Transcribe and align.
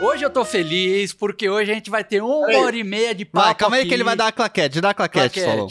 Hoje 0.00 0.24
eu 0.24 0.30
tô 0.30 0.44
feliz 0.44 1.12
porque 1.12 1.48
hoje 1.48 1.70
a 1.70 1.74
gente 1.74 1.90
vai 1.90 2.02
ter 2.02 2.22
uma 2.22 2.46
hora 2.58 2.76
e 2.76 2.82
meia 2.82 3.14
de 3.14 3.24
papo. 3.24 3.44
Vai, 3.46 3.54
calma 3.54 3.76
aí 3.76 3.80
aqui. 3.82 3.88
que 3.90 3.94
ele 3.94 4.04
vai 4.04 4.16
dar 4.16 4.28
a 4.28 4.32
claquete. 4.32 4.80
Dá 4.80 4.90
a 4.90 4.94
claquete, 4.94 5.40
Solon. 5.40 5.68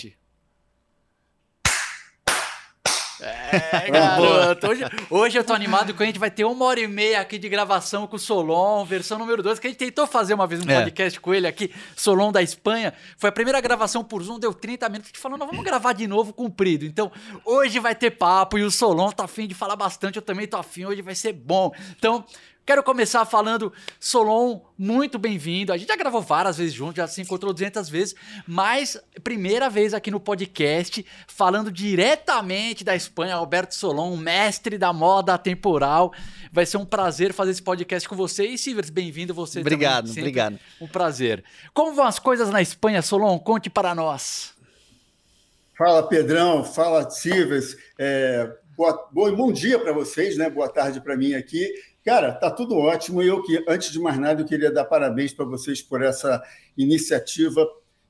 É, 3.22 3.90
garoto. 3.92 4.68
Hoje, 4.68 4.84
hoje 5.10 5.38
eu 5.40 5.44
tô 5.44 5.52
animado 5.54 5.88
porque 5.88 6.04
a 6.04 6.06
gente 6.06 6.20
vai 6.20 6.30
ter 6.32 6.46
uma 6.46 6.64
hora 6.66 6.80
e 6.80 6.88
meia 6.88 7.20
aqui 7.20 7.38
de 7.40 7.50
gravação 7.50 8.08
com 8.08 8.16
o 8.16 8.20
Solon, 8.20 8.86
versão 8.86 9.18
número 9.18 9.42
2, 9.44 9.60
que 9.60 9.68
a 9.68 9.70
gente 9.72 9.80
tentou 9.80 10.06
fazer 10.08 10.34
uma 10.36 10.46
vez 10.48 10.64
um 10.64 10.70
É. 10.70 10.80
podcast 10.80 11.20
com 11.20 11.34
ele 11.34 11.46
aqui, 11.48 11.74
Solon 11.98 12.32
da 12.32 12.42
Espanha. 12.42 12.94
Foi 13.18 13.30
a 13.30 13.34
primeira 13.34 13.60
gravação 13.60 14.04
por 14.06 14.22
Zoom, 14.24 14.40
deu 14.40 14.54
30 14.54 14.88
minutos. 14.88 15.08
A 15.08 15.12
gente 15.12 15.20
falou, 15.22 15.38
não, 15.38 15.48
vamos 15.48 15.66
gravar 15.66 15.92
de 15.94 16.08
novo 16.08 16.32
comprido. 16.32 16.86
Então, 16.86 17.12
hoje 17.44 17.80
vai 17.80 17.94
ter 17.96 18.12
papo 18.12 18.58
e 18.58 18.64
o 18.64 18.72
Solon 18.72 19.12
tá 19.12 19.26
afim 19.26 19.48
de 19.48 19.56
falar 19.56 19.76
bastante. 19.76 20.16
Eu 20.16 20.22
também 20.22 20.48
tô 20.48 20.56
afim, 20.58 20.86
hoje 20.86 21.02
vai 21.02 21.16
ser 21.16 21.34
bom. 21.34 21.74
Então, 21.98 22.24
Quero 22.70 22.84
começar 22.84 23.26
falando, 23.26 23.74
Solon, 24.00 24.60
muito 24.78 25.18
bem-vindo. 25.18 25.74
A 25.74 25.78
gente 25.78 25.88
já 25.88 25.96
gravou 25.96 26.22
várias 26.22 26.60
vezes 26.60 26.72
junto, 26.72 26.98
já 26.98 27.08
se 27.08 27.20
encontrou 27.20 27.52
200 27.52 27.90
vezes, 27.90 28.16
mas 28.46 28.96
primeira 29.24 29.72
vez 29.72 29.92
aqui 29.92 30.12
no 30.12 30.20
podcast, 30.20 31.04
falando 31.26 31.72
diretamente 31.72 32.84
da 32.84 32.96
Espanha, 32.96 33.34
Alberto 33.34 33.74
Solon, 33.74 34.16
mestre 34.16 34.78
da 34.78 34.94
moda 34.94 35.36
temporal. 35.36 36.14
Vai 36.52 36.64
ser 36.64 36.78
um 36.78 36.86
prazer 36.86 37.34
fazer 37.34 37.50
esse 37.50 37.64
podcast 37.64 38.08
com 38.08 38.16
você. 38.16 38.46
E 38.46 38.56
Sivers, 38.56 38.92
bem-vindo 38.92 39.34
você 39.34 39.62
Obrigado, 39.62 40.10
também. 40.10 40.22
obrigado. 40.22 40.60
Um 40.80 40.88
prazer. 40.88 41.44
Como 41.74 41.96
vão 41.96 42.06
as 42.06 42.20
coisas 42.20 42.52
na 42.52 42.62
Espanha, 42.62 43.02
Solon? 43.02 43.40
Conte 43.40 43.68
para 43.68 43.96
nós. 43.96 44.54
Fala, 45.76 46.08
Pedrão. 46.08 46.64
Fala, 46.64 47.10
Silvas. 47.10 47.76
É, 47.98 48.48
boa, 48.78 49.10
boa, 49.12 49.36
bom 49.36 49.52
dia 49.52 49.80
para 49.80 49.92
vocês, 49.92 50.38
né? 50.38 50.52
Boa 50.52 50.70
tarde 50.70 51.02
para 51.02 51.18
mim 51.18 51.34
aqui. 51.34 51.68
Cara, 52.04 52.34
tá 52.34 52.50
tudo 52.50 52.78
ótimo. 52.78 53.22
E 53.22 53.28
eu 53.28 53.42
que, 53.42 53.64
antes 53.68 53.92
de 53.92 54.00
mais 54.00 54.18
nada, 54.18 54.42
eu 54.42 54.46
queria 54.46 54.72
dar 54.72 54.86
parabéns 54.86 55.34
para 55.34 55.46
vocês 55.46 55.82
por 55.82 56.02
essa 56.02 56.42
iniciativa 56.78 57.68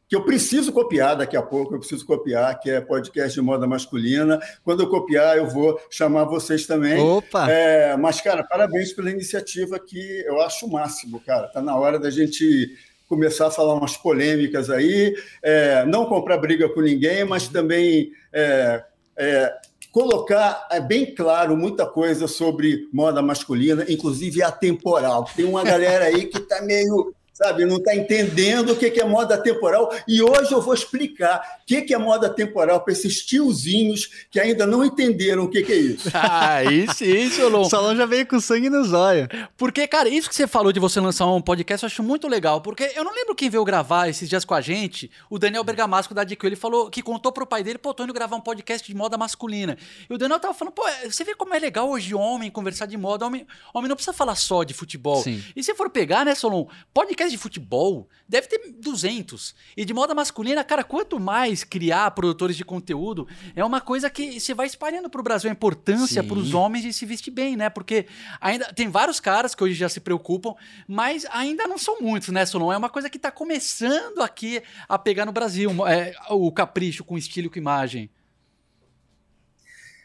que 0.09 0.15
eu 0.15 0.23
preciso 0.23 0.73
copiar 0.73 1.15
daqui 1.15 1.37
a 1.37 1.41
pouco, 1.41 1.75
eu 1.75 1.79
preciso 1.79 2.03
copiar, 2.03 2.59
que 2.59 2.71
é 2.71 2.81
podcast 2.81 3.39
de 3.39 3.45
moda 3.45 3.67
masculina. 3.67 4.39
Quando 4.63 4.81
eu 4.81 4.89
copiar, 4.89 5.37
eu 5.37 5.45
vou 5.45 5.79
chamar 5.87 6.23
vocês 6.23 6.65
também. 6.65 6.99
Opa! 6.99 7.49
É, 7.49 7.95
mas, 7.95 8.19
cara, 8.19 8.43
parabéns 8.43 8.91
pela 8.91 9.11
iniciativa 9.11 9.77
que 9.77 10.23
eu 10.25 10.41
acho 10.41 10.65
o 10.65 10.71
máximo, 10.71 11.19
cara. 11.19 11.47
Tá 11.47 11.61
na 11.61 11.75
hora 11.75 11.99
da 11.99 12.09
gente 12.09 12.75
começar 13.07 13.47
a 13.47 13.51
falar 13.51 13.75
umas 13.75 13.97
polêmicas 13.97 14.71
aí, 14.71 15.15
é, 15.43 15.85
não 15.85 16.05
comprar 16.05 16.37
briga 16.37 16.67
com 16.69 16.81
ninguém, 16.81 17.23
mas 17.23 17.47
também 17.47 18.11
é, 18.33 18.83
é, 19.15 19.53
colocar 19.91 20.67
é, 20.71 20.79
bem 20.79 21.13
claro 21.13 21.57
muita 21.57 21.85
coisa 21.85 22.27
sobre 22.27 22.87
moda 22.93 23.21
masculina, 23.21 23.85
inclusive 23.89 24.41
atemporal. 24.43 25.25
Tem 25.35 25.45
uma 25.45 25.63
galera 25.63 26.05
aí 26.05 26.25
que 26.25 26.37
está 26.37 26.61
meio 26.61 27.13
sabe, 27.39 27.63
não 27.63 27.77
está 27.77 27.95
entendendo 27.95 28.73
o 28.73 28.75
que 28.75 28.99
é 28.99 29.05
moda 29.05 29.37
temporal. 29.37 29.89
E 30.05 30.21
hoje 30.21 30.51
eu 30.51 30.61
vou 30.61 30.73
explicar 30.73 31.39
o 31.61 31.65
que 31.65 31.93
é 31.93 31.97
moda 31.97 32.29
temporal 32.29 32.81
para 32.81 32.91
esses 32.91 33.25
tiozinhos 33.25 34.27
que 34.29 34.39
ainda 34.39 34.67
não 34.67 34.83
entenderam 34.83 35.43
o 35.43 35.49
que 35.49 35.59
é 35.59 35.75
isso. 35.75 36.09
Aí 36.13 36.85
sim, 36.93 37.29
Solon. 37.29 37.61
O 37.61 37.69
Solon 37.69 37.95
já 37.95 38.05
veio 38.05 38.27
com 38.27 38.39
sangue 38.41 38.69
nos 38.69 38.91
olhos. 38.91 39.29
Porque, 39.55 39.87
cara, 39.87 40.09
isso 40.09 40.27
que 40.27 40.35
você 40.35 40.47
falou 40.47 40.73
de 40.73 40.79
você 40.81 40.99
lançar 40.99 41.27
um 41.27 41.41
podcast, 41.41 41.83
eu 41.83 41.87
acho 41.87 42.03
muito 42.03 42.27
legal. 42.27 42.59
Porque 42.59 42.91
eu 42.93 43.05
não 43.05 43.15
lembro 43.15 43.33
quem 43.33 43.49
veio 43.49 43.63
gravar 43.63 44.09
esses 44.09 44.27
dias 44.27 44.43
com 44.43 44.53
a 44.53 44.59
gente, 44.59 45.09
o 45.29 45.39
Daniel 45.39 45.63
Bergamasco 45.63 46.13
da 46.13 46.25
DQ. 46.25 46.45
Ele 46.45 46.55
falou 46.57 46.89
que 46.89 47.01
contou 47.01 47.31
pro 47.31 47.47
pai 47.47 47.63
dele, 47.63 47.77
pô, 47.77 47.93
tô 47.93 48.03
indo 48.03 48.13
gravar 48.13 48.35
um 48.35 48.41
podcast 48.41 48.85
de 48.85 48.95
moda 48.95 49.17
masculina. 49.17 49.77
E 50.09 50.13
o 50.13 50.17
Daniel 50.17 50.39
tava 50.39 50.53
falando, 50.53 50.73
pô, 50.73 50.83
você 51.09 51.23
vê 51.23 51.33
como 51.35 51.53
é 51.53 51.59
legal 51.59 51.89
hoje 51.89 52.13
homem 52.13 52.51
conversar 52.51 52.85
de 52.85 52.97
moda. 52.97 53.25
Homem, 53.25 53.47
homem 53.73 53.87
não 53.87 53.95
precisa 53.95 54.13
falar 54.13 54.35
só 54.35 54.63
de 54.63 54.73
futebol. 54.73 55.23
Sim. 55.23 55.41
E 55.55 55.63
se 55.63 55.73
for 55.73 55.89
pegar, 55.89 56.25
né, 56.25 56.35
Solon, 56.35 56.65
podcast 56.93 57.28
de 57.31 57.37
futebol 57.37 58.07
deve 58.27 58.47
ter 58.47 58.73
200. 58.79 59.55
E 59.75 59.85
de 59.85 59.93
moda 59.93 60.13
masculina, 60.13 60.63
cara, 60.63 60.83
quanto 60.83 61.19
mais 61.19 61.63
criar 61.63 62.11
produtores 62.11 62.55
de 62.55 62.63
conteúdo, 62.63 63.27
é 63.55 63.63
uma 63.63 63.81
coisa 63.81 64.09
que 64.09 64.39
você 64.39 64.53
vai 64.53 64.67
espalhando 64.67 65.09
pro 65.09 65.23
Brasil 65.23 65.49
a 65.49 65.53
importância 65.53 66.21
Sim. 66.21 66.27
pros 66.27 66.53
homens 66.53 66.83
de 66.83 66.93
se 66.93 67.05
vestir 67.05 67.31
bem, 67.31 67.55
né? 67.55 67.69
Porque 67.69 68.05
ainda 68.39 68.71
tem 68.73 68.87
vários 68.87 69.19
caras 69.19 69.55
que 69.55 69.63
hoje 69.63 69.73
já 69.73 69.89
se 69.89 69.99
preocupam, 69.99 70.53
mas 70.87 71.25
ainda 71.31 71.67
não 71.67 71.77
são 71.77 71.99
muitos, 72.01 72.29
né, 72.29 72.45
Solon? 72.45 72.71
É 72.71 72.77
uma 72.77 72.89
coisa 72.89 73.09
que 73.09 73.19
tá 73.19 73.31
começando 73.31 74.21
aqui 74.21 74.61
a 74.87 74.97
pegar 74.97 75.25
no 75.25 75.31
Brasil, 75.31 75.71
é, 75.87 76.13
o 76.29 76.51
capricho 76.51 77.03
com 77.03 77.17
estilo 77.17 77.47
e 77.47 77.49
com 77.49 77.59
imagem. 77.59 78.09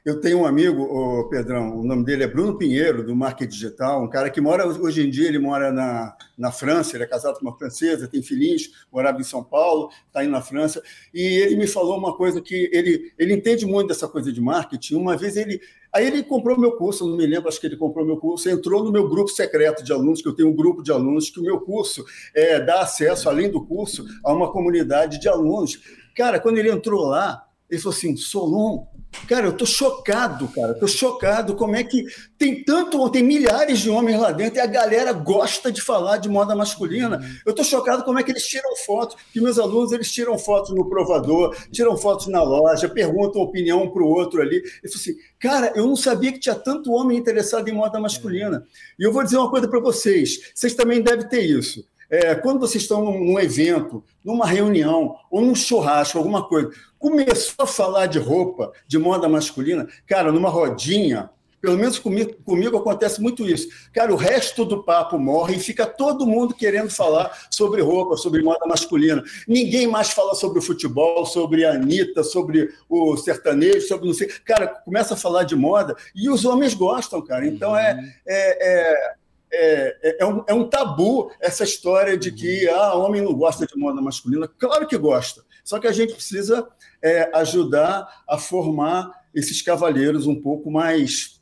Eu 0.04 0.20
tenho 0.20 0.40
um 0.40 0.44
amigo, 0.44 0.82
o 0.82 1.30
Pedrão, 1.30 1.80
o 1.80 1.82
nome 1.82 2.04
dele 2.04 2.24
é 2.24 2.26
Bruno 2.26 2.58
Pinheiro, 2.58 3.02
do 3.02 3.16
Market 3.16 3.48
Digital, 3.48 4.04
um 4.04 4.10
cara 4.10 4.28
que 4.28 4.38
mora, 4.38 4.66
hoje 4.66 5.00
em 5.00 5.08
dia, 5.08 5.26
ele 5.26 5.38
mora 5.38 5.72
na, 5.72 6.14
na 6.36 6.52
França, 6.52 6.94
ele 6.94 7.04
é 7.04 7.06
casado 7.06 7.38
com 7.38 7.46
uma 7.46 7.56
francesa, 7.56 8.06
tem 8.06 8.22
filhinhos, 8.22 8.68
morava 8.92 9.18
em 9.18 9.24
São 9.24 9.42
Paulo, 9.42 9.88
está 10.06 10.22
indo 10.22 10.32
na 10.32 10.42
França, 10.42 10.82
e 11.14 11.22
ele 11.22 11.56
me 11.56 11.66
falou 11.66 11.96
uma 11.96 12.14
coisa 12.14 12.42
que 12.42 12.68
ele, 12.70 13.14
ele 13.18 13.32
entende 13.32 13.64
muito 13.64 13.88
dessa 13.88 14.06
coisa 14.06 14.30
de 14.30 14.42
marketing. 14.42 14.96
Uma 14.96 15.16
vez 15.16 15.38
ele. 15.38 15.58
Aí 15.90 16.06
ele 16.06 16.22
comprou 16.22 16.60
meu 16.60 16.72
curso, 16.72 17.08
não 17.08 17.16
me 17.16 17.26
lembro, 17.26 17.48
acho 17.48 17.58
que 17.58 17.66
ele 17.66 17.76
comprou 17.76 18.04
meu 18.04 18.18
curso, 18.18 18.50
entrou 18.50 18.84
no 18.84 18.92
meu 18.92 19.08
grupo 19.08 19.30
secreto 19.30 19.82
de 19.82 19.90
alunos, 19.90 20.20
que 20.20 20.28
eu 20.28 20.34
tenho 20.34 20.50
um 20.50 20.54
grupo 20.54 20.82
de 20.82 20.92
alunos, 20.92 21.30
que 21.30 21.40
o 21.40 21.42
meu 21.42 21.60
curso 21.60 22.04
é, 22.34 22.60
dá 22.60 22.82
acesso, 22.82 23.26
além 23.26 23.50
do 23.50 23.64
curso, 23.64 24.04
a 24.22 24.34
uma 24.34 24.52
comunidade 24.52 25.18
de 25.18 25.30
alunos. 25.30 25.80
Cara, 26.14 26.38
quando 26.38 26.58
ele 26.58 26.70
entrou 26.70 27.06
lá, 27.06 27.42
ele 27.70 27.80
falou 27.80 27.96
assim: 27.96 28.16
Solon, 28.16 28.86
Cara, 29.28 29.46
eu 29.46 29.56
tô 29.56 29.64
chocado, 29.64 30.48
cara. 30.48 30.74
Tô 30.74 30.86
chocado 30.86 31.54
como 31.54 31.74
é 31.76 31.82
que 31.82 32.04
tem 32.36 32.62
tanto, 32.62 33.08
tem 33.08 33.22
milhares 33.22 33.80
de 33.80 33.88
homens 33.88 34.20
lá 34.20 34.30
dentro 34.32 34.58
e 34.58 34.60
a 34.60 34.66
galera 34.66 35.12
gosta 35.12 35.72
de 35.72 35.80
falar 35.80 36.18
de 36.18 36.28
moda 36.28 36.54
masculina. 36.54 37.18
Eu 37.46 37.54
tô 37.54 37.64
chocado 37.64 38.04
como 38.04 38.18
é 38.18 38.22
que 38.22 38.30
eles 38.30 38.46
tiram 38.46 38.76
fotos, 38.84 39.16
que 39.32 39.40
meus 39.40 39.58
alunos 39.58 39.92
eles 39.92 40.12
tiram 40.12 40.36
fotos 40.36 40.74
no 40.74 40.88
provador, 40.90 41.56
tiram 41.70 41.96
fotos 41.96 42.26
na 42.26 42.42
loja, 42.42 42.88
perguntam 42.88 43.40
opinião 43.40 43.84
um 43.84 43.90
para 43.90 44.02
o 44.02 44.08
outro 44.08 44.42
ali. 44.42 44.56
Eu 44.56 44.90
falei 44.90 44.96
assim, 44.96 45.14
cara, 45.38 45.72
eu 45.74 45.86
não 45.86 45.96
sabia 45.96 46.32
que 46.32 46.40
tinha 46.40 46.54
tanto 46.54 46.92
homem 46.92 47.16
interessado 47.16 47.66
em 47.68 47.72
moda 47.72 47.98
masculina. 47.98 48.62
E 48.98 49.04
eu 49.04 49.12
vou 49.12 49.24
dizer 49.24 49.38
uma 49.38 49.50
coisa 49.50 49.66
para 49.68 49.80
vocês, 49.80 50.52
vocês 50.54 50.74
também 50.74 51.00
devem 51.00 51.26
ter 51.26 51.42
isso. 51.42 51.84
É, 52.10 52.34
quando 52.34 52.60
vocês 52.60 52.82
estão 52.82 53.04
num, 53.04 53.38
evento, 53.38 54.04
numa 54.24 54.46
reunião 54.46 55.16
ou 55.30 55.40
num 55.40 55.54
churrasco, 55.54 56.18
alguma 56.18 56.46
coisa, 56.46 56.70
começou 56.98 57.64
a 57.64 57.66
falar 57.66 58.06
de 58.06 58.18
roupa, 58.18 58.72
de 58.86 58.98
moda 58.98 59.28
masculina, 59.28 59.88
cara, 60.06 60.30
numa 60.32 60.48
rodinha, 60.48 61.30
pelo 61.64 61.78
menos 61.78 61.98
comigo, 61.98 62.34
comigo 62.44 62.76
acontece 62.76 63.22
muito 63.22 63.48
isso. 63.48 63.68
Cara, 63.90 64.12
o 64.12 64.16
resto 64.16 64.66
do 64.66 64.82
papo 64.84 65.18
morre 65.18 65.56
e 65.56 65.58
fica 65.58 65.86
todo 65.86 66.26
mundo 66.26 66.52
querendo 66.52 66.90
falar 66.90 67.46
sobre 67.50 67.80
roupa, 67.80 68.18
sobre 68.18 68.42
moda 68.42 68.66
masculina. 68.66 69.24
Ninguém 69.48 69.86
mais 69.86 70.10
fala 70.10 70.34
sobre 70.34 70.58
o 70.58 70.62
futebol, 70.62 71.24
sobre 71.24 71.64
a 71.64 71.72
Anitta, 71.72 72.22
sobre 72.22 72.70
o 72.86 73.16
sertanejo, 73.16 73.88
sobre 73.88 74.06
não 74.06 74.12
sei. 74.12 74.28
Cara, 74.44 74.66
começa 74.66 75.14
a 75.14 75.16
falar 75.16 75.44
de 75.44 75.56
moda 75.56 75.96
e 76.14 76.28
os 76.28 76.44
homens 76.44 76.74
gostam, 76.74 77.22
cara. 77.22 77.46
Então 77.46 77.74
é, 77.74 77.98
é, 78.26 78.90
é 78.90 79.14
é, 79.54 80.16
é, 80.20 80.26
um, 80.26 80.44
é, 80.46 80.54
um, 80.54 80.68
tabu 80.68 81.30
essa 81.40 81.64
história 81.64 82.16
de 82.16 82.32
que 82.32 82.68
ah, 82.68 82.94
homem 82.94 83.22
não 83.22 83.34
gosta 83.34 83.66
de 83.66 83.76
moda 83.76 84.00
masculina. 84.00 84.48
Claro 84.48 84.86
que 84.86 84.96
gosta, 84.96 85.42
só 85.62 85.78
que 85.78 85.86
a 85.86 85.92
gente 85.92 86.14
precisa 86.14 86.66
é, 87.02 87.30
ajudar 87.34 88.24
a 88.28 88.38
formar 88.38 89.10
esses 89.34 89.62
cavalheiros 89.62 90.26
um 90.26 90.40
pouco 90.40 90.70
mais 90.70 91.33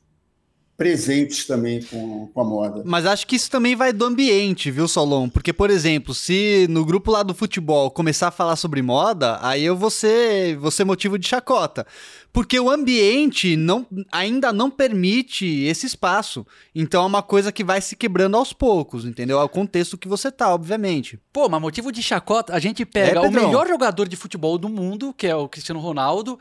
presentes 0.77 1.47
também 1.47 1.83
com, 1.83 2.28
com, 2.28 2.41
a 2.41 2.44
moda. 2.44 2.83
Mas 2.84 3.06
acho 3.06 3.27
que 3.27 3.37
isso 3.37 3.50
também 3.50 3.77
vai 3.77 3.93
do 3.93 4.05
ambiente, 4.05 4.71
viu, 4.71 4.88
Solon? 4.88 5.28
Porque, 5.28 5.53
por 5.53 5.71
exemplo, 5.71 6.15
se 6.15 6.66
no 6.69 6.84
grupo 6.84 7.10
lá 7.10 7.22
do 7.22 7.34
futebol 7.34 7.91
começar 7.91 8.28
a 8.28 8.33
falar 8.33 8.56
sobre 8.56 8.83
moda, 8.83 9.38
aí 9.43 9.62
eu 9.62 9.77
vou 9.77 9.91
ser, 9.91 10.56
vou 10.56 10.71
ser 10.71 10.84
motivo 10.84 11.19
de 11.19 11.28
chacota. 11.28 11.87
Porque 12.33 12.59
o 12.59 12.71
ambiente 12.71 13.56
não, 13.56 13.87
ainda 14.10 14.53
não 14.53 14.71
permite 14.71 15.47
esse 15.65 15.86
espaço. 15.86 16.47
Então 16.75 17.03
é 17.04 17.07
uma 17.07 17.22
coisa 17.22 17.53
que 17.53 17.63
vai 17.63 17.80
se 17.80 17.95
quebrando 17.95 18.36
aos 18.36 18.54
poucos, 18.54 19.04
entendeu? 19.04 19.39
É 19.39 19.45
o 19.45 19.48
contexto 19.48 19.98
que 19.98 20.09
você 20.09 20.33
tá, 20.33 20.53
obviamente. 20.53 21.21
Pô, 21.33 21.48
mas 21.48 21.60
motivo 21.60 21.92
de 21.92 22.03
chacota, 22.03 22.54
a 22.54 22.59
gente 22.59 22.86
pega 22.86 23.21
é, 23.21 23.28
o 23.28 23.30
melhor 23.30 23.68
jogador 23.68 24.09
de 24.09 24.16
futebol 24.16 24.57
do 24.57 24.71
mundo, 24.71 25.13
que 25.13 25.27
é 25.27 25.36
o 25.36 25.48
Cristiano 25.48 25.80
Ronaldo, 25.80 26.39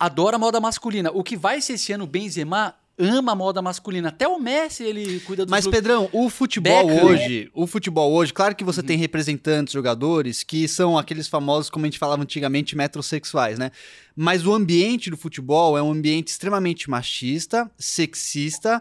adora 0.00 0.38
moda 0.38 0.58
masculina. 0.60 1.10
O 1.12 1.22
que 1.22 1.36
vai 1.36 1.60
ser 1.60 1.74
esse 1.74 1.92
ano 1.92 2.04
o 2.04 2.08
Benzema 2.08 2.74
ama 2.98 3.32
a 3.32 3.34
moda 3.34 3.60
masculina. 3.60 4.08
Até 4.08 4.26
o 4.26 4.38
Messi, 4.38 4.84
ele 4.84 5.20
cuida 5.20 5.44
do 5.44 5.50
Mas, 5.50 5.66
Pedrão, 5.66 6.08
o 6.12 6.28
futebol 6.28 6.86
Beckham, 6.86 7.04
hoje, 7.04 7.44
né? 7.44 7.50
o 7.54 7.66
futebol 7.66 8.12
hoje, 8.12 8.32
claro 8.32 8.54
que 8.54 8.64
você 8.64 8.80
uhum. 8.80 8.86
tem 8.86 8.98
representantes, 8.98 9.72
jogadores, 9.72 10.42
que 10.42 10.66
são 10.68 10.96
aqueles 10.96 11.28
famosos, 11.28 11.70
como 11.70 11.84
a 11.84 11.88
gente 11.88 11.98
falava 11.98 12.22
antigamente, 12.22 12.76
metrosexuais, 12.76 13.58
né? 13.58 13.70
Mas 14.16 14.46
o 14.46 14.54
ambiente 14.54 15.10
do 15.10 15.16
futebol 15.16 15.76
é 15.76 15.82
um 15.82 15.90
ambiente 15.90 16.28
extremamente 16.28 16.88
machista, 16.88 17.70
sexista, 17.76 18.80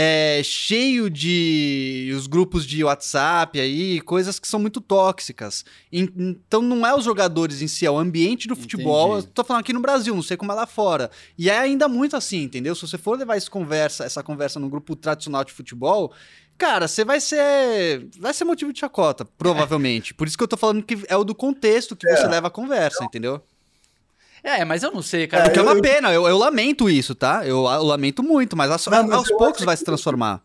é, 0.00 0.42
cheio 0.44 1.10
de 1.10 2.12
os 2.16 2.28
grupos 2.28 2.64
de 2.64 2.84
WhatsApp 2.84 3.58
aí, 3.58 4.00
coisas 4.02 4.38
que 4.38 4.46
são 4.46 4.60
muito 4.60 4.80
tóxicas. 4.80 5.64
Então 5.90 6.62
não 6.62 6.86
é 6.86 6.94
os 6.94 7.04
jogadores 7.04 7.62
em 7.62 7.66
si, 7.66 7.84
é 7.84 7.90
o 7.90 7.98
ambiente 7.98 8.46
do 8.46 8.54
futebol. 8.54 9.14
Entendi. 9.14 9.26
Eu 9.26 9.32
tô 9.32 9.42
falando 9.42 9.62
aqui 9.62 9.72
no 9.72 9.80
Brasil, 9.80 10.14
não 10.14 10.22
sei 10.22 10.36
como 10.36 10.52
é 10.52 10.54
lá 10.54 10.66
fora. 10.66 11.10
E 11.36 11.50
é 11.50 11.58
ainda 11.58 11.88
muito 11.88 12.16
assim, 12.16 12.44
entendeu? 12.44 12.76
Se 12.76 12.82
você 12.82 12.96
for 12.96 13.18
levar 13.18 13.36
essa 13.36 13.50
conversa, 13.50 14.04
essa 14.04 14.22
conversa 14.22 14.60
no 14.60 14.68
grupo 14.68 14.94
tradicional 14.94 15.42
de 15.42 15.52
futebol, 15.52 16.12
Cara, 16.56 16.88
você 16.88 17.04
vai 17.04 17.20
ser. 17.20 18.08
Vai 18.18 18.34
ser 18.34 18.44
motivo 18.44 18.72
de 18.72 18.80
chacota, 18.80 19.24
provavelmente. 19.24 20.12
Por 20.12 20.26
isso 20.26 20.36
que 20.36 20.42
eu 20.42 20.48
tô 20.48 20.56
falando 20.56 20.82
que 20.82 20.98
é 21.06 21.16
o 21.16 21.22
do 21.22 21.32
contexto 21.32 21.94
que 21.94 22.08
é. 22.08 22.16
você 22.16 22.26
leva 22.26 22.48
a 22.48 22.50
conversa, 22.50 23.04
entendeu? 23.04 23.40
É, 24.42 24.64
mas 24.64 24.82
eu 24.82 24.90
não 24.90 25.02
sei, 25.02 25.26
cara. 25.26 25.46
É, 25.46 25.50
que 25.50 25.58
é 25.58 25.62
uma 25.62 25.72
eu... 25.72 25.82
pena, 25.82 26.12
eu, 26.12 26.26
eu, 26.26 26.38
lamento 26.38 26.88
isso, 26.88 27.14
tá? 27.14 27.46
Eu, 27.46 27.66
eu 27.66 27.82
lamento 27.82 28.22
muito, 28.22 28.56
mas, 28.56 28.70
aos, 28.70 28.86
não, 28.86 29.02
mas 29.02 29.12
aos 29.12 29.28
poucos 29.28 29.64
vai 29.64 29.76
se 29.76 29.84
transformar. 29.84 30.42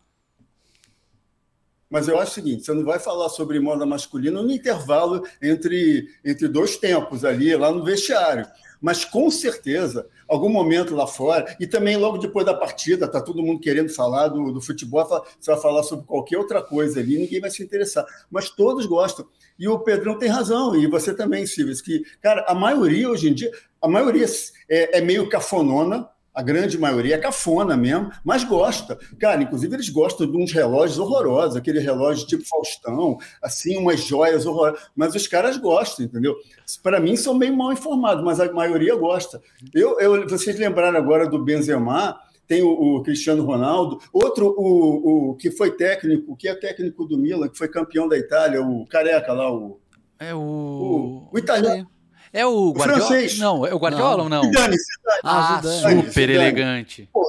Mas 1.94 2.08
eu 2.08 2.18
acho 2.18 2.32
o 2.32 2.34
seguinte: 2.34 2.64
você 2.64 2.72
não 2.72 2.84
vai 2.84 2.98
falar 2.98 3.28
sobre 3.28 3.60
moda 3.60 3.86
masculina 3.86 4.42
no 4.42 4.50
intervalo 4.50 5.22
entre, 5.40 6.08
entre 6.24 6.48
dois 6.48 6.76
tempos 6.76 7.24
ali, 7.24 7.54
lá 7.54 7.70
no 7.70 7.84
vestiário. 7.84 8.44
Mas 8.80 9.04
com 9.04 9.30
certeza, 9.30 10.08
algum 10.26 10.48
momento 10.48 10.92
lá 10.96 11.06
fora, 11.06 11.56
e 11.60 11.68
também 11.68 11.96
logo 11.96 12.18
depois 12.18 12.44
da 12.44 12.52
partida, 12.52 13.06
tá 13.06 13.20
todo 13.20 13.44
mundo 13.44 13.60
querendo 13.60 13.90
falar 13.90 14.26
do, 14.26 14.50
do 14.50 14.60
futebol, 14.60 15.06
você 15.38 15.52
vai 15.52 15.60
falar 15.60 15.84
sobre 15.84 16.04
qualquer 16.04 16.36
outra 16.36 16.60
coisa 16.60 16.98
ali, 16.98 17.16
ninguém 17.16 17.40
vai 17.40 17.48
se 17.48 17.62
interessar. 17.62 18.04
Mas 18.28 18.50
todos 18.50 18.86
gostam. 18.86 19.24
E 19.56 19.68
o 19.68 19.78
Pedrão 19.78 20.18
tem 20.18 20.28
razão, 20.28 20.74
e 20.74 20.88
você 20.88 21.14
também, 21.14 21.46
Silvio, 21.46 21.80
que, 21.80 22.02
cara, 22.20 22.44
a 22.48 22.56
maioria 22.56 23.08
hoje 23.08 23.28
em 23.28 23.34
dia, 23.34 23.52
a 23.80 23.86
maioria 23.86 24.26
é, 24.68 24.98
é 24.98 25.00
meio 25.00 25.28
cafonona, 25.28 26.08
a 26.34 26.42
grande 26.42 26.76
maioria 26.76 27.14
é 27.14 27.18
cafona 27.18 27.76
mesmo, 27.76 28.10
mas 28.24 28.42
gosta. 28.42 28.98
Cara, 29.18 29.42
inclusive 29.42 29.76
eles 29.76 29.88
gostam 29.88 30.28
de 30.28 30.36
uns 30.36 30.50
relógios 30.50 30.98
horrorosos, 30.98 31.56
aquele 31.56 31.78
relógio 31.78 32.26
tipo 32.26 32.42
Faustão, 32.44 33.16
assim, 33.40 33.76
umas 33.76 34.00
joias 34.00 34.44
horrorosas. 34.44 34.80
Mas 34.96 35.14
os 35.14 35.28
caras 35.28 35.56
gostam, 35.56 36.04
entendeu? 36.04 36.34
Para 36.82 36.98
mim 36.98 37.16
são 37.16 37.34
meio 37.34 37.56
mal 37.56 37.72
informados, 37.72 38.24
mas 38.24 38.40
a 38.40 38.52
maioria 38.52 38.96
gosta. 38.96 39.40
Eu, 39.72 40.00
eu, 40.00 40.28
vocês 40.28 40.58
lembraram 40.58 40.98
agora 40.98 41.28
do 41.28 41.38
Benzema, 41.38 42.18
tem 42.48 42.62
o, 42.62 42.68
o, 42.70 43.02
Cristiano 43.02 43.44
Ronaldo, 43.44 44.00
outro 44.12 44.54
o, 44.58 45.30
o 45.30 45.34
que 45.36 45.52
foi 45.52 45.70
técnico, 45.70 46.36
que 46.36 46.48
é 46.48 46.54
técnico 46.54 47.04
do 47.04 47.16
Milan, 47.16 47.48
que 47.48 47.56
foi 47.56 47.68
campeão 47.68 48.08
da 48.08 48.18
Itália, 48.18 48.60
o 48.60 48.84
careca 48.86 49.32
lá, 49.32 49.50
o 49.52 49.80
é 50.18 50.34
o 50.34 50.38
o, 50.38 51.28
o 51.32 51.38
italiano. 51.38 51.88
É 52.34 52.44
o 52.44 52.72
Guardiola? 52.72 53.04
O 53.04 53.06
francês. 53.06 53.38
Não, 53.38 53.64
é 53.64 53.72
o 53.72 53.78
Guardiola 53.78 54.16
não. 54.16 54.24
ou 54.24 54.28
não? 54.28 54.42
Zidane, 54.42 54.76
Zidane. 54.76 55.20
Ah, 55.22 55.60
Zidane. 55.62 56.02
super 56.02 56.10
Zidane. 56.12 56.32
elegante. 56.34 57.08
Pô, 57.12 57.24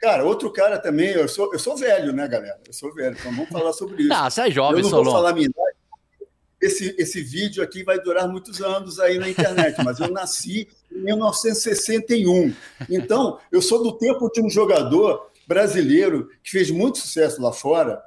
cara, 0.00 0.24
outro 0.24 0.52
cara 0.52 0.78
também, 0.78 1.08
eu 1.08 1.28
sou, 1.28 1.52
eu 1.52 1.58
sou 1.58 1.76
velho, 1.76 2.12
né, 2.12 2.28
galera? 2.28 2.60
Eu 2.64 2.72
sou 2.72 2.94
velho, 2.94 3.16
então 3.18 3.32
vamos 3.32 3.50
falar 3.50 3.72
sobre 3.72 4.04
isso. 4.04 4.12
Ah, 4.12 4.30
você 4.30 4.42
é 4.42 4.50
jovem, 4.52 4.78
Eu 4.78 4.82
não 4.84 4.90
Solon. 4.90 5.04
vou 5.04 5.12
falar 5.14 5.32
minha 5.32 5.46
idade. 5.46 5.76
Esse, 6.62 6.94
esse 6.98 7.20
vídeo 7.20 7.64
aqui 7.64 7.82
vai 7.82 7.98
durar 7.98 8.28
muitos 8.28 8.60
anos 8.62 9.00
aí 9.00 9.18
na 9.18 9.28
internet, 9.28 9.82
mas 9.82 9.98
eu 9.98 10.08
nasci 10.08 10.68
em 10.92 11.02
1961. 11.06 12.54
Então, 12.88 13.40
eu 13.50 13.60
sou 13.60 13.82
do 13.82 13.98
tempo 13.98 14.30
de 14.30 14.40
um 14.40 14.48
jogador 14.48 15.30
brasileiro 15.48 16.28
que 16.44 16.50
fez 16.52 16.70
muito 16.70 16.98
sucesso 16.98 17.42
lá 17.42 17.52
fora, 17.52 18.00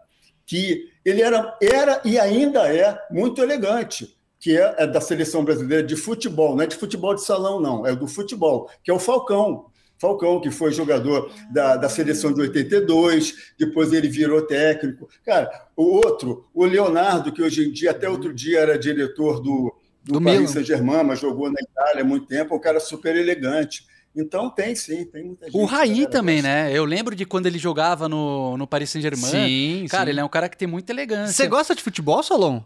que 0.45 0.89
ele 1.03 1.21
era, 1.21 1.57
era 1.61 1.99
e 2.05 2.17
ainda 2.17 2.73
é 2.73 2.97
muito 3.11 3.41
elegante 3.41 4.12
que 4.43 4.57
é, 4.57 4.75
é 4.79 4.85
da 4.85 4.99
seleção 4.99 5.45
brasileira 5.45 5.81
de 5.81 5.95
futebol, 5.95 6.53
não 6.53 6.63
é 6.63 6.67
de 6.67 6.75
futebol 6.75 7.15
de 7.15 7.23
salão, 7.23 7.61
não, 7.61 7.87
é 7.87 7.95
do 7.95 8.09
futebol, 8.09 8.69
que 8.83 8.91
é 8.91 8.93
o 8.93 8.99
Falcão. 8.99 9.67
Falcão, 9.97 10.41
que 10.41 10.51
foi 10.51 10.73
jogador 10.73 11.31
da, 11.53 11.77
da 11.77 11.87
seleção 11.87 12.33
de 12.33 12.41
82, 12.41 13.53
depois 13.57 13.93
ele 13.93 14.09
virou 14.09 14.41
técnico. 14.41 15.07
Cara, 15.25 15.49
o 15.77 15.83
outro, 15.83 16.45
o 16.53 16.65
Leonardo, 16.65 17.31
que 17.31 17.41
hoje 17.41 17.65
em 17.65 17.71
dia, 17.71 17.91
até 17.91 18.09
outro 18.09 18.33
dia, 18.33 18.59
era 18.59 18.77
diretor 18.77 19.39
do, 19.39 19.73
do, 20.03 20.19
do 20.19 20.21
Paris 20.21 20.49
Saint-Germain, 20.49 21.05
mas 21.05 21.21
jogou 21.21 21.49
na 21.49 21.61
Itália 21.61 22.01
há 22.01 22.05
muito 22.05 22.27
tempo, 22.27 22.53
é 22.53 22.57
um 22.57 22.61
cara 22.61 22.81
super 22.81 23.15
elegante. 23.15 23.85
Então 24.13 24.49
tem 24.49 24.75
sim, 24.75 25.05
tem 25.05 25.23
muita 25.23 25.45
gente. 25.45 25.57
O 25.57 25.63
Raí 25.63 26.05
também, 26.05 26.41
né? 26.41 26.69
Eu 26.77 26.83
lembro 26.83 27.15
de 27.15 27.25
quando 27.25 27.45
ele 27.45 27.57
jogava 27.57 28.09
no, 28.09 28.57
no 28.57 28.67
Paris 28.67 28.89
Saint-Germain. 28.89 29.31
Sim, 29.31 29.85
Cara, 29.89 30.03
sim. 30.03 30.09
ele 30.09 30.19
é 30.19 30.23
um 30.25 30.29
cara 30.29 30.49
que 30.49 30.57
tem 30.57 30.67
muita 30.67 30.91
elegância. 30.91 31.33
Você 31.33 31.47
gosta 31.47 31.73
de 31.73 31.81
futebol, 31.81 32.21
Solon? 32.21 32.61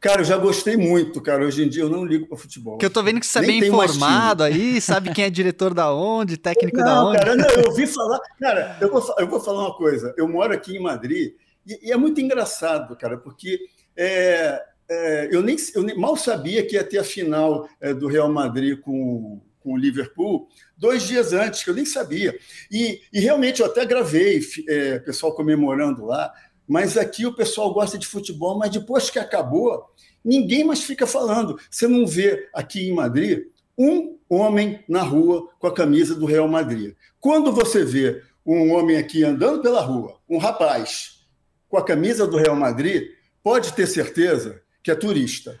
Cara, 0.00 0.20
eu 0.20 0.24
já 0.24 0.36
gostei 0.36 0.76
muito, 0.76 1.20
cara. 1.20 1.44
Hoje 1.44 1.64
em 1.64 1.68
dia 1.68 1.82
eu 1.82 1.88
não 1.88 2.04
ligo 2.04 2.26
para 2.26 2.38
futebol. 2.38 2.78
Que 2.78 2.86
eu 2.86 2.90
tô 2.90 3.02
vendo 3.02 3.18
que 3.18 3.26
você 3.26 3.40
é 3.40 3.42
bem 3.42 3.58
informado 3.58 4.44
aí, 4.44 4.80
sabe 4.80 5.12
quem 5.12 5.24
é 5.24 5.30
diretor 5.30 5.74
da 5.74 5.92
onde, 5.92 6.36
técnico 6.36 6.76
não, 6.76 6.84
da 6.84 7.04
onde. 7.04 7.18
Cara, 7.18 7.34
não, 7.34 7.48
eu 7.48 7.68
ouvi 7.68 7.86
falar. 7.88 8.20
Cara, 8.38 8.78
eu 8.80 8.90
vou, 8.90 9.14
eu 9.18 9.26
vou 9.26 9.40
falar 9.40 9.66
uma 9.66 9.76
coisa. 9.76 10.14
Eu 10.16 10.28
moro 10.28 10.54
aqui 10.54 10.76
em 10.76 10.82
Madrid 10.82 11.34
e, 11.66 11.88
e 11.88 11.92
é 11.92 11.96
muito 11.96 12.20
engraçado, 12.20 12.96
cara, 12.96 13.18
porque 13.18 13.58
é, 13.96 14.62
é, 14.88 15.28
eu, 15.32 15.42
nem, 15.42 15.56
eu 15.74 15.82
nem, 15.82 15.98
mal 15.98 16.16
sabia 16.16 16.64
que 16.64 16.76
ia 16.76 16.84
ter 16.84 16.98
a 16.98 17.04
final 17.04 17.68
é, 17.80 17.92
do 17.92 18.06
Real 18.06 18.32
Madrid 18.32 18.78
com, 18.80 19.40
com 19.58 19.72
o 19.72 19.76
Liverpool 19.76 20.48
dois 20.76 21.02
dias 21.02 21.32
antes, 21.32 21.64
que 21.64 21.70
eu 21.70 21.74
nem 21.74 21.84
sabia. 21.84 22.38
E, 22.70 23.00
e 23.12 23.20
realmente 23.20 23.60
eu 23.60 23.66
até 23.66 23.84
gravei, 23.84 24.40
é, 24.68 25.00
pessoal 25.00 25.34
comemorando 25.34 26.06
lá. 26.06 26.32
Mas 26.68 26.98
aqui 26.98 27.24
o 27.24 27.34
pessoal 27.34 27.72
gosta 27.72 27.96
de 27.96 28.06
futebol, 28.06 28.58
mas 28.58 28.70
depois 28.70 29.08
que 29.08 29.18
acabou, 29.18 29.86
ninguém 30.22 30.64
mais 30.64 30.82
fica 30.82 31.06
falando. 31.06 31.58
Você 31.70 31.88
não 31.88 32.06
vê 32.06 32.48
aqui 32.52 32.88
em 32.88 32.94
Madrid 32.94 33.46
um 33.76 34.18
homem 34.28 34.84
na 34.88 35.02
rua 35.02 35.48
com 35.58 35.66
a 35.66 35.74
camisa 35.74 36.14
do 36.14 36.26
Real 36.26 36.46
Madrid. 36.46 36.94
Quando 37.18 37.52
você 37.52 37.84
vê 37.84 38.22
um 38.44 38.72
homem 38.72 38.96
aqui 38.96 39.24
andando 39.24 39.62
pela 39.62 39.80
rua, 39.80 40.18
um 40.28 40.38
rapaz 40.38 41.26
com 41.68 41.78
a 41.78 41.84
camisa 41.84 42.26
do 42.26 42.36
Real 42.36 42.56
Madrid, 42.56 43.10
pode 43.42 43.72
ter 43.72 43.86
certeza 43.86 44.60
que 44.82 44.90
é 44.90 44.94
turista. 44.94 45.58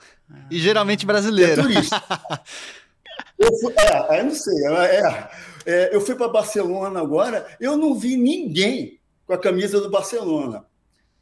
E 0.50 0.58
geralmente 0.58 1.06
brasileiro. 1.06 1.60
é 1.60 1.64
turista. 1.64 2.02
eu 3.38 3.58
fui, 3.58 3.74
é, 3.76 4.20
eu 4.20 4.24
não 4.24 4.34
sei. 4.34 4.66
É, 4.66 5.30
é, 5.66 5.94
eu 5.94 6.00
fui 6.00 6.14
para 6.14 6.28
Barcelona 6.28 7.00
agora, 7.00 7.46
eu 7.60 7.76
não 7.76 7.94
vi 7.94 8.16
ninguém 8.16 8.98
com 9.26 9.32
a 9.32 9.38
camisa 9.38 9.80
do 9.80 9.90
Barcelona. 9.90 10.64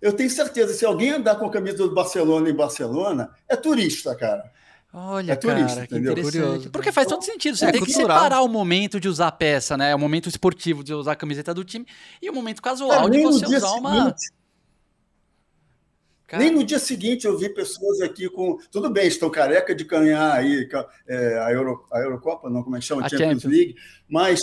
Eu 0.01 0.13
tenho 0.13 0.31
certeza, 0.31 0.75
se 0.75 0.85
alguém 0.85 1.11
andar 1.11 1.37
com 1.37 1.47
a 1.47 1.51
camisa 1.51 1.79
do 1.79 1.95
Barcelona 1.95 2.51
em 2.51 2.55
Barcelona, 2.55 3.31
é 3.49 3.57
turista, 3.57 4.15
cara. 4.15 4.53
Olha, 4.93 5.33
é 5.33 5.37
turista, 5.37 5.69
cara, 5.69 5.85
entendeu? 5.85 6.15
que 6.15 6.21
interessante. 6.21 6.43
Curioso. 6.43 6.71
Porque 6.71 6.93
faz 6.93 7.07
todo 7.07 7.23
sentido. 7.23 7.57
Você 7.57 7.67
é 7.67 7.73
tem 7.73 7.81
cultural. 7.81 8.07
que 8.07 8.15
separar 8.15 8.43
o 8.43 8.49
momento 8.49 8.99
de 8.99 9.09
usar 9.09 9.29
a 9.29 9.33
peça, 9.33 9.77
né? 9.77 9.95
O 9.95 9.99
momento 9.99 10.29
esportivo 10.29 10.83
de 10.83 10.95
usar 10.95 11.13
a 11.13 11.17
camiseta 11.17 11.53
do 11.53 11.65
time 11.65 11.87
e 12.21 12.31
o 12.31 12.33
momento 12.33 12.63
casual 12.63 13.07
é, 13.07 13.11
de 13.11 13.23
você 13.23 13.45
usar 13.45 13.73
uma. 13.73 14.05
Seguinte, 14.05 14.33
Nem 16.39 16.51
no 16.51 16.65
dia 16.65 16.79
seguinte 16.79 17.27
eu 17.27 17.37
vi 17.37 17.49
pessoas 17.49 18.01
aqui 18.01 18.29
com. 18.31 18.59
Tudo 18.71 18.89
bem, 18.89 19.07
estão 19.07 19.29
careca 19.29 19.75
de 19.75 19.85
ganhar 19.85 20.33
aí 20.33 20.69
é, 21.07 21.39
a, 21.41 21.53
Euro, 21.53 21.87
a 21.93 21.99
Eurocopa, 21.99 22.49
não, 22.49 22.63
como 22.63 22.77
é 22.77 22.79
que 22.79 22.87
chama? 22.87 23.05
A 23.05 23.09
Champions, 23.09 23.43
Champions 23.43 23.53
League. 23.53 23.77
Mas 24.09 24.41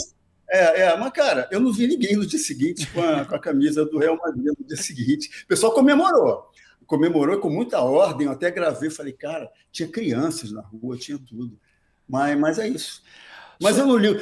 é, 0.54 0.82
é, 0.82 0.98
mas, 0.98 1.12
cara, 1.12 1.48
eu 1.52 1.60
não 1.60 1.74
vi 1.74 1.88
ninguém 1.88 2.16
no 2.16 2.26
dia 2.26 2.38
seguinte 2.38 2.86
com 2.92 3.02
a, 3.02 3.26
com 3.26 3.36
a 3.36 3.40
camisa 3.40 3.84
do 3.84 3.98
Real 3.98 4.18
Madrid 4.18 4.46
no 4.46 4.68
dia 4.68 4.78
seguinte. 4.78 5.44
O 5.46 5.48
pessoal 5.48 5.74
comemorou. 5.74 6.46
Comemorou 6.86 7.40
com 7.40 7.50
muita 7.50 7.82
ordem. 7.82 8.28
Eu 8.28 8.34
até 8.34 8.52
gravei, 8.52 8.92
falei, 8.92 9.14
cara, 9.14 9.50
tinha 9.72 9.88
crianças 9.88 10.52
na 10.52 10.62
rua, 10.62 10.96
tinha 10.96 11.18
tudo. 11.18 11.58
Mas, 12.08 12.38
mas 12.38 12.60
é 12.60 12.68
isso. 12.68 13.02
Mas 13.60 13.78
eu 13.78 13.88
não 13.88 13.98
ligo. 13.98 14.20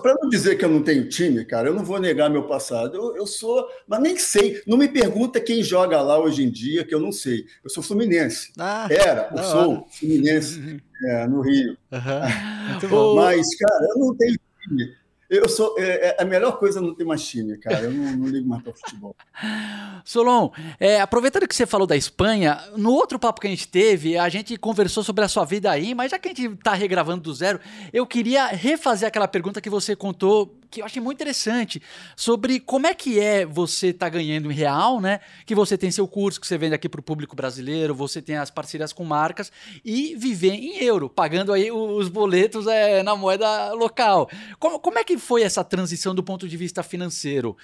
Para 0.00 0.14
não 0.20 0.28
dizer 0.28 0.56
que 0.56 0.64
eu 0.64 0.68
não 0.68 0.82
tenho 0.82 1.08
time, 1.08 1.44
cara, 1.44 1.68
eu 1.68 1.74
não 1.74 1.84
vou 1.84 1.98
negar 1.98 2.30
meu 2.30 2.46
passado. 2.46 2.96
Eu, 2.96 3.16
eu, 3.16 3.26
sou, 3.26 3.66
mas 3.86 4.00
nem 4.00 4.16
sei. 4.16 4.62
Não 4.66 4.76
me 4.76 4.86
pergunta 4.86 5.40
quem 5.40 5.62
joga 5.62 6.00
lá 6.02 6.18
hoje 6.20 6.44
em 6.44 6.50
dia, 6.50 6.84
que 6.84 6.94
eu 6.94 7.00
não 7.00 7.10
sei. 7.10 7.46
Eu 7.64 7.70
sou 7.70 7.82
fluminense. 7.82 8.52
Ah, 8.58 8.86
Era, 8.90 9.30
eu 9.32 9.42
sou 9.42 9.72
hora. 9.72 9.84
fluminense 9.90 10.82
é, 11.06 11.26
no 11.26 11.40
Rio. 11.40 11.76
Uhum. 11.90 13.14
mas, 13.16 13.56
cara, 13.56 13.86
eu 13.90 13.98
não 13.98 14.14
tenho 14.14 14.38
time. 14.62 14.94
Eu 15.28 15.48
sou. 15.48 15.74
É, 15.78 16.08
é, 16.08 16.16
a 16.22 16.24
melhor 16.24 16.58
coisa 16.58 16.80
não 16.80 16.94
ter 16.94 17.04
mais 17.04 17.30
cara. 17.60 17.84
Eu 17.84 17.90
não, 17.90 18.16
não 18.16 18.28
ligo 18.28 18.48
mais 18.48 18.62
para 18.62 18.72
futebol. 18.72 19.14
Solon, 20.04 20.50
é, 20.80 21.00
aproveitando 21.00 21.46
que 21.46 21.54
você 21.54 21.66
falou 21.66 21.86
da 21.86 21.96
Espanha, 21.96 22.58
no 22.76 22.92
outro 22.92 23.18
papo 23.18 23.40
que 23.40 23.46
a 23.46 23.50
gente 23.50 23.68
teve, 23.68 24.16
a 24.16 24.28
gente 24.28 24.56
conversou 24.56 25.02
sobre 25.02 25.24
a 25.24 25.28
sua 25.28 25.44
vida 25.44 25.70
aí, 25.70 25.94
mas 25.94 26.12
já 26.12 26.18
que 26.18 26.28
a 26.28 26.34
gente 26.34 26.54
está 26.54 26.72
regravando 26.72 27.22
do 27.22 27.34
zero, 27.34 27.60
eu 27.92 28.06
queria 28.06 28.46
refazer 28.46 29.06
aquela 29.06 29.28
pergunta 29.28 29.60
que 29.60 29.68
você 29.68 29.94
contou 29.94 30.57
que 30.70 30.80
eu 30.80 30.84
achei 30.84 31.00
muito 31.00 31.16
interessante 31.16 31.82
sobre 32.16 32.60
como 32.60 32.86
é 32.86 32.94
que 32.94 33.18
é 33.18 33.44
você 33.46 33.92
tá 33.92 34.08
ganhando 34.08 34.50
em 34.50 34.54
real, 34.54 35.00
né? 35.00 35.20
Que 35.46 35.54
você 35.54 35.78
tem 35.78 35.90
seu 35.90 36.06
curso 36.06 36.40
que 36.40 36.46
você 36.46 36.58
vende 36.58 36.74
aqui 36.74 36.88
para 36.88 37.00
o 37.00 37.02
público 37.02 37.34
brasileiro, 37.34 37.94
você 37.94 38.20
tem 38.20 38.36
as 38.36 38.50
parcerias 38.50 38.92
com 38.92 39.04
marcas 39.04 39.50
e 39.84 40.14
viver 40.16 40.52
em 40.52 40.82
euro, 40.82 41.08
pagando 41.08 41.52
aí 41.52 41.70
os 41.70 42.08
boletos 42.08 42.66
é, 42.66 43.02
na 43.02 43.16
moeda 43.16 43.72
local. 43.72 44.28
Como, 44.58 44.78
como 44.78 44.98
é 44.98 45.04
que 45.04 45.16
foi 45.16 45.42
essa 45.42 45.64
transição 45.64 46.14
do 46.14 46.22
ponto 46.22 46.48
de 46.48 46.56
vista 46.56 46.82
financeiro? 46.82 47.56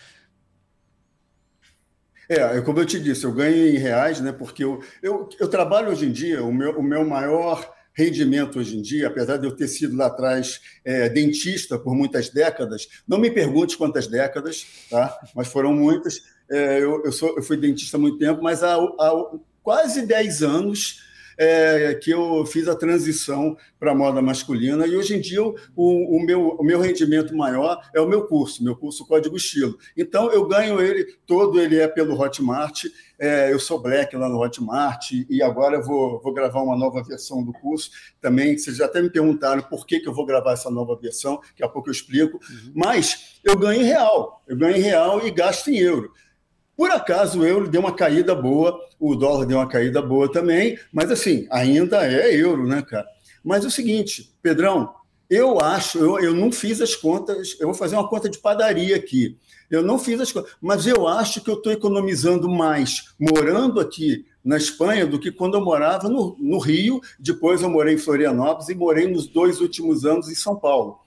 É, 2.28 2.61
como 2.62 2.78
eu 2.78 2.87
te 2.87 2.99
disse, 2.99 3.25
eu 3.25 3.32
ganho 3.32 3.68
em 3.68 3.78
reais, 3.78 4.20
né? 4.20 4.32
Porque 4.32 4.64
eu, 4.64 4.82
eu, 5.02 5.28
eu 5.38 5.49
trabalho 5.49 5.90
hoje 5.90 6.06
em 6.06 6.12
dia, 6.12 6.42
o 6.42 6.52
meu, 6.52 6.78
o 6.78 6.82
meu 6.82 7.06
maior 7.06 7.74
rendimento 7.94 8.58
hoje 8.58 8.76
em 8.76 8.82
dia, 8.82 9.06
apesar 9.06 9.36
de 9.36 9.46
eu 9.46 9.52
ter 9.54 9.68
sido 9.68 9.96
lá 9.96 10.06
atrás 10.06 10.60
é, 10.84 11.08
dentista 11.08 11.78
por 11.78 11.94
muitas 11.94 12.28
décadas, 12.28 12.88
não 13.06 13.18
me 13.18 13.30
pergunte 13.30 13.76
quantas 13.76 14.06
décadas, 14.06 14.66
tá? 14.90 15.16
mas 15.34 15.48
foram 15.48 15.72
muitas. 15.72 16.22
É, 16.50 16.82
eu, 16.82 17.04
eu, 17.04 17.12
sou, 17.12 17.36
eu 17.36 17.42
fui 17.42 17.56
dentista 17.56 17.96
há 17.96 18.00
muito 18.00 18.18
tempo, 18.18 18.42
mas 18.42 18.62
há, 18.62 18.74
há 18.74 19.30
quase 19.62 20.04
10 20.04 20.42
anos 20.42 21.02
é, 21.36 21.94
que 21.94 22.10
eu 22.10 22.44
fiz 22.46 22.68
a 22.68 22.74
transição 22.74 23.56
para 23.78 23.92
a 23.92 23.94
moda 23.94 24.22
masculina 24.22 24.86
e 24.86 24.96
hoje 24.96 25.16
em 25.16 25.20
dia 25.20 25.42
o, 25.42 25.54
o, 25.76 26.24
meu, 26.24 26.48
o 26.50 26.64
meu 26.64 26.80
rendimento 26.80 27.36
maior 27.36 27.80
é 27.94 28.00
o 28.00 28.08
meu 28.08 28.26
curso, 28.26 28.62
meu 28.62 28.76
curso 28.76 29.06
Código 29.06 29.36
Estilo. 29.36 29.76
Então 29.96 30.30
eu 30.30 30.46
ganho 30.46 30.80
ele 30.80 31.04
todo, 31.26 31.60
ele 31.60 31.78
é 31.78 31.88
pelo 31.88 32.18
Hotmart, 32.20 32.84
é, 33.18 33.52
eu 33.52 33.58
sou 33.58 33.80
black 33.80 34.16
lá 34.16 34.28
no 34.28 34.42
Hotmart 34.42 35.12
e 35.12 35.42
agora 35.42 35.80
vou, 35.80 36.20
vou 36.20 36.32
gravar 36.32 36.62
uma 36.62 36.76
nova 36.76 37.02
versão 37.02 37.42
do 37.42 37.52
curso 37.52 37.90
também. 38.20 38.56
Vocês 38.56 38.76
já 38.76 38.86
até 38.86 39.00
me 39.00 39.10
perguntaram 39.10 39.62
por 39.62 39.86
que, 39.86 40.00
que 40.00 40.08
eu 40.08 40.12
vou 40.12 40.26
gravar 40.26 40.52
essa 40.52 40.70
nova 40.70 40.96
versão, 40.96 41.36
daqui 41.36 41.62
a 41.62 41.68
pouco 41.68 41.88
eu 41.88 41.92
explico. 41.92 42.38
Uhum. 42.38 42.72
Mas 42.74 43.40
eu 43.44 43.56
ganho 43.56 43.82
em 43.82 43.84
real, 43.84 44.42
eu 44.48 44.56
ganho 44.56 44.76
em 44.76 44.80
real 44.80 45.26
e 45.26 45.30
gasto 45.30 45.68
em 45.68 45.78
euro. 45.78 46.12
Por 46.76 46.90
acaso 46.90 47.40
o 47.40 47.47
euro 47.47 47.69
deu 47.69 47.81
uma 47.81 47.95
caída 47.95 48.35
boa, 48.35 48.78
o 48.99 49.14
dólar 49.14 49.47
deu 49.47 49.59
uma 49.59 49.69
caída 49.69 50.02
boa 50.02 50.31
também, 50.31 50.78
mas 50.93 51.11
assim, 51.11 51.47
ainda 51.50 52.07
é 52.07 52.35
euro, 52.35 52.66
né, 52.66 52.83
cara? 52.83 53.07
Mas 53.45 53.64
é 53.64 53.69
o 53.69 53.71
seguinte, 53.71 54.35
Pedrão, 54.43 54.93
eu 55.28 55.61
acho, 55.61 55.99
eu, 55.99 56.19
eu 56.19 56.35
não 56.35 56.52
fiz 56.52 56.81
as 56.81 56.95
contas, 56.95 57.57
eu 57.61 57.66
vou 57.66 57.75
fazer 57.75 57.97
uma 57.97 58.09
conta 58.09 58.28
de 58.28 58.38
padaria 58.38 58.97
aqui. 58.97 59.38
Eu 59.71 59.83
não 59.83 59.99
fiz 59.99 60.21
as 60.21 60.31
contas, 60.31 60.52
mas 60.61 60.87
eu 60.87 61.09
acho 61.09 61.40
que 61.40 61.50
eu 61.50 61.54
estou 61.54 61.73
economizando 61.73 62.49
mais 62.49 63.14
morando 63.19 63.81
aqui 63.81 64.26
na 64.45 64.57
Espanha 64.57 65.07
do 65.07 65.19
que 65.19 65.33
quando 65.33 65.54
eu 65.54 65.64
morava 65.64 66.09
no, 66.09 66.37
no 66.38 66.59
Rio. 66.59 67.00
Depois 67.19 67.62
eu 67.62 67.71
morei 67.71 67.95
em 67.95 67.99
Florianópolis 67.99 68.69
e 68.69 68.75
morei 68.75 69.09
nos 69.09 69.26
dois 69.26 69.61
últimos 69.61 70.04
anos 70.04 70.28
em 70.28 70.35
São 70.35 70.57
Paulo. 70.57 71.00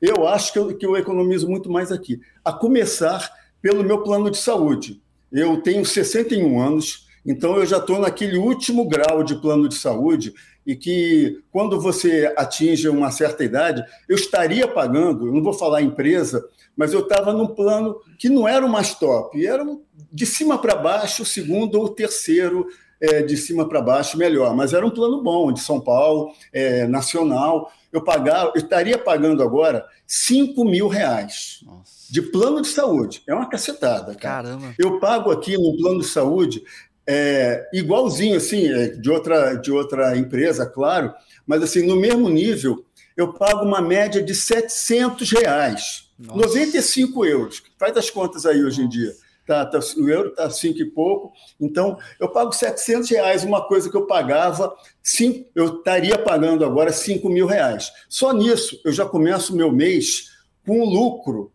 Eu 0.00 0.28
acho 0.28 0.52
que 0.52 0.58
eu, 0.58 0.76
que 0.76 0.86
eu 0.86 0.96
economizo 0.96 1.48
muito 1.48 1.70
mais 1.70 1.90
aqui. 1.90 2.20
A 2.44 2.52
começar 2.52 3.30
pelo 3.60 3.82
meu 3.82 4.02
plano 4.02 4.30
de 4.30 4.38
saúde. 4.38 5.02
Eu 5.34 5.60
tenho 5.60 5.84
61 5.84 6.60
anos, 6.60 7.08
então 7.26 7.56
eu 7.56 7.66
já 7.66 7.78
estou 7.78 7.98
naquele 7.98 8.38
último 8.38 8.88
grau 8.88 9.24
de 9.24 9.34
plano 9.34 9.68
de 9.68 9.74
saúde 9.74 10.32
e 10.64 10.76
que 10.76 11.42
quando 11.50 11.80
você 11.80 12.32
atinge 12.36 12.88
uma 12.88 13.10
certa 13.10 13.42
idade, 13.42 13.84
eu 14.08 14.14
estaria 14.14 14.68
pagando, 14.68 15.26
eu 15.26 15.32
não 15.32 15.42
vou 15.42 15.52
falar 15.52 15.82
empresa, 15.82 16.48
mas 16.76 16.92
eu 16.92 17.00
estava 17.00 17.32
num 17.32 17.48
plano 17.48 17.96
que 18.16 18.28
não 18.28 18.46
era 18.46 18.64
o 18.64 18.68
mais 18.68 18.94
top, 18.94 19.44
era 19.44 19.66
de 20.12 20.24
cima 20.24 20.56
para 20.56 20.76
baixo, 20.76 21.24
o 21.24 21.26
segundo 21.26 21.80
ou 21.80 21.88
terceiro 21.88 22.68
é, 23.00 23.20
de 23.20 23.36
cima 23.36 23.68
para 23.68 23.82
baixo 23.82 24.16
melhor, 24.16 24.54
mas 24.54 24.72
era 24.72 24.86
um 24.86 24.90
plano 24.90 25.20
bom, 25.20 25.52
de 25.52 25.58
São 25.58 25.80
Paulo, 25.80 26.32
é, 26.52 26.86
nacional. 26.86 27.72
Eu 27.92 28.02
pagava, 28.02 28.52
eu 28.54 28.62
estaria 28.62 28.96
pagando 28.96 29.42
agora 29.42 29.84
5 30.06 30.64
mil 30.64 30.86
reais. 30.86 31.58
Nossa 31.64 32.03
de 32.14 32.22
plano 32.22 32.62
de 32.62 32.68
saúde. 32.68 33.24
É 33.26 33.34
uma 33.34 33.48
cacetada, 33.48 34.14
cara. 34.14 34.44
Caramba. 34.44 34.72
Eu 34.78 35.00
pago 35.00 35.32
aqui 35.32 35.58
no 35.58 35.76
plano 35.76 35.98
de 35.98 36.06
saúde 36.06 36.62
é, 37.04 37.68
igualzinho, 37.72 38.36
assim, 38.36 38.68
é, 38.68 38.86
de 38.86 39.10
outra, 39.10 39.56
de 39.56 39.72
outra 39.72 40.16
empresa, 40.16 40.64
claro, 40.64 41.12
mas 41.44 41.60
assim, 41.60 41.84
no 41.84 41.96
mesmo 41.96 42.28
nível, 42.28 42.84
eu 43.16 43.32
pago 43.32 43.64
uma 43.64 43.80
média 43.80 44.22
de 44.22 44.32
700 44.32 45.28
reais. 45.32 46.08
Nossa. 46.16 46.38
95 46.38 47.26
euros. 47.26 47.62
Faz 47.76 47.96
as 47.96 48.08
contas 48.10 48.46
aí 48.46 48.62
hoje 48.62 48.82
em 48.82 48.88
dia. 48.88 49.12
Tá, 49.44 49.66
tá, 49.66 49.80
o 49.98 50.08
euro 50.08 50.28
está 50.28 50.48
cinco 50.48 50.78
e 50.78 50.86
pouco, 50.86 51.32
então 51.60 51.98
eu 52.20 52.28
pago 52.28 52.52
700 52.52 53.10
reais, 53.10 53.42
uma 53.42 53.66
coisa 53.66 53.90
que 53.90 53.96
eu 53.96 54.06
pagava, 54.06 54.72
cinco, 55.02 55.50
eu 55.52 55.78
estaria 55.78 56.16
pagando 56.16 56.64
agora 56.64 56.92
5 56.92 57.28
mil 57.28 57.46
reais. 57.46 57.90
Só 58.08 58.32
nisso 58.32 58.80
eu 58.84 58.92
já 58.92 59.04
começo 59.04 59.52
o 59.52 59.56
meu 59.56 59.72
mês 59.72 60.30
com 60.64 60.80
um 60.80 60.84
lucro 60.84 61.52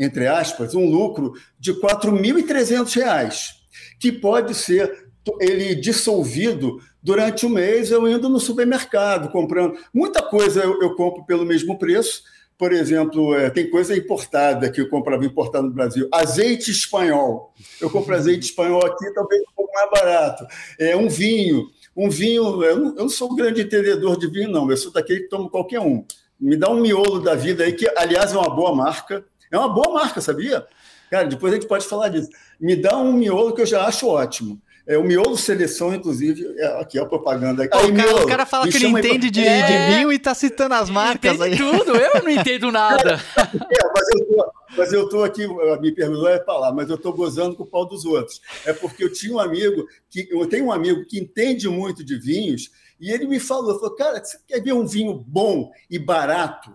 entre 0.00 0.26
aspas, 0.26 0.74
um 0.74 0.88
lucro 0.88 1.34
de 1.58 1.72
R$ 1.72 1.80
4.300, 1.80 3.50
que 4.00 4.10
pode 4.10 4.54
ser 4.54 5.10
ele 5.38 5.74
dissolvido 5.74 6.80
durante 7.02 7.44
o 7.44 7.50
mês 7.50 7.90
eu 7.90 8.08
indo 8.08 8.28
no 8.28 8.40
supermercado 8.40 9.30
comprando. 9.30 9.76
Muita 9.92 10.22
coisa 10.22 10.62
eu, 10.62 10.80
eu 10.80 10.94
compro 10.96 11.24
pelo 11.24 11.44
mesmo 11.44 11.78
preço. 11.78 12.22
Por 12.56 12.72
exemplo, 12.72 13.34
é, 13.34 13.48
tem 13.48 13.70
coisa 13.70 13.96
importada 13.96 14.70
que 14.70 14.80
eu 14.80 14.88
comprava 14.88 15.24
importado 15.24 15.66
no 15.66 15.72
Brasil. 15.72 16.08
Azeite 16.12 16.70
espanhol. 16.70 17.54
Eu 17.80 17.88
compro 17.88 18.14
azeite 18.14 18.44
espanhol 18.48 18.84
aqui, 18.84 19.12
talvez 19.14 19.42
um 19.42 19.54
pouco 19.54 19.72
mais 19.72 19.90
barato. 19.90 20.46
É 20.78 20.96
um 20.96 21.08
vinho. 21.08 21.68
Um 21.96 22.08
vinho, 22.08 22.62
eu 22.62 22.78
não, 22.78 22.88
eu 22.88 23.02
não 23.02 23.08
sou 23.08 23.32
um 23.32 23.36
grande 23.36 23.62
entendedor 23.62 24.18
de 24.18 24.26
vinho, 24.26 24.50
não. 24.50 24.70
Eu 24.70 24.76
sou 24.76 24.92
daquele 24.92 25.20
que 25.20 25.28
tomo 25.28 25.50
qualquer 25.50 25.80
um. 25.80 26.04
Me 26.38 26.56
dá 26.56 26.70
um 26.70 26.80
miolo 26.80 27.20
da 27.20 27.34
vida 27.34 27.64
aí, 27.64 27.72
que, 27.72 27.90
aliás, 27.96 28.32
é 28.32 28.38
uma 28.38 28.54
boa 28.54 28.74
marca. 28.74 29.24
É 29.50 29.58
uma 29.58 29.68
boa 29.68 29.94
marca, 29.94 30.20
sabia? 30.20 30.66
Cara, 31.10 31.26
depois 31.26 31.52
a 31.52 31.56
gente 31.56 31.66
pode 31.66 31.86
falar 31.86 32.08
disso. 32.08 32.30
Me 32.58 32.76
dá 32.76 32.96
um 32.96 33.12
miolo 33.12 33.52
que 33.52 33.62
eu 33.62 33.66
já 33.66 33.84
acho 33.84 34.06
ótimo. 34.06 34.60
É, 34.86 34.96
o 34.96 35.04
miolo 35.04 35.36
seleção, 35.36 35.94
inclusive, 35.94 36.54
é, 36.58 36.80
aqui 36.80 36.98
é 36.98 37.02
a 37.02 37.06
propaganda. 37.06 37.62
Aí, 37.62 37.68
o, 37.68 37.70
cara, 37.70 37.88
miolo, 37.92 38.22
o 38.22 38.26
cara 38.26 38.46
fala 38.46 38.68
que 38.68 38.76
ele 38.76 38.86
entende 38.86 39.30
de, 39.30 39.40
é... 39.40 39.66
de, 39.66 39.94
vinho 39.94 40.12
e 40.12 40.18
tá 40.18 40.34
citando 40.34 40.74
as 40.74 40.88
marcas 40.88 41.40
aí. 41.40 41.56
tudo, 41.56 41.96
eu 41.96 42.22
não 42.22 42.30
entendo 42.30 42.72
nada. 42.72 43.20
É, 43.70 43.92
mas, 43.94 44.08
eu 44.08 44.26
tô, 44.26 44.52
mas 44.76 44.92
eu 44.92 45.08
tô 45.08 45.22
aqui, 45.24 45.46
me 45.80 45.92
perguntou 45.92 46.28
é 46.28 46.42
falar, 46.42 46.72
mas 46.72 46.88
eu 46.88 46.98
tô 46.98 47.12
gozando 47.12 47.54
com 47.54 47.62
o 47.62 47.66
pau 47.66 47.86
dos 47.86 48.04
outros. 48.04 48.40
É 48.64 48.72
porque 48.72 49.04
eu 49.04 49.12
tinha 49.12 49.34
um 49.34 49.38
amigo, 49.38 49.86
que 50.08 50.28
eu 50.30 50.46
tenho 50.46 50.66
um 50.66 50.72
amigo 50.72 51.04
que 51.06 51.18
entende 51.18 51.68
muito 51.68 52.04
de 52.04 52.18
vinhos, 52.18 52.70
e 53.00 53.10
ele 53.10 53.26
me 53.26 53.38
falou, 53.38 53.78
falou, 53.78 53.94
cara, 53.94 54.22
você 54.22 54.38
quer 54.46 54.60
ver 54.60 54.72
um 54.72 54.86
vinho 54.86 55.14
bom 55.14 55.70
e 55.88 55.98
barato? 55.98 56.72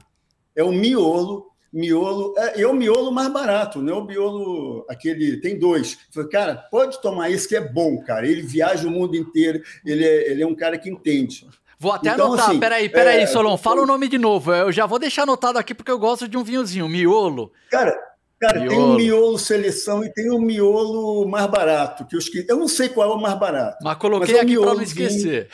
É 0.56 0.64
o 0.64 0.72
miolo 0.72 1.52
miolo, 1.76 2.34
é, 2.38 2.62
é 2.62 2.68
o 2.68 2.74
miolo 2.74 3.12
mais 3.12 3.32
barato, 3.32 3.82
não 3.82 3.94
é 3.94 3.98
o 3.98 4.06
miolo 4.06 4.86
aquele, 4.90 5.38
tem 5.42 5.60
dois. 5.60 5.98
Falei, 6.10 6.30
cara, 6.30 6.56
pode 6.56 7.02
tomar 7.02 7.30
esse 7.30 7.48
que 7.48 7.56
é 7.56 7.62
bom, 7.62 8.02
cara. 8.02 8.26
Ele 8.26 8.42
viaja 8.42 8.88
o 8.88 8.92
mundo 8.92 9.16
inteiro, 9.16 9.62
ele 9.86 10.06
é, 10.06 10.32
ele 10.32 10.42
é 10.42 10.48
um 10.48 10.56
cara 10.56 10.78
que 10.78 10.90
entende. 10.90 11.48
Vou 11.78 11.92
até 11.92 12.10
então, 12.10 12.28
anotar, 12.28 12.50
assim, 12.50 12.60
peraí, 12.60 12.88
peraí, 12.88 13.22
é, 13.22 13.28
Solon, 13.28 13.58
fala 13.58 13.82
o 13.82 13.86
nome 13.86 14.08
de 14.08 14.18
novo. 14.18 14.54
Eu 14.54 14.72
já 14.72 14.86
vou 14.86 14.98
deixar 14.98 15.24
anotado 15.24 15.60
aqui 15.60 15.76
porque 15.76 15.92
eu 15.92 16.00
gosto 16.00 16.28
de 16.28 16.38
um 16.38 16.44
vinhozinho, 16.44 16.88
miolo. 16.88 17.52
Cara, 17.70 17.94
Cara, 18.40 18.60
miolo. 18.60 18.70
tem 18.70 18.80
um 18.80 18.96
miolo 18.96 19.40
seleção 19.40 20.04
e 20.04 20.12
tem 20.12 20.30
um 20.30 20.40
miolo 20.40 21.26
mais 21.28 21.48
barato. 21.48 22.06
que 22.06 22.18
os 22.18 22.28
que 22.28 22.46
Eu 22.50 22.58
não 22.58 22.68
sei 22.68 22.90
qual 22.90 23.12
é 23.12 23.16
o 23.16 23.20
mais 23.20 23.40
barato. 23.40 23.78
Mas 23.82 23.98
coloquei 23.98 24.36
mas 24.36 24.42
é 24.42 24.46
aqui 24.46 24.60
para 24.60 24.74
não 24.74 24.82
esquecer. 24.82 25.50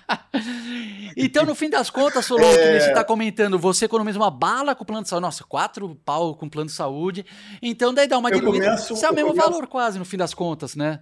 então, 1.14 1.44
no 1.44 1.54
fim 1.54 1.68
das 1.68 1.90
contas, 1.90 2.24
Solon, 2.24 2.42
é... 2.42 2.54
que 2.54 2.80
você 2.80 2.88
está 2.88 3.04
comentando, 3.04 3.58
você 3.58 3.84
economiza 3.84 4.18
uma 4.18 4.30
bala 4.30 4.74
com 4.74 4.82
o 4.82 4.86
plano 4.86 5.02
de 5.02 5.10
saúde. 5.10 5.22
Nossa, 5.22 5.44
quatro 5.44 5.94
pau 6.04 6.34
com 6.34 6.46
o 6.46 6.50
plano 6.50 6.68
de 6.68 6.74
saúde. 6.74 7.26
Então, 7.60 7.92
daí 7.92 8.08
dá 8.08 8.16
uma 8.16 8.30
diluída. 8.30 8.74
Isso 8.76 9.04
é 9.04 9.10
o 9.10 9.14
mesmo 9.14 9.30
começo... 9.30 9.50
valor, 9.50 9.66
quase, 9.66 9.98
no 9.98 10.04
fim 10.06 10.16
das 10.16 10.32
contas, 10.32 10.74
né? 10.74 11.00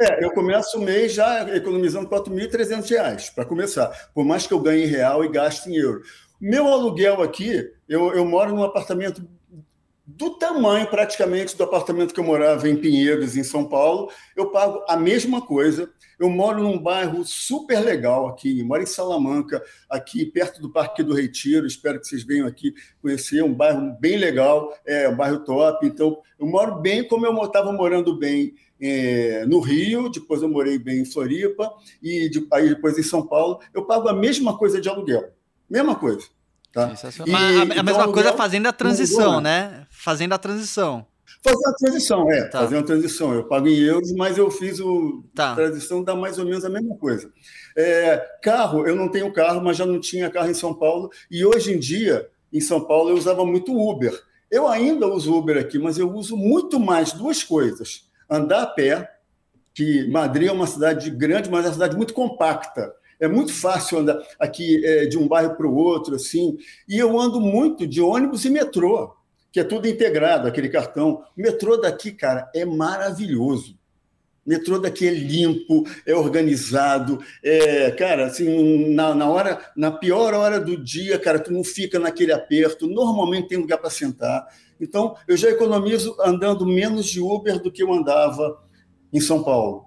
É, 0.00 0.24
eu 0.24 0.32
começo 0.32 0.78
o 0.78 0.82
mês 0.82 1.14
já 1.14 1.54
economizando 1.54 2.08
R$ 2.08 2.20
4.300 2.20 3.32
para 3.32 3.44
começar, 3.44 3.86
por 4.12 4.24
mais 4.24 4.46
que 4.46 4.52
eu 4.52 4.58
ganhe 4.58 4.84
em 4.84 4.88
real 4.88 5.24
e 5.24 5.28
gaste 5.28 5.70
em 5.70 5.76
euro. 5.76 6.02
Meu 6.40 6.66
aluguel 6.66 7.22
aqui, 7.22 7.70
eu, 7.88 8.12
eu 8.12 8.24
moro 8.24 8.52
num 8.52 8.64
apartamento 8.64 9.24
do 10.04 10.30
tamanho 10.30 10.86
praticamente 10.88 11.56
do 11.56 11.62
apartamento 11.62 12.12
que 12.12 12.18
eu 12.18 12.24
morava 12.24 12.68
em 12.68 12.76
Pinheiros, 12.76 13.36
em 13.36 13.44
São 13.44 13.64
Paulo, 13.64 14.10
eu 14.36 14.50
pago 14.50 14.84
a 14.88 14.96
mesma 14.96 15.40
coisa. 15.40 15.90
Eu 16.18 16.28
moro 16.28 16.62
num 16.62 16.78
bairro 16.78 17.24
super 17.24 17.80
legal 17.80 18.28
aqui, 18.28 18.62
moro 18.62 18.82
em 18.82 18.86
Salamanca, 18.86 19.62
aqui 19.88 20.24
perto 20.24 20.60
do 20.60 20.70
Parque 20.70 21.02
do 21.02 21.14
Retiro. 21.14 21.66
Espero 21.66 22.00
que 22.00 22.06
vocês 22.06 22.22
venham 22.22 22.46
aqui 22.46 22.72
conhecer. 23.00 23.42
Um 23.42 23.54
bairro 23.54 23.96
bem 23.98 24.16
legal, 24.16 24.72
é 24.86 25.08
um 25.08 25.16
bairro 25.16 25.44
top. 25.44 25.86
Então, 25.86 26.18
eu 26.38 26.46
moro 26.46 26.80
bem 26.80 27.06
como 27.06 27.26
eu 27.26 27.42
estava 27.42 27.72
morando 27.72 28.16
bem 28.16 28.54
é, 28.80 29.46
no 29.46 29.60
Rio, 29.60 30.08
depois 30.08 30.42
eu 30.42 30.48
morei 30.48 30.78
bem 30.78 31.00
em 31.02 31.04
Floripa, 31.04 31.72
e 32.02 32.28
de, 32.28 32.46
aí 32.52 32.68
depois 32.68 32.98
em 32.98 33.02
São 33.02 33.26
Paulo. 33.26 33.60
Eu 33.72 33.84
pago 33.84 34.08
a 34.08 34.12
mesma 34.12 34.58
coisa 34.58 34.80
de 34.80 34.88
aluguel. 34.88 35.32
Mesma 35.70 35.94
coisa. 35.94 36.26
Tá? 36.72 36.92
E, 37.26 37.34
a, 37.34 37.38
a 37.38 37.64
então, 37.64 37.84
mesma 37.84 38.12
coisa 38.12 38.32
fazendo 38.32 38.66
a 38.66 38.72
transição, 38.72 39.40
né? 39.40 39.86
Fazendo 39.90 40.32
a 40.32 40.38
transição. 40.38 41.06
Fazer 41.42 41.68
a 41.68 41.72
transição, 41.72 42.30
é. 42.30 42.44
Tá. 42.44 42.60
Fazer 42.60 42.78
a 42.78 42.82
transição. 42.82 43.34
Eu 43.34 43.44
pago 43.44 43.66
em 43.66 43.76
euros, 43.76 44.12
mas 44.12 44.38
eu 44.38 44.48
fiz 44.50 44.78
o 44.78 45.24
tá. 45.34 45.54
transição 45.54 46.02
dá 46.02 46.14
mais 46.14 46.38
ou 46.38 46.44
menos 46.44 46.64
a 46.64 46.70
mesma 46.70 46.96
coisa. 46.96 47.30
É, 47.76 48.24
carro, 48.40 48.86
eu 48.86 48.94
não 48.94 49.08
tenho 49.08 49.32
carro, 49.32 49.60
mas 49.60 49.76
já 49.76 49.84
não 49.84 49.98
tinha 49.98 50.30
carro 50.30 50.50
em 50.50 50.54
São 50.54 50.72
Paulo. 50.72 51.10
E 51.28 51.44
hoje 51.44 51.74
em 51.74 51.78
dia, 51.78 52.28
em 52.52 52.60
São 52.60 52.80
Paulo, 52.80 53.10
eu 53.10 53.16
usava 53.16 53.44
muito 53.44 53.76
Uber. 53.76 54.16
Eu 54.48 54.68
ainda 54.68 55.06
uso 55.08 55.34
Uber 55.34 55.58
aqui, 55.58 55.78
mas 55.78 55.98
eu 55.98 56.12
uso 56.12 56.36
muito 56.36 56.78
mais 56.78 57.12
duas 57.12 57.42
coisas: 57.42 58.04
andar 58.30 58.62
a 58.62 58.66
pé, 58.66 59.10
que 59.74 60.08
Madrid 60.08 60.48
é 60.48 60.52
uma 60.52 60.66
cidade 60.66 61.10
grande, 61.10 61.50
mas 61.50 61.64
é 61.64 61.68
uma 61.68 61.74
cidade 61.74 61.96
muito 61.96 62.14
compacta. 62.14 62.94
É 63.22 63.28
muito 63.28 63.54
fácil 63.54 63.98
andar 63.98 64.20
aqui 64.36 64.84
é, 64.84 65.06
de 65.06 65.16
um 65.16 65.28
bairro 65.28 65.54
para 65.54 65.68
o 65.68 65.76
outro, 65.76 66.16
assim. 66.16 66.58
E 66.88 66.98
eu 66.98 67.20
ando 67.20 67.40
muito 67.40 67.86
de 67.86 68.00
ônibus 68.00 68.44
e 68.44 68.50
metrô, 68.50 69.14
que 69.52 69.60
é 69.60 69.64
tudo 69.64 69.86
integrado, 69.86 70.48
aquele 70.48 70.68
cartão. 70.68 71.22
O 71.38 71.40
metrô 71.40 71.76
daqui, 71.76 72.10
cara, 72.10 72.50
é 72.52 72.64
maravilhoso. 72.64 73.78
metrô 74.44 74.76
daqui 74.76 75.06
é 75.06 75.12
limpo, 75.12 75.84
é 76.04 76.12
organizado, 76.16 77.20
é, 77.44 77.92
cara, 77.92 78.26
assim, 78.26 78.92
na, 78.92 79.14
na 79.14 79.30
hora, 79.30 79.70
na 79.76 79.92
pior 79.92 80.34
hora 80.34 80.58
do 80.58 80.76
dia, 80.76 81.16
cara, 81.16 81.38
tu 81.38 81.52
não 81.52 81.62
fica 81.62 82.00
naquele 82.00 82.32
aperto, 82.32 82.88
normalmente 82.88 83.50
tem 83.50 83.58
lugar 83.58 83.78
para 83.78 83.88
sentar. 83.88 84.48
Então, 84.80 85.14
eu 85.28 85.36
já 85.36 85.48
economizo 85.48 86.16
andando 86.20 86.66
menos 86.66 87.06
de 87.06 87.20
Uber 87.20 87.62
do 87.62 87.70
que 87.70 87.84
eu 87.84 87.92
andava 87.92 88.64
em 89.12 89.20
São 89.20 89.44
Paulo. 89.44 89.84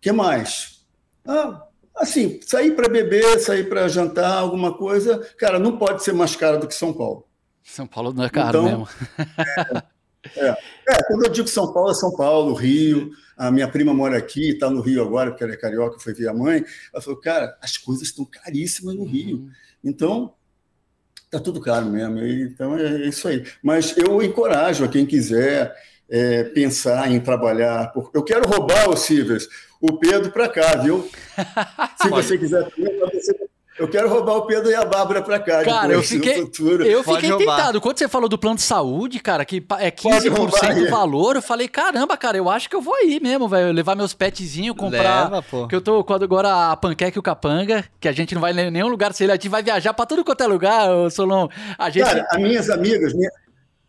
que 0.00 0.10
mais? 0.10 0.86
Ah, 1.26 1.67
assim, 1.98 2.40
sair 2.46 2.72
para 2.72 2.88
beber, 2.88 3.38
sair 3.40 3.68
para 3.68 3.88
jantar, 3.88 4.38
alguma 4.38 4.76
coisa, 4.76 5.18
cara, 5.36 5.58
não 5.58 5.76
pode 5.76 6.02
ser 6.02 6.12
mais 6.12 6.34
caro 6.36 6.58
do 6.58 6.68
que 6.68 6.74
São 6.74 6.92
Paulo. 6.92 7.26
São 7.62 7.86
Paulo 7.86 8.12
não 8.12 8.24
é 8.24 8.30
caro 8.30 8.48
então, 8.48 8.64
mesmo. 8.64 8.88
É, 10.36 10.48
é, 10.48 10.56
é, 10.88 11.02
quando 11.06 11.24
eu 11.24 11.30
digo 11.30 11.48
São 11.48 11.72
Paulo, 11.72 11.90
é 11.90 11.94
São 11.94 12.14
Paulo, 12.16 12.54
Rio. 12.54 13.10
A 13.36 13.50
minha 13.50 13.68
prima 13.68 13.94
mora 13.94 14.16
aqui, 14.16 14.50
está 14.50 14.68
no 14.70 14.80
Rio 14.80 15.02
agora, 15.02 15.30
porque 15.30 15.44
ela 15.44 15.52
é 15.52 15.56
carioca, 15.56 16.00
foi 16.00 16.14
ver 16.14 16.28
a 16.28 16.34
mãe. 16.34 16.64
Ela 16.92 17.02
falou, 17.02 17.20
cara, 17.20 17.56
as 17.60 17.76
coisas 17.76 18.08
estão 18.08 18.24
caríssimas 18.24 18.96
no 18.96 19.04
Rio. 19.04 19.36
Uhum. 19.36 19.50
Então, 19.84 20.34
tá 21.30 21.38
tudo 21.38 21.60
caro 21.60 21.86
mesmo. 21.86 22.18
Então, 22.18 22.76
é 22.76 23.06
isso 23.06 23.28
aí. 23.28 23.44
Mas 23.62 23.96
eu 23.96 24.20
encorajo 24.22 24.84
a 24.84 24.88
quem 24.88 25.06
quiser 25.06 25.74
é, 26.08 26.44
pensar 26.44 27.10
em 27.10 27.20
trabalhar. 27.20 27.92
Eu 28.14 28.24
quero 28.24 28.48
roubar 28.48 28.88
o 28.88 28.96
Silvers, 28.96 29.46
o 29.80 29.98
Pedro 29.98 30.30
para 30.30 30.48
cá, 30.48 30.76
viu? 30.76 31.08
Se 32.00 32.08
você 32.08 32.38
quiser, 32.38 32.66
eu 33.78 33.86
quero 33.86 34.08
roubar 34.08 34.38
o 34.38 34.42
Pedro 34.42 34.68
e 34.68 34.74
a 34.74 34.84
Bárbara 34.84 35.22
para 35.22 35.38
cá. 35.38 35.62
Cara, 35.62 35.92
eu 35.92 36.02
fiquei, 36.02 36.40
eu 36.84 37.04
fiquei 37.04 37.36
tentado. 37.36 37.80
Quando 37.80 37.96
você 37.96 38.08
falou 38.08 38.28
do 38.28 38.36
plano 38.36 38.56
de 38.56 38.62
saúde, 38.62 39.20
cara, 39.20 39.44
que 39.44 39.64
é 39.78 39.90
15% 39.90 40.36
roubar, 40.36 40.74
do 40.74 40.90
valor, 40.90 41.36
eu 41.36 41.42
falei, 41.42 41.68
caramba, 41.68 42.16
cara, 42.16 42.36
eu 42.36 42.50
acho 42.50 42.68
que 42.68 42.74
eu 42.74 42.82
vou 42.82 42.94
aí 42.94 43.20
mesmo, 43.20 43.48
velho. 43.48 43.72
Levar 43.72 43.94
meus 43.94 44.12
petzinhos, 44.12 44.76
comprar. 44.76 45.30
Leva, 45.30 45.42
pô. 45.42 45.68
Que 45.68 45.76
eu 45.76 45.80
tô 45.80 46.02
quando 46.02 46.24
agora 46.24 46.72
a 46.72 46.76
panqueca 46.76 47.16
e 47.16 47.20
o 47.20 47.22
capanga, 47.22 47.84
que 48.00 48.08
a 48.08 48.12
gente 48.12 48.34
não 48.34 48.42
vai 48.42 48.52
em 48.52 48.70
nenhum 48.70 48.88
lugar 48.88 49.14
se 49.14 49.22
ele 49.22 49.30
a 49.30 49.36
gente 49.36 49.48
vai 49.48 49.62
viajar 49.62 49.94
para 49.94 50.06
tudo 50.06 50.24
quanto 50.24 50.42
é 50.42 50.46
lugar, 50.48 50.88
Solon. 51.12 51.48
A 51.78 51.88
gente... 51.88 52.04
Cara, 52.04 52.26
as 52.32 52.42
minhas 52.42 52.68
amigas, 52.68 53.14
minha... 53.14 53.30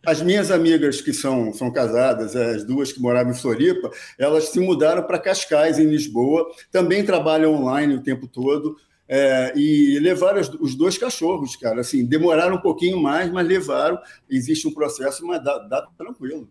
As 0.10 0.24
minhas 0.24 0.50
amigas 0.50 1.02
que 1.02 1.14
são, 1.14 1.54
são 1.54 1.70
casadas, 1.70 2.36
as 2.36 2.64
duas 2.64 2.92
que 2.92 3.00
moravam 3.00 3.32
em 3.32 3.36
Floripa, 3.36 3.92
elas 4.18 4.46
se 4.46 4.60
mudaram 4.60 5.04
para 5.04 5.20
Cascais, 5.20 5.78
em 5.78 5.86
Lisboa, 5.86 6.48
também 6.72 7.06
trabalham 7.06 7.54
online 7.54 7.94
o 7.94 8.02
tempo 8.02 8.28
todo. 8.28 8.76
É, 9.12 9.52
e 9.56 9.98
levaram 9.98 10.40
os, 10.40 10.50
os, 10.60 10.76
dois 10.76 10.96
cachorros, 10.96 11.56
cara. 11.56 11.82
Assim, 11.82 12.06
demoraram 12.06 12.58
um 12.58 12.62
pouquinho 12.62 13.02
mais, 13.02 13.32
mas 13.32 13.48
levaram. 13.48 13.98
Existe 14.30 14.68
um 14.68 14.72
processo, 14.72 15.26
mas 15.26 15.44
dá, 15.44 15.58
dá 15.58 15.82
tranquilo. 15.98 16.48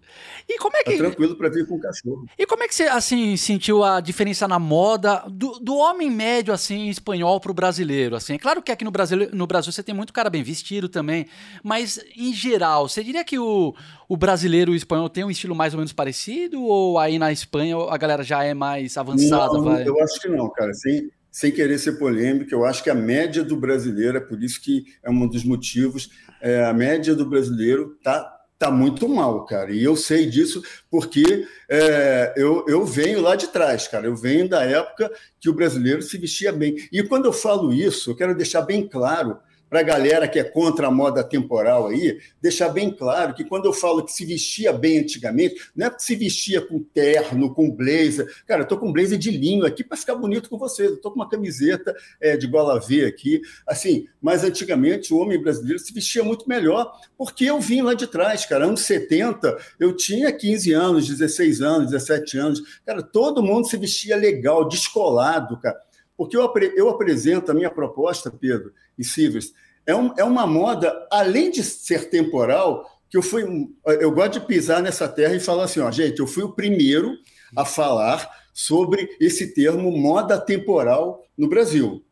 E 0.49 0.59
como 0.59 0.77
é 0.77 0.83
que. 0.83 0.97
Dá 0.97 1.05
tranquilo 1.05 1.37
para 1.37 1.49
vir 1.50 1.69
com 1.69 1.77
o 1.77 1.81
cachorro. 1.81 2.27
E 2.37 2.45
como 2.47 2.65
é 2.65 2.67
que 2.67 2.75
você 2.75 2.83
assim 2.85 3.37
sentiu 3.37 3.85
a 3.85 4.00
diferença 4.00 4.49
na 4.49 4.59
moda 4.59 5.23
do, 5.29 5.61
do 5.61 5.77
homem 5.77 6.11
médio 6.11 6.53
assim 6.53 6.88
espanhol 6.88 7.38
para 7.38 7.53
o 7.53 7.55
brasileiro? 7.55 8.17
Assim, 8.17 8.35
é 8.35 8.38
claro 8.38 8.61
que 8.61 8.73
aqui 8.73 8.85
no 8.85 8.91
Brasil, 8.91 9.29
no 9.33 9.47
Brasil 9.47 9.71
você 9.71 9.83
tem 9.85 9.95
muito 9.95 10.12
cara 10.12 10.29
bem 10.29 10.43
vestido 10.43 10.88
também, 10.88 11.27
mas 11.62 12.05
em 12.17 12.33
geral, 12.35 12.88
você 12.88 13.05
diria 13.05 13.25
que 13.25 13.38
o, 13.38 13.73
o 14.09 14.17
brasileiro 14.17 14.73
e 14.73 14.75
o 14.75 14.77
espanhol 14.77 15.09
tem 15.09 15.23
um 15.23 15.31
estilo 15.31 15.55
mais 15.55 15.75
ou 15.75 15.79
menos 15.79 15.93
parecido 15.93 16.61
ou 16.61 16.99
aí 16.99 17.21
na 17.21 17.31
Espanha 17.31 17.77
a 17.88 17.97
galera 17.97 18.25
já 18.25 18.43
é 18.43 18.53
mais 18.53 18.97
avançada? 18.97 19.53
Não, 19.53 19.62
vai? 19.62 19.87
eu 19.87 20.03
acho 20.03 20.21
que 20.21 20.29
não, 20.29 20.50
cara. 20.50 20.75
Sim 20.75 21.09
sem 21.31 21.53
querer 21.53 21.79
ser 21.79 21.93
polêmico, 21.93 22.53
eu 22.53 22.65
acho 22.65 22.83
que 22.83 22.91
a 22.91 22.95
média 22.95 23.45
do 23.45 23.57
brasileiro, 23.57 24.17
é 24.17 24.21
por 24.21 24.43
isso 24.43 24.61
que 24.61 24.85
é 25.03 25.11
um 25.11 25.27
dos 25.27 25.45
motivos, 25.45 26.11
é, 26.41 26.65
a 26.65 26.73
média 26.73 27.15
do 27.15 27.27
brasileiro 27.27 27.97
está 27.99 28.39
tá 28.59 28.71
muito 28.71 29.09
mal, 29.09 29.47
cara. 29.47 29.71
E 29.71 29.85
eu 29.85 29.95
sei 29.95 30.27
disso 30.27 30.63
porque 30.91 31.47
é, 31.69 32.35
eu, 32.37 32.65
eu 32.67 32.85
venho 32.85 33.21
lá 33.21 33.37
de 33.37 33.49
trás, 33.49 33.87
cara. 33.87 34.07
Eu 34.07 34.17
venho 34.17 34.49
da 34.49 34.65
época 34.65 35.11
que 35.39 35.49
o 35.49 35.55
brasileiro 35.55 36.03
se 36.03 36.19
vestia 36.19 36.53
bem. 36.53 36.77
E 36.91 37.03
quando 37.05 37.27
eu 37.27 37.33
falo 37.33 37.73
isso, 37.73 38.11
eu 38.11 38.17
quero 38.17 38.35
deixar 38.35 38.63
bem 38.63 38.89
claro 38.89 39.39
para 39.69 39.81
a 39.81 39.83
galera 39.83 40.29
que 40.29 40.39
é 40.39 40.45
contra 40.45 40.87
a 40.87 40.91
moda 40.91 41.23
temporal 41.23 41.89
aí, 41.89 42.19
deixar 42.41 42.69
bem 42.69 42.91
claro 42.91 43.35
que 43.35 43.45
quando 43.45 43.67
eu 43.67 43.73
falo 43.73 44.05
que 44.05 44.13
se 44.13 44.25
vestia 44.25 44.73
bem 44.73 44.99
antigamente, 44.99 45.71
não 45.75 45.87
é 45.87 45.91
porque 45.91 46.05
se 46.05 46.17
vestia 46.17 46.61
com 46.61 46.83
terno, 46.83 47.55
com 47.55 47.71
blazer. 47.71 48.27
Cara, 48.47 48.63
eu 48.63 48.69
tô 48.69 48.79
com 48.79 48.93
blazer 48.93 49.19
de 49.19 49.31
linho 49.31 49.67
aqui 49.67 49.85
para 49.85 49.97
ficar 49.97 50.15
bonito 50.15 50.49
com 50.49 50.59
vocês. 50.59 50.91
Eu 50.91 51.01
tô 51.01 51.11
com 51.11 51.17
uma 51.17 51.29
camiseta 51.29 51.95
é, 52.21 52.37
de 52.37 52.47
gola 52.47 52.81
V 52.81 53.05
aqui. 53.05 53.41
Assim, 53.67 54.07
mas 54.21 54.45
antigamente 54.45 55.13
o 55.13 55.19
homem 55.19 55.41
brasileiro 55.41 55.79
se 55.79 55.93
vestia 55.93 56.23
muito 56.23 56.49
melhor, 56.49 56.93
porque 57.17 57.45
eu 57.45 57.61
vim 57.61 57.83
lá 57.83 57.95
de 57.95 58.07
trás, 58.07 58.47
cara. 58.47 58.65
Anos 58.65 58.81
70, 58.83 59.57
eu 59.79 59.95
tinha 59.95 60.33
15 60.33 60.73
anos, 60.73 61.09
16 61.09 61.61
anos, 61.61 61.91
17 61.91 62.39
anos. 62.39 62.63
Cara, 62.85 63.03
todo 63.03 63.42
mundo 63.42 63.69
se 63.69 63.77
vestia 63.77 64.16
legal, 64.16 64.66
descolado, 64.69 65.59
cara. 65.61 65.79
Porque 66.16 66.37
eu, 66.37 66.53
eu 66.75 66.88
apresento 66.88 67.53
a 67.53 67.55
minha 67.55 67.71
proposta, 67.71 68.29
Pedro, 68.29 68.73
e 68.99 69.05
Silvers, 69.05 69.53
é, 69.88 69.96
um, 69.96 70.12
é 70.18 70.22
uma 70.22 70.46
moda, 70.46 71.09
além 71.11 71.51
de 71.51 71.64
ser 71.64 72.11
temporal, 72.11 72.85
que 73.09 73.16
eu 73.16 73.22
fui. 73.22 73.42
Eu 73.87 74.12
gosto 74.12 74.35
de 74.35 74.46
pisar 74.46 74.83
nessa 74.83 75.09
terra 75.09 75.35
e 75.35 75.40
falar 75.40 75.64
assim, 75.64 75.81
ó, 75.81 75.90
gente, 75.90 76.20
eu 76.20 76.27
fui 76.27 76.42
o 76.42 76.53
primeiro 76.53 77.16
a 77.57 77.64
falar 77.64 78.31
sobre 78.53 79.09
esse 79.18 79.55
termo 79.55 79.90
moda 79.90 80.38
temporal 80.38 81.24
no 81.37 81.48
Brasil. 81.48 82.05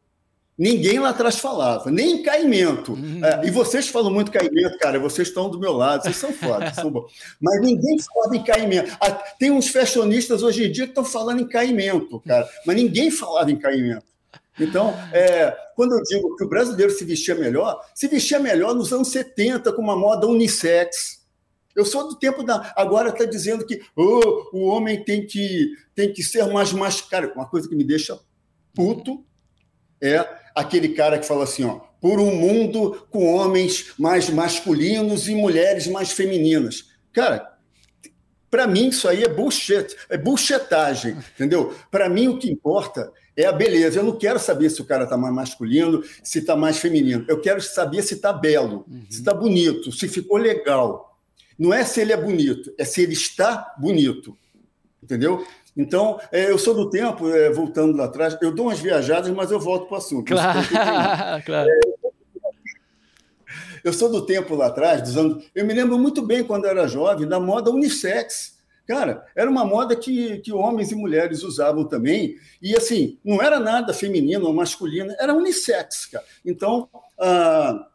Ninguém 0.58 0.98
lá 0.98 1.10
atrás 1.10 1.38
falava, 1.38 1.90
nem 1.90 2.22
caimento. 2.22 2.94
Uhum. 2.94 3.22
É, 3.22 3.46
e 3.46 3.50
vocês 3.50 3.88
falam 3.88 4.10
muito 4.10 4.30
caimento, 4.30 4.78
cara, 4.78 4.98
vocês 4.98 5.28
estão 5.28 5.50
do 5.50 5.60
meu 5.60 5.74
lado, 5.74 6.04
vocês 6.04 6.16
são 6.16 6.32
foda, 6.32 6.72
são 6.72 6.90
bons. 6.90 7.12
Mas 7.38 7.60
ninguém 7.60 7.98
fala 7.98 8.34
em 8.34 8.42
caimento. 8.42 8.96
Ah, 8.98 9.10
tem 9.38 9.50
uns 9.50 9.68
fashionistas 9.68 10.42
hoje 10.42 10.64
em 10.64 10.72
dia 10.72 10.84
que 10.84 10.92
estão 10.92 11.04
falando 11.04 11.42
em 11.42 11.46
caimento, 11.46 12.20
cara, 12.20 12.48
mas 12.64 12.74
ninguém 12.74 13.10
falava 13.10 13.50
em 13.50 13.58
caimento. 13.58 14.15
Então, 14.58 14.94
é, 15.12 15.54
quando 15.74 15.92
eu 15.92 16.02
digo 16.02 16.34
que 16.36 16.44
o 16.44 16.48
brasileiro 16.48 16.92
se 16.92 17.04
vestia 17.04 17.34
melhor, 17.34 17.80
se 17.94 18.08
vestia 18.08 18.38
melhor 18.38 18.74
nos 18.74 18.92
anos 18.92 19.08
70 19.08 19.72
com 19.72 19.82
uma 19.82 19.96
moda 19.96 20.26
unissex. 20.26 21.24
Eu 21.74 21.84
sou 21.84 22.08
do 22.08 22.16
tempo 22.16 22.42
da. 22.42 22.72
Agora 22.74 23.10
está 23.10 23.26
dizendo 23.26 23.66
que 23.66 23.82
oh, 23.94 24.48
o 24.56 24.64
homem 24.64 25.04
tem 25.04 25.26
que, 25.26 25.72
tem 25.94 26.10
que 26.10 26.22
ser 26.22 26.46
mais 26.46 26.72
mascarado. 26.72 27.34
Uma 27.34 27.48
coisa 27.48 27.68
que 27.68 27.76
me 27.76 27.84
deixa 27.84 28.18
puto 28.74 29.24
é 30.00 30.26
aquele 30.54 30.90
cara 30.90 31.18
que 31.18 31.26
fala 31.26 31.44
assim: 31.44 31.64
ó, 31.64 31.80
por 32.00 32.18
um 32.18 32.34
mundo 32.34 33.06
com 33.10 33.34
homens 33.34 33.92
mais 33.98 34.30
masculinos 34.30 35.28
e 35.28 35.34
mulheres 35.34 35.86
mais 35.86 36.12
femininas. 36.12 36.86
Cara, 37.12 37.56
para 38.50 38.66
mim 38.66 38.88
isso 38.88 39.06
aí 39.06 39.22
é 39.22 39.28
bullshit, 39.28 39.94
é 40.08 40.16
bullshitagem, 40.16 41.18
entendeu? 41.34 41.74
Para 41.90 42.08
mim 42.08 42.28
o 42.28 42.38
que 42.38 42.50
importa 42.50 43.12
é 43.36 43.46
a 43.46 43.52
beleza. 43.52 44.00
Eu 44.00 44.04
não 44.04 44.16
quero 44.16 44.38
saber 44.38 44.70
se 44.70 44.80
o 44.80 44.84
cara 44.84 45.04
está 45.04 45.16
mais 45.16 45.34
masculino, 45.34 46.02
se 46.22 46.38
está 46.38 46.56
mais 46.56 46.78
feminino. 46.78 47.24
Eu 47.28 47.40
quero 47.40 47.60
saber 47.60 48.02
se 48.02 48.14
está 48.14 48.32
belo, 48.32 48.84
uhum. 48.88 49.04
se 49.10 49.18
está 49.18 49.34
bonito, 49.34 49.92
se 49.92 50.08
ficou 50.08 50.38
legal. 50.38 51.18
Não 51.58 51.72
é 51.72 51.84
se 51.84 52.00
ele 52.00 52.12
é 52.12 52.16
bonito, 52.16 52.72
é 52.78 52.84
se 52.84 53.02
ele 53.02 53.12
está 53.12 53.74
bonito. 53.78 54.36
Entendeu? 55.02 55.46
Então, 55.76 56.18
é, 56.32 56.50
eu 56.50 56.58
sou 56.58 56.74
do 56.74 56.88
tempo, 56.88 57.28
é, 57.28 57.50
voltando 57.50 57.96
lá 57.98 58.06
atrás, 58.06 58.36
eu 58.40 58.50
dou 58.50 58.66
umas 58.66 58.80
viajadas, 58.80 59.30
mas 59.30 59.50
eu 59.50 59.60
volto 59.60 59.86
para 59.86 59.96
o 59.96 59.98
assunto. 59.98 60.24
Claro, 60.26 60.60
claro. 61.44 61.70
Eu 63.84 63.92
sou 63.92 64.10
do 64.10 64.24
tempo 64.24 64.56
lá 64.56 64.66
atrás, 64.66 65.02
dos 65.02 65.16
anos. 65.16 65.44
Eu 65.54 65.64
me 65.66 65.74
lembro 65.74 65.98
muito 65.98 66.22
bem, 66.22 66.42
quando 66.42 66.64
eu 66.64 66.70
era 66.70 66.88
jovem, 66.88 67.28
da 67.28 67.38
moda 67.38 67.70
unissex. 67.70 68.55
Cara, 68.86 69.26
era 69.34 69.50
uma 69.50 69.64
moda 69.64 69.96
que, 69.96 70.38
que 70.38 70.52
homens 70.52 70.92
e 70.92 70.94
mulheres 70.94 71.42
usavam 71.42 71.84
também. 71.84 72.36
E, 72.62 72.76
assim, 72.76 73.18
não 73.24 73.42
era 73.42 73.58
nada 73.58 73.92
feminino 73.92 74.46
ou 74.46 74.54
masculino, 74.54 75.12
era 75.18 75.34
unissex, 75.34 76.06
cara. 76.06 76.24
Então, 76.44 76.88
ah, 77.18 77.88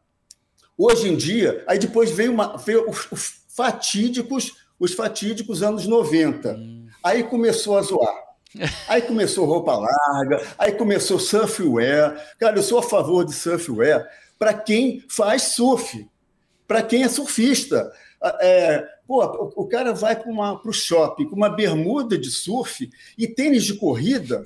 hoje 0.78 1.08
em 1.08 1.16
dia, 1.16 1.64
aí 1.66 1.80
depois 1.80 2.12
veio, 2.12 2.32
uma, 2.34 2.58
veio 2.58 2.90
os, 2.90 3.12
os 3.12 3.34
fatídicos, 3.56 4.54
os 4.80 4.94
fatídicos 4.94 5.64
anos 5.64 5.88
90. 5.88 6.54
Hum. 6.54 6.88
Aí 7.04 7.24
começou 7.24 7.78
a 7.78 7.82
zoar. 7.82 8.32
Aí 8.90 9.02
começou 9.02 9.46
roupa 9.46 9.78
larga, 9.78 10.46
aí 10.58 10.74
começou 10.74 11.18
surfwear. 11.18 12.34
Cara, 12.38 12.58
eu 12.58 12.62
sou 12.62 12.80
a 12.80 12.84
favor 12.84 13.24
de 13.24 13.32
surfwear 13.32 14.06
para 14.38 14.54
quem 14.54 15.02
faz 15.08 15.44
surf, 15.44 16.06
para 16.68 16.84
quem 16.84 17.04
é 17.04 17.08
surfista. 17.08 17.90
É, 18.42 18.86
Pô, 19.12 19.52
o, 19.58 19.68
cara 19.68 19.94
vai 19.94 20.16
para 20.16 20.32
o 20.32 20.72
shopping 20.72 21.26
com 21.26 21.36
uma 21.36 21.50
bermuda 21.50 22.18
de 22.18 22.32
surf 22.32 22.90
e 23.18 23.28
tênis 23.28 23.66
de 23.66 23.74
corrida. 23.74 24.46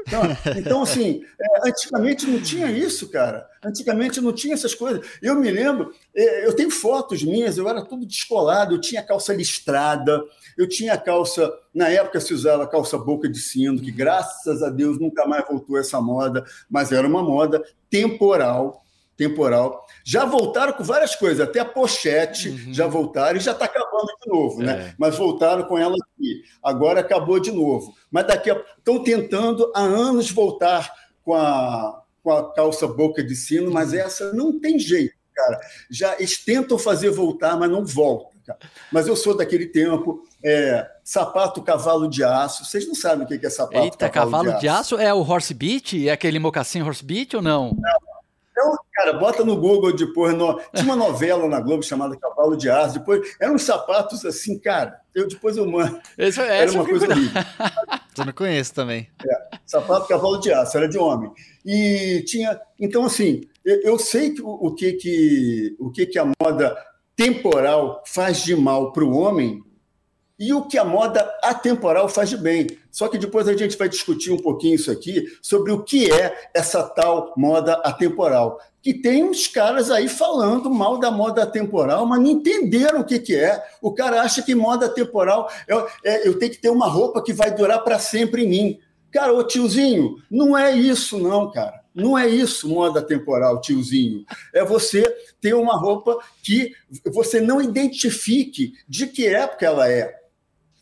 Então, 0.00 0.22
então 0.58 0.82
assim, 0.82 1.22
é, 1.40 1.68
antigamente 1.68 2.26
não 2.26 2.40
tinha 2.40 2.68
isso, 2.72 3.08
cara. 3.08 3.48
Antigamente 3.64 4.20
não 4.20 4.32
tinha 4.32 4.54
essas 4.54 4.74
coisas. 4.74 5.06
Eu 5.22 5.36
me 5.36 5.48
lembro, 5.48 5.94
é, 6.12 6.44
eu 6.44 6.56
tenho 6.56 6.72
fotos 6.72 7.22
minhas, 7.22 7.56
eu 7.56 7.68
era 7.68 7.84
tudo 7.84 8.04
descolado, 8.04 8.74
eu 8.74 8.80
tinha 8.80 9.00
calça 9.00 9.32
listrada, 9.32 10.24
eu 10.58 10.68
tinha 10.68 10.98
calça. 10.98 11.48
Na 11.72 11.88
época 11.88 12.18
se 12.18 12.34
usava 12.34 12.66
calça 12.66 12.98
boca 12.98 13.28
de 13.28 13.38
sino, 13.38 13.80
que 13.80 13.92
graças 13.92 14.60
a 14.60 14.70
Deus 14.70 14.98
nunca 14.98 15.24
mais 15.24 15.46
voltou 15.46 15.78
essa 15.78 16.00
moda, 16.00 16.44
mas 16.68 16.90
era 16.90 17.06
uma 17.06 17.22
moda 17.22 17.62
temporal 17.88 18.83
temporal. 19.16 19.86
Já 20.04 20.24
voltaram 20.24 20.72
com 20.72 20.84
várias 20.84 21.14
coisas, 21.14 21.40
até 21.40 21.60
a 21.60 21.64
pochete 21.64 22.48
uhum. 22.48 22.74
já 22.74 22.86
voltaram 22.86 23.36
e 23.36 23.40
já 23.40 23.52
está 23.52 23.64
acabando 23.64 24.12
de 24.22 24.30
novo, 24.30 24.62
né? 24.62 24.88
É. 24.88 24.94
Mas 24.98 25.16
voltaram 25.16 25.64
com 25.64 25.78
ela 25.78 25.94
aqui. 25.94 26.42
Agora 26.62 27.00
acabou 27.00 27.38
de 27.38 27.50
novo. 27.52 27.94
Mas 28.10 28.26
daqui 28.26 28.50
a... 28.50 28.62
estão 28.78 29.02
tentando 29.02 29.70
há 29.74 29.80
anos 29.80 30.30
voltar 30.30 30.92
com 31.22 31.34
a, 31.34 32.02
com 32.22 32.30
a 32.30 32.52
calça 32.52 32.86
boca 32.86 33.22
de 33.22 33.34
sino, 33.34 33.70
mas 33.70 33.92
uhum. 33.92 33.98
essa 33.98 34.32
não 34.32 34.58
tem 34.58 34.78
jeito, 34.78 35.14
cara. 35.34 35.60
Já 35.90 36.14
eles 36.18 36.44
tentam 36.44 36.78
fazer 36.78 37.10
voltar, 37.10 37.56
mas 37.56 37.70
não 37.70 37.84
volta. 37.84 38.34
Cara. 38.46 38.58
Mas 38.92 39.06
eu 39.06 39.16
sou 39.16 39.34
daquele 39.34 39.66
tempo, 39.66 40.22
é, 40.44 40.86
sapato 41.02 41.62
cavalo 41.62 42.06
de 42.06 42.22
aço. 42.22 42.64
Vocês 42.64 42.86
não 42.86 42.94
sabem 42.94 43.24
o 43.24 43.26
que 43.26 43.46
é 43.46 43.48
sapato 43.48 43.78
Eita, 43.78 44.10
cavalo, 44.10 44.44
cavalo 44.44 44.60
de, 44.60 44.68
aço. 44.68 44.96
de, 44.96 44.98
aço. 44.98 44.98
É 44.98 45.14
o 45.14 45.22
horse 45.22 45.54
beat? 45.54 45.94
É 46.06 46.10
aquele 46.10 46.38
mocassim 46.38 46.82
horse 46.82 47.02
beat 47.02 47.32
ou 47.32 47.40
não? 47.40 47.68
Não, 47.68 48.13
então, 48.54 48.76
cara, 48.92 49.14
bota 49.14 49.44
no 49.44 49.56
Google 49.56 49.92
depois. 49.92 50.32
No... 50.32 50.60
Tinha 50.72 50.84
uma 50.84 50.94
novela 50.94 51.48
na 51.48 51.60
Globo 51.60 51.82
chamada 51.82 52.16
Cavalo 52.16 52.56
de 52.56 52.70
Aço. 52.70 53.00
Depois 53.00 53.36
eram 53.40 53.56
uns 53.56 53.64
sapatos 53.64 54.24
assim, 54.24 54.56
cara. 54.60 55.00
Eu 55.12 55.26
depois 55.26 55.56
eu 55.56 55.66
mando. 55.66 56.00
Esse, 56.16 56.40
era 56.40 56.70
uma 56.70 56.84
coisa 56.84 57.08
horrível. 57.08 57.42
Eu 58.16 58.26
não 58.26 58.32
conheço 58.32 58.72
também. 58.72 59.08
É, 59.28 59.58
sapato 59.66 60.06
Cavalo 60.06 60.38
de 60.38 60.52
Aço, 60.52 60.76
era 60.76 60.88
de 60.88 60.96
homem. 60.96 61.32
E 61.66 62.22
tinha. 62.24 62.60
Então, 62.78 63.04
assim, 63.04 63.40
eu, 63.64 63.80
eu 63.82 63.98
sei 63.98 64.30
que, 64.30 64.40
o, 64.40 64.50
o, 64.50 64.72
que, 64.72 64.92
que, 64.92 65.76
o 65.80 65.90
que, 65.90 66.06
que 66.06 66.18
a 66.20 66.32
moda 66.40 66.76
temporal 67.16 68.04
faz 68.06 68.44
de 68.44 68.54
mal 68.54 68.92
para 68.92 69.04
o 69.04 69.16
homem 69.16 69.64
e 70.38 70.52
o 70.52 70.62
que 70.66 70.76
a 70.76 70.84
moda 70.84 71.28
atemporal 71.42 72.08
faz 72.08 72.30
de 72.30 72.36
bem. 72.36 72.66
Só 72.90 73.08
que 73.08 73.18
depois 73.18 73.48
a 73.48 73.56
gente 73.56 73.76
vai 73.76 73.88
discutir 73.88 74.32
um 74.32 74.36
pouquinho 74.36 74.74
isso 74.74 74.90
aqui 74.90 75.24
sobre 75.40 75.72
o 75.72 75.82
que 75.82 76.10
é 76.10 76.50
essa 76.52 76.82
tal 76.82 77.32
moda 77.36 77.74
atemporal. 77.84 78.58
Que 78.82 78.92
tem 78.92 79.24
uns 79.24 79.46
caras 79.46 79.90
aí 79.90 80.08
falando 80.08 80.68
mal 80.68 80.98
da 80.98 81.10
moda 81.10 81.42
atemporal, 81.42 82.04
mas 82.06 82.20
não 82.20 82.30
entenderam 82.30 83.00
o 83.00 83.04
que, 83.04 83.18
que 83.18 83.34
é. 83.34 83.62
O 83.80 83.92
cara 83.92 84.22
acha 84.22 84.42
que 84.42 84.54
moda 84.54 84.86
atemporal 84.86 85.48
é, 85.68 85.86
é 86.04 86.28
eu 86.28 86.38
tenho 86.38 86.52
que 86.52 86.58
ter 86.58 86.70
uma 86.70 86.86
roupa 86.86 87.22
que 87.22 87.32
vai 87.32 87.54
durar 87.54 87.82
para 87.82 87.98
sempre 87.98 88.44
em 88.44 88.48
mim. 88.48 88.80
Cara, 89.10 89.32
ô 89.32 89.44
tiozinho, 89.44 90.16
não 90.30 90.58
é 90.58 90.72
isso, 90.72 91.18
não, 91.18 91.50
cara. 91.50 91.84
Não 91.94 92.18
é 92.18 92.28
isso, 92.28 92.68
moda 92.68 93.00
temporal, 93.00 93.60
tiozinho. 93.60 94.24
É 94.52 94.64
você 94.64 95.04
ter 95.40 95.54
uma 95.54 95.78
roupa 95.78 96.18
que 96.42 96.72
você 97.12 97.40
não 97.40 97.62
identifique 97.62 98.72
de 98.88 99.06
que 99.06 99.28
época 99.28 99.64
ela 99.64 99.88
é. 99.88 100.23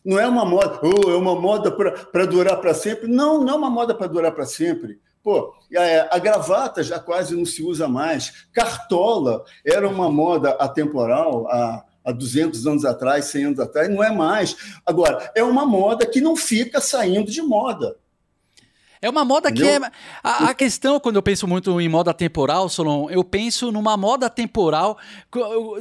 Não 0.03 0.19
é 0.19 0.27
uma 0.27 0.45
moda, 0.45 0.79
oh, 0.83 1.09
é 1.09 1.15
uma 1.15 1.39
moda 1.39 1.71
para 1.71 2.25
durar 2.25 2.57
para 2.59 2.73
sempre. 2.73 3.07
Não, 3.07 3.43
não 3.43 3.53
é 3.53 3.57
uma 3.57 3.69
moda 3.69 3.95
para 3.95 4.07
durar 4.07 4.31
para 4.33 4.45
sempre. 4.45 4.99
Pô, 5.23 5.53
a, 5.77 6.17
a, 6.17 6.19
gravata 6.19 6.83
já 6.83 6.99
quase 6.99 7.35
não 7.35 7.45
se 7.45 7.63
usa 7.63 7.87
mais. 7.87 8.45
Cartola 8.51 9.45
era 9.65 9.87
uma 9.87 10.11
moda 10.11 10.49
atemporal 10.51 11.47
há, 11.47 11.85
há 12.03 12.11
200 12.11 12.67
anos 12.67 12.83
atrás, 12.83 13.25
100 13.25 13.45
anos 13.45 13.59
atrás, 13.59 13.89
não 13.89 14.03
é 14.03 14.11
mais. 14.11 14.57
Agora, 14.85 15.31
é 15.33 15.41
uma 15.41 15.65
moda 15.65 16.05
que 16.05 16.19
não 16.19 16.35
fica 16.35 16.81
saindo 16.81 17.31
de 17.31 17.41
moda. 17.41 17.95
É 19.03 19.09
uma 19.09 19.25
moda 19.25 19.49
Entendeu? 19.49 19.81
que 19.81 19.85
é. 19.85 19.91
A, 20.23 20.51
a, 20.51 20.53
questão, 20.53 20.97
quando 20.97 21.17
eu 21.17 21.21
penso 21.21 21.45
muito 21.45 21.81
em 21.81 21.89
moda 21.89 22.13
temporal, 22.13 22.69
Solon, 22.69 23.09
eu 23.09 23.21
penso 23.21 23.69
numa 23.69 23.97
moda 23.97 24.29
temporal 24.29 24.97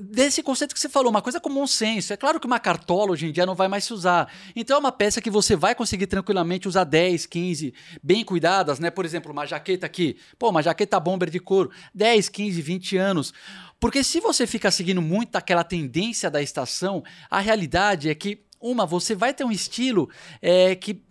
desse 0.03 0.43
conceito 0.43 0.75
que 0.75 0.81
você 0.81 0.89
falou, 0.89 1.09
uma 1.09 1.23
coisa 1.23 1.39
comum 1.39 1.65
senso. 1.65 2.13
É 2.13 2.17
claro 2.17 2.41
que 2.41 2.49
uma 2.49 2.59
cartola 2.59 3.13
hoje 3.13 3.29
em 3.29 3.31
dia 3.31 3.47
não 3.47 3.55
vai 3.55 3.69
mais 3.69 3.85
se 3.85 3.93
usar. 3.93 4.29
Então 4.57 4.77
é 4.77 4.81
uma 4.81 4.91
peça 4.91 5.21
que 5.21 5.31
você 5.31 5.55
vai 5.55 5.73
conseguir 5.73 6.09
tranquilamente 6.09 6.67
usar 6.67 6.83
10, 6.83 7.27
15, 7.27 7.73
bem 8.03 8.25
cuidadas, 8.25 8.81
né? 8.81 8.91
Por 8.91 9.05
exemplo, 9.05 9.31
uma 9.31 9.47
jaqueta 9.47 9.87
aqui, 9.87 10.17
pô, 10.37 10.51
uma 10.51 10.61
jaqueta 10.61 10.99
bomber 10.99 11.31
de 11.31 11.39
couro, 11.39 11.71
10, 11.95 12.29
15, 12.29 12.61
20 12.61 12.97
anos. 12.97 13.33
Porque 13.79 14.03
se 14.03 14.19
você 14.19 14.49
fica 14.49 14.69
seguindo 14.69 15.01
muito 15.01 15.37
aquela 15.37 15.63
tendência 15.63 16.29
da 16.29 16.43
estação, 16.43 17.05
a 17.31 17.39
realidade 17.39 18.11
é 18.11 18.17
que 18.17 18.43
uma, 18.61 18.87
você 18.87 19.15
vai 19.15 19.35
ter 19.35 19.45
um 19.45 19.51
estilo 19.51 20.09
é, 20.41 20.75
que 20.75 21.03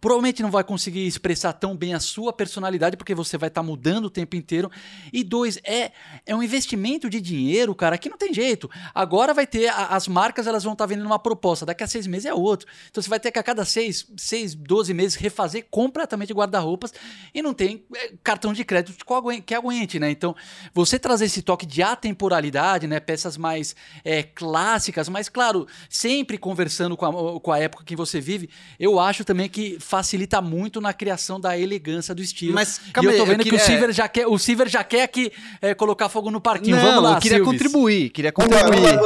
provavelmente 0.00 0.42
não 0.42 0.50
vai 0.50 0.64
conseguir 0.64 1.06
expressar 1.06 1.52
tão 1.52 1.76
bem 1.76 1.94
a 1.94 2.00
sua 2.00 2.32
personalidade, 2.32 2.96
porque 2.96 3.14
você 3.14 3.36
vai 3.36 3.48
estar 3.48 3.60
tá 3.60 3.66
mudando 3.66 4.06
o 4.06 4.10
tempo 4.10 4.36
inteiro. 4.36 4.70
E 5.12 5.22
dois, 5.22 5.58
é, 5.64 5.92
é 6.24 6.34
um 6.34 6.42
investimento 6.42 7.08
de 7.08 7.20
dinheiro, 7.20 7.74
cara, 7.74 7.98
que 7.98 8.08
não 8.08 8.18
tem 8.18 8.32
jeito. 8.32 8.70
Agora 8.94 9.32
vai 9.34 9.46
ter, 9.46 9.68
a, 9.68 9.86
as 9.88 10.08
marcas 10.08 10.46
elas 10.46 10.64
vão 10.64 10.72
estar 10.72 10.84
tá 10.84 10.88
vendendo 10.88 11.06
uma 11.06 11.18
proposta, 11.18 11.66
daqui 11.66 11.84
a 11.84 11.86
seis 11.86 12.06
meses 12.06 12.26
é 12.26 12.34
outro. 12.34 12.66
Então 12.90 13.02
você 13.02 13.08
vai 13.08 13.20
ter 13.20 13.30
que 13.30 13.38
a 13.38 13.42
cada 13.42 13.64
seis, 13.64 14.06
seis 14.16 14.54
12 14.54 14.92
meses 14.94 15.14
refazer 15.14 15.66
completamente 15.70 16.32
guarda-roupas 16.32 16.92
e 17.34 17.42
não 17.42 17.54
tem 17.54 17.84
é, 17.94 18.12
cartão 18.22 18.52
de 18.52 18.64
crédito 18.64 19.04
que 19.44 19.54
aguente, 19.54 19.98
né? 19.98 20.10
Então 20.10 20.34
você 20.74 20.98
trazer 20.98 21.26
esse 21.26 21.42
toque 21.42 21.66
de 21.66 21.82
atemporalidade, 21.82 22.86
né? 22.86 23.00
Peças 23.00 23.36
mais 23.36 23.74
é, 24.04 24.22
clássicas, 24.22 25.08
mas 25.08 25.28
claro, 25.28 25.66
sempre 25.88 26.38
conversando 26.38 26.96
com 26.96 27.06
a, 27.06 27.40
com 27.40 27.52
a 27.52 27.58
época 27.58 27.84
que 27.84 27.96
você 27.96 28.20
vive, 28.20 28.48
eu 28.78 28.98
acho 28.98 29.24
também 29.24 29.48
que 29.48 29.55
que 29.56 29.78
facilita 29.80 30.42
muito 30.42 30.82
na 30.82 30.92
criação 30.92 31.40
da 31.40 31.58
elegância 31.58 32.14
do 32.14 32.20
estilo. 32.20 32.52
Mas 32.52 32.78
calma 32.92 33.10
e 33.10 33.14
eu 33.14 33.18
tô 33.18 33.24
vendo 33.24 33.40
eu 33.40 33.44
queria... 33.44 33.58
que 33.58 33.64
o 33.64 33.66
Silver 33.66 33.90
já 33.90 34.06
quer, 34.06 34.26
o 34.26 34.38
Silver 34.38 34.68
já 34.68 34.84
quer 34.84 35.04
aqui 35.04 35.32
é, 35.62 35.72
colocar 35.72 36.10
fogo 36.10 36.30
no 36.30 36.42
parquinho. 36.42 36.76
Não, 36.76 36.84
Vamos 36.84 37.02
lá, 37.02 37.14
eu 37.14 37.20
queria 37.22 37.38
Silves. 37.38 37.52
contribuir, 37.52 38.10
queria 38.10 38.32
contribuir. 38.32 38.98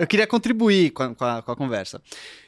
Eu 0.00 0.06
queria 0.08 0.26
contribuir 0.26 0.90
com 0.90 1.04
a, 1.04 1.14
com, 1.14 1.24
a, 1.24 1.42
com 1.42 1.52
a 1.52 1.54
conversa. 1.54 2.02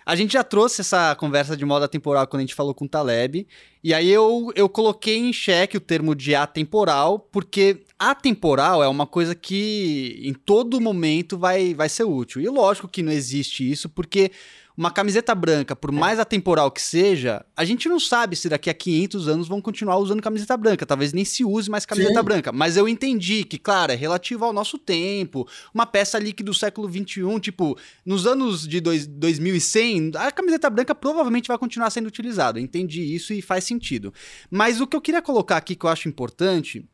A 0.04 0.16
gente 0.16 0.32
já 0.32 0.42
trouxe 0.42 0.80
essa 0.80 1.14
conversa 1.14 1.56
de 1.56 1.64
moda 1.64 1.86
temporal 1.86 2.26
quando 2.26 2.40
a 2.40 2.42
gente 2.42 2.56
falou 2.56 2.74
com 2.74 2.86
o 2.86 2.88
Taleb. 2.88 3.46
E 3.84 3.94
aí 3.94 4.10
eu, 4.10 4.50
eu 4.56 4.68
coloquei 4.68 5.16
em 5.16 5.32
xeque 5.32 5.76
o 5.76 5.80
termo 5.80 6.12
de 6.12 6.34
atemporal, 6.34 7.20
porque 7.20 7.84
atemporal 7.96 8.82
é 8.82 8.88
uma 8.88 9.06
coisa 9.06 9.32
que 9.32 10.20
em 10.24 10.34
todo 10.34 10.80
momento 10.80 11.38
vai, 11.38 11.72
vai 11.72 11.88
ser 11.88 12.02
útil. 12.02 12.42
E 12.42 12.48
lógico 12.48 12.88
que 12.88 13.00
não 13.00 13.12
existe 13.12 13.70
isso, 13.70 13.88
porque 13.88 14.32
uma 14.76 14.90
camiseta 14.90 15.34
branca, 15.34 15.76
por 15.76 15.92
mais 15.92 16.18
atemporal 16.18 16.70
que 16.70 16.82
seja, 16.82 17.44
a 17.56 17.64
gente 17.64 17.88
não 17.88 18.00
sabe 18.00 18.34
se 18.34 18.48
daqui 18.48 18.68
a 18.68 18.74
500 18.74 19.28
anos 19.28 19.48
vão 19.48 19.60
continuar 19.60 19.98
usando 19.98 20.20
camiseta 20.20 20.56
branca. 20.56 20.84
Talvez 20.84 21.12
nem 21.12 21.24
se 21.24 21.44
use 21.44 21.70
mais 21.70 21.86
camiseta 21.86 22.18
Sim. 22.18 22.24
branca. 22.24 22.50
Mas 22.50 22.76
eu 22.76 22.88
entendi 22.88 23.44
que, 23.44 23.56
claro, 23.56 23.92
é 23.92 23.94
relativo 23.94 24.44
ao 24.44 24.52
nosso 24.52 24.76
tempo. 24.76 25.46
Uma 25.72 25.86
peça 25.86 26.16
ali 26.16 26.32
que 26.32 26.42
do 26.42 26.52
século 26.52 26.88
21, 26.88 27.38
tipo, 27.38 27.78
nos 28.04 28.26
anos 28.26 28.66
de 28.66 28.80
dois, 28.80 29.06
2100, 29.06 30.12
a 30.16 30.32
camiseta 30.32 30.68
branca 30.68 30.94
provavelmente 30.94 31.46
vai 31.46 31.56
continuar 31.56 31.90
sendo 31.90 32.08
utilizada. 32.08 32.58
Eu 32.58 32.64
entendi 32.64 33.02
isso 33.14 33.32
e 33.32 33.40
faz 33.40 33.62
sentido. 33.62 34.12
Mas 34.50 34.80
o 34.80 34.88
que 34.88 34.96
eu 34.96 35.00
queria 35.00 35.22
colocar 35.22 35.56
aqui 35.56 35.76
que 35.76 35.86
eu 35.86 35.90
acho 35.90 36.08
importante 36.08 36.84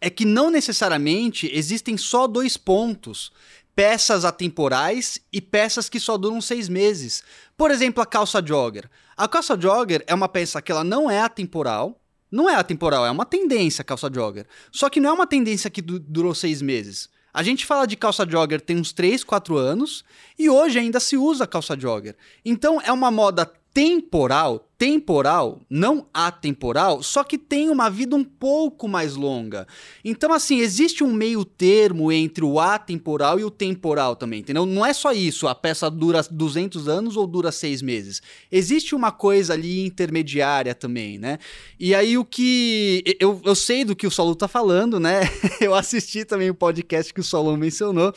é 0.00 0.10
que 0.10 0.24
não 0.24 0.50
necessariamente 0.50 1.50
existem 1.52 1.96
só 1.96 2.26
dois 2.26 2.56
pontos 2.56 3.32
peças 3.76 4.24
atemporais 4.24 5.20
e 5.30 5.38
peças 5.38 5.86
que 5.90 6.00
só 6.00 6.16
duram 6.16 6.40
seis 6.40 6.66
meses. 6.66 7.22
Por 7.58 7.70
exemplo, 7.70 8.02
a 8.02 8.06
calça 8.06 8.42
jogger. 8.44 8.90
A 9.14 9.28
calça 9.28 9.56
jogger 9.60 10.02
é 10.06 10.14
uma 10.14 10.28
peça 10.28 10.62
que 10.62 10.72
ela 10.72 10.82
não 10.82 11.10
é 11.10 11.20
atemporal. 11.20 12.00
Não 12.32 12.50
é 12.50 12.56
atemporal, 12.56 13.06
é 13.06 13.10
uma 13.10 13.26
tendência 13.26 13.82
a 13.82 13.84
calça 13.84 14.10
jogger. 14.12 14.46
Só 14.72 14.88
que 14.88 14.98
não 14.98 15.10
é 15.10 15.12
uma 15.12 15.26
tendência 15.26 15.70
que 15.70 15.82
du 15.82 16.00
durou 16.00 16.34
seis 16.34 16.60
meses. 16.60 17.08
A 17.32 17.42
gente 17.42 17.66
fala 17.66 17.86
de 17.86 17.96
calça 17.96 18.26
jogger 18.26 18.62
tem 18.62 18.78
uns 18.78 18.92
3, 18.92 19.22
4 19.22 19.56
anos 19.58 20.02
e 20.38 20.48
hoje 20.48 20.78
ainda 20.78 20.98
se 20.98 21.18
usa 21.18 21.46
calça 21.46 21.78
jogger. 21.78 22.16
Então 22.44 22.80
é 22.80 22.90
uma 22.90 23.10
moda 23.10 23.52
temporal, 23.76 24.70
temporal, 24.78 25.60
não 25.68 26.06
atemporal, 26.14 27.02
só 27.02 27.22
que 27.22 27.36
tem 27.36 27.68
uma 27.68 27.90
vida 27.90 28.16
um 28.16 28.24
pouco 28.24 28.88
mais 28.88 29.16
longa. 29.16 29.66
Então, 30.02 30.32
assim, 30.32 30.60
existe 30.60 31.04
um 31.04 31.12
meio 31.12 31.44
termo 31.44 32.10
entre 32.10 32.42
o 32.42 32.58
atemporal 32.58 33.38
e 33.38 33.44
o 33.44 33.50
temporal 33.50 34.16
também, 34.16 34.40
entendeu? 34.40 34.64
Não 34.64 34.84
é 34.84 34.94
só 34.94 35.12
isso, 35.12 35.46
a 35.46 35.54
peça 35.54 35.90
dura 35.90 36.22
200 36.22 36.88
anos 36.88 37.18
ou 37.18 37.26
dura 37.26 37.52
seis 37.52 37.82
meses. 37.82 38.22
Existe 38.50 38.94
uma 38.94 39.12
coisa 39.12 39.52
ali 39.52 39.84
intermediária 39.84 40.74
também, 40.74 41.18
né? 41.18 41.38
E 41.78 41.94
aí 41.94 42.16
o 42.16 42.24
que... 42.24 43.04
Eu, 43.20 43.42
eu 43.44 43.54
sei 43.54 43.84
do 43.84 43.94
que 43.94 44.06
o 44.06 44.10
Solo 44.10 44.34
tá 44.34 44.48
falando, 44.48 44.98
né? 44.98 45.20
eu 45.60 45.74
assisti 45.74 46.24
também 46.24 46.48
o 46.48 46.54
podcast 46.54 47.12
que 47.12 47.20
o 47.20 47.24
Solon 47.24 47.58
mencionou. 47.58 48.14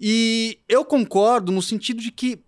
E 0.00 0.60
eu 0.68 0.84
concordo 0.84 1.50
no 1.50 1.60
sentido 1.60 2.00
de 2.00 2.12
que 2.12 2.38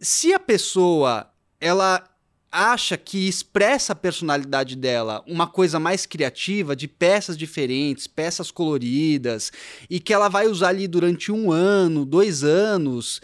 se 0.00 0.32
a 0.32 0.38
pessoa 0.38 1.29
ela 1.60 2.04
acha 2.50 2.96
que 2.96 3.28
expressa 3.28 3.92
a 3.92 3.96
personalidade 3.96 4.74
dela 4.74 5.22
uma 5.26 5.46
coisa 5.46 5.78
mais 5.78 6.04
criativa, 6.04 6.74
de 6.74 6.88
peças 6.88 7.38
diferentes, 7.38 8.06
peças 8.06 8.50
coloridas, 8.50 9.52
e 9.88 10.00
que 10.00 10.12
ela 10.12 10.28
vai 10.28 10.48
usar 10.48 10.68
ali 10.68 10.88
durante 10.88 11.30
um 11.30 11.52
ano, 11.52 12.04
dois 12.04 12.42
anos. 12.42 13.20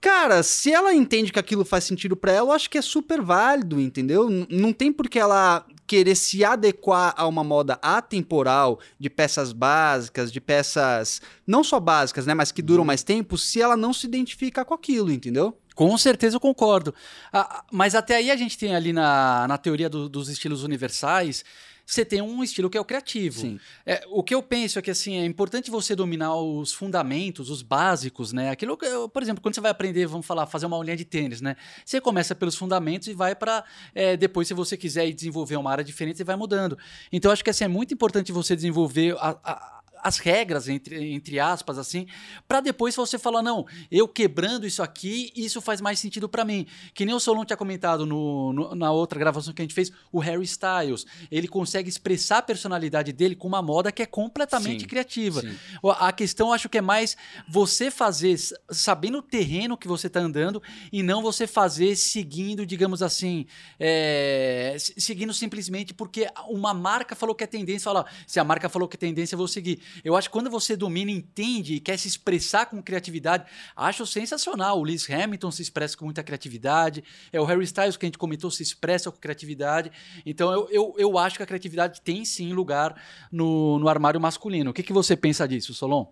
Cara, 0.00 0.42
se 0.42 0.72
ela 0.72 0.94
entende 0.94 1.32
que 1.32 1.38
aquilo 1.38 1.64
faz 1.64 1.84
sentido 1.84 2.14
para 2.14 2.32
ela, 2.32 2.48
eu 2.48 2.52
acho 2.52 2.70
que 2.70 2.78
é 2.78 2.82
super 2.82 3.20
válido, 3.20 3.80
entendeu? 3.80 4.30
N 4.30 4.46
não 4.50 4.72
tem 4.72 4.92
por 4.92 5.08
que 5.08 5.18
ela 5.18 5.66
querer 5.88 6.14
se 6.14 6.44
adequar 6.44 7.14
a 7.16 7.26
uma 7.26 7.42
moda 7.42 7.78
atemporal 7.80 8.78
de 9.00 9.08
peças 9.08 9.52
básicas, 9.52 10.30
de 10.30 10.40
peças 10.40 11.22
não 11.46 11.64
só 11.64 11.80
básicas, 11.80 12.26
né, 12.26 12.34
mas 12.34 12.52
que 12.52 12.60
duram 12.60 12.82
uhum. 12.82 12.86
mais 12.86 13.02
tempo, 13.02 13.38
se 13.38 13.60
ela 13.60 13.76
não 13.76 13.94
se 13.94 14.06
identifica 14.06 14.64
com 14.66 14.74
aquilo, 14.74 15.10
entendeu? 15.10 15.56
Com 15.78 15.96
certeza 15.96 16.34
eu 16.34 16.40
concordo. 16.40 16.92
Ah, 17.32 17.64
mas 17.70 17.94
até 17.94 18.16
aí 18.16 18.32
a 18.32 18.36
gente 18.36 18.58
tem 18.58 18.74
ali 18.74 18.92
na, 18.92 19.46
na 19.46 19.56
teoria 19.56 19.88
do, 19.88 20.08
dos 20.08 20.28
estilos 20.28 20.64
universais 20.64 21.44
você 21.86 22.04
tem 22.04 22.20
um 22.20 22.44
estilo 22.44 22.68
que 22.68 22.76
é 22.76 22.80
o 22.80 22.84
criativo. 22.84 23.58
É, 23.86 24.04
o 24.10 24.22
que 24.22 24.34
eu 24.34 24.42
penso 24.42 24.78
é 24.78 24.82
que 24.82 24.90
assim, 24.90 25.16
é 25.16 25.24
importante 25.24 25.70
você 25.70 25.96
dominar 25.96 26.34
os 26.36 26.70
fundamentos, 26.70 27.48
os 27.48 27.62
básicos, 27.62 28.30
né? 28.30 28.50
Aquilo 28.50 28.76
que, 28.76 28.86
por 29.10 29.22
exemplo, 29.22 29.40
quando 29.40 29.54
você 29.54 29.60
vai 29.62 29.70
aprender, 29.70 30.04
vamos 30.04 30.26
falar, 30.26 30.44
fazer 30.44 30.66
uma 30.66 30.76
aulinha 30.76 30.96
de 30.96 31.06
tênis, 31.06 31.40
né? 31.40 31.56
Você 31.86 31.98
começa 31.98 32.34
pelos 32.34 32.56
fundamentos 32.56 33.08
e 33.08 33.14
vai 33.14 33.34
para 33.34 33.64
é, 33.94 34.18
depois, 34.18 34.46
se 34.46 34.52
você 34.52 34.76
quiser 34.76 35.10
desenvolver 35.12 35.56
uma 35.56 35.70
área 35.70 35.82
diferente, 35.82 36.18
você 36.18 36.24
vai 36.24 36.36
mudando. 36.36 36.76
Então, 37.10 37.32
acho 37.32 37.42
que 37.42 37.48
assim, 37.48 37.64
é 37.64 37.68
muito 37.68 37.94
importante 37.94 38.32
você 38.32 38.54
desenvolver 38.54 39.16
a, 39.18 39.38
a 39.42 39.77
as 40.08 40.18
regras, 40.18 40.68
entre, 40.68 41.12
entre 41.12 41.38
aspas, 41.38 41.78
assim, 41.78 42.06
para 42.46 42.60
depois 42.60 42.96
você 42.96 43.18
falar, 43.18 43.42
não, 43.42 43.66
eu 43.90 44.08
quebrando 44.08 44.66
isso 44.66 44.82
aqui, 44.82 45.30
isso 45.36 45.60
faz 45.60 45.80
mais 45.80 45.98
sentido 45.98 46.28
para 46.28 46.44
mim. 46.44 46.66
Que 46.94 47.04
nem 47.04 47.14
o 47.14 47.20
Solon 47.20 47.44
tinha 47.44 47.56
comentado 47.56 48.06
no, 48.06 48.52
no, 48.52 48.74
na 48.74 48.90
outra 48.90 49.18
gravação 49.18 49.52
que 49.52 49.62
a 49.62 49.64
gente 49.64 49.74
fez, 49.74 49.92
o 50.10 50.18
Harry 50.18 50.44
Styles. 50.44 51.06
Ele 51.30 51.46
consegue 51.46 51.88
expressar 51.88 52.38
a 52.38 52.42
personalidade 52.42 53.12
dele 53.12 53.36
com 53.36 53.46
uma 53.46 53.62
moda 53.62 53.92
que 53.92 54.02
é 54.02 54.06
completamente 54.06 54.80
sim, 54.80 54.86
criativa. 54.86 55.42
Sim. 55.42 55.56
A 55.98 56.12
questão, 56.12 56.52
acho 56.52 56.68
que 56.68 56.78
é 56.78 56.82
mais 56.82 57.16
você 57.48 57.90
fazer, 57.90 58.36
sabendo 58.70 59.18
o 59.18 59.22
terreno 59.22 59.76
que 59.76 59.86
você 59.86 60.06
está 60.06 60.20
andando, 60.20 60.62
e 60.92 61.02
não 61.02 61.22
você 61.22 61.46
fazer 61.46 61.96
seguindo, 61.96 62.64
digamos 62.64 63.02
assim, 63.02 63.46
é, 63.78 64.76
seguindo 64.78 65.32
simplesmente 65.34 65.92
porque 65.92 66.26
uma 66.48 66.72
marca 66.72 67.14
falou 67.14 67.34
que 67.34 67.44
é 67.44 67.46
tendência, 67.46 67.84
fala, 67.84 68.06
se 68.26 68.40
a 68.40 68.44
marca 68.44 68.68
falou 68.68 68.88
que 68.88 68.96
é 68.96 68.98
tendência, 68.98 69.34
eu 69.34 69.38
vou 69.38 69.48
seguir. 69.48 69.80
Eu 70.04 70.16
acho 70.16 70.28
que 70.28 70.32
quando 70.32 70.50
você 70.50 70.76
domina, 70.76 71.10
entende 71.10 71.74
e 71.74 71.80
quer 71.80 71.98
se 71.98 72.08
expressar 72.08 72.66
com 72.66 72.82
criatividade, 72.82 73.44
acho 73.76 74.06
sensacional. 74.06 74.78
O 74.78 74.84
Lewis 74.84 75.08
Hamilton 75.08 75.50
se 75.50 75.62
expressa 75.62 75.96
com 75.96 76.04
muita 76.04 76.22
criatividade, 76.22 77.02
é 77.32 77.40
o 77.40 77.44
Harry 77.44 77.64
Styles 77.64 77.96
que 77.96 78.06
a 78.06 78.08
gente 78.08 78.18
comentou 78.18 78.50
se 78.50 78.62
expressa 78.62 79.10
com 79.10 79.18
criatividade. 79.18 79.90
Então 80.24 80.52
eu, 80.52 80.68
eu, 80.70 80.94
eu 80.98 81.18
acho 81.18 81.36
que 81.36 81.42
a 81.42 81.46
criatividade 81.46 82.00
tem 82.02 82.24
sim 82.24 82.52
lugar 82.52 83.00
no, 83.30 83.78
no 83.78 83.88
armário 83.88 84.20
masculino. 84.20 84.70
O 84.70 84.74
que, 84.74 84.82
que 84.82 84.92
você 84.92 85.16
pensa 85.16 85.46
disso, 85.46 85.74
Solon? 85.74 86.06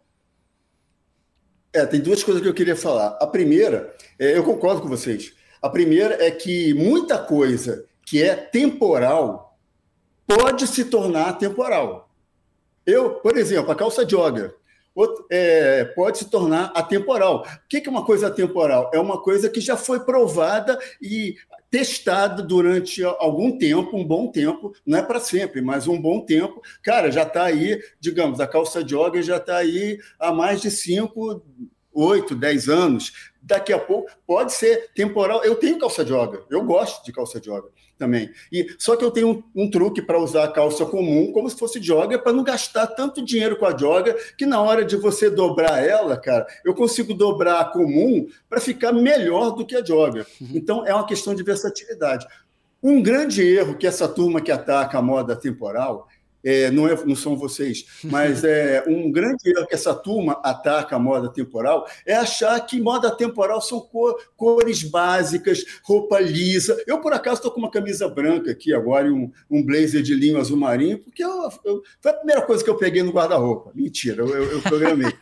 É, 1.72 1.84
tem 1.84 2.00
duas 2.00 2.24
coisas 2.24 2.42
que 2.42 2.48
eu 2.48 2.54
queria 2.54 2.76
falar. 2.76 3.18
A 3.20 3.26
primeira, 3.26 3.94
é, 4.18 4.36
eu 4.36 4.42
concordo 4.42 4.80
com 4.80 4.88
vocês. 4.88 5.34
A 5.60 5.68
primeira 5.68 6.24
é 6.24 6.30
que 6.30 6.72
muita 6.74 7.18
coisa 7.18 7.84
que 8.04 8.22
é 8.22 8.34
temporal 8.34 9.58
pode 10.26 10.66
se 10.66 10.86
tornar 10.86 11.34
temporal. 11.34 12.05
Eu, 12.86 13.14
por 13.14 13.36
exemplo, 13.36 13.72
a 13.72 13.74
calça 13.74 14.08
jogger 14.08 14.54
é, 15.30 15.84
pode 15.84 16.18
se 16.18 16.30
tornar 16.30 16.72
atemporal. 16.74 17.42
O 17.42 17.68
que 17.68 17.82
é 17.84 17.90
uma 17.90 18.04
coisa 18.04 18.28
atemporal? 18.28 18.90
É 18.94 18.98
uma 18.98 19.20
coisa 19.20 19.50
que 19.50 19.60
já 19.60 19.76
foi 19.76 20.00
provada 20.00 20.78
e 21.02 21.36
testada 21.70 22.42
durante 22.42 23.02
algum 23.02 23.58
tempo, 23.58 23.96
um 23.96 24.04
bom 24.04 24.28
tempo, 24.28 24.72
não 24.86 24.98
é 24.98 25.02
para 25.02 25.20
sempre, 25.20 25.60
mas 25.60 25.86
um 25.86 26.00
bom 26.00 26.20
tempo. 26.20 26.62
Cara, 26.82 27.10
já 27.10 27.24
está 27.24 27.44
aí, 27.44 27.82
digamos, 28.00 28.40
a 28.40 28.46
calça 28.46 28.86
jogger 28.86 29.22
já 29.22 29.36
está 29.36 29.56
aí 29.56 29.98
há 30.18 30.32
mais 30.32 30.62
de 30.62 30.70
5, 30.70 31.42
8, 31.92 32.34
10 32.34 32.68
anos. 32.68 33.12
Daqui 33.42 33.72
a 33.72 33.78
pouco 33.78 34.10
pode 34.26 34.52
ser 34.52 34.90
temporal. 34.94 35.44
Eu 35.44 35.56
tenho 35.56 35.78
calça 35.78 36.06
jogger, 36.06 36.42
eu 36.48 36.64
gosto 36.64 37.04
de 37.04 37.12
calça 37.12 37.42
jogger 37.42 37.70
também. 37.98 38.30
E 38.52 38.66
só 38.78 38.96
que 38.96 39.04
eu 39.04 39.10
tenho 39.10 39.28
um, 39.54 39.64
um 39.64 39.70
truque 39.70 40.02
para 40.02 40.18
usar 40.18 40.44
a 40.44 40.52
calça 40.52 40.84
comum 40.86 41.32
como 41.32 41.48
se 41.48 41.56
fosse 41.56 41.80
jogger 41.82 42.22
para 42.22 42.32
não 42.32 42.44
gastar 42.44 42.86
tanto 42.88 43.24
dinheiro 43.24 43.56
com 43.56 43.66
a 43.66 43.76
jogger 43.76 44.34
que 44.36 44.46
na 44.46 44.60
hora 44.60 44.84
de 44.84 44.96
você 44.96 45.30
dobrar 45.30 45.82
ela, 45.82 46.16
cara, 46.16 46.46
eu 46.64 46.74
consigo 46.74 47.14
dobrar 47.14 47.60
a 47.60 47.64
comum 47.64 48.26
para 48.48 48.60
ficar 48.60 48.92
melhor 48.92 49.50
do 49.50 49.64
que 49.64 49.76
a 49.76 49.84
jogger. 49.84 50.26
Uhum. 50.40 50.50
Então 50.54 50.86
é 50.86 50.94
uma 50.94 51.06
questão 51.06 51.34
de 51.34 51.42
versatilidade. 51.42 52.26
Um 52.82 53.02
grande 53.02 53.42
erro 53.42 53.76
que 53.76 53.86
essa 53.86 54.06
turma 54.06 54.40
que 54.40 54.52
ataca 54.52 54.98
a 54.98 55.02
moda 55.02 55.34
temporal 55.34 56.06
é, 56.44 56.70
não, 56.70 56.86
é, 56.86 57.04
não 57.04 57.16
são 57.16 57.36
vocês, 57.36 57.86
mas 58.04 58.44
é 58.44 58.84
um 58.86 59.10
grande 59.10 59.50
erro 59.50 59.66
que 59.66 59.74
essa 59.74 59.94
turma 59.94 60.40
ataca 60.42 60.96
a 60.96 60.98
moda 60.98 61.28
temporal 61.28 61.86
é 62.04 62.14
achar 62.14 62.58
que 62.60 62.80
moda 62.80 63.10
temporal 63.10 63.60
são 63.60 63.80
cor, 63.80 64.16
cores 64.36 64.82
básicas, 64.82 65.64
roupa 65.82 66.20
lisa. 66.20 66.80
Eu, 66.86 67.00
por 67.00 67.12
acaso, 67.12 67.36
estou 67.36 67.50
com 67.50 67.58
uma 67.58 67.70
camisa 67.70 68.08
branca 68.08 68.50
aqui 68.50 68.72
agora 68.72 69.08
e 69.08 69.10
um, 69.10 69.30
um 69.50 69.64
blazer 69.64 70.02
de 70.02 70.14
linho 70.14 70.38
azul 70.38 70.56
marinho, 70.56 70.98
porque 70.98 71.24
eu, 71.24 71.50
eu, 71.64 71.82
foi 72.00 72.10
a 72.10 72.14
primeira 72.14 72.42
coisa 72.42 72.62
que 72.62 72.70
eu 72.70 72.76
peguei 72.76 73.02
no 73.02 73.12
guarda-roupa. 73.12 73.72
Mentira, 73.74 74.22
eu, 74.22 74.28
eu, 74.28 74.52
eu 74.52 74.62
programei. 74.62 75.12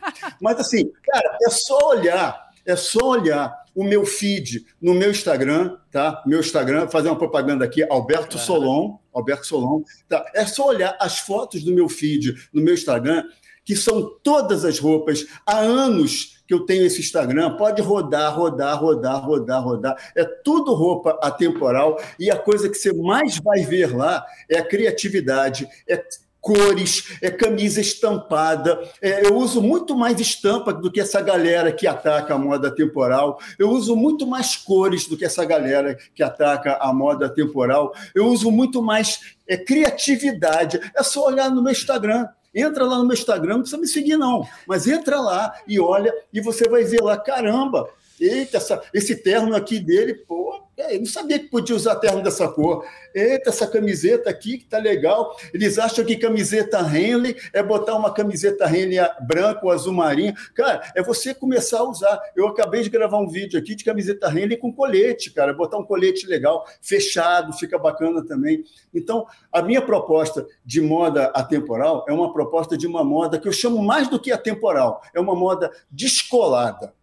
mas, 0.41 0.59
assim, 0.59 0.91
cara, 1.03 1.37
é 1.43 1.49
só 1.49 1.89
olhar, 1.89 2.44
é 2.65 2.75
só 2.75 2.99
olhar 3.05 3.53
o 3.75 3.83
meu 3.83 4.05
feed 4.05 4.65
no 4.81 4.93
meu 4.93 5.11
Instagram, 5.11 5.77
tá? 5.91 6.23
Meu 6.25 6.39
Instagram, 6.39 6.87
fazer 6.87 7.09
uma 7.09 7.17
propaganda 7.17 7.65
aqui, 7.65 7.85
Alberto 7.89 8.37
Solon, 8.37 8.97
Alberto 9.13 9.45
Solon, 9.45 9.83
tá? 10.07 10.25
É 10.33 10.45
só 10.45 10.67
olhar 10.67 10.97
as 10.99 11.19
fotos 11.19 11.63
do 11.63 11.73
meu 11.73 11.89
feed 11.89 12.33
no 12.53 12.61
meu 12.61 12.73
Instagram, 12.73 13.23
que 13.63 13.75
são 13.75 14.17
todas 14.23 14.63
as 14.63 14.79
roupas 14.79 15.25
há 15.45 15.57
anos 15.57 16.35
que 16.47 16.53
eu 16.53 16.65
tenho 16.65 16.85
esse 16.85 17.01
Instagram, 17.01 17.57
pode 17.57 17.81
rodar, 17.81 18.35
rodar, 18.35 18.79
rodar, 18.79 19.25
rodar, 19.25 19.63
rodar. 19.63 20.11
É 20.15 20.23
tudo 20.23 20.73
roupa 20.73 21.17
atemporal 21.21 21.99
e 22.19 22.29
a 22.29 22.37
coisa 22.37 22.69
que 22.69 22.75
você 22.75 22.93
mais 22.93 23.39
vai 23.39 23.61
ver 23.63 23.95
lá 23.95 24.23
é 24.49 24.59
a 24.59 24.65
criatividade, 24.65 25.67
é 25.89 25.97
cores, 26.45 27.17
é 27.23 27.31
camisa 27.31 27.81
estampada. 27.81 28.79
É, 29.01 29.25
eu 29.25 29.35
uso 29.35 29.63
muito 29.63 29.97
mais 29.97 30.19
estampa 30.19 30.71
do 30.71 30.91
que 30.91 31.01
essa 31.01 31.19
galera 31.19 31.71
que 31.71 31.87
ataca 31.87 32.35
a 32.35 32.37
moda 32.37 32.69
temporal. 32.69 33.39
Eu 33.57 33.71
uso 33.71 33.95
muito 33.95 34.27
mais 34.27 34.55
cores 34.55 35.07
do 35.07 35.17
que 35.17 35.25
essa 35.25 35.43
galera 35.43 35.97
que 36.13 36.21
ataca 36.21 36.77
a 36.79 36.93
moda 36.93 37.27
temporal. 37.27 37.95
Eu 38.13 38.27
uso 38.27 38.51
muito 38.51 38.79
mais 38.79 39.21
é, 39.47 39.57
criatividade. 39.57 40.79
É 40.95 41.01
só 41.01 41.25
olhar 41.25 41.49
no 41.49 41.63
meu 41.63 41.71
Instagram. 41.71 42.27
Entra 42.53 42.85
lá 42.85 42.99
no 42.99 43.05
meu 43.05 43.15
Instagram, 43.15 43.55
não 43.55 43.61
precisa 43.61 43.81
me 43.81 43.87
seguir, 43.87 44.15
não. 44.15 44.47
Mas 44.67 44.87
entra 44.87 45.19
lá 45.19 45.51
e 45.67 45.79
olha, 45.79 46.13
e 46.31 46.39
você 46.39 46.69
vai 46.69 46.83
ver 46.83 47.01
lá, 47.01 47.17
caramba, 47.17 47.89
eita, 48.19 48.57
essa, 48.57 48.81
esse 48.93 49.15
terno 49.15 49.55
aqui 49.55 49.79
dele, 49.79 50.13
pô, 50.13 50.65
é, 50.77 50.95
eu 50.95 50.99
não 50.99 51.05
sabia 51.05 51.39
que 51.39 51.47
podia 51.47 51.75
usar 51.75 51.95
terno 51.95 52.21
dessa 52.21 52.47
cor. 52.49 52.85
Eita, 53.13 53.49
essa 53.49 53.65
camiseta 53.65 54.29
aqui 54.29 54.57
que 54.57 54.65
tá 54.65 54.77
legal. 54.77 55.35
Eles 55.53 55.79
acham 55.79 56.03
que 56.03 56.17
camiseta 56.17 56.79
Henley 56.79 57.35
é 57.53 57.63
botar 57.63 57.95
uma 57.95 58.13
camiseta 58.13 58.65
Henley 58.65 58.99
branca 59.25 59.61
ou 59.63 59.71
azul 59.71 59.93
marinho. 59.93 60.33
Cara, 60.53 60.91
é 60.93 61.01
você 61.01 61.33
começar 61.33 61.79
a 61.79 61.89
usar. 61.89 62.19
Eu 62.35 62.47
acabei 62.47 62.81
de 62.83 62.89
gravar 62.89 63.17
um 63.19 63.27
vídeo 63.29 63.57
aqui 63.57 63.73
de 63.73 63.85
camiseta 63.85 64.27
Henley 64.29 64.57
com 64.57 64.71
colete, 64.71 65.31
cara. 65.31 65.53
Botar 65.53 65.77
um 65.77 65.85
colete 65.85 66.27
legal, 66.27 66.65
fechado, 66.81 67.53
fica 67.53 67.79
bacana 67.79 68.25
também. 68.25 68.65
Então, 68.93 69.25
a 69.51 69.61
minha 69.61 69.81
proposta 69.81 70.45
de 70.65 70.81
moda 70.81 71.27
atemporal 71.27 72.05
é 72.09 72.11
uma 72.11 72.33
proposta 72.33 72.77
de 72.77 72.85
uma 72.85 73.03
moda 73.03 73.39
que 73.39 73.47
eu 73.47 73.53
chamo 73.53 73.81
mais 73.81 74.09
do 74.09 74.19
que 74.19 74.31
atemporal. 74.31 75.01
É 75.13 75.21
uma 75.21 75.35
moda 75.35 75.71
descolada. 75.89 76.93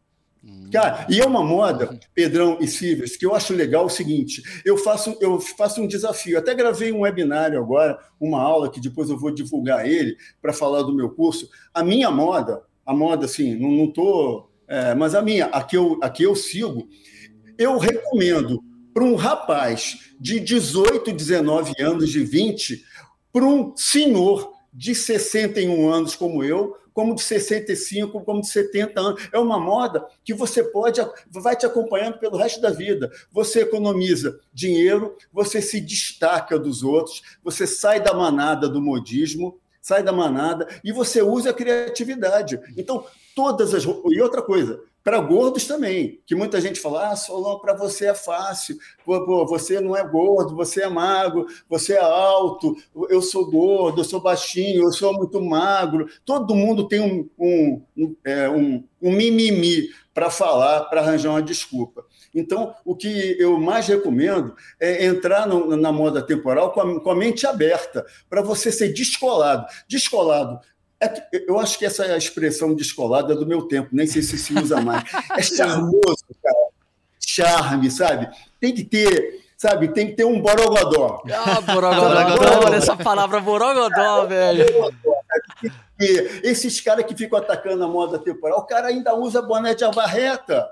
Cara, 0.73 1.07
e 1.09 1.21
é 1.21 1.25
uma 1.25 1.45
moda, 1.45 2.01
Pedrão 2.13 2.59
e 2.61 2.67
Silvas, 2.67 3.17
que 3.17 3.25
eu 3.25 3.35
acho 3.35 3.53
legal 3.53 3.85
o 3.85 3.91
seguinte: 3.91 4.43
eu 4.65 4.77
faço, 4.77 5.17
eu 5.21 5.39
faço 5.41 5.81
um 5.81 5.87
desafio. 5.87 6.39
Até 6.39 6.55
gravei 6.55 6.91
um 6.91 7.01
webinário 7.01 7.61
agora, 7.61 7.99
uma 8.19 8.41
aula 8.41 8.71
que 8.71 8.81
depois 8.81 9.09
eu 9.09 9.19
vou 9.19 9.33
divulgar 9.33 9.87
ele 9.87 10.17
para 10.41 10.53
falar 10.53 10.83
do 10.83 10.95
meu 10.95 11.11
curso. 11.11 11.49
A 11.73 11.85
minha 11.85 12.11
moda, 12.11 12.63
a 12.85 12.93
moda, 12.93 13.27
assim, 13.27 13.55
não 13.55 13.85
estou. 13.85 14.51
É, 14.67 14.95
mas 14.95 15.15
a 15.15 15.23
minha, 15.23 15.47
a 15.47 15.63
que, 15.63 15.77
eu, 15.77 15.99
a 16.03 16.09
que 16.09 16.23
eu 16.23 16.35
sigo, 16.35 16.89
eu 17.59 17.79
recomendo 17.79 18.63
para 18.93 19.05
um 19.05 19.15
rapaz 19.15 20.13
de 20.19 20.41
18, 20.41 21.13
19 21.13 21.73
anos, 21.81 22.11
de 22.11 22.25
20, 22.25 22.83
para 23.33 23.45
um 23.45 23.77
senhor 23.77 24.53
de 24.73 24.95
61 24.95 25.91
anos 25.91 26.15
como 26.15 26.43
eu, 26.43 26.75
como 26.93 27.15
de 27.15 27.23
65, 27.23 28.23
como 28.25 28.41
de 28.41 28.49
70 28.49 29.01
anos. 29.01 29.29
É 29.33 29.39
uma 29.39 29.59
moda 29.59 30.07
que 30.25 30.35
você 30.35 30.63
pode, 30.63 31.01
vai 31.31 31.57
te 31.57 31.67
acompanhando 31.67 32.19
pelo 32.19 32.37
resto 32.37 32.61
da 32.61 32.71
vida. 32.71 33.11
Você 33.31 33.61
economiza 33.61 34.39
dinheiro, 34.53 35.17
você 35.33 35.61
se 35.61 35.81
destaca 35.81 36.59
dos 36.59 36.83
outros, 36.83 37.23
você 37.43 37.67
sai 37.67 38.01
da 38.01 38.15
manada 38.15 38.69
do 38.69 38.81
modismo, 38.81 39.59
sai 39.81 40.03
da 40.03 40.13
manada 40.13 40.69
e 40.85 40.93
você 40.93 41.21
usa 41.21 41.51
a 41.51 41.55
criatividade. 41.55 42.61
Então, 42.77 43.05
todas 43.35 43.75
as. 43.75 43.85
E 43.85 44.21
outra 44.21 44.43
coisa, 44.43 44.81
para 45.03 45.21
gordos 45.21 45.67
também, 45.67 46.21
que 46.27 46.35
muita 46.35 46.61
gente 46.61 46.81
fala, 46.81 47.11
ah, 47.11 47.17
Solon, 47.17 47.59
para 47.59 47.75
você 47.75 48.07
é 48.07 48.15
fácil, 48.15 48.77
você 49.05 49.81
não 49.81 49.97
é 49.97 50.07
gordo, 50.07 50.55
você 50.55 50.83
é 50.83 50.89
magro, 50.89 51.47
você 51.69 51.95
é 51.95 52.01
alto, 52.01 52.77
eu 53.09 53.21
sou 53.21 53.51
gordo, 53.51 54.01
eu 54.01 54.05
sou 54.05 54.21
baixinho, 54.21 54.85
eu 54.85 54.93
sou 54.93 55.13
muito 55.13 55.41
magro. 55.41 56.09
Todo 56.25 56.55
mundo 56.55 56.87
tem 56.87 57.01
um, 57.01 57.29
um, 57.39 57.83
um, 57.97 58.17
é, 58.25 58.49
um, 58.49 58.85
um 59.01 59.13
mimimi 59.13 59.89
para 60.15 60.31
falar, 60.31 60.83
para 60.85 61.01
arranjar 61.01 61.31
uma 61.31 61.43
desculpa. 61.43 62.05
Então, 62.35 62.75
o 62.85 62.95
que 62.95 63.37
eu 63.39 63.59
mais 63.59 63.87
recomendo 63.87 64.55
é 64.79 65.05
entrar 65.05 65.47
no, 65.47 65.77
na 65.77 65.91
moda 65.91 66.23
temporal 66.23 66.73
com 66.73 66.81
a, 66.81 67.01
com 67.01 67.11
a 67.11 67.17
mente 67.17 67.47
aberta, 67.47 68.05
para 68.29 68.43
você 68.43 68.71
ser 68.71 68.93
descolado. 68.93 69.67
Descolado 69.89 70.61
é, 71.03 71.45
eu 71.49 71.59
acho 71.59 71.79
que 71.79 71.85
essa 71.85 72.05
é 72.05 72.15
a 72.15 72.19
expressão 72.19 72.75
descolada 72.75 73.35
do 73.35 73.47
meu 73.47 73.63
tempo, 73.63 73.89
nem 73.93 74.07
sei 74.07 74.23
se 74.23 74.39
se 74.39 74.55
usa 74.55 74.81
mais. 74.81 75.05
É 75.37 75.43
charmoso, 75.43 76.25
cara. 76.43 76.73
Charme, 77.25 77.91
sabe? 77.91 78.29
Tem 78.61 78.75
que 78.75 78.85
ter 78.85 79.43
sabe? 79.63 79.89
Tem 79.89 80.09
que 80.09 80.15
ter 80.15 80.25
um 80.25 80.41
borogodó. 80.41 81.23
Ah, 81.33 81.61
borogodó, 81.61 82.67
olha 82.67 82.77
essa 82.77 82.97
palavra 82.97 83.41
borogodó, 83.41 84.27
velho. 84.27 84.67
Esses 86.43 86.81
caras 86.81 87.05
que 87.05 87.17
ficam 87.17 87.39
atacando 87.39 87.85
a 87.85 87.89
moda 87.89 88.19
temporal, 88.19 88.61
o 88.61 88.67
cara 88.67 88.89
ainda 88.89 89.15
usa 89.15 89.41
boné 89.41 89.75
de 89.75 89.85
abarreta 89.85 90.69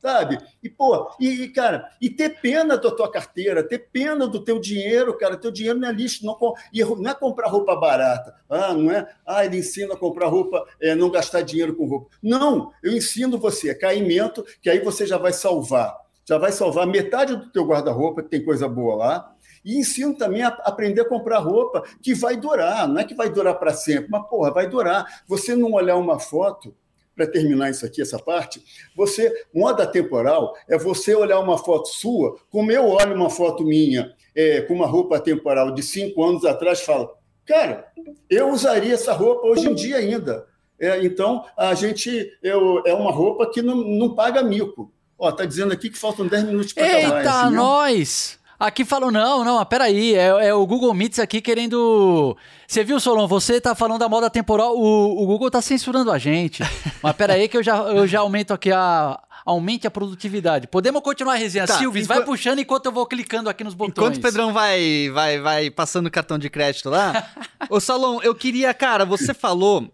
sabe? 0.00 0.38
E, 0.62 0.68
pô, 0.68 1.10
e, 1.18 1.48
cara, 1.48 1.90
e 2.00 2.08
ter 2.08 2.40
pena 2.40 2.76
da 2.76 2.90
tua 2.90 3.10
carteira, 3.10 3.66
ter 3.66 3.90
pena 3.90 4.26
do 4.26 4.42
teu 4.42 4.60
dinheiro, 4.60 5.16
cara, 5.18 5.36
teu 5.36 5.50
dinheiro 5.50 5.78
não 5.78 5.88
é 5.88 5.92
lixo, 5.92 6.24
não, 6.24 6.36
e 6.72 6.84
não 6.84 7.10
é 7.10 7.14
comprar 7.14 7.48
roupa 7.48 7.74
barata, 7.74 8.34
ah, 8.48 8.72
não 8.72 8.90
é? 8.90 9.08
Ah, 9.26 9.44
ele 9.44 9.58
ensina 9.58 9.94
a 9.94 9.96
comprar 9.96 10.28
roupa, 10.28 10.64
é, 10.80 10.94
não 10.94 11.10
gastar 11.10 11.42
dinheiro 11.42 11.74
com 11.74 11.86
roupa. 11.86 12.08
Não, 12.22 12.70
eu 12.82 12.96
ensino 12.96 13.38
você, 13.38 13.70
é 13.70 13.74
caimento, 13.74 14.44
que 14.62 14.70
aí 14.70 14.78
você 14.78 15.06
já 15.06 15.18
vai 15.18 15.32
salvar, 15.32 15.96
já 16.24 16.38
vai 16.38 16.52
salvar 16.52 16.86
metade 16.86 17.34
do 17.34 17.50
teu 17.50 17.66
guarda-roupa, 17.66 18.22
que 18.22 18.28
tem 18.28 18.44
coisa 18.44 18.68
boa 18.68 18.94
lá, 18.94 19.35
e 19.66 19.76
ensino 19.76 20.14
também 20.14 20.44
a 20.44 20.48
aprender 20.48 21.00
a 21.00 21.08
comprar 21.08 21.40
roupa 21.40 21.82
que 22.00 22.14
vai 22.14 22.36
durar, 22.36 22.86
não 22.86 23.00
é 23.00 23.04
que 23.04 23.16
vai 23.16 23.28
durar 23.28 23.58
para 23.58 23.74
sempre, 23.74 24.08
mas, 24.08 24.26
porra, 24.28 24.52
vai 24.52 24.68
durar. 24.68 25.24
Você 25.26 25.56
não 25.56 25.72
olhar 25.72 25.96
uma 25.96 26.20
foto 26.20 26.72
para 27.16 27.26
terminar 27.26 27.70
isso 27.70 27.84
aqui, 27.84 28.00
essa 28.00 28.18
parte, 28.18 28.62
você, 28.94 29.32
moda 29.52 29.86
temporal, 29.86 30.54
é 30.68 30.78
você 30.78 31.14
olhar 31.14 31.40
uma 31.40 31.58
foto 31.58 31.88
sua, 31.88 32.38
como 32.50 32.70
eu 32.70 32.86
olho 32.86 33.16
uma 33.16 33.30
foto 33.30 33.64
minha 33.64 34.14
é, 34.34 34.60
com 34.60 34.74
uma 34.74 34.86
roupa 34.86 35.18
temporal 35.18 35.72
de 35.72 35.82
cinco 35.82 36.22
anos 36.22 36.44
atrás, 36.44 36.82
falo, 36.82 37.10
cara, 37.44 37.88
eu 38.30 38.50
usaria 38.50 38.94
essa 38.94 39.14
roupa 39.14 39.48
hoje 39.48 39.66
em 39.66 39.74
dia 39.74 39.96
ainda. 39.96 40.46
É, 40.78 41.02
então, 41.02 41.44
a 41.56 41.74
gente 41.74 42.30
eu, 42.42 42.82
é 42.84 42.92
uma 42.92 43.10
roupa 43.10 43.50
que 43.50 43.62
não, 43.62 43.76
não 43.76 44.14
paga 44.14 44.42
mico. 44.42 44.92
Ó, 45.18 45.32
tá 45.32 45.46
dizendo 45.46 45.72
aqui 45.72 45.88
que 45.88 45.96
faltam 45.96 46.26
10 46.26 46.44
minutos 46.44 46.74
para 46.74 46.84
acabar. 46.84 47.18
Eita, 47.18 47.50
nós! 47.50 48.38
Aqui 48.58 48.84
falou, 48.84 49.10
não, 49.10 49.44
não, 49.44 49.62
peraí, 49.66 50.14
é, 50.14 50.48
é 50.48 50.54
o 50.54 50.66
Google 50.66 50.94
Meets 50.94 51.18
aqui 51.18 51.42
querendo. 51.42 52.36
Você 52.66 52.82
viu, 52.82 52.98
Solon? 52.98 53.26
Você 53.26 53.60
tá 53.60 53.74
falando 53.74 53.98
da 53.98 54.08
moda 54.08 54.30
temporal, 54.30 54.74
o, 54.76 55.22
o 55.22 55.26
Google 55.26 55.50
tá 55.50 55.60
censurando 55.60 56.10
a 56.10 56.18
gente. 56.18 56.62
Mas 57.02 57.14
peraí 57.14 57.48
que 57.48 57.56
eu 57.56 57.62
já, 57.62 57.76
eu 57.76 58.06
já 58.06 58.20
aumento 58.20 58.52
aqui 58.54 58.72
a. 58.72 59.20
Aumente 59.44 59.86
a 59.86 59.90
produtividade. 59.92 60.66
Podemos 60.66 61.00
continuar 61.02 61.34
a 61.34 61.36
resenha. 61.36 61.68
Tá, 61.68 61.78
vai 62.04 62.24
puxando 62.24 62.58
enquanto 62.58 62.86
eu 62.86 62.90
vou 62.90 63.06
clicando 63.06 63.48
aqui 63.48 63.62
nos 63.62 63.74
botões. 63.74 63.92
Enquanto 63.96 64.16
o 64.16 64.20
Pedrão 64.20 64.52
vai, 64.52 65.08
vai, 65.14 65.38
vai 65.38 65.70
passando 65.70 66.06
o 66.06 66.10
cartão 66.10 66.36
de 66.36 66.50
crédito 66.50 66.90
lá. 66.90 67.30
Ô, 67.70 67.78
Salom, 67.78 68.20
eu 68.22 68.34
queria, 68.34 68.74
cara, 68.74 69.04
você 69.04 69.32
falou 69.32 69.88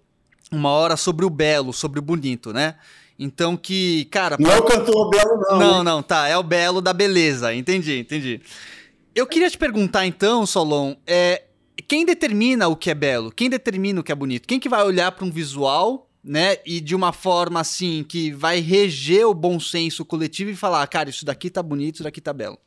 uma 0.51 0.71
hora 0.71 0.97
sobre 0.97 1.27
o 1.27 1.29
belo, 1.29 1.71
sobre 1.71 1.99
o 1.99 2.03
bonito, 2.03 2.51
né? 2.51 2.77
Então 3.19 3.57
que, 3.57 4.07
cara. 4.07 4.37
Não 4.39 4.51
é 4.51 4.59
o 4.59 4.63
cantor 4.63 5.11
Belo, 5.11 5.41
não. 5.41 5.59
Não, 5.59 5.85
não, 5.85 6.03
tá. 6.03 6.29
É 6.29 6.37
o 6.37 6.43
Belo 6.43 6.81
da 6.81 6.93
beleza. 6.93 7.55
Entendi, 7.55 7.99
entendi. 7.99 8.41
Eu 9.15 9.27
queria 9.27 9.51
te 9.51 9.59
perguntar, 9.59 10.07
então, 10.07 10.47
Solon, 10.47 10.95
é, 11.07 11.43
quem 11.87 12.07
determina 12.07 12.69
o 12.69 12.75
que 12.75 12.91
é 12.91 12.95
belo? 12.95 13.31
Quem 13.31 13.51
determina 13.51 14.01
o 14.01 14.03
que 14.03 14.11
é 14.11 14.15
bonito? 14.15 14.49
Quem 14.49 14.59
que 14.59 14.69
vai 14.69 14.83
olhar 14.83 15.13
para 15.13 15.27
um 15.27 15.31
visual, 15.31 16.09
né, 16.25 16.57
e 16.65 16.81
de 16.81 16.95
uma 16.95 17.13
forma 17.13 17.61
assim 17.61 18.05
que 18.09 18.31
vai 18.31 18.61
reger 18.61 19.27
o 19.27 19.35
bom 19.35 19.61
senso 19.61 20.05
coletivo 20.05 20.51
e 20.51 20.57
falar, 20.57 20.87
cara, 20.87 21.11
isso 21.11 21.27
daqui 21.27 21.51
tá 21.51 21.63
bonito, 21.63 21.97
isso 21.97 22.05
daqui 22.05 22.21
tá 22.21 22.33
belo? 22.33 22.59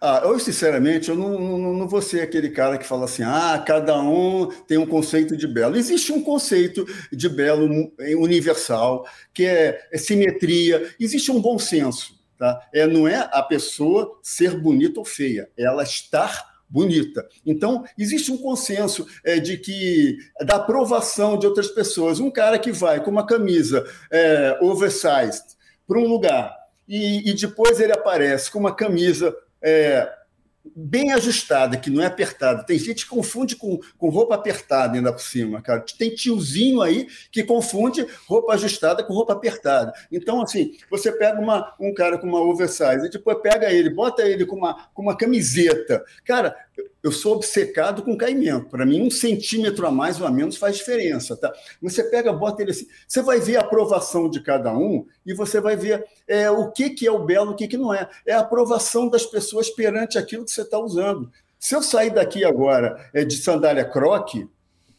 Ah, 0.00 0.20
eu, 0.24 0.38
sinceramente, 0.38 1.08
eu 1.08 1.16
não, 1.16 1.38
não, 1.38 1.74
não, 1.74 1.88
vou 1.88 2.00
ser 2.00 2.20
aquele 2.20 2.50
cara 2.50 2.78
que 2.78 2.86
fala 2.86 3.04
assim, 3.04 3.24
ah, 3.24 3.62
cada 3.66 4.00
um 4.00 4.46
tem 4.66 4.78
um 4.78 4.86
conceito 4.86 5.36
de 5.36 5.46
belo. 5.46 5.76
Existe 5.76 6.12
um 6.12 6.22
conceito 6.22 6.86
de 7.12 7.28
belo 7.28 7.92
universal, 8.18 9.06
que 9.34 9.44
é, 9.44 9.88
é 9.92 9.98
simetria, 9.98 10.94
existe 11.00 11.32
um 11.32 11.40
bom 11.40 11.58
senso. 11.58 12.16
Tá? 12.38 12.68
É, 12.72 12.86
não 12.86 13.08
é 13.08 13.28
a 13.32 13.42
pessoa 13.42 14.16
ser 14.22 14.56
bonita 14.56 15.00
ou 15.00 15.04
feia, 15.04 15.50
é 15.56 15.64
ela 15.64 15.82
estar 15.82 16.58
bonita. 16.68 17.26
Então, 17.44 17.84
existe 17.98 18.30
um 18.30 18.36
consenso 18.36 19.06
é, 19.24 19.40
de 19.40 19.56
que, 19.56 20.18
da 20.46 20.56
aprovação 20.56 21.36
de 21.36 21.46
outras 21.46 21.68
pessoas. 21.68 22.20
Um 22.20 22.30
cara 22.30 22.58
que 22.58 22.70
vai 22.70 23.02
com 23.02 23.10
uma 23.10 23.26
camisa 23.26 23.84
é, 24.10 24.58
oversized 24.60 25.42
para 25.86 25.98
um 25.98 26.06
lugar 26.06 26.54
e, 26.86 27.30
e, 27.30 27.34
depois 27.34 27.80
ele 27.80 27.92
aparece 27.92 28.50
com 28.50 28.58
uma 28.58 28.74
camisa 28.74 29.34
é, 29.62 30.10
bem 30.74 31.12
ajustada, 31.12 31.76
que 31.76 31.90
não 31.90 32.02
é 32.02 32.06
apertada. 32.06 32.64
Tem 32.64 32.78
gente 32.78 33.04
que 33.04 33.10
confunde 33.10 33.56
com, 33.56 33.78
com 33.96 34.08
roupa 34.08 34.34
apertada 34.34 34.96
ainda 34.96 35.12
por 35.12 35.22
cima, 35.22 35.62
cara. 35.62 35.84
Tem 35.98 36.14
tiozinho 36.14 36.82
aí 36.82 37.06
que 37.30 37.42
confunde 37.42 38.06
roupa 38.26 38.54
ajustada 38.54 39.02
com 39.02 39.12
roupa 39.12 39.32
apertada. 39.32 39.92
Então, 40.10 40.40
assim, 40.42 40.76
você 40.90 41.10
pega 41.12 41.40
uma, 41.40 41.74
um 41.80 41.92
cara 41.92 42.18
com 42.18 42.26
uma 42.26 42.40
oversize 42.40 43.06
e 43.06 43.10
depois 43.10 43.38
pega 43.40 43.72
ele, 43.72 43.90
bota 43.90 44.22
ele 44.22 44.44
com 44.46 44.56
uma, 44.56 44.88
com 44.92 45.02
uma 45.02 45.16
camiseta. 45.16 46.04
Cara, 46.24 46.56
eu 47.02 47.12
sou 47.12 47.36
obcecado 47.36 48.02
com 48.02 48.16
caimento. 48.16 48.68
Para 48.68 48.84
mim, 48.84 49.02
um 49.02 49.10
centímetro 49.10 49.86
a 49.86 49.90
mais 49.90 50.20
ou 50.20 50.26
a 50.26 50.30
menos 50.30 50.56
faz 50.56 50.76
diferença, 50.76 51.36
tá? 51.36 51.52
Você 51.82 52.02
pega, 52.04 52.32
bota 52.32 52.62
ele 52.62 52.72
assim, 52.72 52.86
você 53.06 53.22
vai 53.22 53.38
ver 53.38 53.56
a 53.56 53.60
aprovação 53.60 54.28
de 54.28 54.40
cada 54.42 54.72
um 54.72 55.06
e 55.24 55.32
você 55.32 55.60
vai 55.60 55.76
ver 55.76 56.04
é, 56.26 56.50
o 56.50 56.70
que, 56.70 56.90
que 56.90 57.06
é 57.06 57.12
o 57.12 57.24
belo, 57.24 57.52
o 57.52 57.54
que, 57.54 57.68
que 57.68 57.76
não 57.76 57.94
é. 57.94 58.08
É 58.26 58.34
a 58.34 58.40
aprovação 58.40 59.08
das 59.08 59.24
pessoas 59.24 59.70
perante 59.70 60.18
aquilo 60.18 60.44
que 60.44 60.50
você 60.50 60.62
está 60.62 60.78
usando. 60.78 61.30
Se 61.58 61.74
eu 61.74 61.82
sair 61.82 62.10
daqui 62.10 62.44
agora 62.44 63.08
é, 63.12 63.24
de 63.24 63.36
sandália 63.36 63.84
croque, 63.84 64.48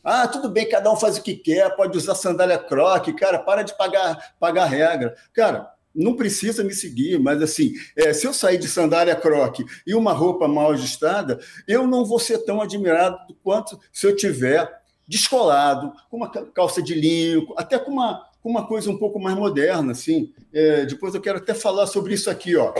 ah, 0.03 0.27
tudo 0.27 0.49
bem, 0.49 0.67
cada 0.67 0.91
um 0.91 0.95
faz 0.95 1.17
o 1.17 1.21
que 1.21 1.35
quer, 1.35 1.75
pode 1.75 1.97
usar 1.97 2.15
sandália 2.15 2.57
croque, 2.57 3.13
cara, 3.13 3.37
para 3.39 3.63
de 3.63 3.77
pagar, 3.77 4.35
pagar 4.39 4.65
regra. 4.65 5.15
Cara, 5.33 5.71
não 5.99 6.15
precisa 6.15 6.63
me 6.63 6.73
seguir, 6.73 7.19
mas 7.19 7.41
assim, 7.41 7.73
é, 7.95 8.13
se 8.13 8.25
eu 8.25 8.33
sair 8.33 8.57
de 8.57 8.67
sandália 8.67 9.15
croque 9.15 9.65
e 9.85 9.93
uma 9.93 10.13
roupa 10.13 10.47
mal 10.47 10.71
ajustada, 10.71 11.39
eu 11.67 11.85
não 11.85 12.05
vou 12.05 12.19
ser 12.19 12.39
tão 12.39 12.61
admirado 12.61 13.17
quanto 13.43 13.79
se 13.91 14.07
eu 14.07 14.15
tiver 14.15 14.79
descolado, 15.07 15.91
com 16.09 16.17
uma 16.17 16.29
calça 16.29 16.81
de 16.81 16.93
linho, 16.93 17.51
até 17.57 17.77
com 17.77 17.91
uma, 17.91 18.23
com 18.41 18.49
uma 18.49 18.65
coisa 18.65 18.89
um 18.89 18.97
pouco 18.97 19.19
mais 19.19 19.35
moderna, 19.35 19.91
assim. 19.91 20.31
É, 20.53 20.85
depois 20.85 21.15
eu 21.15 21.21
quero 21.21 21.39
até 21.39 21.53
falar 21.53 21.87
sobre 21.87 22.13
isso 22.13 22.29
aqui, 22.29 22.55
ó. 22.55 22.73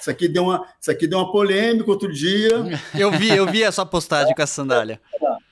Isso 0.00 0.10
aqui 0.10 0.28
deu 0.28 0.44
uma, 0.44 0.66
isso 0.80 0.90
aqui 0.90 1.06
deu 1.06 1.18
uma 1.18 1.30
polêmica 1.30 1.90
outro 1.90 2.12
dia. 2.12 2.50
Eu 2.98 3.10
vi, 3.10 3.28
eu 3.28 3.46
vi 3.46 3.64
a 3.64 3.72
sua 3.72 3.84
postagem 3.84 4.34
com 4.34 4.42
a 4.42 4.46
sandália. 4.46 5.00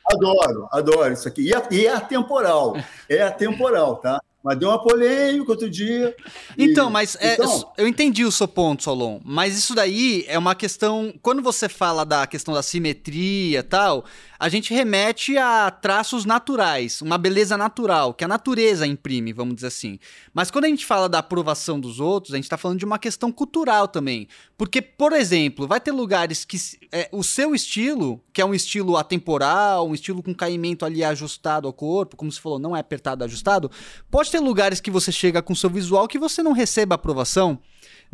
Adoro, 0.06 0.68
adoro 0.70 1.12
isso 1.12 1.26
aqui. 1.26 1.42
E 1.42 1.52
é, 1.52 1.62
e 1.70 1.86
é 1.86 1.90
atemporal, 1.92 2.76
é 3.08 3.22
atemporal, 3.22 3.96
tá? 3.96 4.20
Mas 4.44 4.58
deu 4.58 4.68
uma 4.68 4.82
polêmica 4.82 5.50
outro 5.50 5.70
dia. 5.70 6.14
Então, 6.58 6.90
e... 6.90 6.92
mas 6.92 7.16
é, 7.18 7.32
então... 7.32 7.72
eu 7.78 7.88
entendi 7.88 8.26
o 8.26 8.30
seu 8.30 8.46
ponto, 8.46 8.82
Solon. 8.82 9.18
Mas 9.24 9.56
isso 9.56 9.74
daí 9.74 10.22
é 10.28 10.38
uma 10.38 10.54
questão. 10.54 11.14
Quando 11.22 11.40
você 11.40 11.66
fala 11.66 12.04
da 12.04 12.26
questão 12.26 12.52
da 12.52 12.62
simetria 12.62 13.60
e 13.60 13.62
tal, 13.62 14.04
a 14.44 14.48
gente 14.50 14.74
remete 14.74 15.38
a 15.38 15.70
traços 15.70 16.26
naturais, 16.26 17.00
uma 17.00 17.16
beleza 17.16 17.56
natural, 17.56 18.12
que 18.12 18.22
a 18.22 18.28
natureza 18.28 18.86
imprime, 18.86 19.32
vamos 19.32 19.54
dizer 19.54 19.68
assim. 19.68 19.98
Mas 20.34 20.50
quando 20.50 20.66
a 20.66 20.68
gente 20.68 20.84
fala 20.84 21.08
da 21.08 21.20
aprovação 21.20 21.80
dos 21.80 21.98
outros, 21.98 22.34
a 22.34 22.36
gente 22.36 22.44
está 22.44 22.58
falando 22.58 22.78
de 22.78 22.84
uma 22.84 22.98
questão 22.98 23.32
cultural 23.32 23.88
também. 23.88 24.28
Porque, 24.58 24.82
por 24.82 25.14
exemplo, 25.14 25.66
vai 25.66 25.80
ter 25.80 25.92
lugares 25.92 26.44
que 26.44 26.58
é, 26.92 27.08
o 27.10 27.24
seu 27.24 27.54
estilo, 27.54 28.22
que 28.34 28.42
é 28.42 28.44
um 28.44 28.52
estilo 28.52 28.98
atemporal, 28.98 29.88
um 29.88 29.94
estilo 29.94 30.22
com 30.22 30.34
caimento 30.34 30.84
ali 30.84 31.02
ajustado 31.02 31.66
ao 31.66 31.72
corpo, 31.72 32.14
como 32.14 32.30
você 32.30 32.38
falou, 32.38 32.58
não 32.58 32.76
é 32.76 32.80
apertado, 32.80 33.24
ajustado, 33.24 33.70
pode 34.10 34.30
ter 34.30 34.40
lugares 34.40 34.78
que 34.78 34.90
você 34.90 35.10
chega 35.10 35.40
com 35.40 35.54
seu 35.54 35.70
visual 35.70 36.06
que 36.06 36.18
você 36.18 36.42
não 36.42 36.52
receba 36.52 36.96
aprovação 36.96 37.58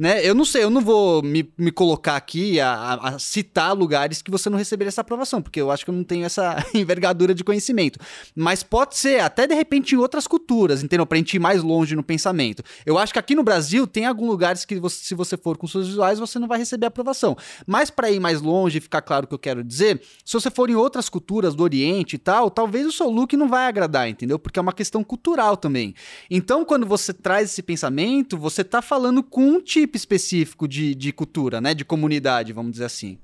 né? 0.01 0.27
Eu 0.27 0.35
não 0.35 0.47
sei, 0.47 0.65
eu 0.65 0.71
não 0.71 0.81
vou 0.81 1.23
me, 1.23 1.53
me 1.59 1.71
colocar 1.71 2.17
aqui 2.17 2.59
a, 2.59 2.95
a, 2.95 3.19
citar 3.19 3.77
lugares 3.77 4.23
que 4.23 4.31
você 4.31 4.49
não 4.49 4.57
receberia 4.57 4.89
essa 4.89 5.03
aprovação, 5.03 5.43
porque 5.43 5.61
eu 5.61 5.71
acho 5.71 5.85
que 5.85 5.91
eu 5.91 5.95
não 5.95 6.03
tenho 6.03 6.25
essa 6.25 6.57
envergadura 6.73 7.35
de 7.35 7.45
conhecimento. 7.45 7.99
Mas 8.35 8.63
pode 8.63 8.97
ser, 8.97 9.21
até 9.21 9.47
de 9.47 9.55
repente 9.55 9.95
em 9.95 9.99
outras 9.99 10.27
culturas, 10.27 10.83
entendeu? 10.83 11.05
Pra 11.05 11.19
gente 11.19 11.35
ir 11.35 11.39
mais 11.39 11.63
longe 11.63 11.95
no 11.95 12.03
pensamento. 12.03 12.63
Eu 12.87 12.97
acho 12.97 13.13
que 13.13 13.19
aqui 13.19 13.35
no 13.35 13.43
Brasil 13.43 13.87
tem 13.87 14.07
alguns 14.07 14.29
lugares 14.29 14.65
que 14.65 14.81
você, 14.81 15.05
se 15.05 15.15
você 15.15 15.37
for 15.37 15.59
com 15.59 15.67
seus 15.67 15.89
visuais, 15.89 16.19
você 16.19 16.39
não 16.39 16.49
vai 16.49 16.59
receber 16.59 16.87
aprovação. 16.87 17.37
Mas 17.67 17.91
para 17.91 18.11
ir 18.11 18.21
mais 18.21 18.41
longe 18.41 18.79
e 18.79 18.81
ficar 18.81 19.03
claro 19.03 19.27
o 19.27 19.29
que 19.29 19.35
eu 19.35 19.39
quero 19.39 19.63
dizer, 19.63 20.01
se 20.25 20.33
você 20.33 20.51
for 20.51 20.71
em 20.71 20.75
outras 20.75 21.11
culturas 21.11 21.55
do 21.55 21.63
Oriente 21.63 22.17
e 22.17 22.19
tal, 22.19 22.51
talvez 22.51 22.87
o 22.87 22.93
seu 22.93 23.11
look 23.11 23.37
não 23.37 23.51
vai 23.51 23.67
agradar, 23.67 24.09
entendeu? 24.09 24.39
Porque 24.39 24.59
é 24.59 24.63
uma 24.63 24.73
questão 24.73 25.05
cultural 25.05 25.59
também. 25.59 25.95
Então, 26.31 26.65
quando 26.65 26.87
você 26.87 27.13
traz 27.13 27.51
esse 27.51 27.63
pensamento, 27.63 28.39
você 28.39 28.65
tá 28.65 28.81
falando 28.81 29.23
com 29.23 29.47
um 29.47 29.61
tipo 29.61 29.90
tipo 29.91 29.97
específico 29.97 30.69
de, 30.69 30.95
de 30.95 31.13
cultura, 31.13 31.61
né? 31.61 31.75
De 31.75 31.85
comunidade, 31.85 32.53
vamos 32.53 32.73
dizer 32.73 32.85
assim. 32.85 33.19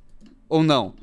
Ou 0.48 0.62
não? 0.62 0.94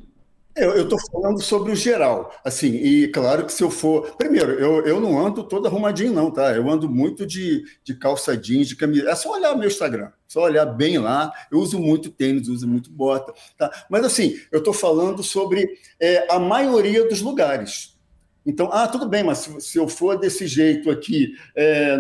Eu 0.56 0.84
estou 0.84 1.00
falando 1.12 1.42
sobre 1.42 1.72
o 1.72 1.76
geral, 1.76 2.32
assim, 2.46 2.76
e 2.76 3.08
claro 3.08 3.44
que 3.44 3.52
se 3.52 3.64
eu 3.64 3.72
for. 3.72 4.16
Primeiro, 4.18 4.52
eu, 4.52 4.86
eu 4.86 5.02
não 5.02 5.18
ando 5.18 5.44
todo 5.44 5.66
arrumadinho, 5.66 6.14
não, 6.14 6.30
tá? 6.30 6.56
Eu 6.56 6.70
ando 6.70 6.88
muito 6.88 7.26
de, 7.26 7.64
de 7.84 7.96
calça 7.96 8.38
jeans, 8.38 8.68
de 8.68 8.76
camisa. 8.76 9.10
É 9.10 9.16
só 9.16 9.32
olhar 9.32 9.58
meu 9.58 9.68
Instagram, 9.68 10.12
só 10.28 10.44
olhar 10.44 10.68
bem 10.68 11.00
lá. 11.00 11.32
Eu 11.52 11.58
uso 11.58 11.80
muito 11.80 12.12
tênis, 12.12 12.50
uso 12.50 12.68
muito 12.68 12.92
bota, 12.92 13.34
tá? 13.58 13.72
Mas 13.90 14.06
assim, 14.06 14.40
eu 14.52 14.60
estou 14.60 14.74
falando 14.76 15.24
sobre 15.24 15.68
é, 16.00 16.32
a 16.32 16.38
maioria 16.38 17.08
dos 17.08 17.20
lugares. 17.20 17.98
Então, 18.46 18.70
ah, 18.72 18.88
tudo 18.88 19.08
bem, 19.10 19.24
mas 19.24 19.40
se, 19.40 19.60
se 19.60 19.80
eu 19.80 19.88
for 19.88 20.20
desse 20.20 20.46
jeito 20.46 20.92
aqui, 20.92 21.34
é, 21.56 21.98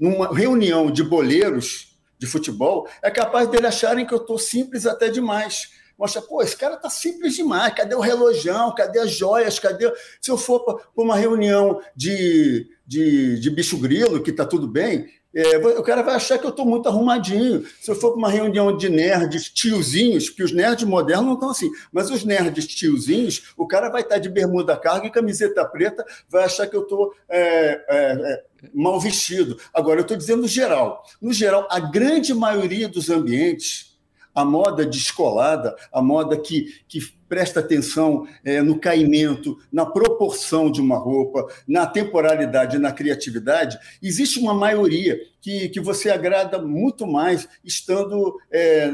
numa 0.00 0.34
reunião 0.34 0.90
de 0.90 1.04
boleiros, 1.04 1.98
de 2.18 2.26
futebol, 2.26 2.88
é 3.02 3.10
capaz 3.10 3.48
dele 3.48 3.66
acharem 3.66 4.06
que 4.06 4.14
eu 4.14 4.18
estou 4.18 4.38
simples 4.38 4.86
até 4.86 5.08
demais. 5.08 5.70
Mostra, 5.98 6.22
pô, 6.22 6.40
esse 6.40 6.56
cara 6.56 6.78
tá 6.78 6.88
simples 6.88 7.34
demais. 7.34 7.74
Cadê 7.74 7.94
o 7.94 8.00
relojão? 8.00 8.74
Cadê 8.74 9.00
as 9.00 9.10
joias? 9.10 9.58
Cadê. 9.58 9.92
Se 10.18 10.30
eu 10.30 10.38
for 10.38 10.60
para 10.64 10.82
uma 10.96 11.14
reunião 11.14 11.80
de, 11.94 12.66
de, 12.86 13.38
de 13.38 13.50
bicho 13.50 13.76
grilo, 13.76 14.22
que 14.22 14.32
tá 14.32 14.46
tudo 14.46 14.66
bem, 14.66 15.06
é, 15.34 15.56
o 15.58 15.82
cara 15.82 16.02
vai 16.02 16.14
achar 16.16 16.38
que 16.38 16.44
eu 16.44 16.50
estou 16.50 16.66
muito 16.66 16.88
arrumadinho. 16.88 17.64
Se 17.80 17.90
eu 17.90 17.94
for 17.94 18.10
para 18.10 18.18
uma 18.18 18.30
reunião 18.30 18.76
de 18.76 18.88
nerds 18.88 19.48
tiozinhos, 19.48 20.28
porque 20.28 20.42
os 20.42 20.52
nerds 20.52 20.84
modernos 20.84 21.26
não 21.26 21.34
estão 21.34 21.50
assim, 21.50 21.70
mas 21.92 22.10
os 22.10 22.24
nerds 22.24 22.66
tiozinhos, 22.66 23.52
o 23.56 23.66
cara 23.66 23.88
vai 23.88 24.02
estar 24.02 24.16
tá 24.16 24.20
de 24.20 24.28
bermuda 24.28 24.76
carga 24.76 25.06
e 25.06 25.10
camiseta 25.10 25.64
preta, 25.64 26.04
vai 26.28 26.44
achar 26.44 26.66
que 26.66 26.76
eu 26.76 26.82
estou 26.82 27.14
é, 27.28 27.38
é, 27.38 27.80
é, 27.88 28.44
mal 28.74 28.98
vestido. 28.98 29.56
Agora, 29.72 30.00
eu 30.00 30.02
estou 30.02 30.16
dizendo 30.16 30.42
no 30.42 30.48
geral. 30.48 31.04
No 31.20 31.32
geral, 31.32 31.68
a 31.70 31.78
grande 31.78 32.34
maioria 32.34 32.88
dos 32.88 33.08
ambientes 33.08 33.89
a 34.34 34.44
moda 34.44 34.86
descolada, 34.86 35.74
a 35.92 36.00
moda 36.00 36.36
que, 36.36 36.82
que 36.88 37.00
presta 37.28 37.60
atenção 37.60 38.26
é, 38.44 38.60
no 38.60 38.78
caimento, 38.78 39.58
na 39.72 39.86
proporção 39.86 40.70
de 40.70 40.80
uma 40.80 40.98
roupa, 40.98 41.46
na 41.66 41.86
temporalidade, 41.86 42.78
na 42.78 42.92
criatividade, 42.92 43.78
existe 44.02 44.38
uma 44.40 44.54
maioria 44.54 45.18
que, 45.40 45.68
que 45.68 45.80
você 45.80 46.10
agrada 46.10 46.60
muito 46.60 47.06
mais 47.06 47.48
estando. 47.64 48.36
É, 48.50 48.92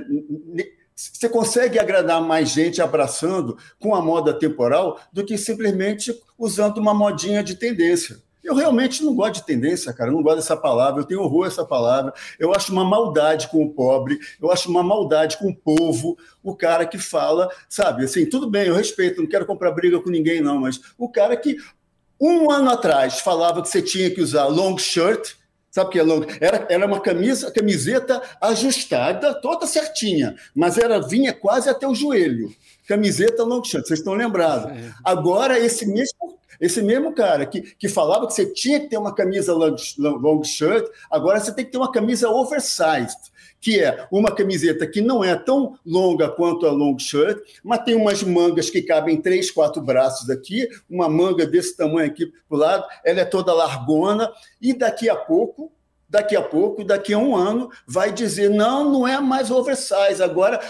você 0.94 1.28
consegue 1.28 1.78
agradar 1.78 2.22
mais 2.22 2.50
gente 2.50 2.80
abraçando 2.80 3.58
com 3.78 3.94
a 3.94 4.00
moda 4.00 4.32
temporal 4.32 4.98
do 5.12 5.24
que 5.24 5.36
simplesmente 5.36 6.14
usando 6.38 6.78
uma 6.78 6.94
modinha 6.94 7.42
de 7.42 7.54
tendência. 7.54 8.25
Eu 8.46 8.54
realmente 8.54 9.02
não 9.02 9.12
gosto 9.12 9.34
de 9.34 9.42
tendência, 9.42 9.92
cara. 9.92 10.08
Eu 10.08 10.14
não 10.14 10.22
gosto 10.22 10.36
dessa 10.36 10.56
palavra. 10.56 11.00
Eu 11.00 11.04
tenho 11.04 11.20
horror 11.20 11.44
a 11.44 11.48
essa 11.48 11.64
palavra. 11.64 12.14
Eu 12.38 12.54
acho 12.54 12.72
uma 12.72 12.84
maldade 12.84 13.48
com 13.48 13.64
o 13.64 13.70
pobre. 13.70 14.20
Eu 14.40 14.52
acho 14.52 14.70
uma 14.70 14.84
maldade 14.84 15.36
com 15.36 15.48
o 15.48 15.56
povo. 15.56 16.16
O 16.44 16.54
cara 16.54 16.86
que 16.86 16.96
fala, 16.96 17.50
sabe? 17.68 18.04
Assim, 18.04 18.24
tudo 18.24 18.48
bem, 18.48 18.68
eu 18.68 18.74
respeito. 18.74 19.20
Não 19.20 19.28
quero 19.28 19.46
comprar 19.46 19.72
briga 19.72 20.00
com 20.00 20.10
ninguém, 20.10 20.40
não. 20.40 20.60
Mas 20.60 20.80
o 20.96 21.08
cara 21.08 21.36
que 21.36 21.56
um 22.20 22.48
ano 22.48 22.70
atrás 22.70 23.18
falava 23.18 23.60
que 23.60 23.68
você 23.68 23.82
tinha 23.82 24.10
que 24.10 24.20
usar 24.20 24.46
long 24.46 24.78
shirt. 24.78 25.34
Sabe 25.76 25.88
o 25.88 25.92
que 25.92 25.98
é 25.98 26.02
long? 26.02 26.24
Era, 26.40 26.66
era 26.70 26.86
uma 26.86 26.98
camisa, 27.00 27.50
camiseta 27.50 28.22
ajustada, 28.40 29.34
toda 29.34 29.66
certinha, 29.66 30.34
mas 30.54 30.78
era 30.78 31.06
vinha 31.06 31.34
quase 31.34 31.68
até 31.68 31.86
o 31.86 31.94
joelho. 31.94 32.50
Camiseta 32.88 33.42
long 33.42 33.62
shirt, 33.62 33.86
vocês 33.86 33.98
estão 33.98 34.14
lembrados. 34.14 34.74
É. 34.74 34.90
Agora, 35.04 35.58
esse 35.58 35.84
mesmo 35.84 36.38
esse 36.58 36.80
mesmo 36.80 37.12
cara 37.12 37.44
que, 37.44 37.60
que 37.60 37.90
falava 37.90 38.26
que 38.26 38.32
você 38.32 38.46
tinha 38.46 38.80
que 38.80 38.86
ter 38.86 38.96
uma 38.96 39.14
camisa 39.14 39.52
long, 39.52 39.76
long 39.98 40.42
shirt, 40.42 40.86
agora 41.10 41.38
você 41.38 41.52
tem 41.52 41.66
que 41.66 41.72
ter 41.72 41.76
uma 41.76 41.92
camisa 41.92 42.30
oversized, 42.30 43.20
que 43.60 43.80
é 43.80 44.06
uma 44.10 44.34
camiseta 44.34 44.86
que 44.86 45.00
não 45.00 45.24
é 45.24 45.34
tão 45.34 45.78
longa 45.84 46.28
quanto 46.28 46.66
a 46.66 46.70
long 46.70 46.98
shirt, 46.98 47.38
mas 47.62 47.84
tem 47.84 47.94
umas 47.94 48.22
mangas 48.22 48.70
que 48.70 48.82
cabem 48.82 49.20
três, 49.20 49.50
quatro 49.50 49.82
braços 49.82 50.30
aqui, 50.30 50.68
uma 50.88 51.08
manga 51.08 51.46
desse 51.46 51.76
tamanho 51.76 52.06
aqui 52.06 52.26
para 52.26 52.56
o 52.56 52.56
lado, 52.56 52.84
ela 53.04 53.20
é 53.20 53.24
toda 53.24 53.52
largona, 53.52 54.32
e 54.60 54.72
daqui 54.72 55.08
a 55.08 55.16
pouco 55.16 55.72
daqui 56.08 56.36
a 56.36 56.42
pouco, 56.42 56.84
daqui 56.84 57.12
a 57.12 57.18
um 57.18 57.34
ano, 57.34 57.68
vai 57.84 58.12
dizer: 58.12 58.48
não, 58.48 58.88
não 58.92 59.08
é 59.08 59.20
mais 59.20 59.50
oversize, 59.50 60.22
agora 60.22 60.60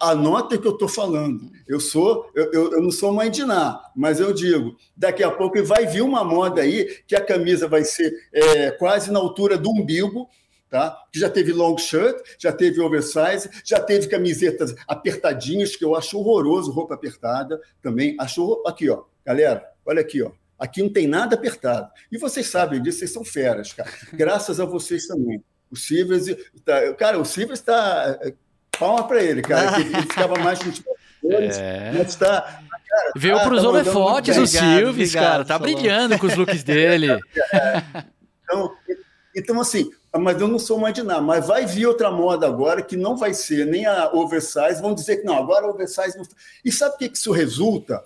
Anota 0.00 0.56
o 0.56 0.60
que 0.60 0.66
eu 0.66 0.72
estou 0.72 0.88
falando. 0.88 1.52
Eu 1.66 1.78
sou, 1.78 2.28
eu, 2.34 2.52
eu, 2.52 2.72
eu, 2.72 2.82
não 2.82 2.90
sou 2.90 3.12
mãe 3.12 3.30
de 3.30 3.44
nada, 3.44 3.80
mas 3.94 4.18
eu 4.18 4.32
digo, 4.32 4.76
daqui 4.96 5.22
a 5.22 5.30
pouco 5.30 5.62
vai 5.62 5.86
vir 5.86 6.02
uma 6.02 6.24
moda 6.24 6.62
aí 6.62 6.84
que 7.06 7.14
a 7.14 7.24
camisa 7.24 7.68
vai 7.68 7.84
ser 7.84 8.12
é, 8.32 8.72
quase 8.72 9.12
na 9.12 9.20
altura 9.20 9.56
do 9.56 9.70
umbigo, 9.70 10.28
tá? 10.70 10.96
Que 11.12 11.18
já 11.18 11.30
teve 11.30 11.52
long 11.52 11.76
shirt, 11.76 12.16
já 12.38 12.52
teve 12.52 12.80
oversize, 12.80 13.48
já 13.64 13.80
teve 13.80 14.06
camisetas 14.06 14.74
apertadinhas, 14.86 15.76
que 15.76 15.84
eu 15.84 15.94
acho 15.94 16.18
horroroso 16.18 16.72
roupa 16.72 16.94
apertada 16.94 17.60
também. 17.82 18.16
Acho 18.18 18.62
aqui, 18.66 18.88
ó, 18.88 19.04
galera, 19.24 19.64
olha 19.84 20.00
aqui, 20.00 20.22
ó. 20.22 20.30
Aqui 20.58 20.82
não 20.82 20.92
tem 20.92 21.06
nada 21.06 21.36
apertado. 21.36 21.88
E 22.10 22.18
vocês 22.18 22.48
sabem 22.48 22.82
disso, 22.82 22.98
vocês 22.98 23.12
são 23.12 23.24
feras, 23.24 23.72
cara. 23.72 23.90
Graças 24.12 24.58
a 24.58 24.64
vocês 24.64 25.06
também. 25.06 25.42
O 25.70 25.76
Silvers, 25.76 26.26
tá, 26.64 26.94
cara, 26.94 27.18
o 27.18 27.24
Silvers 27.24 27.60
está 27.60 28.18
Palma 28.78 29.06
para 29.06 29.22
ele, 29.22 29.42
cara, 29.42 29.72
que 29.74 29.80
ele 29.80 30.02
ficava 30.02 30.38
mais 30.38 30.58
com 30.60 30.68
os 30.68 30.82
é. 31.58 31.92
mas 31.92 32.14
tá, 32.14 32.62
Veio 33.16 33.38
para 33.40 33.54
os 33.54 33.64
holofotes 33.64 34.36
o 34.36 34.46
Silves, 34.46 35.12
cara, 35.12 35.44
tá 35.44 35.58
brilhando 35.58 36.18
com 36.18 36.26
os 36.26 36.36
looks 36.36 36.62
dele. 36.62 37.08
então, 38.44 38.72
então, 39.36 39.60
assim, 39.60 39.90
mas 40.16 40.40
eu 40.40 40.48
não 40.48 40.58
sou 40.58 40.78
mais 40.78 40.94
de 40.94 41.02
nada, 41.02 41.20
mas 41.20 41.46
vai 41.46 41.66
vir 41.66 41.86
outra 41.86 42.10
moda 42.10 42.46
agora 42.46 42.82
que 42.82 42.96
não 42.96 43.16
vai 43.16 43.34
ser 43.34 43.66
nem 43.66 43.84
a 43.84 44.10
oversize, 44.12 44.80
vão 44.80 44.94
dizer 44.94 45.18
que 45.18 45.24
não, 45.24 45.36
agora 45.36 45.66
a 45.66 45.70
oversize 45.70 46.16
não... 46.16 46.24
E 46.64 46.72
sabe 46.72 46.94
o 46.94 46.98
que, 46.98 47.08
que 47.08 47.18
isso 47.18 47.32
resulta? 47.32 48.02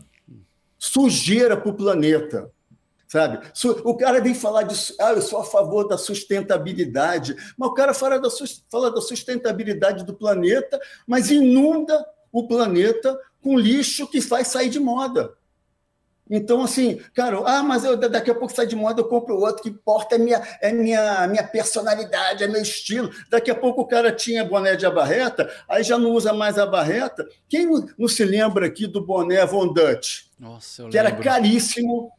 Sujeira 0.78 1.57
para 1.57 1.70
o 1.70 1.74
planeta 1.74 2.50
sabe? 3.12 3.46
O 3.84 3.94
cara 3.94 4.22
vem 4.22 4.34
falar 4.34 4.62
de, 4.62 4.74
ah, 4.98 5.12
eu 5.12 5.20
sou 5.20 5.38
a 5.38 5.44
favor 5.44 5.86
da 5.86 5.98
sustentabilidade, 5.98 7.36
mas 7.59 7.68
o 7.68 7.74
cara 7.74 7.92
fala 7.92 8.18
da, 8.18 8.28
fala 8.70 8.90
da 8.90 9.03
sustentabilidade 9.03 10.03
do 10.03 10.14
planeta, 10.14 10.80
mas 11.07 11.30
inunda 11.30 12.03
o 12.32 12.48
planeta 12.48 13.18
com 13.42 13.59
lixo 13.59 14.07
que 14.07 14.22
faz 14.22 14.48
sair 14.48 14.70
de 14.70 14.80
moda. 14.80 15.34
Então, 16.35 16.62
assim, 16.62 16.99
cara, 17.12 17.43
ah, 17.45 17.62
mas 17.62 17.85
eu, 17.85 17.95
daqui 17.95 18.30
a 18.30 18.35
pouco 18.35 18.55
sai 18.55 18.66
de 18.66 18.74
moda, 18.74 19.03
eu 19.03 19.05
compro 19.05 19.39
outro, 19.39 19.62
que 19.62 19.68
importa 19.68 20.14
é 20.14 20.18
minha, 20.18 20.43
é 20.62 20.72
minha, 20.72 21.28
minha 21.28 21.47
personalidade, 21.47 22.43
é 22.43 22.49
meu 22.49 22.62
estilo. 22.62 23.11
Daqui 23.28 23.51
a 23.51 23.55
pouco 23.55 23.83
o 23.83 23.87
cara 23.87 24.11
tinha 24.11 24.43
boné 24.43 24.74
de 24.74 24.87
abarreta, 24.87 25.53
aí 25.68 25.83
já 25.83 25.99
não 25.99 26.12
usa 26.12 26.33
mais 26.33 26.59
a 26.59 26.64
barreta. 26.64 27.28
Quem 27.51 27.66
não, 27.66 27.87
não 27.99 28.09
se 28.09 28.24
lembra 28.24 28.64
aqui 28.64 28.87
do 28.87 29.05
boné 29.05 29.45
Von 29.45 29.74
Dutch? 29.74 30.22
Nossa, 30.41 30.85
que 30.85 30.97
lembro. 30.97 30.99
era 30.99 31.16
caríssimo, 31.16 32.11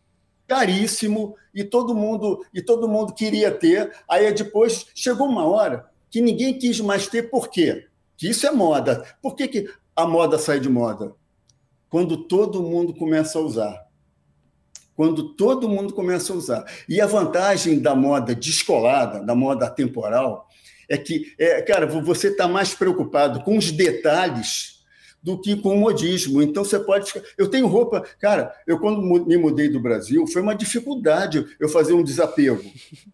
caríssimo 0.47 1.36
e 1.51 1.64
todo 1.64 1.95
mundo 1.95 2.45
e 2.53 2.61
todo 2.61 2.88
mundo 2.88 3.16
queria 3.16 3.49
ter. 3.49 3.91
Aí 4.07 4.32
depois 4.32 4.86
chegou 4.93 5.28
uma 5.28 5.47
hora 5.47 5.89
que 6.11 6.22
ninguém 6.22 6.55
quis 6.55 6.80
mais 6.80 7.07
ter. 7.07 7.32
Por 7.32 7.49
quê? 7.49 7.88
Que 8.16 8.30
isso 8.30 8.45
é 8.45 8.51
moda. 8.51 9.03
Por 9.24 9.36
que, 9.36 9.47
que 9.47 9.70
a 9.95 10.05
moda 10.05 10.38
sai 10.38 10.59
de 10.59 10.70
moda? 10.70 11.16
Quando 11.89 12.16
todo 12.16 12.61
mundo 12.61 12.93
começa 12.93 13.39
a 13.39 13.41
usar. 13.41 13.93
Quando 14.96 15.36
todo 15.36 15.70
mundo 15.70 15.94
começa 15.94 16.34
a 16.34 16.36
usar. 16.36 16.66
E 16.88 17.02
a 17.02 17.06
vantagem 17.06 17.80
da 17.80 17.96
moda 17.96 18.36
descolada, 18.36 19.20
da 19.24 19.34
moda 19.34 19.70
temporal, 19.70 20.48
é 20.89 20.98
que, 20.98 21.34
é, 21.39 21.62
cara, 21.62 21.86
você 21.88 22.28
está 22.28 22.48
mais 22.48 22.74
preocupado 22.74 23.41
com 23.41 23.58
os 23.58 23.72
detalhes 23.72 24.74
do 25.24 25.39
que 25.39 25.56
com 25.56 25.76
o 25.76 25.80
modismo. 25.80 26.41
Então 26.41 26.64
você 26.64 26.78
pode 26.78 27.08
ficar. 27.08 27.26
Eu 27.38 27.50
tenho 27.50 27.66
roupa. 27.66 28.04
Cara, 28.20 28.54
eu 28.68 28.78
quando 28.78 29.02
me 29.02 29.38
mudei 29.38 29.70
do 29.70 29.80
Brasil, 29.80 30.28
foi 30.28 30.41
uma 30.41 30.54
dificuldade 30.54 31.46
eu 31.60 31.70
fazer 31.70 31.94
um 31.94 32.04
desapego. 32.04 32.62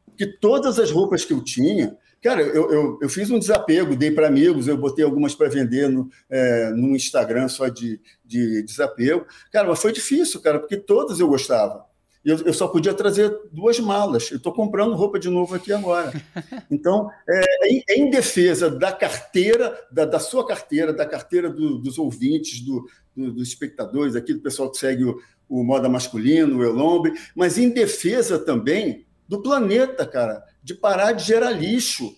Porque 0.07 0.25
todas 0.25 0.79
as 0.79 0.89
roupas 0.91 1.23
que 1.23 1.31
eu 1.31 1.43
tinha. 1.43 1.95
Cara, 2.21 2.41
eu, 2.41 2.69
eu, 2.69 2.99
eu 3.01 3.07
fiz 3.07 3.31
um 3.31 3.39
desapego, 3.39 3.95
dei 3.95 4.11
para 4.11 4.27
amigos, 4.27 4.67
eu 4.67 4.77
botei 4.77 5.05
algumas 5.05 5.33
para 5.33 5.47
vender 5.47 5.87
no, 5.87 6.09
é, 6.29 6.69
no 6.71 6.93
Instagram 6.93 7.47
só 7.47 7.69
de, 7.69 8.01
de 8.29 8.63
desapego. 8.63 9.25
Cara, 9.51 9.67
mas 9.67 9.81
foi 9.81 9.91
difícil, 9.91 10.41
cara, 10.41 10.59
porque 10.59 10.77
todas 10.77 11.19
eu 11.19 11.27
gostava 11.27 11.89
eu, 12.23 12.37
eu 12.39 12.53
só 12.53 12.67
podia 12.67 12.93
trazer 12.93 13.33
duas 13.51 13.79
malas. 13.79 14.29
Eu 14.29 14.37
estou 14.37 14.53
comprando 14.53 14.95
roupa 14.95 15.19
de 15.19 15.29
novo 15.29 15.55
aqui 15.55 15.71
agora. 15.71 16.11
Então, 16.71 17.09
é, 17.27 17.95
em, 17.95 18.09
defesa 18.09 18.69
da 18.69 18.91
carteira, 18.91 19.75
da, 19.91 20.05
da, 20.05 20.19
sua 20.19 20.45
carteira, 20.45 20.93
da 20.93 21.05
carteira 21.05 21.49
do, 21.49 21.79
dos 21.79 21.97
ouvintes, 21.97 22.61
do, 22.61 22.87
do, 23.15 23.33
dos 23.33 23.47
espectadores 23.47 24.15
aqui, 24.15 24.33
do 24.33 24.41
pessoal 24.41 24.69
que 24.69 24.77
segue 24.77 25.03
o, 25.03 25.19
o 25.47 25.63
Moda 25.63 25.89
Masculino, 25.89 26.59
o 26.59 26.63
Elombre, 26.63 27.13
mas 27.35 27.57
em 27.57 27.69
defesa 27.69 28.37
também 28.37 29.05
do 29.27 29.41
planeta, 29.41 30.05
cara, 30.05 30.43
de 30.63 30.75
parar 30.75 31.13
de 31.13 31.23
gerar 31.23 31.51
lixo 31.51 32.15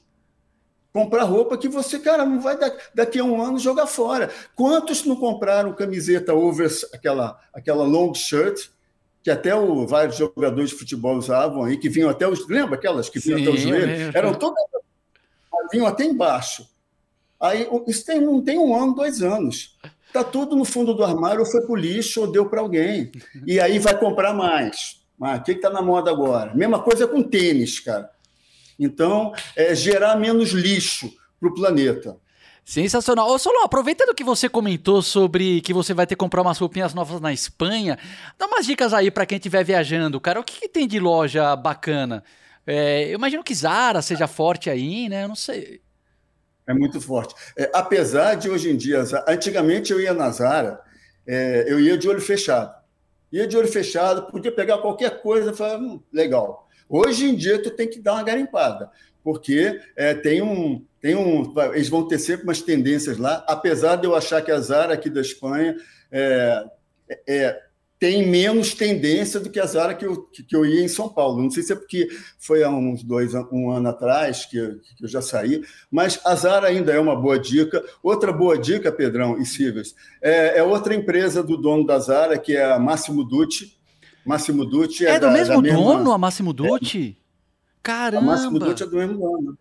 comprar 0.93 1.23
roupa 1.23 1.57
que 1.57 1.67
você, 1.67 1.99
cara, 1.99 2.25
não 2.25 2.39
vai 2.39 2.57
daqui 2.93 3.19
a 3.19 3.23
um 3.23 3.41
ano 3.41 3.57
jogar 3.57 3.87
fora. 3.87 4.29
Quantos 4.55 5.05
não 5.05 5.15
compraram 5.15 5.73
camiseta 5.73 6.33
over, 6.33 6.69
aquela, 6.93 7.39
aquela 7.53 7.83
long 7.83 8.13
shirt, 8.13 8.69
que 9.23 9.29
até 9.29 9.55
o, 9.55 9.85
vários 9.87 10.17
jogadores 10.17 10.71
de 10.71 10.75
futebol 10.75 11.15
usavam 11.15 11.63
aí, 11.63 11.77
que 11.77 11.89
vinham 11.89 12.09
até 12.09 12.27
os. 12.27 12.47
Lembra 12.47 12.75
aquelas 12.75 13.09
que 13.09 13.19
vinham 13.19 13.39
Sim, 13.39 13.43
até 13.43 13.53
os 13.53 13.61
joelhos? 13.61 14.15
Eram 14.15 14.33
todas. 14.33 14.63
vinham 15.71 15.87
até 15.87 16.03
embaixo. 16.03 16.67
Aí, 17.39 17.67
isso 17.87 18.05
tem, 18.05 18.21
não 18.21 18.41
tem 18.41 18.59
um 18.59 18.75
ano, 18.75 18.93
dois 18.93 19.21
anos. 19.21 19.77
Está 20.07 20.23
tudo 20.23 20.55
no 20.55 20.65
fundo 20.65 20.93
do 20.93 21.03
armário, 21.03 21.39
ou 21.39 21.45
foi 21.45 21.61
para 21.61 21.71
o 21.71 21.75
lixo, 21.75 22.21
ou 22.21 22.31
deu 22.31 22.49
para 22.49 22.59
alguém. 22.59 23.11
E 23.47 23.59
aí 23.59 23.79
vai 23.79 23.97
comprar 23.97 24.33
mais. 24.33 25.01
Mas 25.17 25.39
o 25.39 25.43
que 25.43 25.51
está 25.51 25.69
na 25.69 25.81
moda 25.81 26.11
agora? 26.11 26.53
Mesma 26.53 26.79
coisa 26.79 27.07
com 27.07 27.23
tênis, 27.23 27.79
cara. 27.79 28.09
Então, 28.79 29.33
é 29.55 29.73
gerar 29.75 30.15
menos 30.15 30.51
lixo 30.51 31.11
para 31.39 31.49
o 31.49 31.53
planeta. 31.53 32.17
Sensacional. 32.63 33.29
Ô, 33.29 33.39
Solon, 33.39 33.63
aproveitando 33.63 34.13
que 34.13 34.23
você 34.23 34.47
comentou 34.47 35.01
sobre 35.01 35.61
que 35.61 35.73
você 35.73 35.93
vai 35.93 36.05
ter 36.05 36.15
que 36.15 36.19
comprar 36.19 36.41
umas 36.41 36.57
roupinhas 36.57 36.93
novas 36.93 37.19
na 37.19 37.33
Espanha, 37.33 37.97
dá 38.37 38.45
umas 38.45 38.65
dicas 38.65 38.93
aí 38.93 39.09
para 39.09 39.25
quem 39.25 39.37
estiver 39.37 39.63
viajando, 39.63 40.21
cara. 40.21 40.39
O 40.39 40.43
que, 40.43 40.61
que, 40.61 40.69
tem 40.69 40.87
de 40.87 40.99
loja 40.99 41.55
bacana? 41.55 42.23
É, 42.65 43.09
eu 43.09 43.15
imagino 43.15 43.43
que 43.43 43.55
Zara 43.55 44.01
seja 44.01 44.27
forte 44.27 44.69
aí, 44.69 45.09
né? 45.09 45.23
Eu 45.23 45.27
não 45.27 45.35
sei. 45.35 45.81
É 46.67 46.73
muito 46.73 47.01
forte. 47.01 47.33
É, 47.57 47.69
apesar 47.73 48.35
de 48.35 48.49
hoje 48.49 48.69
em 48.69 48.77
dia, 48.77 49.03
antigamente 49.27 49.91
eu 49.91 49.99
ia 49.99 50.13
na 50.13 50.29
Zara, 50.29 50.79
é, 51.27 51.65
eu 51.67 51.79
ia 51.79 51.97
de 51.97 52.07
olho 52.07 52.21
fechado. 52.21 52.73
Ia 53.31 53.47
de 53.47 53.57
olho 53.57 53.67
fechado, 53.67 54.31
podia 54.31 54.51
pegar 54.51 54.77
qualquer 54.77 55.21
coisa 55.21 55.51
e 55.51 55.55
falar, 55.55 55.79
hum, 55.79 56.01
legal. 56.13 56.69
Hoje 56.91 57.25
em 57.25 57.35
dia, 57.35 57.63
tu 57.63 57.71
tem 57.71 57.89
que 57.89 58.01
dar 58.01 58.15
uma 58.15 58.23
garimpada, 58.23 58.91
porque 59.23 59.79
é, 59.95 60.13
tem 60.13 60.41
um. 60.41 60.85
Tem 60.99 61.15
um, 61.15 61.51
eles 61.73 61.89
vão 61.89 62.07
ter 62.07 62.19
sempre 62.19 62.43
umas 62.43 62.61
tendências 62.61 63.17
lá, 63.17 63.43
apesar 63.47 63.95
de 63.95 64.05
eu 64.05 64.13
achar 64.13 64.41
que 64.43 64.51
a 64.51 64.59
Zara 64.59 64.93
aqui 64.93 65.09
da 65.09 65.21
Espanha 65.21 65.75
é, 66.11 66.63
é 67.27 67.59
tem 68.01 68.27
menos 68.27 68.73
tendência 68.73 69.39
do 69.39 69.51
que 69.51 69.59
a 69.59 69.65
Zara 69.67 69.93
que 69.93 70.03
eu, 70.03 70.23
que 70.23 70.55
eu 70.55 70.65
ia 70.65 70.83
em 70.83 70.87
São 70.87 71.07
Paulo. 71.07 71.39
Não 71.39 71.51
sei 71.51 71.61
se 71.61 71.71
é 71.71 71.75
porque 71.75 72.07
foi 72.39 72.63
há 72.63 72.69
uns 72.69 73.03
dois, 73.03 73.35
um 73.51 73.69
ano 73.69 73.89
atrás 73.89 74.43
que, 74.43 74.57
que 74.97 75.05
eu 75.05 75.07
já 75.07 75.21
saí, 75.21 75.63
mas 75.89 76.19
a 76.25 76.33
Zara 76.33 76.67
ainda 76.67 76.91
é 76.91 76.99
uma 76.99 77.15
boa 77.15 77.37
dica. 77.37 77.83
Outra 78.01 78.33
boa 78.33 78.57
dica, 78.57 78.91
Pedrão 78.91 79.39
e 79.39 79.45
Silvers, 79.45 79.95
é, 80.19 80.57
é 80.57 80.63
outra 80.63 80.95
empresa 80.95 81.43
do 81.43 81.55
dono 81.55 81.85
da 81.85 81.99
Zara, 81.99 82.39
que 82.39 82.57
é 82.57 82.71
a 82.71 82.79
Máximo 82.79 83.23
Dutti. 83.23 83.79
Máximo 84.25 84.65
Dutti 84.65 85.05
é, 85.05 85.11
é 85.11 85.19
do 85.19 85.27
da, 85.27 85.31
mesmo 85.31 85.55
da 85.55 85.61
mesma... 85.61 85.77
dono, 85.77 86.11
a 86.11 86.17
Máximo 86.17 86.53
Dutti? 86.53 87.17
É. 87.17 87.21
Caramba! 87.81 88.19
A 88.19 88.35
Máximo 88.35 88.59
Dutti 88.59 88.83
é 88.83 88.85
do 88.85 88.97
mesmo 88.97 89.17
dono. 89.17 89.57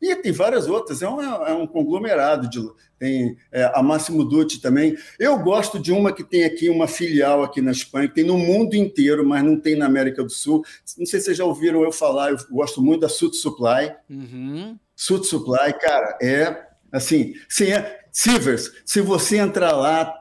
E 0.00 0.16
tem 0.16 0.32
várias 0.32 0.66
outras, 0.66 1.02
é 1.02 1.08
um, 1.08 1.20
é 1.20 1.52
um 1.52 1.66
conglomerado 1.66 2.48
de. 2.48 2.58
Tem 2.98 3.36
é, 3.52 3.70
a 3.74 3.82
Máximo 3.82 4.24
Dutti 4.24 4.60
também. 4.60 4.96
Eu 5.18 5.38
gosto 5.38 5.78
de 5.78 5.92
uma 5.92 6.12
que 6.12 6.24
tem 6.24 6.44
aqui 6.44 6.70
uma 6.70 6.86
filial 6.86 7.42
aqui 7.42 7.60
na 7.60 7.70
Espanha, 7.70 8.08
que 8.08 8.14
tem 8.14 8.24
no 8.24 8.38
mundo 8.38 8.74
inteiro, 8.74 9.26
mas 9.26 9.42
não 9.42 9.58
tem 9.58 9.76
na 9.76 9.86
América 9.86 10.22
do 10.22 10.30
Sul. 10.30 10.64
Não 10.98 11.06
sei 11.06 11.18
se 11.18 11.26
vocês 11.26 11.36
já 11.36 11.44
ouviram 11.44 11.82
eu 11.82 11.92
falar, 11.92 12.30
eu 12.30 12.36
gosto 12.50 12.82
muito 12.82 13.00
da 13.00 13.08
Sud 13.08 13.36
Supply. 13.36 13.94
Uhum. 14.08 14.78
Sud 14.96 15.26
Supply, 15.26 15.72
cara, 15.80 16.18
é 16.20 16.66
assim, 16.92 17.34
se 17.48 17.70
é, 17.70 18.00
Sivers, 18.12 18.70
se 18.84 19.00
você 19.00 19.38
entrar 19.38 19.72
lá, 19.72 20.14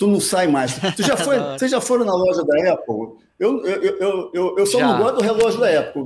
tu 0.00 0.06
não 0.06 0.18
sai 0.18 0.48
mais. 0.48 0.76
Tu 0.96 1.02
já 1.02 1.14
foi, 1.18 1.38
vocês 1.38 1.70
já 1.70 1.80
foram 1.80 2.06
na 2.06 2.14
loja 2.14 2.42
da 2.42 2.72
Apple? 2.72 3.18
Eu, 3.38 3.64
eu, 3.66 3.82
eu, 3.82 4.30
eu, 4.32 4.58
eu 4.58 4.66
só 4.66 4.78
já. 4.78 4.86
não 4.88 4.98
gosto 4.98 5.16
do 5.16 5.22
relógio 5.22 5.60
da 5.60 5.78
Apple. 5.78 6.02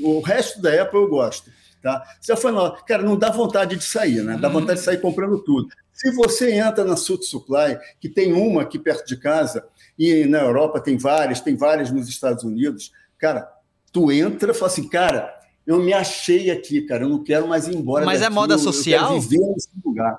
O 0.00 0.20
resto 0.20 0.60
da 0.60 0.82
Apple 0.82 0.98
eu 0.98 1.08
gosto. 1.08 1.48
Tá? 1.80 2.02
Você 2.20 2.32
já 2.32 2.36
foi 2.36 2.50
lá, 2.50 2.72
cara, 2.82 3.04
não 3.04 3.16
dá 3.16 3.30
vontade 3.30 3.76
de 3.76 3.84
sair, 3.84 4.22
né? 4.24 4.36
Dá 4.36 4.48
uhum. 4.48 4.54
vontade 4.54 4.80
de 4.80 4.84
sair 4.84 5.00
comprando 5.00 5.38
tudo. 5.38 5.68
Se 5.92 6.10
você 6.10 6.52
entra 6.54 6.84
na 6.84 6.96
Sud 6.96 7.24
Supply, 7.24 7.78
que 8.00 8.08
tem 8.08 8.32
uma 8.32 8.62
aqui 8.62 8.78
perto 8.78 9.06
de 9.06 9.16
casa, 9.16 9.64
e 9.96 10.26
na 10.26 10.40
Europa 10.40 10.80
tem 10.80 10.98
várias, 10.98 11.40
tem 11.40 11.56
várias 11.56 11.92
nos 11.92 12.08
Estados 12.08 12.42
Unidos, 12.42 12.90
cara, 13.16 13.48
tu 13.92 14.10
entra 14.10 14.50
e 14.50 14.54
fala 14.54 14.66
assim, 14.66 14.88
cara, 14.88 15.32
eu 15.64 15.78
me 15.78 15.92
achei 15.92 16.50
aqui, 16.50 16.82
cara, 16.82 17.04
eu 17.04 17.08
não 17.08 17.22
quero 17.22 17.46
mais 17.46 17.68
ir 17.68 17.76
embora. 17.76 18.04
Mas 18.04 18.20
é 18.20 18.24
daqui, 18.24 18.32
é 18.32 18.34
moda 18.34 18.58
social? 18.58 19.02
Eu 19.02 19.08
quero 19.08 19.20
viver 19.20 19.46
nesse 19.46 19.68
lugar. 19.84 20.18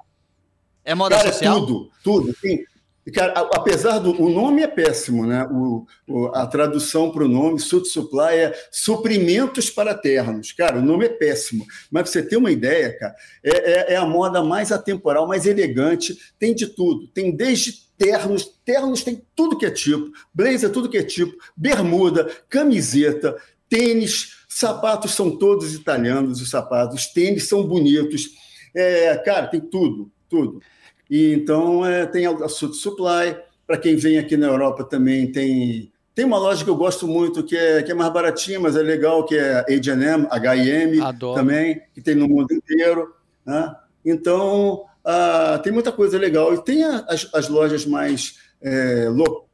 É 0.86 0.95
moda 0.95 1.17
cara, 1.17 1.34
social? 1.34 1.59
Tudo, 1.59 1.91
tudo. 2.01 2.34
Tem, 2.41 2.65
Cara, 3.14 3.34
apesar 3.53 3.99
do. 3.99 4.22
O 4.22 4.30
nome 4.30 4.62
é 4.62 4.68
péssimo, 4.68 5.26
né? 5.26 5.47
O, 5.49 5.86
o 6.08 6.28
a 6.36 6.45
tradução 6.45 7.12
para 7.12 7.24
o 7.24 7.28
nome, 7.28 7.60
Sud 7.60 7.88
Supply, 7.88 8.36
é 8.36 8.53
suprimentos 8.70 9.70
para 9.70 9.93
ternos. 9.93 10.51
Cara, 10.51 10.80
o 10.80 10.82
nome 10.82 11.05
é 11.05 11.10
péssimo. 11.10 11.66
Mas 11.89 12.03
para 12.03 12.12
você 12.12 12.24
ter 12.24 12.36
uma 12.36 12.51
ideia, 12.51 12.97
cara, 12.97 13.16
é, 13.43 13.72
é, 13.72 13.93
é, 13.93 13.95
a 13.95 14.05
moda 14.05 14.43
mais 14.43 14.72
atemporal, 14.72 15.28
mais 15.28 15.45
elegante, 15.45 16.18
tem 16.38 16.53
de 16.53 16.68
tudo. 16.68 17.08
Tem 17.08 17.34
desde 17.34 17.88
ternos, 17.97 18.45
ternos 18.66 19.03
tem 19.03 19.22
tudo 19.36 19.58
que 19.58 19.66
é 19.66 19.72
tipo, 19.72 20.12
blazer, 20.34 20.70
tudo 20.70 20.89
que 20.89 20.97
é 20.97 21.03
tipo, 21.03 21.34
bermuda, 21.55 22.30
camiseta, 22.49 23.36
tênis, 23.70 24.38
sapatos 24.49 25.16
são 25.16 25.36
todos 25.38 25.74
italianos, 25.74 26.41
os 26.41 26.49
sapatos, 26.49 26.95
os 26.99 27.08
tênis 27.08 27.47
são 27.47 27.64
bonitos. 27.66 28.30
É, 28.76 29.16
cara, 29.18 29.47
tem 29.47 29.62
tudo, 29.62 30.12
tudo. 30.30 30.62
E 31.10 31.34
então 31.34 31.86
é, 31.86 32.05
tem 32.05 32.26
a 32.26 32.47
Sud 32.47 32.76
Supply. 32.76 33.38
Para 33.66 33.78
quem 33.78 33.95
vem 33.95 34.18
aqui 34.18 34.38
na 34.38 34.47
Europa 34.47 34.84
também 34.84 35.32
tem 35.32 35.91
tem 36.16 36.26
uma 36.26 36.39
loja 36.39 36.64
que 36.64 36.70
eu 36.70 36.76
gosto 36.76 37.08
muito 37.08 37.43
que 37.43 37.55
é 37.55 37.84
que 37.84 37.91
é 37.91 37.95
mais 37.95 38.12
baratinha, 38.12 38.60
mas 38.60 38.76
é 38.76 38.82
legal, 38.82 39.24
que 39.26 39.36
é 39.36 39.60
H&M, 39.60 40.26
H&M 40.32 40.99
também, 41.36 41.82
que 41.93 42.01
tem 42.01 42.16
no 42.16 42.28
mundo 42.28 42.51
inteiro. 42.51 43.14
Né? 43.45 43.76
Então 44.03 44.86
ah, 45.05 45.60
tem 45.64 45.72
muita 45.72 45.91
coisa 45.91 46.18
legal 46.18 46.53
e 46.53 46.64
tem 46.64 46.84
as, 46.84 47.30
as 47.34 47.47
lojas 47.47 47.86
mais 47.86 48.39
é, 48.62 49.08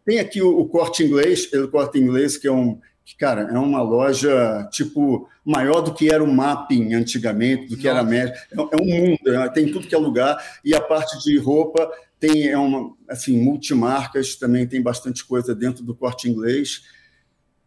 tem 0.05 0.19
aqui 0.19 0.41
o, 0.41 0.59
o 0.59 0.67
corte 0.67 1.03
inglês, 1.03 1.51
o 1.53 1.67
corte 1.67 1.99
inglês 1.99 2.37
que 2.37 2.47
é 2.47 2.51
um 2.51 2.79
que, 3.05 3.17
cara, 3.17 3.49
é 3.51 3.57
uma 3.57 3.81
loja, 3.81 4.67
tipo, 4.71 5.29
maior 5.45 5.81
do 5.81 5.93
que 5.93 6.09
era 6.11 6.23
o 6.23 6.31
mapping 6.31 6.93
antigamente, 6.93 7.67
do 7.67 7.77
que 7.77 7.87
Nossa. 7.87 7.89
era 7.89 7.99
a 7.99 8.03
média. 8.03 8.33
É, 8.51 8.55
é, 8.55 8.81
um 8.81 8.85
mundo, 8.85 9.19
né? 9.25 9.49
tem 9.49 9.71
tudo 9.71 9.87
que 9.87 9.95
é 9.95 9.97
lugar. 9.97 10.41
E 10.63 10.73
a 10.73 10.81
parte 10.81 11.21
de 11.23 11.37
roupa 11.37 11.91
tem, 12.19 12.47
é 12.47 12.57
uma, 12.57 12.93
assim, 13.09 13.37
multimarcas, 13.37 14.35
também 14.35 14.65
tem 14.65 14.81
bastante 14.81 15.25
coisa 15.25 15.53
dentro 15.53 15.83
do 15.83 15.93
corte 15.93 16.29
inglês. 16.29 16.83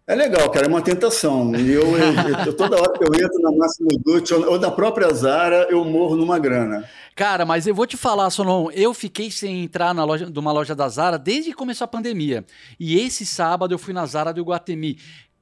É 0.09 0.15
legal, 0.15 0.49
cara, 0.51 0.67
é 0.67 0.69
uma 0.69 0.81
tentação. 0.81 1.53
Eu, 1.57 1.83
eu, 2.47 2.57
toda 2.57 2.81
hora 2.81 2.93
que 2.97 3.05
eu 3.05 3.13
entro 3.13 3.43
na 3.43 3.51
Máximo 3.51 3.89
Dutti 4.05 4.33
ou 4.33 4.57
da 4.57 4.71
própria 4.71 5.13
Zara, 5.13 5.67
eu 5.69 5.85
morro 5.85 6.15
numa 6.15 6.39
grana. 6.39 6.89
Cara, 7.17 7.45
mas 7.45 7.67
eu 7.67 7.75
vou 7.75 7.87
te 7.87 7.97
falar, 7.97 8.31
Solon, 8.31 8.71
eu 8.73 8.95
fiquei 8.95 9.33
sem 9.33 9.65
entrar 9.65 9.93
na 9.93 10.05
loja, 10.05 10.31
numa 10.33 10.53
loja 10.53 10.77
da 10.77 10.89
Zara 10.89 11.19
desde 11.19 11.51
que 11.51 11.57
começou 11.57 11.87
a 11.87 11.89
pandemia. 11.89 12.45
E 12.79 13.01
esse 13.01 13.27
sábado 13.27 13.75
eu 13.75 13.79
fui 13.79 13.93
na 13.93 14.07
Zara 14.07 14.33
do 14.33 14.41
Iguatemi 14.41 14.97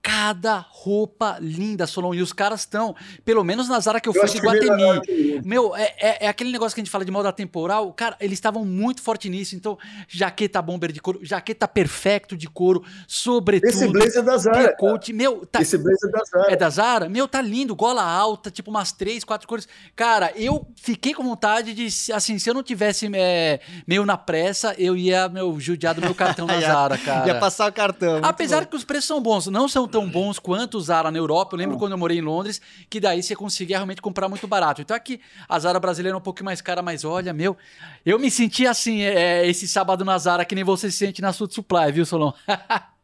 cada 0.04 0.58
roupa 0.58 1.38
linda, 1.40 1.86
Solon. 1.86 2.12
E 2.12 2.20
os 2.20 2.30
caras 2.30 2.60
estão, 2.60 2.94
pelo 3.24 3.42
menos 3.42 3.70
nas 3.70 3.88
áreas 3.88 4.02
que 4.02 4.08
eu, 4.10 4.12
eu 4.14 4.20
fui 4.20 4.28
de 4.28 4.46
Guatemi. 4.46 5.40
Meu, 5.42 5.74
é, 5.74 5.94
é, 5.98 6.26
é, 6.26 6.28
aquele 6.28 6.52
negócio 6.52 6.74
que 6.74 6.82
a 6.82 6.84
gente 6.84 6.90
fala 6.90 7.06
de 7.06 7.10
moda 7.10 7.32
temporal. 7.32 7.90
Cara, 7.94 8.14
eles 8.20 8.34
estavam 8.34 8.66
muito 8.66 9.00
forte 9.00 9.30
nisso. 9.30 9.56
Então, 9.56 9.78
jaqueta 10.06 10.60
bomber 10.60 10.92
de 10.92 11.00
couro, 11.00 11.20
jaqueta 11.22 11.66
perfecto 11.66 12.36
de 12.36 12.46
couro, 12.46 12.84
sobretudo. 13.08 13.70
Esse 13.70 13.88
blazer 13.88 14.20
é 14.20 14.22
da 14.22 14.36
Zara. 14.36 14.76
Coat, 14.76 15.10
meu, 15.14 15.46
tá, 15.46 15.62
Esse 15.62 15.78
blazer 15.78 16.10
é 16.10 16.12
da 16.12 16.24
Zara. 16.24 16.52
É 16.52 16.56
da 16.56 16.68
Zara? 16.68 17.08
Meu, 17.08 17.26
tá 17.26 17.40
lindo. 17.40 17.74
Gola 17.74 18.04
alta, 18.04 18.50
tipo 18.50 18.70
umas 18.70 18.92
três, 18.92 19.24
quatro 19.24 19.48
cores. 19.48 19.66
Cara, 19.96 20.34
eu 20.36 20.66
fiquei 20.76 21.14
com 21.14 21.22
vontade 21.22 21.72
de, 21.72 21.86
assim, 22.12 22.38
se 22.38 22.50
eu 22.50 22.52
não 22.52 22.62
tivesse 22.62 23.10
é, 23.14 23.58
meio 23.86 24.04
na 24.04 24.18
pressa, 24.18 24.74
eu 24.76 24.94
ia, 24.94 25.30
meu, 25.30 25.58
judiar 25.58 25.94
do 25.94 26.02
meu 26.02 26.14
cartão 26.14 26.44
na 26.46 26.60
Zara, 26.60 26.98
cara. 26.98 27.26
Ia 27.26 27.38
passar 27.38 27.70
o 27.70 27.72
cartão. 27.72 28.20
Apesar 28.22 28.66
que 28.66 28.76
os 28.76 28.84
preços 28.84 29.06
são 29.06 29.22
bons, 29.22 29.46
não 29.46 29.66
são 29.66 29.88
tão 29.94 30.10
bons 30.10 30.40
quanto 30.40 30.76
o 30.76 30.80
Zara 30.80 31.08
na 31.08 31.18
Europa. 31.18 31.54
Eu 31.54 31.58
lembro 31.58 31.78
quando 31.78 31.92
eu 31.92 31.98
morei 31.98 32.18
em 32.18 32.20
Londres, 32.20 32.60
que 32.90 32.98
daí 32.98 33.22
você 33.22 33.36
conseguia 33.36 33.76
realmente 33.76 34.02
comprar 34.02 34.28
muito 34.28 34.44
barato. 34.48 34.82
Então 34.82 34.96
aqui 34.96 35.20
a 35.48 35.56
Zara 35.56 35.78
brasileira 35.78 36.16
é 36.16 36.18
um 36.18 36.22
pouco 36.22 36.42
mais 36.42 36.60
cara, 36.60 36.82
mas 36.82 37.04
olha, 37.04 37.32
meu, 37.32 37.56
eu 38.04 38.18
me 38.18 38.28
senti 38.28 38.66
assim 38.66 39.02
é, 39.02 39.46
esse 39.46 39.68
sábado 39.68 40.04
na 40.04 40.18
Zara, 40.18 40.44
que 40.44 40.54
nem 40.56 40.64
você 40.64 40.90
se 40.90 40.96
sente 40.96 41.22
na 41.22 41.32
Sud 41.32 41.54
Supply, 41.54 41.92
viu, 41.92 42.04
Solon? 42.04 42.32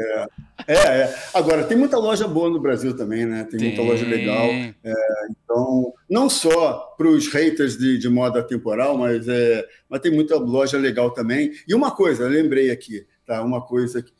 É, 0.00 0.28
é, 0.68 0.74
é, 0.76 1.14
Agora, 1.34 1.64
tem 1.64 1.76
muita 1.76 1.98
loja 1.98 2.28
boa 2.28 2.48
no 2.48 2.60
Brasil 2.60 2.96
também, 2.96 3.26
né? 3.26 3.42
Tem, 3.42 3.58
tem. 3.58 3.68
muita 3.68 3.82
loja 3.82 4.06
legal. 4.06 4.44
É, 4.46 4.72
então, 5.28 5.92
não 6.08 6.30
só 6.30 6.94
para 6.96 7.08
os 7.08 7.26
haters 7.26 7.76
de, 7.76 7.98
de, 7.98 8.08
moda 8.08 8.40
temporal, 8.40 8.96
mas, 8.96 9.26
é, 9.26 9.66
mas 9.88 10.00
tem 10.00 10.12
muita 10.12 10.36
loja 10.36 10.78
legal 10.78 11.10
também. 11.10 11.50
E 11.66 11.74
uma 11.74 11.90
coisa, 11.90 12.28
lembrei 12.28 12.70
aqui, 12.70 13.04
tá? 13.26 13.42
Uma 13.42 13.60
coisa 13.60 14.00
que. 14.00 14.12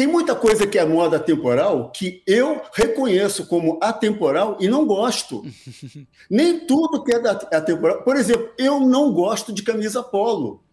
Tem 0.00 0.06
muita 0.06 0.34
coisa 0.34 0.66
que 0.66 0.78
é 0.78 0.84
moda 0.86 1.20
temporal 1.20 1.92
que 1.94 2.22
eu 2.26 2.62
reconheço 2.72 3.46
como 3.46 3.78
atemporal 3.82 4.56
e 4.58 4.66
não 4.66 4.86
gosto. 4.86 5.44
Nem 6.30 6.60
tudo 6.60 7.04
que 7.04 7.12
é 7.12 7.16
atemporal. 7.18 8.02
Por 8.02 8.16
exemplo, 8.16 8.48
eu 8.56 8.80
não 8.80 9.12
gosto 9.12 9.52
de 9.52 9.62
camisa 9.62 10.02
polo. 10.02 10.64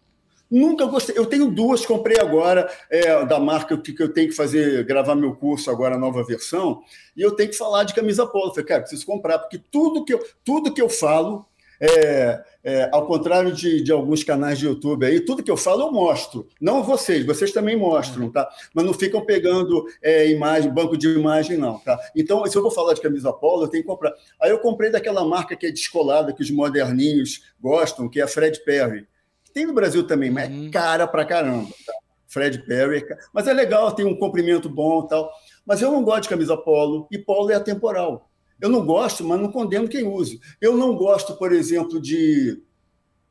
Nunca 0.50 0.86
gostei. 0.86 1.18
Eu 1.18 1.26
tenho 1.26 1.50
duas, 1.50 1.84
comprei 1.84 2.18
agora, 2.18 2.70
é, 2.88 3.22
da 3.26 3.38
marca 3.38 3.76
que, 3.76 3.92
que 3.92 4.02
eu 4.02 4.10
tenho 4.10 4.30
que 4.30 4.34
fazer, 4.34 4.82
gravar 4.86 5.14
meu 5.14 5.36
curso 5.36 5.70
agora, 5.70 5.96
a 5.96 5.98
nova 5.98 6.24
versão, 6.24 6.82
e 7.14 7.20
eu 7.20 7.32
tenho 7.32 7.50
que 7.50 7.56
falar 7.58 7.84
de 7.84 7.92
camisa 7.92 8.26
polo. 8.26 8.46
Eu 8.46 8.52
falei, 8.52 8.64
cara, 8.64 8.80
preciso 8.80 9.04
comprar, 9.04 9.40
porque 9.40 9.60
tudo 9.70 10.06
que 10.06 10.14
eu, 10.14 10.26
tudo 10.42 10.72
que 10.72 10.80
eu 10.80 10.88
falo 10.88 11.44
é, 11.80 12.42
é, 12.64 12.88
ao 12.92 13.06
contrário 13.06 13.52
de, 13.52 13.82
de, 13.82 13.92
alguns 13.92 14.24
canais 14.24 14.58
de 14.58 14.66
YouTube 14.66 15.06
aí, 15.06 15.20
tudo 15.20 15.42
que 15.42 15.50
eu 15.50 15.56
falo 15.56 15.82
eu 15.82 15.92
mostro. 15.92 16.46
Não 16.60 16.82
vocês, 16.82 17.24
vocês 17.24 17.52
também 17.52 17.76
mostram, 17.76 18.30
tá? 18.30 18.48
Mas 18.74 18.84
não 18.84 18.92
ficam 18.92 19.24
pegando 19.24 19.86
é, 20.02 20.28
imagem, 20.30 20.72
banco 20.72 20.96
de 20.96 21.08
imagem, 21.08 21.56
não, 21.56 21.78
tá? 21.78 21.98
Então, 22.14 22.44
se 22.46 22.56
eu 22.56 22.62
vou 22.62 22.70
falar 22.70 22.94
de 22.94 23.00
camisa 23.00 23.32
polo, 23.32 23.64
eu 23.64 23.68
tenho 23.68 23.82
que 23.82 23.88
comprar. 23.88 24.12
Aí 24.40 24.50
eu 24.50 24.58
comprei 24.58 24.90
daquela 24.90 25.24
marca 25.24 25.56
que 25.56 25.66
é 25.66 25.70
descolada, 25.70 26.32
que 26.32 26.42
os 26.42 26.50
moderninhos 26.50 27.42
gostam, 27.60 28.08
que 28.08 28.20
é 28.20 28.24
a 28.24 28.28
Fred 28.28 28.60
Perry. 28.64 29.06
Tem 29.52 29.66
no 29.66 29.72
Brasil 29.72 30.06
também, 30.06 30.30
mas 30.30 30.50
é 30.50 30.52
uhum. 30.52 30.70
cara 30.70 31.06
pra 31.06 31.24
caramba, 31.24 31.70
tá? 31.86 31.92
Fred 32.26 32.58
Perry. 32.66 32.98
É 32.98 33.16
mas 33.32 33.48
é 33.48 33.52
legal, 33.52 33.90
tem 33.92 34.04
um 34.04 34.16
comprimento 34.16 34.68
bom 34.68 35.04
e 35.04 35.08
tal. 35.08 35.32
Mas 35.64 35.82
eu 35.82 35.90
não 35.90 36.02
gosto 36.02 36.24
de 36.24 36.28
camisa 36.28 36.56
polo, 36.56 37.06
e 37.10 37.18
polo 37.18 37.50
é 37.50 37.54
atemporal. 37.54 38.28
Eu 38.60 38.68
não 38.68 38.84
gosto, 38.84 39.24
mas 39.24 39.40
não 39.40 39.52
condeno 39.52 39.88
quem 39.88 40.06
use. 40.06 40.40
Eu 40.60 40.76
não 40.76 40.96
gosto, 40.96 41.34
por 41.36 41.52
exemplo, 41.52 42.00
de. 42.00 42.62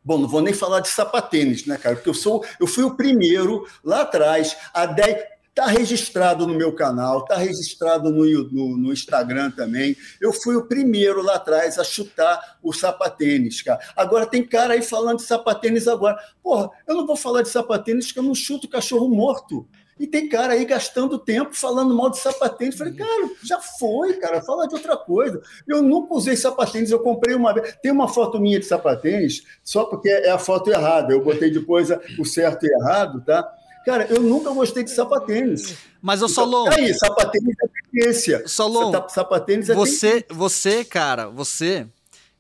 Bom, 0.04 0.18
não 0.18 0.28
vou 0.28 0.42
nem 0.42 0.54
falar 0.54 0.80
de 0.80 0.88
sapatênis, 0.88 1.66
né, 1.66 1.78
cara? 1.78 1.96
Porque 1.96 2.10
eu 2.10 2.14
sou, 2.14 2.46
eu 2.62 2.68
fui 2.68 2.84
o 2.84 2.96
primeiro 2.96 3.68
lá 3.84 4.02
atrás, 4.02 4.56
há 4.74 4.86
10. 4.86 5.38
Está 5.50 5.66
registrado 5.66 6.46
no 6.46 6.54
meu 6.54 6.72
canal, 6.72 7.22
está 7.22 7.36
registrado 7.36 8.12
no, 8.12 8.24
no, 8.52 8.78
no, 8.78 8.94
Instagram 8.94 9.50
também. 9.50 9.98
Eu 10.22 10.32
fui 10.32 10.56
o 10.56 10.68
primeiro 10.68 11.20
lá 11.24 11.34
atrás 11.34 11.80
a 11.80 11.84
chutar 11.84 12.60
o 12.62 12.72
sapatênis, 12.72 13.64
cara. 13.64 13.80
Agora 13.96 14.28
tem 14.28 14.46
cara 14.46 14.76
aí 14.76 14.84
falando 14.84 15.18
de 15.18 15.24
sapatênis 15.24 15.88
agora. 15.88 16.16
Porra, 16.44 16.70
eu 16.88 16.94
não 16.94 17.08
vou 17.08 17.16
falar 17.16 17.42
de 17.42 17.50
sapatênis 17.50 18.06
porque 18.06 18.20
eu 18.20 18.24
não 18.24 18.36
chuto 18.36 18.70
cachorro 18.70 19.10
morto. 19.10 19.68
E 20.00 20.06
tem 20.06 20.30
cara 20.30 20.54
aí 20.54 20.64
gastando 20.66 21.18
tempo 21.18 21.56
falando 21.56 21.96
mal 21.96 22.10
de 22.10 22.20
sapatênis. 22.20 22.78
Falei, 22.78 22.94
cara, 22.94 23.30
já 23.44 23.60
foi, 23.60 24.14
cara, 24.14 24.42
fala 24.42 24.68
de 24.68 24.76
outra 24.76 24.96
coisa. 24.96 25.42
Eu 25.68 25.82
nunca 25.82 26.14
usei 26.14 26.36
sapatênis, 26.36 26.92
eu 26.92 27.00
comprei 27.00 27.36
uma 27.36 27.54
vez. 27.54 27.76
Tem 27.82 27.92
uma 27.92 28.08
foto 28.08 28.40
minha 28.40 28.60
de 28.60 28.66
sapatênis, 28.66 29.44
só 29.64 29.86
porque 29.86 30.10
é 30.10 30.30
a 30.30 30.38
foto 30.38 30.70
errada. 30.70 31.14
Eu 31.14 31.24
botei 31.24 31.50
depois 31.50 31.90
o 32.20 32.26
certo 32.26 32.66
e 32.66 32.70
errado, 32.70 33.24
tá? 33.26 33.48
Cara, 33.86 34.06
eu 34.10 34.22
nunca 34.22 34.52
gostei 34.52 34.84
de 34.84 34.92
sapatênis. 34.92 35.78
Mas 36.02 36.22
o 36.22 36.28
Solon. 36.28 36.68
Então, 36.68 36.78
aí, 36.78 36.94
sapatênis 36.94 37.56
é 37.64 37.68
tendência. 37.90 38.48
Solon, 38.48 38.92
tá, 38.92 39.08
sapatênis 39.08 39.70
é 39.70 39.74
você, 39.74 40.26
você, 40.30 40.84
cara, 40.84 41.30
você 41.30 41.88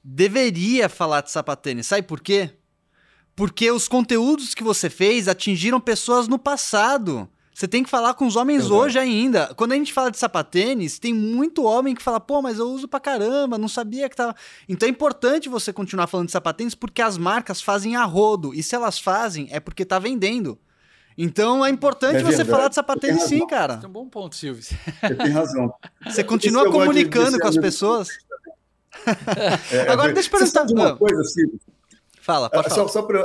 deveria 0.03 0.89
falar 0.89 1.21
de 1.21 1.31
sapatênis. 1.31 1.87
Sabe 1.87 2.01
por 2.03 2.19
quê? 2.19 2.51
Porque 3.35 3.71
os 3.71 3.87
conteúdos 3.87 4.53
que 4.53 4.63
você 4.63 4.89
fez 4.89 5.27
atingiram 5.27 5.79
pessoas 5.79 6.27
no 6.27 6.37
passado. 6.37 7.29
Você 7.57 7.67
tem 7.67 7.81
que 7.81 7.89
falar 7.89 8.13
com 8.13 8.27
os 8.27 8.35
homens 8.35 8.69
hoje 8.69 8.99
ainda. 8.99 9.51
Quando 9.55 9.71
a 9.71 9.75
gente 9.75 9.91
fala 9.91 10.11
de 10.11 10.19
sapatênis, 10.19 10.99
tem 10.99 11.11
muito 11.11 11.63
homem 11.63 11.95
que 11.95 12.03
fala, 12.03 12.19
pô, 12.19 12.39
mas 12.39 12.59
eu 12.59 12.69
uso 12.69 12.87
pra 12.87 12.99
caramba, 12.99 13.57
não 13.57 13.67
sabia 13.67 14.07
que 14.07 14.15
tava. 14.15 14.35
Então 14.69 14.85
é 14.85 14.91
importante 14.91 15.49
você 15.49 15.73
continuar 15.73 16.05
falando 16.05 16.27
de 16.27 16.33
sapatênis 16.33 16.75
porque 16.75 17.01
as 17.01 17.17
marcas 17.17 17.59
fazem 17.59 17.95
a 17.95 18.03
rodo. 18.03 18.53
E 18.53 18.61
se 18.61 18.75
elas 18.75 18.99
fazem, 18.99 19.47
é 19.49 19.59
porque 19.59 19.83
tá 19.83 19.97
vendendo. 19.97 20.59
Então 21.17 21.65
é 21.65 21.71
importante 21.71 22.17
é 22.17 22.23
você 22.23 22.45
falar 22.45 22.67
de 22.67 22.75
sapatênis 22.75 23.23
sim, 23.23 23.47
cara. 23.47 23.77
Tem 23.77 23.89
um 23.89 23.91
bom 23.91 24.07
ponto, 24.07 24.35
Silvio. 24.35 24.61
Você 24.61 25.15
tem 25.15 25.31
razão. 25.31 25.73
Você 26.05 26.23
continua 26.23 26.71
comunicando 26.71 27.37
de, 27.37 27.39
com 27.39 27.47
as 27.47 27.57
pessoas. 27.57 28.09
É, 29.71 29.77
é, 29.81 29.89
Agora, 29.89 30.13
deixa 30.13 30.29
eu 30.29 30.37
perguntar. 30.37 30.67
Você 30.67 30.73
uma 30.75 30.95
coisa, 30.95 31.23
Silvio? 31.23 31.59
Fala, 32.21 32.51
pode 32.51 32.69
falar. 32.69 32.81
Só, 32.83 32.87
só 32.87 33.01
pra, 33.01 33.21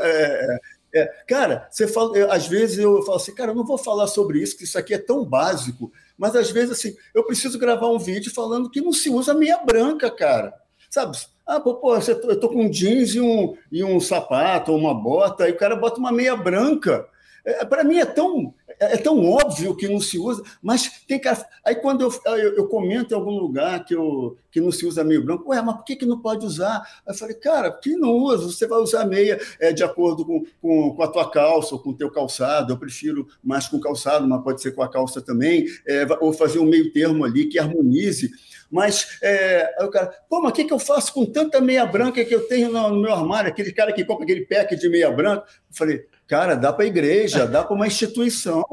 é, 0.95 1.07
cara, 1.27 1.69
você 1.71 1.89
fala, 1.89 2.17
eu, 2.17 2.31
às 2.31 2.47
vezes 2.47 2.79
eu 2.79 3.03
falo 3.03 3.17
assim, 3.17 3.35
cara, 3.35 3.53
eu 3.53 3.55
não 3.55 3.65
vou 3.65 3.79
falar 3.79 4.07
sobre 4.07 4.41
isso, 4.41 4.57
que 4.57 4.65
isso 4.65 4.79
aqui 4.79 4.93
é 4.93 4.99
tão 4.99 5.25
básico, 5.25 5.91
mas 6.19 6.37
às 6.37 6.51
vezes 6.51 6.73
assim, 6.73 6.97
eu 7.15 7.25
preciso 7.25 7.59
gravar 7.59 7.89
um 7.89 7.99
vídeo 7.99 8.33
falando 8.33 8.71
que 8.71 8.81
não 8.81 8.93
se 8.93 9.09
usa 9.09 9.33
meia 9.33 9.59
branca, 9.59 10.11
cara. 10.11 10.55
Sabe? 10.91 11.17
Ah, 11.47 11.59
pô, 11.59 11.77
pô 11.77 11.97
eu 11.97 12.41
tô 12.41 12.49
com 12.49 12.69
jeans 12.69 13.15
e 13.15 13.21
um, 13.21 13.57
e 13.71 13.83
um 13.83 13.99
sapato, 13.99 14.73
ou 14.73 14.79
uma 14.79 14.95
bota, 14.95 15.49
e 15.49 15.53
o 15.53 15.57
cara 15.57 15.75
bota 15.75 15.99
uma 15.99 16.13
meia 16.13 16.37
branca. 16.37 17.09
É, 17.45 17.65
Para 17.65 17.83
mim 17.83 17.97
é 17.97 18.05
tão, 18.05 18.55
é, 18.83 18.95
é 18.95 18.97
tão 18.97 19.25
óbvio 19.25 19.77
que 19.77 19.87
não 19.87 20.01
se 20.01 20.19
usa, 20.19 20.43
mas 20.61 21.05
tem 21.07 21.21
que. 21.21 21.29
Aí 21.65 21.77
quando 21.77 22.01
eu, 22.01 22.13
eu, 22.37 22.57
eu, 22.57 22.67
comento 22.67 23.15
em 23.15 23.17
algum 23.17 23.39
lugar 23.39 23.85
que, 23.85 23.95
eu, 23.95 24.37
que 24.51 24.61
não 24.61 24.73
se 24.73 24.85
usa 24.85 25.05
meio 25.05 25.25
branco, 25.25 25.51
ué, 25.51 25.63
mas 25.63 25.77
por 25.77 25.85
que, 25.85 25.95
que 25.95 26.05
não 26.05 26.19
pode 26.19 26.45
usar? 26.45 26.83
Aí 27.07 27.15
eu 27.15 27.19
falei, 27.19 27.37
cara, 27.37 27.71
que 27.71 27.95
não 27.97 28.11
usa? 28.11 28.51
Você 28.51 28.67
vai 28.67 28.81
usar 28.81 29.07
meia 29.07 29.41
é, 29.61 29.73
de 29.73 29.85
acordo 29.85 30.25
com, 30.25 30.45
com, 30.61 30.97
com 30.97 31.03
a 31.03 31.09
tua 31.09 31.31
calça 31.31 31.75
ou 31.77 31.81
com 31.81 31.91
o 31.91 31.97
teu 31.97 32.11
calçado. 32.11 32.73
Eu 32.73 32.77
prefiro 32.77 33.29
mais 33.43 33.69
com 33.69 33.79
calçado, 33.79 34.27
mas 34.27 34.43
pode 34.43 34.61
ser 34.61 34.73
com 34.73 34.83
a 34.83 34.91
calça 34.91 35.21
também, 35.21 35.67
é, 35.87 36.05
ou 36.21 36.33
fazer 36.33 36.59
um 36.59 36.67
meio 36.67 36.93
termo 36.93 37.25
ali 37.25 37.47
que 37.47 37.61
harmonize. 37.61 38.31
Mas 38.71 39.19
é, 39.23 39.75
aí 39.79 39.87
o 39.87 39.91
cara, 39.91 40.07
pô, 40.29 40.41
mas 40.41 40.51
o 40.51 40.55
que, 40.55 40.65
que 40.65 40.73
eu 40.73 40.79
faço 40.79 41.13
com 41.13 41.27
tanta 41.27 41.61
meia 41.61 41.85
branca 41.85 42.25
que 42.25 42.35
eu 42.35 42.49
tenho 42.49 42.73
no, 42.73 42.89
no 42.89 43.03
meu 43.03 43.13
armário? 43.13 43.51
Aquele 43.51 43.71
cara 43.71 43.93
que 43.93 44.05
compra 44.05 44.25
aquele 44.25 44.47
pack 44.47 44.75
de 44.75 44.89
meia 44.89 45.11
branca. 45.11 45.45
Eu 45.47 45.77
falei, 45.77 46.07
Cara, 46.33 46.55
dá 46.55 46.73
para 46.73 46.87
a 46.87 46.89
igreja, 46.89 47.47
dá 47.47 47.63
para 47.63 47.77
uma 47.77 47.87
instituição. 47.87 48.65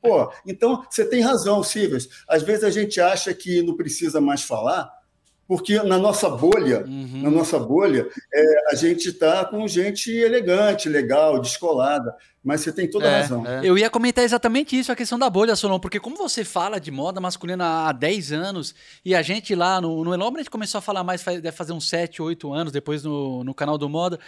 Pô, 0.00 0.32
então 0.46 0.84
você 0.88 1.04
tem 1.04 1.20
razão, 1.20 1.60
Silvas. 1.60 2.08
Às 2.28 2.44
vezes 2.44 2.62
a 2.62 2.70
gente 2.70 3.00
acha 3.00 3.34
que 3.34 3.60
não 3.60 3.76
precisa 3.76 4.20
mais 4.20 4.44
falar, 4.44 4.88
porque 5.48 5.82
na 5.82 5.98
nossa 5.98 6.30
bolha, 6.30 6.84
uhum. 6.86 7.22
na 7.22 7.28
nossa 7.28 7.58
bolha, 7.58 8.08
é, 8.32 8.70
a 8.70 8.76
gente 8.76 9.08
está 9.08 9.44
com 9.44 9.66
gente 9.66 10.12
elegante, 10.12 10.88
legal, 10.88 11.40
descolada. 11.40 12.14
Mas 12.44 12.60
você 12.60 12.72
tem 12.72 12.90
toda 12.90 13.06
a 13.06 13.10
é, 13.10 13.20
razão. 13.20 13.46
É. 13.46 13.60
Eu 13.62 13.78
ia 13.78 13.88
comentar 13.88 14.24
exatamente 14.24 14.76
isso, 14.76 14.90
a 14.90 14.96
questão 14.96 15.18
da 15.18 15.30
bolha, 15.30 15.54
Solon, 15.54 15.78
porque 15.78 16.00
como 16.00 16.16
você 16.16 16.44
fala 16.44 16.80
de 16.80 16.90
moda 16.90 17.20
masculina 17.20 17.88
há 17.88 17.92
10 17.92 18.32
anos, 18.32 18.74
e 19.04 19.14
a 19.14 19.22
gente 19.22 19.54
lá 19.54 19.80
no, 19.80 20.02
no 20.04 20.12
Elombre, 20.12 20.40
a 20.40 20.42
gente 20.42 20.50
começou 20.50 20.78
a 20.78 20.82
falar 20.82 21.04
mais, 21.04 21.22
deve 21.22 21.52
fazer 21.52 21.72
uns 21.72 21.88
7, 21.88 22.20
8 22.20 22.52
anos, 22.52 22.72
depois 22.72 23.04
no, 23.04 23.44
no 23.44 23.54
canal 23.54 23.78
do 23.78 23.88
Moda, 23.88 24.18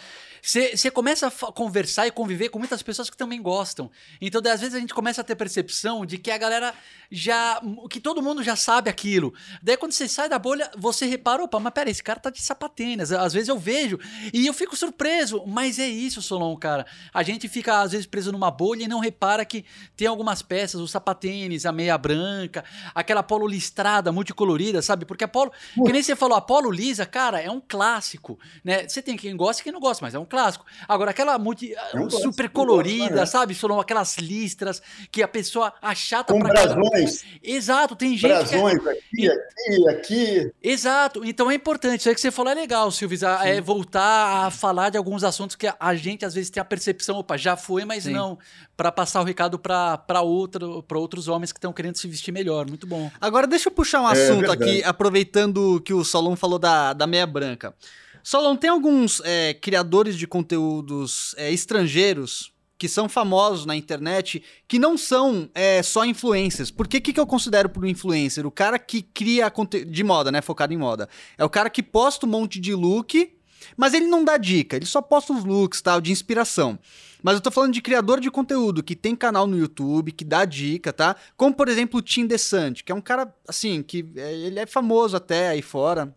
você 0.45 0.91
começa 0.91 1.29
a 1.29 1.31
conversar 1.31 2.07
e 2.07 2.11
conviver 2.11 2.51
com 2.51 2.59
muitas 2.59 2.83
pessoas 2.83 3.09
que 3.09 3.17
também 3.17 3.41
gostam. 3.41 3.91
Então, 4.21 4.43
às 4.53 4.61
vezes, 4.61 4.75
a 4.75 4.79
gente 4.79 4.93
começa 4.93 5.23
a 5.23 5.25
ter 5.25 5.35
percepção 5.35 6.05
de 6.05 6.19
que 6.19 6.31
a 6.31 6.37
galera 6.37 6.75
já. 7.11 7.63
que 7.89 7.99
todo 7.99 8.23
mundo 8.23 8.43
já 8.43 8.55
sabe 8.55 8.91
aquilo. 8.91 9.33
Daí, 9.63 9.75
quando 9.79 9.93
você 9.93 10.07
sai 10.07 10.29
da 10.29 10.39
bolha, 10.39 10.71
você 10.77 11.07
repara, 11.07 11.43
opa, 11.43 11.59
mas 11.59 11.73
pera, 11.73 11.89
esse 11.89 12.03
cara 12.03 12.21
tá 12.21 12.29
de 12.29 12.43
sapatênis. 12.43 13.11
Às 13.11 13.33
vezes 13.33 13.49
eu 13.49 13.59
vejo 13.59 13.99
e 14.35 14.47
eu 14.47 14.53
fico 14.53 14.77
surpreso. 14.77 15.43
Mas 15.47 15.79
é 15.79 15.89
isso, 15.89 16.21
Solon, 16.21 16.55
cara. 16.57 16.85
A 17.15 17.23
gente 17.23 17.49
fica, 17.49 17.81
às 17.81 17.93
vezes, 17.93 18.04
vezes 18.05 18.07
preso 18.07 18.33
numa 18.33 18.51
bolha 18.51 18.85
e 18.85 18.89
não 18.89 19.01
repara 19.01 19.45
que 19.45 19.65
tem 19.97 20.07
algumas 20.07 20.43
peças, 20.43 20.81
o 20.81 20.87
sapatênis, 20.87 21.67
a 21.67 21.73
meia 21.73 21.97
branca, 21.99 22.65
aquela 22.95 23.23
polo 23.23 23.47
listrada, 23.47 24.13
multicolorida, 24.13 24.83
sabe? 24.83 25.05
Porque 25.05 25.25
a 25.25 25.29
polo, 25.29 25.53
que 25.75 25.93
nem 25.93 26.03
você 26.03 26.15
falou, 26.15 26.37
a 26.37 26.41
polo 26.41 26.71
lisa, 26.71 27.05
cara, 27.07 27.41
é 27.41 27.51
um 27.51 27.61
clássico, 27.61 28.39
né? 28.63 28.87
Você 28.87 29.03
tem 29.03 29.17
quem 29.17 29.37
gosta 29.37 29.61
e 29.61 29.65
quem 29.65 29.73
não 29.73 29.81
gosta, 29.81 30.05
mas 30.05 30.15
é 30.15 30.19
um 30.19 30.25
clássico. 30.25 30.65
Agora, 30.87 31.11
aquela 31.11 31.39
multi, 31.39 31.75
super 32.23 32.49
colorida, 32.49 33.17
gosto, 33.17 33.33
sabe? 33.33 33.55
Foram 33.55 33.81
aquelas 33.81 34.17
listras 34.19 34.83
que 35.11 35.23
a 35.23 35.29
pessoa 35.29 35.73
achata 35.81 36.33
Com 36.33 36.41
pra 36.41 36.51
brasões. 36.51 37.25
Exato, 37.43 37.97
tem 37.97 38.17
gente 38.17 38.29
brasões 38.29 38.79
que... 38.83 38.89
aqui, 38.89 39.29
aqui, 39.29 39.89
aqui. 39.89 40.53
Exato, 40.63 41.25
então 41.25 41.51
é 41.51 41.55
importante, 41.55 42.01
isso 42.01 42.09
aí 42.09 42.15
que 42.15 42.21
você 42.21 42.31
falou 42.31 42.53
é 42.53 42.55
legal, 42.55 42.91
Silvio, 42.91 43.19
é 43.43 43.61
voltar 43.61 44.47
a 44.47 44.51
falar 44.51 44.91
de 44.91 44.99
alguns 44.99 45.25
assuntos 45.25 45.57
que 45.57 45.73
a 45.79 45.95
gente 45.95 46.25
às 46.25 46.35
vezes 46.35 46.51
tem 46.51 46.61
a 46.61 46.65
percepção, 46.65 47.17
opa, 47.19 47.37
já 47.37 47.57
foi, 47.57 47.85
mas 47.85 47.94
mas 47.95 48.05
Sim. 48.05 48.13
não, 48.13 48.39
para 48.77 48.91
passar 48.91 49.21
o 49.21 49.25
recado 49.25 49.59
para 49.59 50.21
outro, 50.21 50.85
outros 50.93 51.29
homens 51.29 51.53
que 51.53 51.59
estão 51.59 51.73
querendo 51.73 51.97
se 51.97 52.09
vestir 52.09 52.33
melhor. 52.33 52.69
Muito 52.69 52.87
bom. 52.87 53.11
Agora, 53.21 53.47
deixa 53.47 53.69
eu 53.69 53.73
puxar 53.73 54.01
um 54.01 54.09
é 54.09 54.13
assunto 54.13 54.51
é 54.51 54.53
aqui, 54.53 54.85
aproveitando 54.85 55.81
que 55.85 55.95
o 55.95 56.05
Solon 56.05 56.35
falou 56.35 56.59
da, 56.59 56.93
da 56.93 57.07
meia 57.07 57.27
branca. 57.27 57.75
Solon, 58.23 58.57
tem 58.57 58.71
alguns 58.71 59.21
é, 59.25 59.55
criadores 59.55 60.17
de 60.17 60.27
conteúdos 60.27 61.35
é, 61.39 61.53
estrangeiros 61.53 62.53
que 62.77 62.89
são 62.89 63.09
famosos 63.09 63.65
na 63.65 63.77
internet, 63.77 64.43
que 64.67 64.79
não 64.79 64.99
são 64.99 65.49
é, 65.55 65.83
só 65.83 66.05
influencers. 66.05 66.71
Por 66.71 66.89
que, 66.89 67.01
que 67.01 67.21
eu 67.21 67.27
considero 67.27 67.69
por 67.69 67.87
influencer? 67.87 68.45
O 68.47 68.51
cara 68.51 68.79
que 68.79 69.03
cria 69.03 69.51
conteúdo 69.51 69.91
de 69.91 70.03
moda, 70.03 70.33
né? 70.33 70.43
Focado 70.43 70.75
em 70.75 70.77
moda. 70.77 71.09
É 71.39 71.45
o 71.45 71.49
cara 71.49 71.71
que 71.71 71.83
posta 71.83 72.27
um 72.27 72.29
monte 72.29 72.59
de 72.59 72.75
look, 72.75 73.33
mas 73.77 73.95
ele 73.95 74.07
não 74.07 74.25
dá 74.25 74.37
dica, 74.37 74.77
ele 74.77 74.87
só 74.87 75.01
posta 75.01 75.33
os 75.33 75.45
looks, 75.45 75.81
tal, 75.81 76.01
de 76.01 76.13
inspiração. 76.13 76.79
Mas 77.25 77.37
eu 77.37 77.41
tô 77.41 77.51
falando 77.51 77.73
de 77.73 77.81
criador 77.81 78.21
de 78.21 78.31
conteúdo 78.31 78.83
que 78.83 78.95
tem 78.95 79.17
canal 79.17 79.47
no 79.47 79.57
YouTube, 79.57 80.13
que 80.13 80.27
dá 80.27 80.45
dica, 80.45 80.93
tá? 80.93 81.17
Como, 81.39 81.55
por 81.55 81.71
exemplo, 81.71 81.99
o 81.99 82.03
Tim 82.03 82.27
DeSanti, 82.27 82.85
que 82.85 82.93
é 82.93 82.95
um 82.95 83.01
cara, 83.01 83.35
assim, 83.49 83.83
que 83.83 84.07
é, 84.15 84.35
ele 84.35 84.61
é 84.61 84.67
famoso 84.67 85.17
até 85.17 85.49
aí 85.49 85.63
fora. 85.63 86.15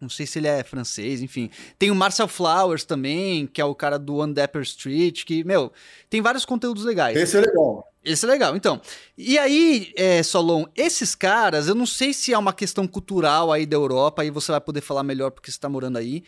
Não 0.00 0.08
sei 0.08 0.26
se 0.26 0.40
ele 0.40 0.48
é 0.48 0.64
francês, 0.64 1.22
enfim. 1.22 1.48
Tem 1.78 1.92
o 1.92 1.94
Marcel 1.94 2.26
Flowers 2.26 2.84
também, 2.84 3.46
que 3.46 3.60
é 3.60 3.64
o 3.64 3.72
cara 3.72 4.00
do 4.00 4.16
One 4.16 4.34
Dapper 4.34 4.62
Street, 4.62 5.24
que, 5.24 5.44
meu, 5.44 5.72
tem 6.10 6.20
vários 6.20 6.44
conteúdos 6.44 6.84
legais. 6.84 7.16
Esse 7.16 7.36
é 7.36 7.40
legal. 7.40 7.86
Esse 8.04 8.24
é 8.24 8.28
legal. 8.28 8.56
Então, 8.56 8.80
e 9.16 9.38
aí, 9.38 9.92
é, 9.96 10.24
Solon, 10.24 10.64
esses 10.74 11.14
caras, 11.14 11.68
eu 11.68 11.74
não 11.76 11.86
sei 11.86 12.12
se 12.12 12.32
é 12.32 12.38
uma 12.38 12.52
questão 12.52 12.84
cultural 12.88 13.52
aí 13.52 13.64
da 13.64 13.76
Europa, 13.76 14.22
aí 14.22 14.30
você 14.30 14.50
vai 14.50 14.60
poder 14.60 14.80
falar 14.80 15.04
melhor 15.04 15.30
porque 15.30 15.52
você 15.52 15.58
tá 15.58 15.68
morando 15.68 15.98
aí. 15.98 16.24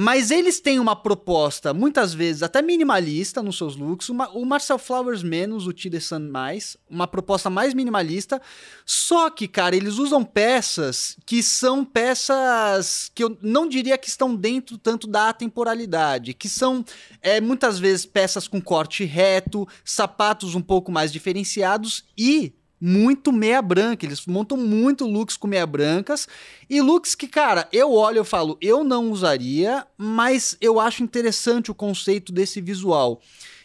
Mas 0.00 0.30
eles 0.30 0.60
têm 0.60 0.78
uma 0.78 0.94
proposta, 0.94 1.74
muitas 1.74 2.14
vezes 2.14 2.44
até 2.44 2.62
minimalista 2.62 3.42
nos 3.42 3.58
seus 3.58 3.74
looks. 3.74 4.08
Uma, 4.08 4.28
o 4.28 4.46
Marcel 4.46 4.78
Flowers 4.78 5.24
menos, 5.24 5.66
o 5.66 5.72
Tidesan 5.72 6.20
mais. 6.20 6.76
Uma 6.88 7.08
proposta 7.08 7.50
mais 7.50 7.74
minimalista. 7.74 8.40
Só 8.86 9.28
que, 9.28 9.48
cara, 9.48 9.74
eles 9.74 9.98
usam 9.98 10.22
peças 10.22 11.16
que 11.26 11.42
são 11.42 11.84
peças 11.84 13.10
que 13.12 13.24
eu 13.24 13.36
não 13.42 13.68
diria 13.68 13.98
que 13.98 14.08
estão 14.08 14.36
dentro 14.36 14.78
tanto 14.78 15.08
da 15.08 15.32
temporalidade. 15.32 16.32
Que 16.32 16.48
são 16.48 16.84
é, 17.20 17.40
muitas 17.40 17.80
vezes 17.80 18.06
peças 18.06 18.46
com 18.46 18.60
corte 18.60 19.02
reto, 19.02 19.66
sapatos 19.84 20.54
um 20.54 20.62
pouco 20.62 20.92
mais 20.92 21.10
diferenciados 21.10 22.04
e 22.16 22.52
muito 22.80 23.32
meia 23.32 23.60
branca. 23.60 24.04
Eles 24.04 24.26
montam 24.26 24.56
muito 24.56 25.06
looks 25.06 25.36
com 25.36 25.46
meia 25.46 25.66
brancas. 25.66 26.28
E 26.68 26.80
looks 26.80 27.14
que, 27.14 27.26
cara, 27.26 27.68
eu 27.72 27.92
olho 27.92 28.22
e 28.22 28.24
falo, 28.24 28.56
eu 28.60 28.84
não 28.84 29.10
usaria, 29.10 29.86
mas 29.96 30.56
eu 30.60 30.78
acho 30.78 31.02
interessante 31.02 31.70
o 31.70 31.74
conceito 31.74 32.32
desse 32.32 32.60
visual. 32.60 33.20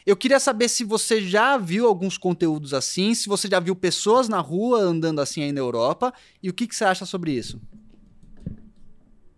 Eu 0.05 0.18
queria 0.18 0.39
saber 0.39 0.68
se 0.70 0.84
você 0.84 1.22
já 1.22 1.57
viu 1.57 1.88
alguns 1.88 2.18
conteúdos 2.18 2.74
assim, 2.74 3.14
se 3.14 3.30
você 3.30 3.47
já 3.47 3.59
viu 3.59 3.76
pessoas 3.76 4.28
na 4.28 4.39
rua 4.39 4.80
andando 4.80 5.22
assim 5.22 5.43
aí 5.43 5.51
na 5.53 5.61
Europa, 5.61 6.14
e 6.41 6.49
o 6.49 6.53
que, 6.53 6.68
que 6.68 6.76
você 6.76 6.84
acha 6.84 7.05
sobre 7.05 7.32
isso? 7.32 7.61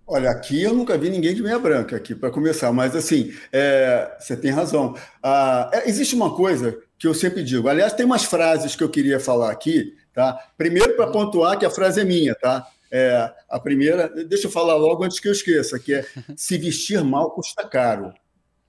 Olha, 0.08 0.30
aqui 0.30 0.62
eu 0.62 0.74
nunca 0.74 0.98
vi 0.98 1.10
ninguém 1.10 1.34
de 1.34 1.42
meia 1.42 1.58
branca 1.58 1.96
aqui 1.96 2.14
para 2.14 2.30
começar, 2.30 2.72
mas 2.72 2.96
assim, 2.96 3.34
é, 3.52 4.16
você 4.20 4.38
tem 4.38 4.52
razão. 4.52 4.96
Ah, 5.22 5.70
é, 5.74 5.90
existe 5.90 6.14
uma 6.16 6.36
coisa 6.36 6.78
que 6.98 7.08
eu 7.08 7.14
sempre 7.14 7.44
digo. 7.44 7.68
Aliás, 7.68 7.94
tem 7.94 8.06
umas 8.06 8.24
frases 8.24 8.76
que 8.76 8.84
eu 8.84 8.90
queria 8.90 9.20
falar 9.20 9.52
aqui, 9.52 9.96
tá? 10.14 10.40
Primeiro, 10.58 10.96
para 10.96 11.12
pontuar 11.12 11.58
que 11.58 11.66
a 11.66 11.70
frase 11.70 12.02
é 12.02 12.04
minha, 12.04 12.36
tá? 12.36 12.68
É, 12.92 13.34
a 13.50 13.60
primeira, 13.60 14.08
deixa 14.26 14.48
eu 14.48 14.52
falar 14.52 14.76
logo 14.76 15.04
antes 15.04 15.20
que 15.20 15.28
eu 15.28 15.32
esqueça, 15.32 15.78
que 15.78 15.94
é 15.94 16.06
se 16.36 16.58
vestir 16.58 17.04
mal 17.04 17.32
custa 17.32 17.68
caro. 17.68 18.14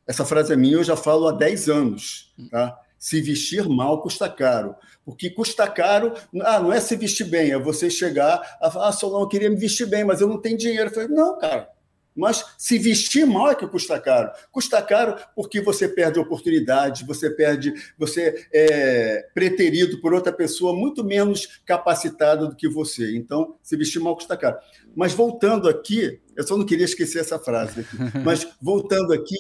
Essa 0.07 0.25
frase 0.25 0.53
é 0.53 0.57
minha, 0.57 0.77
eu 0.77 0.85
já 0.85 0.97
falo 0.97 1.29
há 1.29 1.33
10 1.33 1.69
anos, 1.69 2.33
tá? 2.51 2.77
Se 2.99 3.21
vestir 3.21 3.69
mal 3.69 4.03
custa 4.03 4.29
caro. 4.29 4.75
Porque 5.05 5.31
custa 5.31 5.69
caro, 5.69 6.13
ah, 6.43 6.59
não 6.59 6.73
é 6.73 6.81
se 6.81 6.97
vestir 6.97 7.27
bem, 7.27 7.53
é 7.53 7.59
você 7.59 7.89
chegar 7.89 8.57
a 8.61 8.71
falar, 8.71 8.89
ah, 8.89 8.93
Solon, 8.93 9.21
eu 9.21 9.29
queria 9.29 9.51
me 9.51 9.57
vestir 9.57 9.87
bem, 9.87 10.03
mas 10.03 10.21
eu 10.21 10.27
não 10.27 10.41
tenho 10.41 10.59
dinheiro. 10.59 10.91
Eu 10.91 10.95
falei, 10.95 11.09
não, 11.09 11.39
cara, 11.39 11.69
mas 12.17 12.45
se 12.57 12.79
vestir 12.79 13.27
mal 13.27 13.51
é 13.51 13.55
que 13.55 13.67
custa 13.67 14.01
caro. 14.01 14.31
Custa 14.51 14.81
caro 14.83 15.17
porque 15.35 15.61
você 15.61 15.89
perde 15.89 16.19
oportunidade, 16.19 17.05
você 17.05 17.31
perde, 17.31 17.75
você 17.99 18.47
é 18.53 19.29
preterido 19.35 20.01
por 20.01 20.15
outra 20.15 20.33
pessoa 20.33 20.75
muito 20.75 21.05
menos 21.05 21.61
capacitada 21.65 22.47
do 22.47 22.57
que 22.57 22.69
você. 22.69 23.17
Então, 23.17 23.57
se 23.63 23.77
vestir 23.77 24.01
mal 24.01 24.15
custa 24.15 24.37
caro. 24.37 24.57
Mas 24.97 25.13
voltando 25.13 25.69
aqui, 25.69 26.19
eu 26.35 26.47
só 26.47 26.57
não 26.57 26.65
queria 26.65 26.87
esquecer 26.87 27.19
essa 27.19 27.39
frase. 27.39 27.81
Aqui. 27.81 27.97
Mas 28.25 28.49
voltando 28.61 29.13
aqui, 29.13 29.37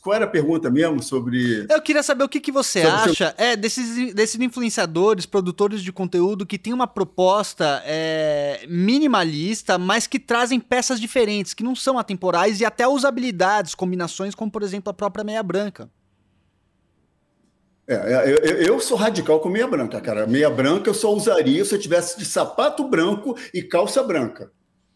qual 0.00 0.14
era 0.14 0.24
a 0.24 0.28
pergunta 0.28 0.70
mesmo 0.70 1.02
sobre. 1.02 1.66
Eu 1.68 1.82
queria 1.82 2.02
saber 2.02 2.22
o 2.22 2.28
que, 2.28 2.38
que 2.38 2.52
você 2.52 2.82
acha 2.82 3.34
seu... 3.36 3.44
é, 3.44 3.56
desses, 3.56 4.14
desses 4.14 4.40
influenciadores, 4.40 5.26
produtores 5.26 5.82
de 5.82 5.90
conteúdo 5.90 6.46
que 6.46 6.56
têm 6.56 6.72
uma 6.72 6.86
proposta 6.86 7.82
é, 7.84 8.64
minimalista, 8.68 9.76
mas 9.78 10.06
que 10.06 10.20
trazem 10.20 10.60
peças 10.60 11.00
diferentes, 11.00 11.54
que 11.54 11.64
não 11.64 11.74
são 11.74 11.98
atemporais 11.98 12.60
e 12.60 12.64
até 12.64 12.86
usabilidades, 12.86 13.74
combinações, 13.74 14.32
como 14.32 14.48
por 14.48 14.62
exemplo 14.62 14.90
a 14.90 14.94
própria 14.94 15.24
meia 15.24 15.42
branca. 15.42 15.90
É, 17.88 17.94
é 17.94 18.30
eu, 18.30 18.74
eu, 18.74 18.80
sou 18.80 18.96
radical 18.96 19.40
com 19.40 19.48
meia 19.48 19.66
branca, 19.66 20.00
cara. 20.00 20.24
Meia 20.24 20.48
branca 20.48 20.88
eu 20.88 20.94
só 20.94 21.12
usaria 21.12 21.64
se 21.64 21.74
eu 21.74 21.80
tivesse 21.80 22.16
de 22.16 22.24
sapato 22.24 22.88
branco 22.88 23.36
e 23.52 23.60
calça 23.60 24.00
branca. 24.04 24.52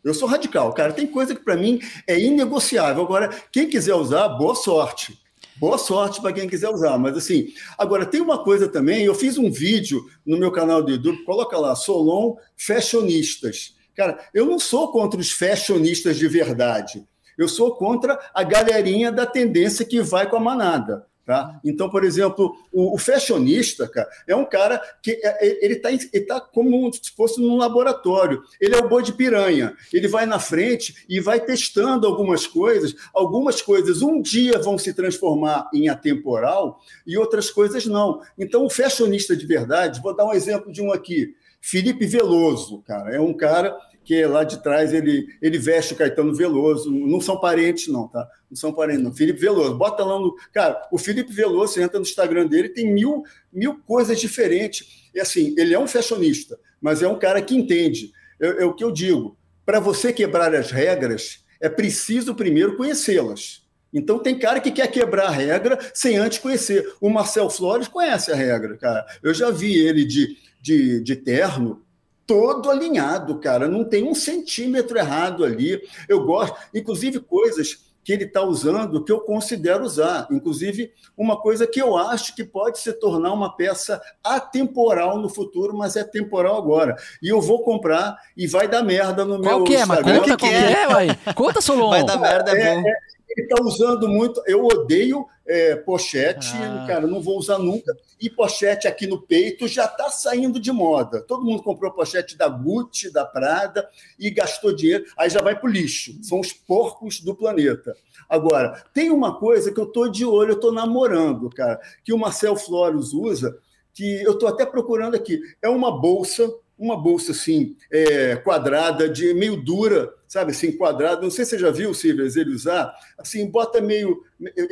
Eu 0.08 0.14
sou 0.14 0.28
radical, 0.28 0.72
cara. 0.72 0.92
Tem 0.92 1.06
coisa 1.06 1.34
que 1.34 1.44
para 1.44 1.56
mim 1.56 1.80
é 2.06 2.18
inegociável. 2.18 3.02
Agora, 3.02 3.28
quem 3.52 3.68
quiser 3.68 3.94
usar, 3.94 4.28
boa 4.28 4.54
sorte. 4.54 5.18
Boa 5.56 5.76
sorte 5.76 6.20
para 6.20 6.32
quem 6.32 6.48
quiser 6.48 6.68
usar. 6.68 6.96
Mas 6.98 7.16
assim, 7.16 7.48
agora 7.76 8.06
tem 8.06 8.20
uma 8.20 8.42
coisa 8.44 8.68
também. 8.68 9.04
Eu 9.04 9.14
fiz 9.14 9.36
um 9.36 9.50
vídeo 9.50 10.04
no 10.24 10.38
meu 10.38 10.52
canal 10.52 10.82
do 10.82 10.92
YouTube, 10.92 11.24
coloca 11.24 11.58
lá, 11.58 11.74
Solon 11.74 12.36
Fashionistas. 12.56 13.74
Cara, 13.96 14.16
eu 14.32 14.46
não 14.46 14.60
sou 14.60 14.92
contra 14.92 15.18
os 15.18 15.32
fashionistas 15.32 16.16
de 16.16 16.28
verdade. 16.28 17.04
Eu 17.36 17.48
sou 17.48 17.74
contra 17.74 18.18
a 18.32 18.44
galerinha 18.44 19.10
da 19.10 19.26
tendência 19.26 19.84
que 19.84 20.00
vai 20.00 20.30
com 20.30 20.36
a 20.36 20.40
manada. 20.40 21.07
Tá? 21.28 21.60
Então, 21.62 21.90
por 21.90 22.04
exemplo, 22.04 22.56
o, 22.72 22.94
o 22.94 22.96
fashionista, 22.96 23.86
cara, 23.86 24.08
é 24.26 24.34
um 24.34 24.46
cara 24.46 24.80
que 25.02 25.10
é, 25.22 25.46
é, 25.46 25.62
ele 25.62 25.74
está 25.74 25.92
ele 25.92 26.24
tá 26.24 26.40
como 26.40 26.90
se 26.90 27.14
fosse 27.14 27.38
num 27.38 27.58
laboratório. 27.58 28.42
Ele 28.58 28.74
é 28.74 28.78
o 28.78 28.88
boi 28.88 29.02
de 29.02 29.12
piranha. 29.12 29.76
Ele 29.92 30.08
vai 30.08 30.24
na 30.24 30.38
frente 30.38 31.04
e 31.06 31.20
vai 31.20 31.38
testando 31.38 32.06
algumas 32.06 32.46
coisas. 32.46 32.94
Algumas 33.12 33.60
coisas 33.60 34.00
um 34.00 34.22
dia 34.22 34.58
vão 34.58 34.78
se 34.78 34.94
transformar 34.94 35.68
em 35.74 35.90
atemporal 35.90 36.80
e 37.06 37.18
outras 37.18 37.50
coisas 37.50 37.84
não. 37.84 38.22
Então, 38.38 38.64
o 38.64 38.70
fashionista 38.70 39.36
de 39.36 39.44
verdade, 39.44 40.00
vou 40.00 40.16
dar 40.16 40.24
um 40.24 40.32
exemplo 40.32 40.72
de 40.72 40.80
um 40.80 40.90
aqui. 40.90 41.34
Felipe 41.60 42.06
Veloso, 42.06 42.82
cara, 42.86 43.14
é 43.14 43.20
um 43.20 43.34
cara 43.34 43.76
que 44.08 44.24
lá 44.24 44.42
de 44.42 44.62
trás 44.62 44.94
ele, 44.94 45.26
ele 45.42 45.58
veste 45.58 45.92
o 45.92 45.96
Caetano 45.96 46.34
Veloso. 46.34 46.90
Não 46.90 47.20
são 47.20 47.38
parentes, 47.38 47.88
não, 47.88 48.08
tá? 48.08 48.26
Não 48.50 48.56
são 48.56 48.72
parentes, 48.72 49.02
não. 49.02 49.14
Felipe 49.14 49.38
Veloso. 49.38 49.76
Bota 49.76 50.02
lá 50.02 50.18
no. 50.18 50.34
Cara, 50.50 50.88
o 50.90 50.96
Felipe 50.96 51.30
Veloso, 51.30 51.74
você 51.74 51.82
entra 51.82 51.98
no 51.98 52.06
Instagram 52.06 52.46
dele, 52.46 52.70
tem 52.70 52.90
mil, 52.90 53.22
mil 53.52 53.78
coisas 53.80 54.18
diferentes. 54.18 55.10
E 55.14 55.20
assim, 55.20 55.54
ele 55.58 55.74
é 55.74 55.78
um 55.78 55.86
fashionista, 55.86 56.58
mas 56.80 57.02
é 57.02 57.06
um 57.06 57.18
cara 57.18 57.42
que 57.42 57.54
entende. 57.54 58.10
É, 58.40 58.62
é 58.62 58.64
o 58.64 58.72
que 58.72 58.82
eu 58.82 58.90
digo. 58.90 59.36
Para 59.66 59.78
você 59.78 60.10
quebrar 60.10 60.54
as 60.54 60.70
regras, 60.70 61.44
é 61.60 61.68
preciso 61.68 62.34
primeiro 62.34 62.78
conhecê-las. 62.78 63.62
Então 63.92 64.18
tem 64.18 64.38
cara 64.38 64.58
que 64.58 64.70
quer 64.70 64.90
quebrar 64.90 65.26
a 65.26 65.30
regra 65.30 65.78
sem 65.92 66.16
antes 66.16 66.38
conhecer. 66.38 66.94
O 66.98 67.10
Marcel 67.10 67.50
Flores 67.50 67.88
conhece 67.88 68.32
a 68.32 68.34
regra, 68.34 68.74
cara. 68.78 69.04
Eu 69.22 69.34
já 69.34 69.50
vi 69.50 69.76
ele 69.76 70.06
de, 70.06 70.34
de, 70.62 71.02
de 71.02 71.14
terno, 71.14 71.82
todo 72.28 72.70
alinhado, 72.70 73.40
cara. 73.40 73.66
Não 73.66 73.82
tem 73.82 74.04
um 74.04 74.14
centímetro 74.14 74.98
errado 74.98 75.42
ali. 75.42 75.80
Eu 76.06 76.24
gosto, 76.26 76.54
inclusive, 76.74 77.18
coisas 77.20 77.88
que 78.04 78.12
ele 78.12 78.24
está 78.24 78.42
usando 78.42 79.02
que 79.02 79.10
eu 79.10 79.20
considero 79.20 79.84
usar. 79.84 80.28
Inclusive, 80.30 80.92
uma 81.16 81.40
coisa 81.40 81.66
que 81.66 81.80
eu 81.80 81.96
acho 81.96 82.34
que 82.36 82.44
pode 82.44 82.78
se 82.78 82.92
tornar 82.92 83.32
uma 83.32 83.56
peça 83.56 84.00
atemporal 84.22 85.18
no 85.18 85.28
futuro, 85.28 85.76
mas 85.76 85.96
é 85.96 86.04
temporal 86.04 86.56
agora. 86.56 86.96
E 87.22 87.28
eu 87.28 87.40
vou 87.40 87.62
comprar 87.62 88.16
e 88.36 88.46
vai 88.46 88.68
dar 88.68 88.82
merda 88.82 89.24
no 89.24 89.40
qual 89.42 89.56
meu 89.56 89.64
que 89.64 89.74
é, 89.74 89.80
Instagram. 89.80 90.20
Conta, 90.20 90.36
que 90.36 90.46
é, 90.46 91.26
é, 91.26 91.32
Conta, 91.32 91.60
Solon. 91.60 91.90
Vai 91.90 92.04
dar 92.04 92.18
merda, 92.18 92.52
é, 92.52 92.60
é 92.60 92.74
bom. 92.74 92.88
É, 92.88 92.92
ele 93.30 93.46
está 93.46 93.62
usando 93.62 94.08
muito. 94.08 94.42
Eu 94.46 94.64
odeio 94.64 95.26
é, 95.48 95.74
pochete, 95.74 96.52
ah. 96.56 96.84
cara, 96.86 97.06
não 97.06 97.22
vou 97.22 97.38
usar 97.38 97.58
nunca. 97.58 97.96
E 98.20 98.28
pochete 98.28 98.86
aqui 98.86 99.06
no 99.06 99.22
peito 99.22 99.66
já 99.66 99.86
está 99.86 100.10
saindo 100.10 100.60
de 100.60 100.70
moda. 100.70 101.22
Todo 101.22 101.44
mundo 101.44 101.62
comprou 101.62 101.90
pochete 101.90 102.36
da 102.36 102.48
Gucci, 102.48 103.10
da 103.10 103.24
Prada 103.24 103.88
e 104.18 104.30
gastou 104.30 104.74
dinheiro, 104.74 105.06
aí 105.16 105.30
já 105.30 105.40
vai 105.40 105.58
para 105.58 105.66
o 105.66 105.72
lixo. 105.72 106.22
São 106.22 106.38
os 106.38 106.52
porcos 106.52 107.20
do 107.20 107.34
planeta. 107.34 107.96
Agora, 108.28 108.84
tem 108.92 109.10
uma 109.10 109.38
coisa 109.38 109.72
que 109.72 109.80
eu 109.80 109.84
estou 109.84 110.10
de 110.10 110.26
olho, 110.26 110.50
eu 110.50 110.56
estou 110.56 110.72
namorando, 110.72 111.48
cara, 111.48 111.80
que 112.04 112.12
o 112.12 112.18
Marcel 112.18 112.54
Flores 112.54 113.14
usa, 113.14 113.56
que 113.94 114.22
eu 114.22 114.32
estou 114.32 114.48
até 114.48 114.66
procurando 114.66 115.14
aqui. 115.14 115.40
É 115.62 115.68
uma 115.68 115.98
bolsa 115.98 116.52
uma 116.78 116.96
bolsa 116.96 117.32
assim, 117.32 117.76
é, 117.90 118.36
quadrada, 118.36 119.08
de 119.08 119.34
meio 119.34 119.56
dura, 119.56 120.14
sabe, 120.28 120.52
assim, 120.52 120.70
quadrada. 120.70 121.20
Não 121.20 121.30
sei 121.30 121.44
se 121.44 121.50
você 121.50 121.58
já 121.58 121.70
viu, 121.70 121.92
Silvio, 121.92 122.24
ele 122.24 122.54
usar. 122.54 122.94
Assim, 123.18 123.50
bota 123.50 123.80
meio. 123.80 124.22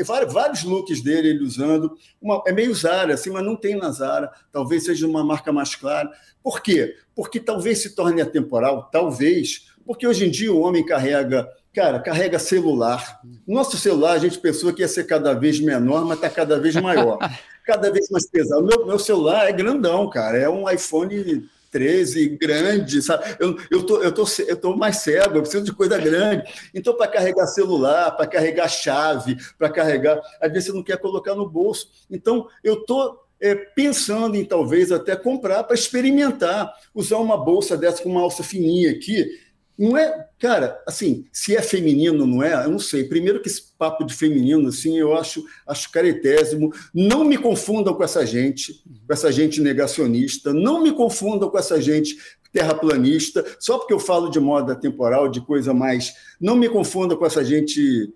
Vários, 0.04 0.32
vários 0.32 0.62
looks 0.62 1.02
dele 1.02 1.30
ele 1.30 1.42
usando. 1.42 1.96
Uma, 2.22 2.42
é 2.46 2.52
meio 2.52 2.72
Zara, 2.74 3.14
assim, 3.14 3.30
mas 3.30 3.44
não 3.44 3.56
tem 3.56 3.76
na 3.76 3.90
Zara. 3.90 4.30
Talvez 4.52 4.84
seja 4.84 5.06
uma 5.06 5.24
marca 5.24 5.52
mais 5.52 5.74
clara. 5.74 6.10
Por 6.42 6.62
quê? 6.62 6.94
Porque 7.14 7.40
talvez 7.40 7.82
se 7.82 7.96
torne 7.96 8.22
atemporal, 8.22 8.88
talvez, 8.92 9.72
porque 9.84 10.06
hoje 10.06 10.26
em 10.26 10.30
dia 10.30 10.52
o 10.52 10.60
homem 10.60 10.84
carrega. 10.86 11.48
Cara, 11.74 12.00
carrega 12.00 12.38
celular. 12.38 13.20
Nosso 13.46 13.76
celular, 13.76 14.12
a 14.12 14.18
gente 14.18 14.38
pensou 14.38 14.72
que 14.72 14.80
ia 14.80 14.88
ser 14.88 15.04
cada 15.04 15.34
vez 15.34 15.60
menor, 15.60 16.06
mas 16.06 16.16
está 16.16 16.30
cada 16.30 16.58
vez 16.58 16.74
maior. 16.76 17.18
cada 17.66 17.90
vez 17.90 18.08
mais 18.08 18.26
pesado. 18.26 18.64
Meu, 18.64 18.86
meu 18.86 18.98
celular 18.98 19.46
é 19.46 19.52
grandão, 19.52 20.08
cara. 20.08 20.38
É 20.38 20.48
um 20.48 20.70
iPhone 20.70 21.46
13, 21.76 22.38
grande, 22.40 23.02
sabe? 23.02 23.36
Eu, 23.38 23.54
eu, 23.70 23.84
tô, 23.84 24.02
eu, 24.02 24.10
tô, 24.10 24.24
eu 24.48 24.56
tô 24.56 24.74
mais 24.74 24.96
cego, 24.96 25.36
eu 25.36 25.42
preciso 25.42 25.62
de 25.62 25.74
coisa 25.74 25.98
grande. 25.98 26.42
Então, 26.74 26.96
para 26.96 27.06
carregar 27.06 27.46
celular, 27.46 28.12
para 28.12 28.26
carregar 28.26 28.66
chave, 28.66 29.36
para 29.58 29.68
carregar. 29.68 30.18
Às 30.40 30.50
vezes 30.50 30.68
você 30.68 30.72
não 30.72 30.82
quer 30.82 30.96
colocar 30.96 31.34
no 31.34 31.46
bolso. 31.46 31.90
Então, 32.10 32.48
eu 32.64 32.76
tô 32.76 33.20
é, 33.38 33.54
pensando 33.54 34.36
em 34.36 34.44
talvez 34.46 34.90
até 34.90 35.14
comprar 35.14 35.64
para 35.64 35.74
experimentar, 35.74 36.72
usar 36.94 37.18
uma 37.18 37.36
bolsa 37.36 37.76
dessa 37.76 38.02
com 38.02 38.08
uma 38.08 38.22
alça 38.22 38.42
fininha 38.42 38.92
aqui 38.92 39.38
não 39.78 39.96
é, 39.96 40.26
cara, 40.38 40.82
assim, 40.86 41.26
se 41.30 41.54
é 41.54 41.60
feminino, 41.60 42.26
não 42.26 42.42
é? 42.42 42.64
Eu 42.64 42.70
não 42.70 42.78
sei. 42.78 43.04
Primeiro 43.04 43.40
que 43.40 43.48
esse 43.48 43.72
papo 43.78 44.04
de 44.04 44.14
feminino, 44.14 44.68
assim, 44.68 44.98
eu 44.98 45.14
acho, 45.14 45.44
acho 45.66 45.90
caretésimo. 45.90 46.72
Não 46.94 47.24
me 47.24 47.36
confundam 47.36 47.92
com 47.92 48.02
essa 48.02 48.24
gente, 48.24 48.82
com 49.06 49.12
essa 49.12 49.30
gente 49.30 49.60
negacionista. 49.60 50.52
Não 50.52 50.82
me 50.82 50.92
confundam 50.92 51.50
com 51.50 51.58
essa 51.58 51.80
gente 51.80 52.16
terraplanista. 52.52 53.44
Só 53.60 53.78
porque 53.78 53.92
eu 53.92 54.00
falo 54.00 54.30
de 54.30 54.40
moda 54.40 54.74
temporal, 54.74 55.28
de 55.28 55.42
coisa 55.42 55.74
mais. 55.74 56.14
Não 56.40 56.56
me 56.56 56.68
confundam 56.70 57.16
com 57.16 57.26
essa 57.26 57.44
gente 57.44 58.14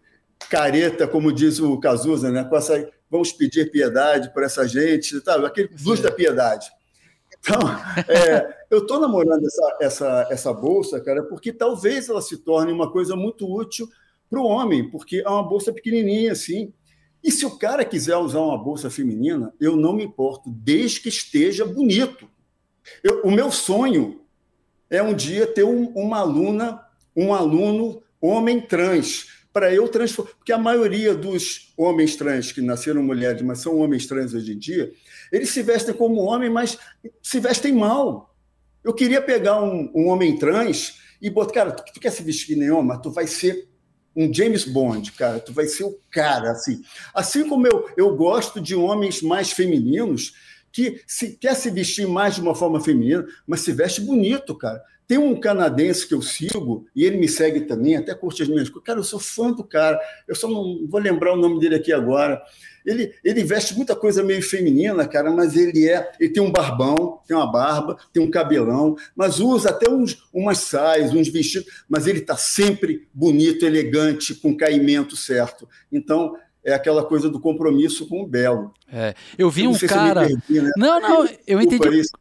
careta, 0.48 1.06
como 1.06 1.30
diz 1.30 1.60
o 1.60 1.78
Cazuza, 1.78 2.30
né? 2.30 2.42
Com 2.44 2.56
essa, 2.56 2.88
vamos 3.10 3.32
pedir 3.32 3.70
piedade 3.70 4.32
por 4.32 4.42
essa 4.42 4.66
gente, 4.66 5.20
tá? 5.20 5.34
Aquele 5.46 5.68
luz 5.84 6.00
da 6.00 6.10
piedade. 6.10 6.70
Então, 7.40 7.58
é, 8.08 8.64
eu 8.70 8.78
estou 8.78 9.00
namorando 9.00 9.44
essa, 9.46 9.78
essa, 9.80 10.28
essa 10.30 10.52
bolsa, 10.52 11.00
cara, 11.00 11.22
porque 11.22 11.52
talvez 11.52 12.08
ela 12.08 12.20
se 12.20 12.36
torne 12.36 12.70
uma 12.70 12.90
coisa 12.90 13.16
muito 13.16 13.50
útil 13.50 13.88
para 14.28 14.40
o 14.40 14.44
homem, 14.44 14.90
porque 14.90 15.22
é 15.24 15.28
uma 15.28 15.42
bolsa 15.42 15.72
pequenininha 15.72 16.32
assim. 16.32 16.72
E 17.22 17.32
se 17.32 17.44
o 17.44 17.58
cara 17.58 17.84
quiser 17.84 18.16
usar 18.16 18.40
uma 18.40 18.56
bolsa 18.56 18.88
feminina, 18.90 19.52
eu 19.60 19.76
não 19.76 19.92
me 19.92 20.04
importo, 20.04 20.50
desde 20.50 21.00
que 21.00 21.08
esteja 21.08 21.64
bonito. 21.64 22.28
Eu, 23.02 23.22
o 23.22 23.30
meu 23.30 23.50
sonho 23.50 24.20
é 24.88 25.02
um 25.02 25.14
dia 25.14 25.46
ter 25.46 25.64
um, 25.64 25.88
uma 25.94 26.18
aluna, 26.18 26.80
um 27.16 27.34
aluno 27.34 28.02
homem 28.20 28.60
trans, 28.60 29.39
para 29.52 29.72
eu 29.72 29.88
transformar. 29.88 30.32
Porque 30.32 30.52
a 30.52 30.58
maioria 30.58 31.14
dos 31.14 31.72
homens 31.76 32.16
trans 32.16 32.52
que 32.52 32.60
nasceram 32.60 33.02
mulheres, 33.02 33.42
mas 33.42 33.60
são 33.60 33.78
homens 33.78 34.06
trans 34.06 34.34
hoje 34.34 34.52
em 34.52 34.58
dia, 34.58 34.92
eles 35.32 35.50
se 35.50 35.62
vestem 35.62 35.94
como 35.94 36.22
homem, 36.22 36.50
mas 36.50 36.78
se 37.22 37.40
vestem 37.40 37.72
mal. 37.72 38.34
Eu 38.82 38.94
queria 38.94 39.20
pegar 39.20 39.62
um, 39.62 39.90
um 39.94 40.08
homem 40.08 40.36
trans 40.38 41.00
e 41.20 41.28
botar, 41.28 41.52
cara, 41.52 41.72
tu, 41.72 41.84
tu 41.92 42.00
quer 42.00 42.10
se 42.10 42.22
vestir 42.22 42.56
nem 42.56 42.70
homem, 42.70 42.86
mas 42.86 43.00
tu 43.00 43.10
vai 43.10 43.26
ser 43.26 43.68
um 44.16 44.32
James 44.32 44.64
Bond, 44.64 45.12
cara. 45.12 45.38
Tu 45.38 45.52
vai 45.52 45.66
ser 45.66 45.84
o 45.84 45.98
cara, 46.10 46.50
assim. 46.50 46.82
Assim 47.14 47.48
como 47.48 47.66
eu, 47.66 47.88
eu 47.96 48.16
gosto 48.16 48.60
de 48.60 48.74
homens 48.74 49.22
mais 49.22 49.52
femininos 49.52 50.34
que 50.72 51.02
se, 51.06 51.36
quer 51.36 51.54
se 51.54 51.70
vestir 51.70 52.06
mais 52.06 52.36
de 52.36 52.40
uma 52.40 52.54
forma 52.54 52.80
feminina, 52.80 53.26
mas 53.46 53.60
se 53.60 53.72
veste 53.72 54.00
bonito, 54.00 54.56
cara. 54.56 54.80
Tem 55.10 55.18
um 55.18 55.34
canadense 55.34 56.06
que 56.06 56.14
eu 56.14 56.22
sigo, 56.22 56.86
e 56.94 57.04
ele 57.04 57.16
me 57.16 57.26
segue 57.26 57.62
também, 57.62 57.96
até 57.96 58.14
curte 58.14 58.44
as 58.44 58.48
minhas 58.48 58.68
coisas. 58.68 58.86
Cara, 58.86 59.00
eu 59.00 59.02
sou 59.02 59.18
fã 59.18 59.50
do 59.50 59.64
cara, 59.64 59.98
eu 60.28 60.36
só 60.36 60.46
não 60.46 60.86
vou 60.86 61.00
lembrar 61.00 61.32
o 61.32 61.36
nome 61.36 61.58
dele 61.58 61.74
aqui 61.74 61.92
agora. 61.92 62.40
Ele, 62.86 63.12
ele 63.24 63.42
veste 63.42 63.74
muita 63.74 63.96
coisa 63.96 64.22
meio 64.22 64.40
feminina, 64.40 65.04
cara, 65.08 65.32
mas 65.32 65.56
ele 65.56 65.88
é. 65.88 66.12
Ele 66.20 66.32
tem 66.32 66.40
um 66.40 66.52
barbão, 66.52 67.18
tem 67.26 67.36
uma 67.36 67.50
barba, 67.50 67.98
tem 68.12 68.22
um 68.22 68.30
cabelão, 68.30 68.94
mas 69.16 69.40
usa 69.40 69.70
até 69.70 69.90
uns, 69.90 70.22
umas 70.32 70.58
saias, 70.58 71.12
uns 71.12 71.26
vestidos, 71.26 71.66
mas 71.88 72.06
ele 72.06 72.20
está 72.20 72.36
sempre 72.36 73.08
bonito, 73.12 73.66
elegante, 73.66 74.32
com 74.32 74.56
caimento 74.56 75.16
certo. 75.16 75.68
Então, 75.90 76.36
é 76.64 76.72
aquela 76.72 77.04
coisa 77.04 77.28
do 77.28 77.40
compromisso 77.40 78.06
com 78.06 78.22
o 78.22 78.26
belo. 78.28 78.72
É, 78.92 79.14
eu 79.36 79.50
vi 79.50 79.64
eu 79.64 79.70
um 79.70 79.78
cara. 79.78 80.26
Perdi, 80.26 80.60
né? 80.60 80.70
Não, 80.76 81.00
não, 81.00 81.28
eu 81.48 81.60
entendi. 81.60 81.98
Isso. 81.98 82.12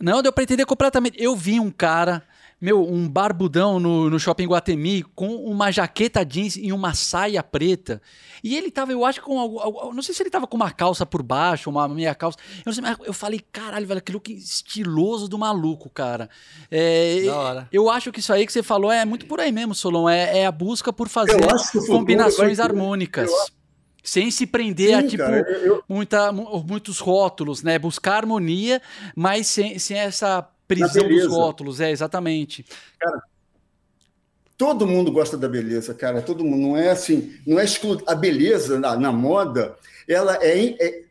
Não, 0.00 0.22
deu 0.22 0.32
para 0.32 0.42
entender 0.42 0.64
completamente. 0.64 1.22
Eu 1.22 1.34
vi 1.36 1.58
um 1.60 1.70
cara, 1.70 2.22
meu, 2.60 2.82
um 2.82 3.08
barbudão 3.08 3.78
no, 3.78 4.08
no 4.08 4.18
shopping 4.18 4.46
Guatemi 4.46 5.02
com 5.14 5.36
uma 5.36 5.70
jaqueta 5.70 6.24
jeans 6.24 6.56
e 6.56 6.72
uma 6.72 6.94
saia 6.94 7.42
preta. 7.42 8.00
E 8.42 8.56
ele 8.56 8.70
tava, 8.70 8.92
eu 8.92 9.04
acho, 9.04 9.20
com. 9.22 9.92
Não 9.92 10.02
sei 10.02 10.14
se 10.14 10.22
ele 10.22 10.30
tava 10.30 10.46
com 10.46 10.56
uma 10.56 10.70
calça 10.70 11.04
por 11.04 11.22
baixo, 11.22 11.68
uma 11.68 11.88
meia 11.88 12.14
calça. 12.14 12.38
Eu 12.64 12.72
sei, 12.72 12.84
eu 13.04 13.12
falei, 13.12 13.40
caralho, 13.52 13.86
velho, 13.86 14.02
que 14.02 14.12
look 14.12 14.32
estiloso 14.32 15.28
do 15.28 15.38
maluco, 15.38 15.90
cara. 15.90 16.30
É, 16.70 17.22
da 17.24 17.36
hora. 17.36 17.68
Eu 17.72 17.90
acho 17.90 18.12
que 18.12 18.20
isso 18.20 18.32
aí 18.32 18.46
que 18.46 18.52
você 18.52 18.62
falou 18.62 18.90
é 18.90 19.04
muito 19.04 19.26
por 19.26 19.40
aí 19.40 19.52
mesmo, 19.52 19.74
Solon. 19.74 20.08
É, 20.08 20.40
é 20.40 20.46
a 20.46 20.52
busca 20.52 20.92
por 20.92 21.08
fazer 21.08 21.38
combinações 21.86 22.60
harmônicas. 22.60 23.30
Eu 23.30 23.56
sem 24.06 24.30
se 24.30 24.46
prender 24.46 24.90
Sim, 24.90 24.94
a 24.94 25.08
tipo 25.08 25.24
cara, 25.24 25.50
eu... 25.62 25.82
muita, 25.88 26.30
muitos 26.30 27.00
rótulos, 27.00 27.62
né? 27.64 27.76
Buscar 27.76 28.18
harmonia, 28.18 28.80
mas 29.16 29.48
sem, 29.48 29.80
sem 29.80 29.98
essa 29.98 30.48
prisão 30.68 31.08
dos 31.08 31.26
rótulos, 31.26 31.80
é 31.80 31.90
exatamente. 31.90 32.64
Cara, 33.00 33.20
todo 34.56 34.86
mundo 34.86 35.10
gosta 35.10 35.36
da 35.36 35.48
beleza, 35.48 35.92
cara. 35.92 36.22
Todo 36.22 36.44
mundo 36.44 36.68
não 36.68 36.76
é 36.76 36.90
assim, 36.90 37.34
não 37.44 37.58
é 37.58 37.64
exclu... 37.64 38.00
a 38.06 38.14
beleza 38.14 38.78
na, 38.78 38.96
na 38.96 39.10
moda, 39.10 39.74
ela 40.08 40.36
é, 40.40 40.76
é, 40.80 41.02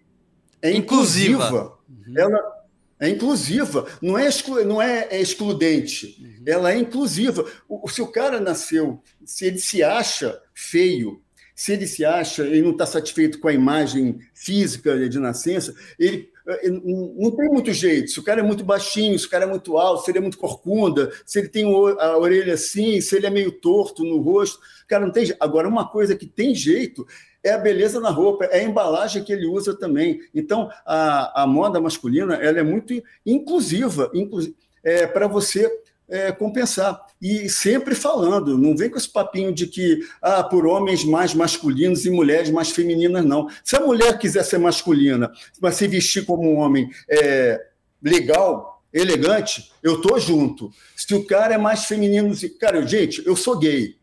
é 0.62 0.72
inclusiva. 0.72 1.44
inclusiva. 1.44 1.78
Uhum. 1.90 2.14
Ela 2.18 2.56
é 2.98 3.10
inclusiva, 3.10 3.88
não 4.02 4.18
é, 4.18 4.26
exclu... 4.26 4.64
não 4.64 4.82
é, 4.82 5.10
é 5.12 5.20
excludente. 5.20 6.18
Uhum. 6.18 6.44
Ela 6.46 6.72
é 6.72 6.78
inclusiva. 6.78 7.46
O, 7.68 7.90
se 7.90 8.02
o 8.02 8.08
cara 8.08 8.40
nasceu, 8.40 9.02
se 9.26 9.48
ele 9.48 9.60
se 9.60 9.84
acha 9.84 10.42
feio, 10.54 11.22
se 11.56 11.72
ele 11.72 11.88
se 11.88 12.04
acha, 12.04 12.44
ele 12.44 12.62
não 12.62 12.72
está 12.72 12.86
satisfeito 12.86 13.40
com 13.40 13.48
a 13.48 13.54
imagem 13.54 14.20
física 14.34 15.08
de 15.08 15.18
nascença, 15.18 15.74
ele, 15.98 16.30
ele, 16.62 16.82
não 17.18 17.32
tem 17.32 17.48
muito 17.48 17.72
jeito. 17.72 18.12
Se 18.12 18.20
o 18.20 18.24
cara 18.24 18.42
é 18.42 18.44
muito 18.44 18.64
baixinho, 18.66 19.18
se 19.18 19.26
o 19.26 19.30
cara 19.30 19.46
é 19.46 19.48
muito 19.48 19.78
alto, 19.78 20.04
se 20.04 20.12
ele 20.12 20.18
é 20.18 20.22
muito 20.22 20.38
corcunda, 20.38 21.12
se 21.26 21.40
ele 21.40 21.48
tem 21.48 21.64
a 21.64 22.18
orelha 22.18 22.56
assim, 22.56 23.00
se 23.00 23.16
ele 23.16 23.26
é 23.26 23.30
meio 23.30 23.54
torto 23.54 24.04
no 24.04 24.20
rosto, 24.20 24.60
cara, 24.86 25.06
não 25.06 25.14
tem 25.14 25.26
jeito. 25.26 25.42
Agora, 25.42 25.70
uma 25.70 25.88
coisa 25.88 26.14
que 26.14 26.26
tem 26.26 26.54
jeito 26.54 27.08
é 27.42 27.52
a 27.54 27.58
beleza 27.58 28.02
na 28.02 28.10
roupa, 28.10 28.46
é 28.46 28.60
a 28.60 28.64
embalagem 28.64 29.24
que 29.24 29.32
ele 29.32 29.48
usa 29.48 29.74
também. 29.74 30.20
Então, 30.34 30.70
a, 30.86 31.44
a 31.44 31.48
moda 31.48 31.80
masculina 31.80 32.36
ela 32.36 32.60
é 32.60 32.64
muito 32.64 32.94
inclusiva, 33.26 34.12
inclusive, 34.14 34.56
é, 34.84 35.08
para 35.08 35.28
você 35.28 35.72
é, 36.10 36.32
compensar. 36.32 37.00
E 37.22 37.50
sempre 37.50 37.96
falando, 37.96 38.58
não 38.58 38.76
vem 38.76 38.90
com 38.90 38.98
esse 38.98 39.12
papinho 39.12 39.54
de 39.54 39.68
que, 39.68 40.00
ah, 40.22 40.44
por 40.44 40.66
homens 40.66 41.04
mais 41.04 41.34
masculinos 41.34 42.06
e 42.06 42.10
mulheres 42.10 42.50
mais 42.50 42.70
femininas, 42.70 43.26
não. 43.26 43.48
Se 43.64 43.76
a 43.76 43.80
mulher 43.80 44.18
quiser 44.18 44.44
ser 44.44 44.58
masculina, 44.58 45.32
mas 45.62 45.76
se 45.76 45.88
vestir 45.88 46.26
como 46.26 46.50
um 46.50 46.58
homem 46.58 46.90
é, 47.10 47.60
legal, 48.02 48.84
elegante, 48.94 49.72
eu 49.84 50.02
tô 50.02 50.18
junto. 50.20 50.72
Se 50.96 51.14
o 51.14 51.26
cara 51.26 51.56
é 51.56 51.58
mais 51.58 51.86
feminino, 51.86 52.34
cara, 52.60 52.86
gente, 52.86 53.26
eu 53.26 53.36
sou 53.36 53.58
gay. 53.58 53.96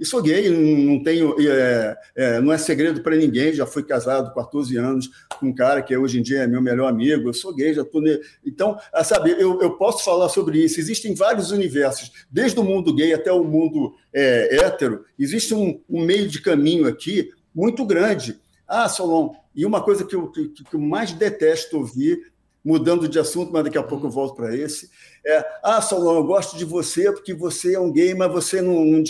E 0.00 0.04
sou 0.04 0.22
gay, 0.22 0.48
não 0.48 1.02
tenho, 1.02 1.34
é, 1.38 1.96
é, 2.16 2.40
não 2.40 2.52
é 2.52 2.58
segredo 2.58 3.02
para 3.02 3.16
ninguém. 3.16 3.52
Já 3.52 3.66
fui 3.66 3.82
casado 3.82 4.32
14 4.34 4.76
anos 4.76 5.10
com 5.38 5.48
um 5.48 5.54
cara 5.54 5.82
que 5.82 5.96
hoje 5.96 6.18
em 6.18 6.22
dia 6.22 6.42
é 6.42 6.46
meu 6.46 6.62
melhor 6.62 6.88
amigo. 6.88 7.28
Eu 7.28 7.34
sou 7.34 7.54
gay, 7.54 7.74
já 7.74 7.82
estou. 7.82 8.02
Então, 8.44 8.78
ah, 8.92 9.04
sabe, 9.04 9.32
eu, 9.32 9.60
eu 9.60 9.76
posso 9.76 10.04
falar 10.04 10.28
sobre 10.28 10.64
isso. 10.64 10.80
Existem 10.80 11.14
vários 11.14 11.50
universos, 11.50 12.10
desde 12.30 12.58
o 12.58 12.64
mundo 12.64 12.94
gay 12.94 13.12
até 13.12 13.30
o 13.30 13.44
mundo 13.44 13.94
é, 14.12 14.56
hétero. 14.56 15.04
Existe 15.18 15.54
um, 15.54 15.80
um 15.88 16.04
meio 16.04 16.28
de 16.28 16.40
caminho 16.40 16.86
aqui 16.86 17.30
muito 17.54 17.84
grande. 17.84 18.40
Ah, 18.66 18.88
Solon, 18.88 19.34
e 19.54 19.66
uma 19.66 19.82
coisa 19.82 20.04
que 20.04 20.14
eu, 20.14 20.30
que, 20.30 20.48
que 20.48 20.74
eu 20.74 20.80
mais 20.80 21.12
detesto 21.12 21.78
ouvir 21.78 22.32
mudando 22.68 23.08
de 23.08 23.18
assunto, 23.18 23.50
mas 23.50 23.64
daqui 23.64 23.78
a 23.78 23.82
pouco 23.82 24.06
eu 24.06 24.10
volto 24.10 24.36
para 24.36 24.54
esse. 24.54 24.90
É, 25.24 25.42
ah, 25.62 25.80
Solon, 25.80 26.16
eu 26.16 26.24
gosto 26.24 26.54
de 26.54 26.66
você 26.66 27.10
porque 27.10 27.32
você 27.32 27.74
é 27.74 27.80
um 27.80 27.90
gay, 27.90 28.12
mas 28.12 28.30
você 28.30 28.60
não, 28.60 28.84
não 28.84 29.02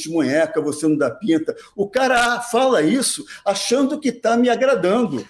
você 0.63 0.87
não 0.87 0.97
dá 0.97 1.11
pinta. 1.11 1.57
O 1.75 1.89
cara 1.89 2.41
fala 2.41 2.81
isso 2.83 3.27
achando 3.45 3.99
que 3.99 4.11
está 4.11 4.37
me 4.37 4.49
agradando. 4.49 5.27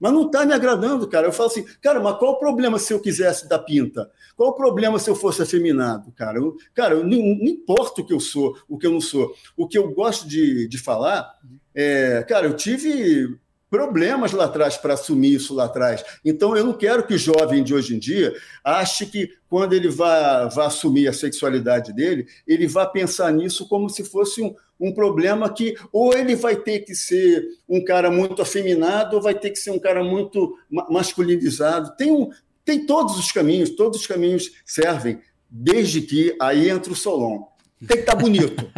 Mas 0.00 0.12
não 0.12 0.26
está 0.26 0.44
me 0.44 0.52
agradando, 0.52 1.08
cara. 1.08 1.28
Eu 1.28 1.32
falo 1.32 1.50
assim, 1.50 1.64
cara, 1.80 2.00
mas 2.00 2.18
qual 2.18 2.32
o 2.32 2.38
problema 2.40 2.80
se 2.80 2.92
eu 2.92 3.00
quisesse 3.00 3.48
dar 3.48 3.60
pinta? 3.60 4.10
Qual 4.36 4.50
o 4.50 4.54
problema 4.54 4.98
se 4.98 5.08
eu 5.08 5.14
fosse 5.14 5.42
afeminado, 5.42 6.10
cara? 6.12 6.38
Eu, 6.38 6.56
cara, 6.74 6.94
eu, 6.94 7.04
não, 7.04 7.18
não 7.18 7.46
importa 7.46 8.00
o 8.00 8.04
que 8.04 8.12
eu 8.12 8.20
sou, 8.20 8.56
o 8.68 8.76
que 8.76 8.88
eu 8.88 8.92
não 8.92 9.00
sou. 9.00 9.32
O 9.56 9.68
que 9.68 9.78
eu 9.78 9.88
gosto 9.92 10.26
de, 10.26 10.66
de 10.66 10.78
falar 10.78 11.32
é, 11.72 12.24
cara, 12.28 12.46
eu 12.46 12.54
tive 12.54 13.38
problemas 13.70 14.32
lá 14.32 14.44
atrás 14.44 14.76
para 14.76 14.94
assumir 14.94 15.34
isso 15.34 15.54
lá 15.54 15.64
atrás. 15.64 16.04
Então, 16.24 16.56
eu 16.56 16.64
não 16.64 16.72
quero 16.72 17.06
que 17.06 17.14
o 17.14 17.18
jovem 17.18 17.62
de 17.62 17.74
hoje 17.74 17.94
em 17.94 17.98
dia 17.98 18.34
ache 18.64 19.06
que 19.06 19.30
quando 19.48 19.72
ele 19.72 19.88
vai, 19.88 20.48
assumir 20.66 21.08
a 21.08 21.12
sexualidade 21.12 21.92
dele, 21.92 22.26
ele 22.46 22.66
vai 22.66 22.90
pensar 22.90 23.32
nisso 23.32 23.68
como 23.68 23.88
se 23.88 24.04
fosse 24.04 24.42
um, 24.42 24.54
um 24.80 24.92
problema 24.92 25.52
que 25.52 25.76
ou 25.92 26.14
ele 26.14 26.34
vai 26.34 26.56
ter 26.56 26.80
que 26.80 26.94
ser 26.94 27.46
um 27.68 27.82
cara 27.84 28.10
muito 28.10 28.42
afeminado 28.42 29.16
ou 29.16 29.22
vai 29.22 29.34
ter 29.34 29.50
que 29.50 29.58
ser 29.58 29.70
um 29.70 29.78
cara 29.78 30.02
muito 30.02 30.56
masculinizado. 30.90 31.96
Tem, 31.96 32.10
um, 32.10 32.30
tem 32.64 32.84
todos 32.84 33.18
os 33.18 33.32
caminhos, 33.32 33.70
todos 33.70 34.00
os 34.00 34.06
caminhos 34.06 34.52
servem, 34.64 35.20
desde 35.50 36.02
que 36.02 36.36
aí 36.40 36.68
entra 36.68 36.92
o 36.92 36.96
Solon 36.96 37.46
tem 37.86 37.96
que 37.96 38.02
estar 38.02 38.14
tá 38.14 38.18
bonito. 38.18 38.70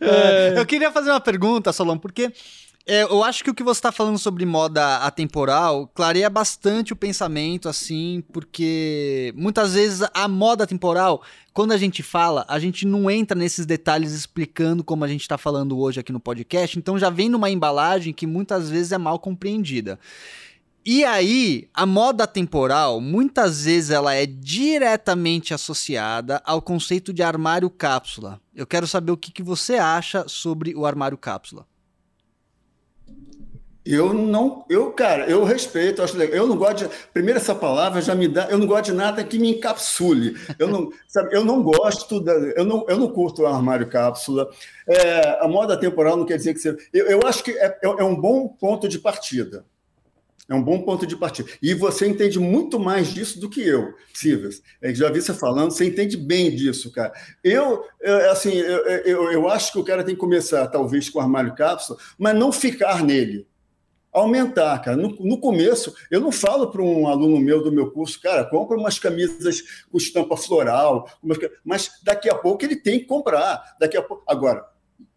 é, 0.00 0.58
eu 0.58 0.66
queria 0.66 0.90
fazer 0.90 1.10
uma 1.10 1.20
pergunta, 1.20 1.72
Solon, 1.72 1.98
porque 1.98 2.32
é, 2.86 3.02
eu 3.02 3.22
acho 3.22 3.44
que 3.44 3.50
o 3.50 3.54
que 3.54 3.62
você 3.62 3.78
está 3.78 3.92
falando 3.92 4.18
sobre 4.18 4.44
moda 4.44 4.96
atemporal 4.96 5.86
clareia 5.94 6.28
bastante 6.28 6.92
o 6.92 6.96
pensamento, 6.96 7.68
assim, 7.68 8.24
porque 8.32 9.32
muitas 9.36 9.74
vezes 9.74 10.08
a 10.12 10.26
moda 10.26 10.66
temporal, 10.66 11.22
quando 11.52 11.72
a 11.72 11.76
gente 11.76 12.02
fala, 12.02 12.44
a 12.48 12.58
gente 12.58 12.86
não 12.86 13.10
entra 13.10 13.38
nesses 13.38 13.64
detalhes 13.64 14.12
explicando 14.12 14.82
como 14.82 15.04
a 15.04 15.08
gente 15.08 15.20
está 15.20 15.38
falando 15.38 15.78
hoje 15.78 16.00
aqui 16.00 16.10
no 16.10 16.18
podcast, 16.18 16.78
então 16.78 16.98
já 16.98 17.10
vem 17.10 17.28
numa 17.28 17.50
embalagem 17.50 18.12
que 18.12 18.26
muitas 18.26 18.68
vezes 18.68 18.92
é 18.92 18.98
mal 18.98 19.20
compreendida. 19.20 19.98
E 20.84 21.04
aí, 21.04 21.68
a 21.74 21.84
moda 21.84 22.26
temporal, 22.26 23.02
muitas 23.02 23.64
vezes 23.66 23.90
ela 23.90 24.14
é 24.14 24.24
diretamente 24.24 25.52
associada 25.52 26.40
ao 26.42 26.62
conceito 26.62 27.12
de 27.12 27.22
armário 27.22 27.68
cápsula. 27.68 28.40
Eu 28.54 28.66
quero 28.66 28.86
saber 28.86 29.12
o 29.12 29.16
que, 29.16 29.30
que 29.30 29.42
você 29.42 29.74
acha 29.74 30.24
sobre 30.26 30.74
o 30.74 30.86
armário 30.86 31.18
cápsula. 31.18 31.66
Eu 33.84 34.14
não, 34.14 34.64
eu, 34.70 34.92
cara, 34.92 35.28
eu 35.28 35.42
respeito, 35.42 36.02
acho 36.02 36.16
legal. 36.16 36.36
Eu 36.36 36.46
não 36.46 36.56
gosto 36.56 36.86
de. 36.86 36.94
Primeiro, 37.12 37.38
essa 37.38 37.54
palavra 37.54 38.00
já 38.00 38.14
me 38.14 38.28
dá. 38.28 38.48
Eu 38.48 38.56
não 38.56 38.66
gosto 38.66 38.86
de 38.86 38.92
nada 38.92 39.24
que 39.24 39.38
me 39.38 39.50
encapsule. 39.50 40.36
Eu 40.58 40.68
não, 40.68 40.90
sabe, 41.08 41.34
eu 41.34 41.44
não 41.44 41.62
gosto, 41.62 42.20
da, 42.20 42.32
eu, 42.32 42.64
não, 42.64 42.86
eu 42.88 42.98
não 42.98 43.08
curto 43.08 43.42
o 43.42 43.46
armário 43.46 43.88
cápsula. 43.88 44.48
É, 44.86 45.44
a 45.44 45.48
moda 45.48 45.78
temporal 45.78 46.16
não 46.16 46.24
quer 46.24 46.36
dizer 46.36 46.54
que 46.54 46.60
você. 46.60 46.76
Eu, 46.92 47.06
eu 47.06 47.20
acho 47.26 47.42
que 47.42 47.50
é, 47.52 47.78
é 47.82 48.04
um 48.04 48.18
bom 48.18 48.48
ponto 48.48 48.86
de 48.86 48.98
partida. 48.98 49.64
É 50.50 50.54
um 50.54 50.62
bom 50.62 50.82
ponto 50.82 51.06
de 51.06 51.16
partida. 51.16 51.48
E 51.62 51.72
você 51.72 52.08
entende 52.08 52.40
muito 52.40 52.80
mais 52.80 53.14
disso 53.14 53.38
do 53.38 53.48
que 53.48 53.60
eu, 53.60 53.94
Silvas. 54.12 54.60
É, 54.82 54.92
já 54.92 55.08
vi 55.08 55.22
você 55.22 55.32
falando, 55.32 55.70
você 55.70 55.84
entende 55.84 56.16
bem 56.16 56.50
disso, 56.50 56.90
cara. 56.90 57.12
Eu, 57.44 57.84
assim, 58.32 58.54
eu, 58.54 58.78
eu, 59.04 59.32
eu 59.32 59.48
acho 59.48 59.72
que 59.72 59.78
o 59.78 59.84
cara 59.84 60.02
tem 60.02 60.16
que 60.16 60.20
começar, 60.20 60.66
talvez, 60.66 61.08
com 61.08 61.20
o 61.20 61.22
armário 61.22 61.54
cápsula, 61.54 62.00
mas 62.18 62.36
não 62.36 62.50
ficar 62.50 63.04
nele 63.04 63.46
aumentar, 64.12 64.76
cara. 64.80 64.96
No, 64.96 65.10
no, 65.20 65.38
começo, 65.38 65.94
eu 66.10 66.20
não 66.20 66.32
falo 66.32 66.68
para 66.70 66.82
um 66.82 67.06
aluno 67.06 67.38
meu 67.38 67.62
do 67.62 67.70
meu 67.70 67.90
curso, 67.92 68.20
cara, 68.20 68.44
compra 68.44 68.76
umas 68.76 68.98
camisas 68.98 69.62
com 69.88 69.98
estampa 69.98 70.36
floral, 70.36 71.08
umas, 71.22 71.38
mas 71.64 71.90
daqui 72.02 72.28
a 72.28 72.34
pouco 72.34 72.64
ele 72.64 72.74
tem 72.74 72.98
que 72.98 73.06
comprar. 73.06 73.76
Daqui 73.78 73.96
a 73.96 74.02
pouco, 74.02 74.24
agora, 74.26 74.64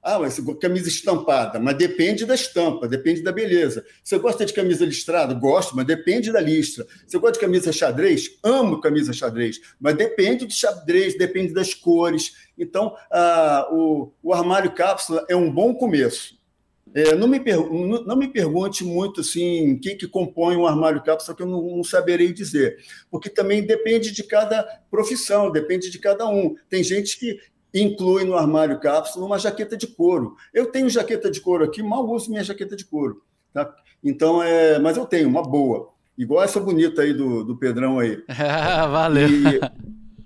Ah, 0.03 0.19
mas 0.19 0.37
camisa 0.59 0.89
estampada, 0.89 1.61
mas 1.61 1.77
depende 1.77 2.25
da 2.25 2.35
estampa, 2.35 2.89
depende 2.89 3.21
da 3.21 3.31
beleza. 3.31 3.85
Você 4.03 4.17
gosta 4.17 4.45
de 4.45 4.51
camisa 4.51 4.85
listrada? 4.85 5.33
Gosto, 5.33 5.77
mas 5.77 5.85
depende 5.85 6.29
da 6.29 6.41
listra. 6.41 6.85
Você 7.07 7.17
gosta 7.17 7.35
de 7.35 7.39
camisa 7.39 7.71
xadrez? 7.71 8.37
Amo 8.43 8.81
camisa 8.81 9.13
xadrez, 9.13 9.61
mas 9.79 9.95
depende 9.95 10.45
do 10.45 10.53
xadrez, 10.53 11.17
depende 11.17 11.53
das 11.53 11.73
cores. 11.73 12.33
Então, 12.57 12.93
ah, 13.09 13.69
o, 13.71 14.11
o 14.21 14.33
armário 14.33 14.73
cápsula 14.75 15.25
é 15.29 15.35
um 15.37 15.49
bom 15.49 15.73
começo. 15.73 16.37
É, 16.95 17.15
não, 17.15 17.27
me 17.27 17.39
não, 18.05 18.15
me 18.15 18.27
pergunte 18.27 18.83
muito 18.83 19.21
assim, 19.21 19.79
quem 19.79 19.97
que 19.97 20.07
compõe 20.07 20.55
um 20.55 20.67
armário 20.67 21.01
cápsula, 21.01 21.35
que 21.35 21.41
eu 21.41 21.47
não, 21.47 21.77
não, 21.77 21.83
saberei 21.83 22.31
dizer, 22.31 22.77
porque 23.09 23.31
também 23.31 23.65
depende 23.65 24.11
de 24.11 24.21
cada 24.21 24.61
profissão, 24.91 25.51
depende 25.51 25.89
de 25.89 25.97
cada 25.97 26.27
um. 26.27 26.55
Tem 26.69 26.83
gente 26.83 27.17
que 27.17 27.39
inclui 27.73 28.23
no 28.23 28.35
armário 28.35 28.79
cápsula 28.79 29.25
uma 29.25 29.39
jaqueta 29.39 29.75
de 29.75 29.87
couro. 29.87 30.35
Eu 30.53 30.67
tenho 30.67 30.89
jaqueta 30.89 31.31
de 31.31 31.41
couro 31.41 31.63
aqui, 31.63 31.81
mal 31.81 32.07
uso 32.07 32.29
minha 32.29 32.43
jaqueta 32.43 32.75
de 32.75 32.85
couro. 32.85 33.23
Tá? 33.53 33.73
Então, 34.03 34.43
é, 34.43 34.77
mas 34.79 34.97
eu 34.97 35.05
tenho 35.05 35.27
uma 35.27 35.41
boa, 35.41 35.89
igual 36.17 36.43
essa 36.43 36.59
bonita 36.59 37.01
aí 37.01 37.13
do, 37.13 37.43
do 37.43 37.57
Pedrão 37.57 37.99
aí. 37.99 38.23
Valeu. 38.91 39.27
E, 39.27 39.59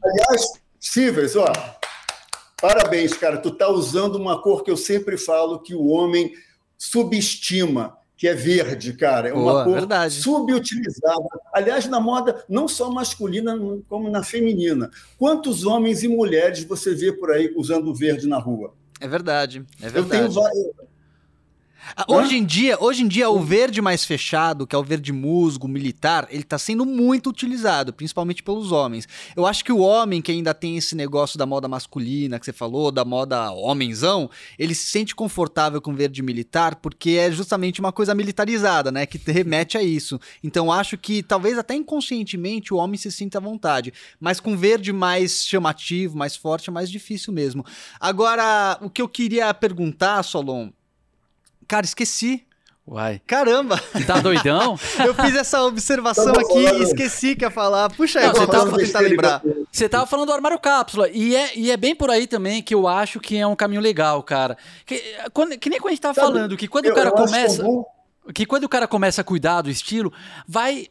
aliás, 0.03 0.51
Silvers, 0.79 1.35
ó, 1.35 1.51
parabéns, 2.61 3.13
cara. 3.13 3.37
Tu 3.37 3.51
tá 3.51 3.69
usando 3.69 4.15
uma 4.15 4.41
cor 4.41 4.63
que 4.63 4.71
eu 4.71 4.77
sempre 4.77 5.17
falo 5.17 5.59
que 5.59 5.75
o 5.75 5.87
homem 5.87 6.33
subestima 6.77 7.96
que 8.17 8.27
é 8.27 8.33
verde, 8.33 8.93
cara. 8.93 9.29
É 9.29 9.33
uma 9.33 9.51
Boa, 9.51 9.63
cor 9.63 9.73
verdade. 9.75 10.15
subutilizada. 10.15 11.27
Aliás, 11.53 11.87
na 11.87 11.99
moda, 11.99 12.43
não 12.49 12.67
só 12.67 12.89
masculina, 12.91 13.55
como 13.87 14.09
na 14.09 14.23
feminina. 14.23 14.89
Quantos 15.19 15.63
homens 15.63 16.01
e 16.01 16.07
mulheres 16.07 16.63
você 16.63 16.95
vê 16.95 17.13
por 17.13 17.31
aí 17.31 17.53
usando 17.55 17.93
verde 17.93 18.27
na 18.27 18.39
rua? 18.39 18.73
É 18.99 19.07
verdade, 19.07 19.63
é 19.79 19.87
verdade. 19.87 20.23
Eu 20.25 20.31
tenho, 20.31 20.51
hoje 22.07 22.37
em 22.37 22.45
dia, 22.45 22.77
hoje 22.79 23.03
em 23.03 23.07
dia 23.07 23.29
o 23.29 23.39
verde 23.39 23.81
mais 23.81 24.03
fechado, 24.03 24.65
que 24.65 24.75
é 24.75 24.79
o 24.79 24.83
verde 24.83 25.11
musgo, 25.11 25.67
militar, 25.67 26.27
ele 26.29 26.43
tá 26.43 26.57
sendo 26.57 26.85
muito 26.85 27.29
utilizado, 27.29 27.93
principalmente 27.93 28.43
pelos 28.43 28.71
homens. 28.71 29.07
Eu 29.35 29.45
acho 29.45 29.63
que 29.63 29.71
o 29.71 29.79
homem 29.79 30.21
que 30.21 30.31
ainda 30.31 30.53
tem 30.53 30.77
esse 30.77 30.95
negócio 30.95 31.37
da 31.37 31.45
moda 31.45 31.67
masculina 31.67 32.39
que 32.39 32.45
você 32.45 32.53
falou, 32.53 32.91
da 32.91 33.05
moda 33.05 33.51
homenzão, 33.51 34.29
ele 34.57 34.73
se 34.73 34.85
sente 34.87 35.15
confortável 35.15 35.81
com 35.81 35.93
verde 35.93 36.21
militar 36.21 36.75
porque 36.75 37.11
é 37.11 37.31
justamente 37.31 37.79
uma 37.79 37.91
coisa 37.91 38.13
militarizada, 38.13 38.91
né, 38.91 39.05
que 39.05 39.19
remete 39.31 39.77
a 39.77 39.83
isso. 39.83 40.19
Então 40.43 40.71
acho 40.71 40.97
que 40.97 41.21
talvez 41.23 41.57
até 41.57 41.75
inconscientemente 41.75 42.73
o 42.73 42.77
homem 42.77 42.97
se 42.97 43.11
sinta 43.11 43.37
à 43.37 43.41
vontade, 43.41 43.93
mas 44.19 44.39
com 44.39 44.57
verde 44.57 44.91
mais 44.91 45.45
chamativo, 45.45 46.17
mais 46.17 46.35
forte 46.35 46.69
é 46.69 46.73
mais 46.73 46.89
difícil 46.89 47.33
mesmo. 47.33 47.65
Agora, 47.99 48.77
o 48.81 48.89
que 48.89 49.01
eu 49.01 49.07
queria 49.07 49.53
perguntar, 49.53 50.23
Solon, 50.23 50.69
Cara, 51.67 51.85
esqueci. 51.85 52.45
Uai. 52.87 53.21
Caramba! 53.27 53.77
Tá 54.05 54.21
doidão? 54.21 54.79
eu 55.05 55.13
fiz 55.13 55.35
essa 55.35 55.61
observação 55.63 56.31
aqui 56.31 56.59
e 56.59 56.83
esqueci 56.83 57.35
que 57.35 57.43
ia 57.43 57.51
falar. 57.51 57.89
Puxa 57.89 58.19
aí, 58.21 58.29
você 58.29 58.47
tava, 58.47 58.77
tentar 58.77 58.99
lembrar. 59.01 59.41
Você 59.69 59.89
tava 59.89 60.05
falando 60.05 60.27
do 60.27 60.33
armário 60.33 60.57
cápsula. 60.57 61.09
E 61.09 61.35
é, 61.35 61.57
e 61.57 61.69
é 61.69 61.75
bem 61.75 61.93
por 61.93 62.09
aí 62.09 62.25
também 62.25 62.63
que 62.63 62.73
eu 62.73 62.87
acho 62.87 63.19
que 63.19 63.37
é 63.37 63.45
um 63.45 63.57
caminho 63.57 63.81
legal, 63.81 64.23
cara. 64.23 64.57
Que, 64.85 65.03
quando, 65.33 65.57
que 65.57 65.69
nem 65.69 65.79
quando 65.79 65.89
a 65.89 65.91
gente 65.95 66.01
tava 66.01 66.13
Sabe, 66.13 66.27
falando, 66.27 66.55
que 66.55 66.65
quando 66.65 66.85
eu, 66.85 66.93
o 66.93 66.95
cara 66.95 67.11
começa 67.11 67.61
que 68.33 68.45
quando 68.45 68.65
o 68.65 68.69
cara 68.69 68.87
começa 68.87 69.21
a 69.21 69.23
cuidar 69.23 69.61
do 69.61 69.69
estilo, 69.69 70.11
vai 70.47 70.87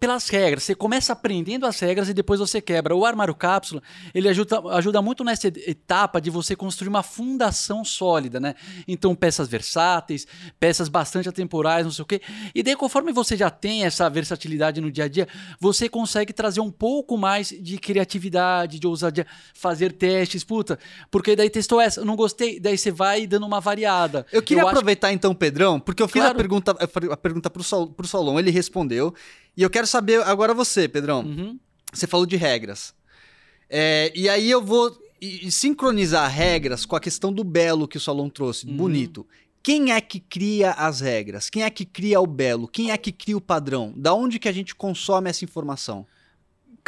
pelas 0.00 0.28
regras. 0.28 0.62
Você 0.62 0.74
começa 0.74 1.12
aprendendo 1.12 1.66
as 1.66 1.78
regras 1.80 2.08
e 2.08 2.14
depois 2.14 2.40
você 2.40 2.60
quebra. 2.60 2.94
O 2.94 3.04
armário 3.04 3.34
cápsula, 3.34 3.82
ele 4.14 4.28
ajuda, 4.28 4.60
ajuda 4.70 5.02
muito 5.02 5.22
nessa 5.24 5.48
etapa 5.48 6.20
de 6.20 6.30
você 6.30 6.56
construir 6.56 6.88
uma 6.88 7.02
fundação 7.02 7.84
sólida, 7.84 8.40
né? 8.40 8.54
Então, 8.86 9.14
peças 9.14 9.48
versáteis, 9.48 10.26
peças 10.58 10.88
bastante 10.88 11.28
atemporais, 11.28 11.84
não 11.84 11.92
sei 11.92 12.02
o 12.02 12.06
quê. 12.06 12.20
E 12.54 12.62
daí, 12.62 12.76
conforme 12.76 13.12
você 13.12 13.36
já 13.36 13.50
tem 13.50 13.84
essa 13.84 14.08
versatilidade 14.08 14.80
no 14.80 14.90
dia 14.90 15.04
a 15.04 15.08
dia, 15.08 15.28
você 15.60 15.88
consegue 15.88 16.32
trazer 16.32 16.60
um 16.60 16.70
pouco 16.70 17.16
mais 17.16 17.48
de 17.48 17.78
criatividade, 17.78 18.78
de 18.78 18.86
ousadia, 18.86 19.26
fazer 19.52 19.92
testes, 19.92 20.44
puta, 20.44 20.78
porque 21.10 21.36
daí 21.36 21.50
testou 21.50 21.80
essa, 21.80 22.04
não 22.04 22.16
gostei, 22.16 22.58
daí 22.58 22.78
você 22.78 22.90
vai 22.90 23.26
dando 23.26 23.46
uma 23.46 23.60
variada. 23.60 24.26
Eu 24.32 24.42
queria 24.42 24.62
eu 24.62 24.68
aproveitar 24.68 25.08
acho... 25.08 25.14
então, 25.14 25.34
Pedrão, 25.34 25.78
porque 25.78 26.02
eu 26.02 26.08
fiz 26.08 26.22
claro. 26.22 26.32
a 26.32 26.36
pergunta 26.36 26.77
a 26.78 27.16
pergunta 27.16 27.50
pro, 27.50 27.62
Sol, 27.62 27.88
pro 27.88 28.06
Solon, 28.06 28.38
ele 28.38 28.50
respondeu. 28.50 29.14
E 29.56 29.62
eu 29.62 29.70
quero 29.70 29.86
saber 29.86 30.22
agora 30.22 30.54
você, 30.54 30.88
Pedrão. 30.88 31.20
Uhum. 31.20 31.58
Você 31.92 32.06
falou 32.06 32.26
de 32.26 32.36
regras. 32.36 32.94
É, 33.68 34.12
e 34.14 34.28
aí 34.28 34.50
eu 34.50 34.62
vou 34.62 34.96
e, 35.20 35.46
e 35.46 35.50
sincronizar 35.50 36.30
regras 36.30 36.86
com 36.86 36.96
a 36.96 37.00
questão 37.00 37.32
do 37.32 37.44
belo 37.44 37.88
que 37.88 37.96
o 37.96 38.00
Solon 38.00 38.28
trouxe, 38.28 38.66
uhum. 38.66 38.76
bonito. 38.76 39.26
Quem 39.62 39.92
é 39.92 40.00
que 40.00 40.20
cria 40.20 40.72
as 40.72 41.00
regras? 41.00 41.50
Quem 41.50 41.62
é 41.62 41.70
que 41.70 41.84
cria 41.84 42.20
o 42.20 42.26
belo? 42.26 42.68
Quem 42.68 42.90
é 42.90 42.96
que 42.96 43.12
cria 43.12 43.36
o 43.36 43.40
padrão? 43.40 43.92
Da 43.96 44.14
onde 44.14 44.38
que 44.38 44.48
a 44.48 44.52
gente 44.52 44.74
consome 44.74 45.28
essa 45.28 45.44
informação? 45.44 46.06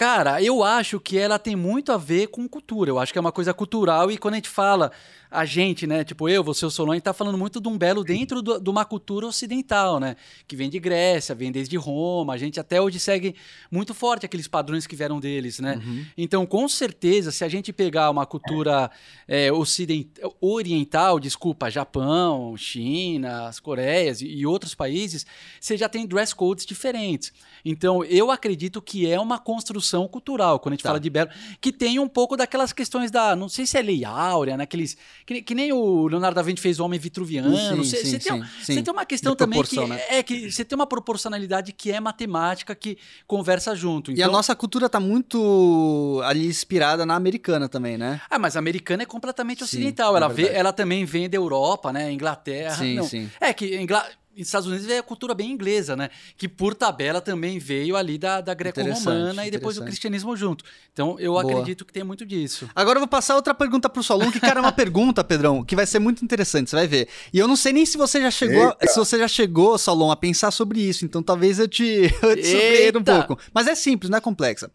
Cara, 0.00 0.42
eu 0.42 0.64
acho 0.64 0.98
que 0.98 1.18
ela 1.18 1.38
tem 1.38 1.54
muito 1.54 1.92
a 1.92 1.98
ver 1.98 2.28
com 2.28 2.48
cultura. 2.48 2.90
Eu 2.90 2.98
acho 2.98 3.12
que 3.12 3.18
é 3.18 3.20
uma 3.20 3.30
coisa 3.30 3.52
cultural 3.52 4.10
e 4.10 4.16
quando 4.16 4.32
a 4.32 4.36
gente 4.38 4.48
fala 4.48 4.90
a 5.30 5.44
gente, 5.44 5.86
né? 5.86 6.02
Tipo, 6.02 6.28
eu, 6.28 6.42
você, 6.42 6.66
o 6.66 6.70
Solon, 6.70 6.94
está 6.94 7.12
falando 7.12 7.38
muito 7.38 7.60
de 7.60 7.68
um 7.68 7.78
belo 7.78 8.02
dentro 8.02 8.42
do, 8.42 8.58
de 8.58 8.68
uma 8.68 8.84
cultura 8.84 9.26
ocidental, 9.26 10.00
né? 10.00 10.16
Que 10.48 10.56
vem 10.56 10.68
de 10.68 10.80
Grécia, 10.80 11.34
vem 11.34 11.52
desde 11.52 11.76
Roma. 11.76 12.32
A 12.32 12.36
gente 12.36 12.58
até 12.58 12.80
hoje 12.80 12.98
segue 12.98 13.36
muito 13.70 13.94
forte 13.94 14.26
aqueles 14.26 14.48
padrões 14.48 14.86
que 14.86 14.96
vieram 14.96 15.20
deles, 15.20 15.60
né? 15.60 15.76
Uhum. 15.76 16.04
Então, 16.18 16.44
com 16.44 16.68
certeza, 16.68 17.30
se 17.30 17.44
a 17.44 17.48
gente 17.48 17.72
pegar 17.72 18.10
uma 18.10 18.26
cultura 18.26 18.90
é, 19.28 19.52
ocidental, 19.52 20.34
oriental, 20.40 21.20
desculpa, 21.20 21.70
Japão, 21.70 22.56
China, 22.56 23.46
as 23.46 23.60
Coreias 23.60 24.20
e, 24.20 24.26
e 24.26 24.46
outros 24.46 24.74
países, 24.74 25.24
você 25.60 25.76
já 25.76 25.88
tem 25.88 26.06
dress 26.06 26.34
codes 26.34 26.66
diferentes. 26.66 27.32
Então, 27.64 28.02
eu 28.04 28.32
acredito 28.32 28.82
que 28.82 29.08
é 29.08 29.20
uma 29.20 29.38
construção 29.38 29.89
cultural, 30.08 30.58
quando 30.58 30.74
a 30.74 30.76
gente 30.76 30.82
tá. 30.82 30.88
fala 30.90 31.00
de 31.00 31.10
belo, 31.10 31.30
que 31.60 31.72
tem 31.72 31.98
um 31.98 32.08
pouco 32.08 32.36
daquelas 32.36 32.72
questões 32.72 33.10
da, 33.10 33.34
não 33.34 33.48
sei 33.48 33.66
se 33.66 33.78
é 33.78 33.82
lei 33.82 34.04
áurea, 34.04 34.56
naqueles 34.56 34.94
né? 34.94 35.02
Que, 35.26 35.42
que, 35.42 35.54
nem 35.54 35.72
o 35.72 36.08
Leonardo 36.08 36.34
da 36.34 36.42
Vinci 36.42 36.60
fez 36.60 36.80
o 36.80 36.84
Homem 36.84 36.98
Vitruviano. 36.98 37.50
Você 37.76 38.18
tem, 38.18 38.82
tem, 38.82 38.92
uma 38.92 39.04
questão 39.04 39.34
também 39.36 39.62
que 39.62 39.80
né? 39.86 40.00
é 40.08 40.22
que 40.22 40.50
você 40.50 40.64
tem 40.64 40.76
uma 40.76 40.86
proporcionalidade 40.86 41.72
que 41.72 41.90
é 41.90 42.00
matemática 42.00 42.74
que 42.74 42.98
conversa 43.26 43.74
junto. 43.74 44.10
Então... 44.10 44.20
E 44.20 44.22
a 44.22 44.26
então 44.26 44.32
nossa 44.32 44.54
cultura 44.54 44.86
está 44.86 44.98
muito 44.98 46.20
ali 46.24 46.46
inspirada 46.46 47.06
na 47.06 47.14
americana 47.14 47.68
também, 47.68 47.96
né? 47.96 48.20
Ah, 48.28 48.38
mas 48.38 48.56
a 48.56 48.58
americana 48.58 49.02
é 49.02 49.06
completamente 49.06 49.62
ocidental. 49.62 50.10
Sim, 50.12 50.16
ela, 50.16 50.26
é 50.26 50.28
vê, 50.28 50.48
ela 50.48 50.72
também 50.72 51.04
vem 51.04 51.28
da 51.28 51.36
Europa, 51.36 51.92
né? 51.92 52.10
Inglaterra. 52.10 52.76
Sim, 52.76 52.94
não. 52.96 53.04
sim. 53.04 53.30
É 53.40 53.52
que 53.52 53.76
Ingl 53.80 53.94
nos 53.94 54.19
Estados 54.48 54.68
Unidos 54.68 54.88
é 54.88 54.98
a 54.98 55.02
cultura 55.02 55.34
bem 55.34 55.50
inglesa, 55.50 55.96
né? 55.96 56.10
Que 56.36 56.48
por 56.48 56.74
tabela 56.74 57.20
também 57.20 57.58
veio 57.58 57.96
ali 57.96 58.18
da, 58.18 58.40
da 58.40 58.54
greco-romana 58.54 59.46
e 59.46 59.50
depois 59.50 59.76
do 59.76 59.84
cristianismo 59.84 60.36
junto. 60.36 60.64
Então 60.92 61.18
eu 61.18 61.32
Boa. 61.32 61.42
acredito 61.42 61.84
que 61.84 61.92
tem 61.92 62.04
muito 62.04 62.24
disso. 62.24 62.68
Agora 62.74 62.96
eu 62.96 63.00
vou 63.00 63.08
passar 63.08 63.36
outra 63.36 63.54
pergunta 63.54 63.88
pro 63.88 64.02
Solon, 64.02 64.30
que 64.30 64.40
cara 64.40 64.60
é 64.60 64.62
uma 64.62 64.72
pergunta, 64.72 65.22
Pedrão, 65.22 65.64
que 65.64 65.76
vai 65.76 65.86
ser 65.86 65.98
muito 65.98 66.24
interessante, 66.24 66.70
você 66.70 66.76
vai 66.76 66.86
ver. 66.86 67.08
E 67.32 67.38
eu 67.38 67.46
não 67.46 67.56
sei 67.56 67.72
nem 67.72 67.86
se 67.86 67.96
você 67.96 68.20
já 68.20 68.30
chegou, 68.30 68.68
Eita. 68.68 68.88
se 68.88 68.98
você 68.98 69.18
já 69.18 69.28
chegou, 69.28 69.76
Solon, 69.78 70.10
a 70.10 70.16
pensar 70.16 70.50
sobre 70.50 70.80
isso, 70.80 71.04
então 71.04 71.22
talvez 71.22 71.58
eu 71.58 71.68
te, 71.68 71.84
eu 72.22 72.36
te 72.36 72.46
surpreenda 72.46 72.98
um 72.98 73.04
pouco. 73.04 73.38
Mas 73.52 73.66
é 73.66 73.74
simples, 73.74 74.10
não 74.10 74.18
é 74.18 74.20
complexa. 74.20 74.70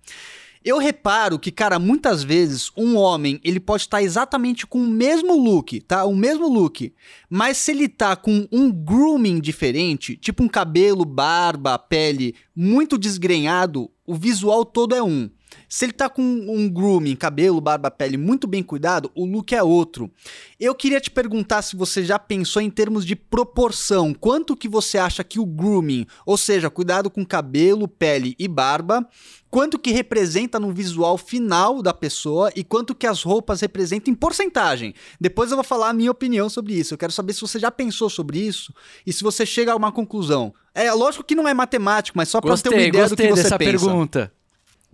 Eu 0.66 0.80
reparo 0.80 1.38
que, 1.38 1.52
cara, 1.52 1.78
muitas 1.78 2.24
vezes 2.24 2.72
um 2.76 2.98
homem, 2.98 3.40
ele 3.44 3.60
pode 3.60 3.84
estar 3.84 4.02
exatamente 4.02 4.66
com 4.66 4.80
o 4.80 4.88
mesmo 4.88 5.40
look, 5.40 5.80
tá? 5.82 6.06
O 6.06 6.16
mesmo 6.16 6.50
look. 6.50 6.92
Mas 7.30 7.58
se 7.58 7.70
ele 7.70 7.88
tá 7.88 8.16
com 8.16 8.48
um 8.52 8.72
grooming 8.72 9.40
diferente, 9.40 10.18
tipo 10.18 10.42
um 10.42 10.48
cabelo, 10.48 11.06
barba, 11.06 11.78
pele 11.78 12.34
muito 12.56 12.98
desgrenhado, 12.98 13.92
o 14.08 14.16
visual 14.16 14.66
todo 14.66 14.96
é 14.96 15.04
um. 15.04 15.30
Se 15.68 15.86
ele 15.86 15.94
tá 15.94 16.10
com 16.10 16.22
um 16.22 16.70
grooming, 16.70 17.16
cabelo, 17.16 17.60
barba, 17.62 17.92
pele 17.92 18.18
muito 18.18 18.48
bem 18.48 18.64
cuidado, 18.64 19.12
o 19.16 19.26
look 19.26 19.54
é 19.54 19.64
outro. 19.64 20.12
Eu 20.60 20.74
queria 20.76 21.00
te 21.00 21.12
perguntar 21.12 21.62
se 21.62 21.76
você 21.76 22.04
já 22.04 22.18
pensou 22.18 22.62
em 22.62 22.70
termos 22.70 23.06
de 23.06 23.16
proporção. 23.16 24.14
Quanto 24.14 24.56
que 24.56 24.68
você 24.68 24.98
acha 24.98 25.24
que 25.24 25.40
o 25.40 25.46
grooming, 25.46 26.06
ou 26.26 26.38
seja, 26.38 26.70
cuidado 26.70 27.10
com 27.10 27.26
cabelo, 27.26 27.88
pele 27.88 28.36
e 28.38 28.48
barba, 28.48 29.08
quanto 29.50 29.80
que 29.80 29.92
representa 29.92 30.60
no 30.60 30.74
visual 30.74 31.18
final 31.18 31.82
da 31.82 31.94
pessoa 31.94 32.52
e 32.56 32.64
quanto 32.64 32.94
que 32.94 33.08
as 33.08 33.24
roupas 33.24 33.62
representam 33.62 34.12
em 34.12 34.16
porcentagem. 34.16 34.94
Depois 35.20 35.50
eu 35.50 35.56
vou 35.56 35.64
falar 35.64 35.90
a 35.90 35.94
minha 35.94 36.12
opinião 36.12 36.50
sobre 36.50 36.74
isso. 36.74 36.94
Eu 36.94 36.98
quero 36.98 37.14
saber 37.14 37.32
se 37.32 37.40
você 37.40 37.58
já 37.58 37.72
pensou 37.72 38.10
sobre 38.10 38.40
isso 38.40 38.74
e 39.06 39.14
se 39.14 39.24
você 39.24 39.46
chega 39.46 39.72
a 39.72 39.76
uma 39.76 39.92
conclusão. 39.92 40.54
É 40.74 40.92
lógico 40.92 41.24
que 41.24 41.36
não 41.36 41.48
é 41.48 41.54
matemático, 41.54 42.18
mas 42.18 42.28
só 42.28 42.42
para 42.42 42.58
ter 42.58 42.68
uma 42.68 42.82
ideia 42.82 43.08
do 43.08 43.16
que 43.16 43.30
você 43.30 43.44
dessa 43.44 43.58
pensa. 43.58 43.72
pergunta. 43.72 44.32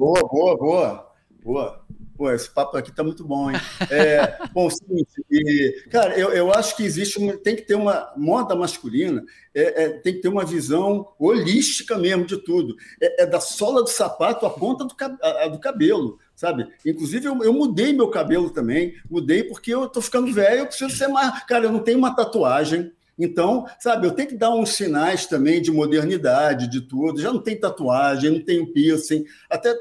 Boa, 0.01 0.27
boa, 0.27 0.57
boa. 0.57 1.11
Boa. 1.43 1.85
Pô, 2.17 2.31
esse 2.31 2.49
papo 2.49 2.75
aqui 2.75 2.91
tá 2.91 3.03
muito 3.03 3.23
bom, 3.23 3.51
hein? 3.51 3.57
É, 3.87 4.35
bom, 4.51 4.67
seguinte, 4.67 5.23
e, 5.29 5.83
cara, 5.91 6.17
eu, 6.17 6.29
eu 6.29 6.51
acho 6.51 6.75
que 6.75 6.81
existe 6.81 7.19
uma, 7.19 7.37
tem 7.37 7.55
que 7.55 7.61
ter 7.61 7.75
uma 7.75 8.11
moda 8.17 8.55
masculina, 8.55 9.23
é, 9.53 9.83
é, 9.83 9.89
tem 9.89 10.15
que 10.15 10.21
ter 10.21 10.27
uma 10.27 10.43
visão 10.43 11.07
holística 11.19 11.99
mesmo 11.99 12.25
de 12.25 12.37
tudo. 12.37 12.75
É, 12.99 13.21
é 13.21 13.25
da 13.27 13.39
sola 13.39 13.83
do 13.83 13.89
sapato 13.89 14.43
à 14.43 14.49
ponta 14.49 14.85
do, 14.85 14.95
a, 15.21 15.47
do 15.47 15.59
cabelo. 15.59 16.17
sabe? 16.35 16.67
Inclusive, 16.83 17.27
eu, 17.27 17.43
eu, 17.43 17.53
mudei 17.53 17.93
meu 17.93 18.09
cabelo 18.09 18.49
também, 18.49 18.95
mudei 19.07 19.43
porque 19.43 19.71
eu 19.71 19.87
tô 19.87 20.01
ficando 20.01 20.33
velho, 20.33 20.61
eu 20.61 20.65
preciso 20.65 20.97
ser 20.97 21.09
mais. 21.09 21.43
Cara, 21.43 21.65
eu 21.65 21.71
não 21.71 21.83
tenho 21.83 21.99
uma 21.99 22.15
tatuagem. 22.15 22.91
Então, 23.19 23.67
sabe, 23.79 24.07
eu 24.07 24.11
tenho 24.11 24.29
que 24.29 24.35
dar 24.35 24.49
uns 24.49 24.71
sinais 24.71 25.27
também 25.27 25.61
de 25.61 25.71
modernidade, 25.71 26.67
de 26.67 26.81
tudo. 26.81 27.21
Já 27.21 27.31
não 27.31 27.39
tem 27.39 27.59
tatuagem, 27.59 28.31
não 28.31 28.41
tenho 28.41 28.73
piercing, 28.73 29.25
até 29.47 29.75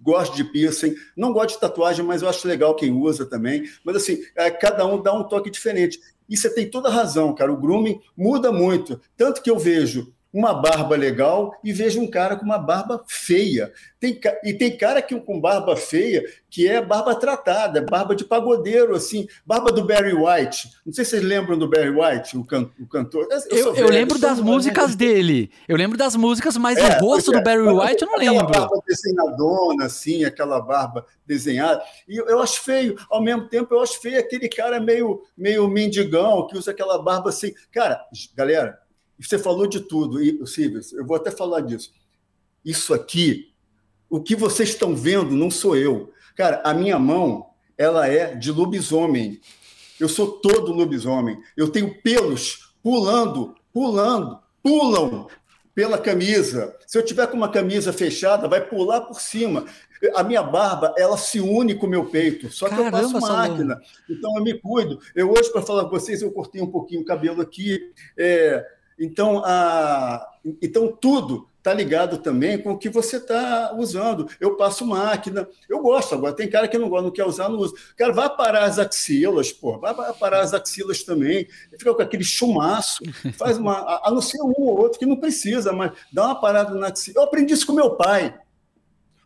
gosto 0.00 0.34
de 0.34 0.44
piercing, 0.44 0.94
não 1.16 1.32
gosto 1.32 1.54
de 1.54 1.60
tatuagem, 1.60 2.04
mas 2.04 2.22
eu 2.22 2.28
acho 2.28 2.48
legal 2.48 2.74
quem 2.74 2.92
usa 2.92 3.26
também. 3.26 3.64
Mas 3.84 3.96
assim, 3.96 4.18
é, 4.34 4.50
cada 4.50 4.86
um 4.86 5.02
dá 5.02 5.12
um 5.12 5.24
toque 5.24 5.50
diferente. 5.50 6.00
E 6.28 6.36
você 6.36 6.48
tem 6.48 6.70
toda 6.70 6.88
razão, 6.88 7.34
cara. 7.34 7.52
O 7.52 7.56
grooming 7.56 8.00
muda 8.16 8.52
muito. 8.52 9.00
Tanto 9.16 9.42
que 9.42 9.50
eu 9.50 9.58
vejo 9.58 10.12
uma 10.32 10.54
barba 10.54 10.96
legal 10.96 11.58
e 11.62 11.72
vejo 11.72 12.00
um 12.00 12.08
cara 12.08 12.36
com 12.36 12.44
uma 12.44 12.58
barba 12.58 13.02
feia. 13.06 13.72
Tem, 13.98 14.18
e 14.44 14.54
tem 14.54 14.76
cara 14.76 15.02
que, 15.02 15.18
com 15.20 15.40
barba 15.40 15.76
feia 15.76 16.22
que 16.48 16.68
é 16.68 16.80
barba 16.80 17.14
tratada, 17.14 17.78
é 17.78 17.82
barba 17.82 18.14
de 18.14 18.24
pagodeiro, 18.24 18.94
assim, 18.94 19.28
barba 19.46 19.70
do 19.70 19.84
Barry 19.84 20.14
White. 20.14 20.70
Não 20.84 20.92
sei 20.92 21.04
se 21.04 21.12
vocês 21.12 21.22
lembram 21.22 21.58
do 21.58 21.68
Barry 21.68 21.90
White, 21.90 22.36
o, 22.36 22.44
can, 22.44 22.70
o 22.80 22.86
cantor. 22.86 23.28
Eu, 23.30 23.56
eu, 23.56 23.72
velho, 23.72 23.86
eu 23.86 23.90
lembro 23.90 24.18
das 24.18 24.40
músicas 24.40 24.96
dele. 24.96 25.50
Eu 25.68 25.76
lembro 25.76 25.96
das 25.96 26.16
músicas, 26.16 26.56
mas 26.56 26.78
é, 26.78 26.98
o 26.98 27.00
rosto 27.00 27.32
é, 27.32 27.38
do 27.38 27.44
Barry 27.44 27.62
White 27.62 28.02
eu 28.02 28.08
não 28.08 28.18
lembro. 28.18 28.46
Aquela 28.46 28.60
barba 28.66 28.82
desenhadona, 28.86 29.84
assim, 29.84 30.24
aquela 30.24 30.60
barba 30.60 31.06
desenhada. 31.26 31.82
E 32.08 32.16
eu, 32.16 32.26
eu 32.26 32.40
acho 32.40 32.60
feio. 32.62 32.96
Ao 33.08 33.22
mesmo 33.22 33.48
tempo, 33.48 33.74
eu 33.74 33.80
acho 33.80 34.00
feio 34.00 34.18
aquele 34.18 34.48
cara 34.48 34.80
meio, 34.80 35.22
meio 35.36 35.68
mendigão, 35.68 36.46
que 36.46 36.56
usa 36.56 36.70
aquela 36.70 37.00
barba 37.00 37.28
assim. 37.30 37.52
Cara, 37.70 38.00
galera, 38.34 38.78
você 39.26 39.38
falou 39.38 39.66
de 39.66 39.80
tudo, 39.80 40.22
e, 40.22 40.46
Silvio, 40.46 40.80
eu 40.92 41.06
vou 41.06 41.16
até 41.16 41.30
falar 41.30 41.60
disso. 41.60 41.92
Isso 42.64 42.92
aqui, 42.94 43.52
o 44.08 44.20
que 44.20 44.34
vocês 44.34 44.70
estão 44.70 44.94
vendo 44.94 45.32
não 45.32 45.50
sou 45.50 45.76
eu. 45.76 46.12
Cara, 46.36 46.62
a 46.64 46.72
minha 46.72 46.98
mão, 46.98 47.46
ela 47.76 48.06
é 48.06 48.34
de 48.34 48.50
lobisomem. 48.50 49.40
Eu 49.98 50.08
sou 50.08 50.32
todo 50.32 50.72
lobisomem. 50.72 51.38
Eu 51.56 51.68
tenho 51.68 52.00
pelos 52.02 52.74
pulando, 52.82 53.54
pulando, 53.72 54.40
pulam 54.62 55.28
pela 55.74 55.98
camisa. 55.98 56.76
Se 56.86 56.98
eu 56.98 57.04
tiver 57.04 57.26
com 57.28 57.36
uma 57.36 57.50
camisa 57.50 57.92
fechada, 57.92 58.48
vai 58.48 58.60
pular 58.66 59.02
por 59.02 59.20
cima. 59.20 59.64
A 60.14 60.22
minha 60.22 60.42
barba, 60.42 60.94
ela 60.96 61.16
se 61.16 61.40
une 61.40 61.74
com 61.74 61.86
o 61.86 61.90
meu 61.90 62.06
peito, 62.06 62.50
só 62.50 62.68
que 62.68 62.76
Caramba, 62.76 63.00
eu 63.00 63.12
passo 63.12 63.26
máquina. 63.26 63.80
Então 64.08 64.36
eu 64.36 64.42
me 64.42 64.58
cuido. 64.58 64.98
Eu 65.14 65.30
hoje, 65.30 65.50
para 65.52 65.62
falar 65.62 65.84
com 65.84 65.90
vocês, 65.90 66.22
eu 66.22 66.32
cortei 66.32 66.60
um 66.60 66.70
pouquinho 66.70 67.02
o 67.02 67.04
cabelo 67.04 67.40
aqui. 67.40 67.92
É, 68.16 68.66
então, 69.00 69.42
a, 69.44 70.28
então 70.60 70.88
tudo 70.92 71.48
está 71.56 71.72
ligado 71.72 72.18
também 72.18 72.58
com 72.58 72.72
o 72.72 72.78
que 72.78 72.88
você 72.88 73.16
está 73.16 73.74
usando. 73.76 74.28
Eu 74.38 74.56
passo 74.56 74.86
máquina, 74.86 75.48
eu 75.68 75.80
gosto. 75.80 76.14
Agora, 76.14 76.34
tem 76.34 76.48
cara 76.48 76.68
que 76.68 76.78
não 76.78 76.88
gosta, 76.88 77.04
não 77.04 77.10
quer 77.10 77.24
usar, 77.24 77.48
não 77.48 77.58
usa. 77.58 77.74
Cara, 77.96 78.12
vai 78.12 78.34
parar 78.34 78.64
as 78.64 78.78
axilas, 78.78 79.52
pô, 79.52 79.78
vai 79.78 79.94
parar 80.14 80.40
as 80.40 80.52
axilas 80.52 81.02
também. 81.02 81.46
Fica 81.78 81.94
com 81.94 82.02
aquele 82.02 82.24
chumaço, 82.24 83.02
faz 83.38 83.56
uma. 83.56 84.00
A 84.04 84.10
não 84.10 84.20
ser 84.20 84.40
um 84.42 84.52
ou 84.56 84.78
outro 84.80 84.98
que 84.98 85.06
não 85.06 85.16
precisa, 85.16 85.72
mas 85.72 85.92
dá 86.12 86.26
uma 86.26 86.40
parada 86.40 86.74
na 86.74 86.88
axila. 86.88 87.20
Eu 87.20 87.24
aprendi 87.24 87.54
isso 87.54 87.66
com 87.66 87.72
meu 87.72 87.96
pai. 87.96 88.38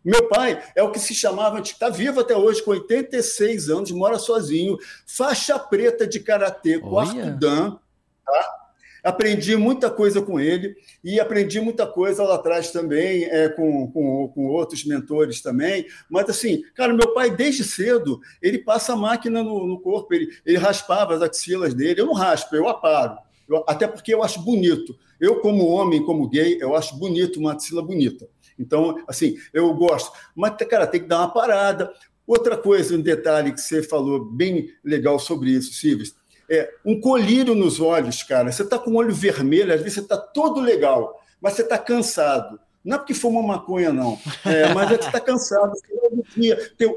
Meu 0.04 0.28
pai 0.28 0.62
é 0.76 0.82
o 0.82 0.90
que 0.90 0.98
se 0.98 1.14
chamava, 1.14 1.58
está 1.60 1.88
vivo 1.88 2.20
até 2.20 2.36
hoje, 2.36 2.62
com 2.62 2.72
86 2.72 3.70
anos, 3.70 3.90
mora 3.90 4.18
sozinho, 4.18 4.76
faixa 5.06 5.58
preta 5.58 6.06
de 6.06 6.20
karatê, 6.20 6.78
quarto 6.78 7.30
dan, 7.38 7.78
tá? 8.22 8.63
Aprendi 9.04 9.54
muita 9.54 9.90
coisa 9.90 10.22
com 10.22 10.40
ele 10.40 10.74
e 11.04 11.20
aprendi 11.20 11.60
muita 11.60 11.86
coisa 11.86 12.24
lá 12.24 12.36
atrás 12.36 12.70
também 12.70 13.24
é, 13.24 13.50
com, 13.50 13.90
com, 13.92 14.28
com, 14.28 14.46
outros 14.46 14.84
mentores 14.84 15.42
também. 15.42 15.86
Mas, 16.08 16.28
assim, 16.30 16.62
cara, 16.74 16.94
meu 16.94 17.12
pai, 17.12 17.30
desde 17.30 17.62
cedo, 17.62 18.18
ele 18.40 18.58
passa 18.58 18.94
a 18.94 18.96
máquina 18.96 19.42
no, 19.42 19.66
no 19.66 19.78
corpo, 19.78 20.14
ele, 20.14 20.30
ele 20.46 20.56
raspava 20.56 21.14
as 21.14 21.20
axilas 21.20 21.74
dele. 21.74 22.00
Eu 22.00 22.06
não 22.06 22.14
raspo, 22.14 22.56
eu 22.56 22.66
aparo. 22.66 23.18
Eu, 23.46 23.62
até 23.68 23.86
porque 23.86 24.14
eu 24.14 24.22
acho 24.22 24.40
bonito. 24.40 24.96
Eu, 25.20 25.40
como 25.40 25.66
homem, 25.66 26.04
como 26.04 26.28
gay, 26.28 26.56
eu 26.60 26.74
acho 26.74 26.96
bonito 26.96 27.38
uma 27.38 27.52
axila 27.52 27.82
bonita. 27.82 28.26
Então, 28.58 29.02
assim, 29.06 29.36
eu 29.52 29.72
gosto. 29.74 30.12
Mas, 30.34 30.56
cara, 30.68 30.86
tem 30.86 31.02
que 31.02 31.08
dar 31.08 31.18
uma 31.18 31.32
parada. 31.32 31.92
Outra 32.26 32.56
coisa, 32.56 32.96
um 32.96 33.02
detalhe 33.02 33.52
que 33.52 33.60
você 33.60 33.82
falou 33.82 34.24
bem 34.24 34.70
legal 34.82 35.18
sobre 35.18 35.50
isso, 35.50 35.74
Silves, 35.74 36.14
é, 36.50 36.70
um 36.84 37.00
colírio 37.00 37.54
nos 37.54 37.80
olhos, 37.80 38.22
cara. 38.22 38.50
Você 38.50 38.62
está 38.62 38.78
com 38.78 38.92
o 38.92 38.96
olho 38.96 39.14
vermelho, 39.14 39.72
às 39.72 39.80
vezes 39.80 39.94
você 39.94 40.00
está 40.00 40.16
todo 40.16 40.60
legal, 40.60 41.20
mas 41.40 41.54
você 41.54 41.62
está 41.62 41.78
cansado. 41.78 42.58
Não 42.84 42.96
é 42.96 42.98
porque 42.98 43.14
fuma 43.14 43.42
maconha, 43.42 43.92
não. 43.92 44.18
É, 44.44 44.72
mas 44.74 44.92
é 44.92 44.98
que 44.98 45.06
está 45.06 45.20
cansado. 45.20 45.72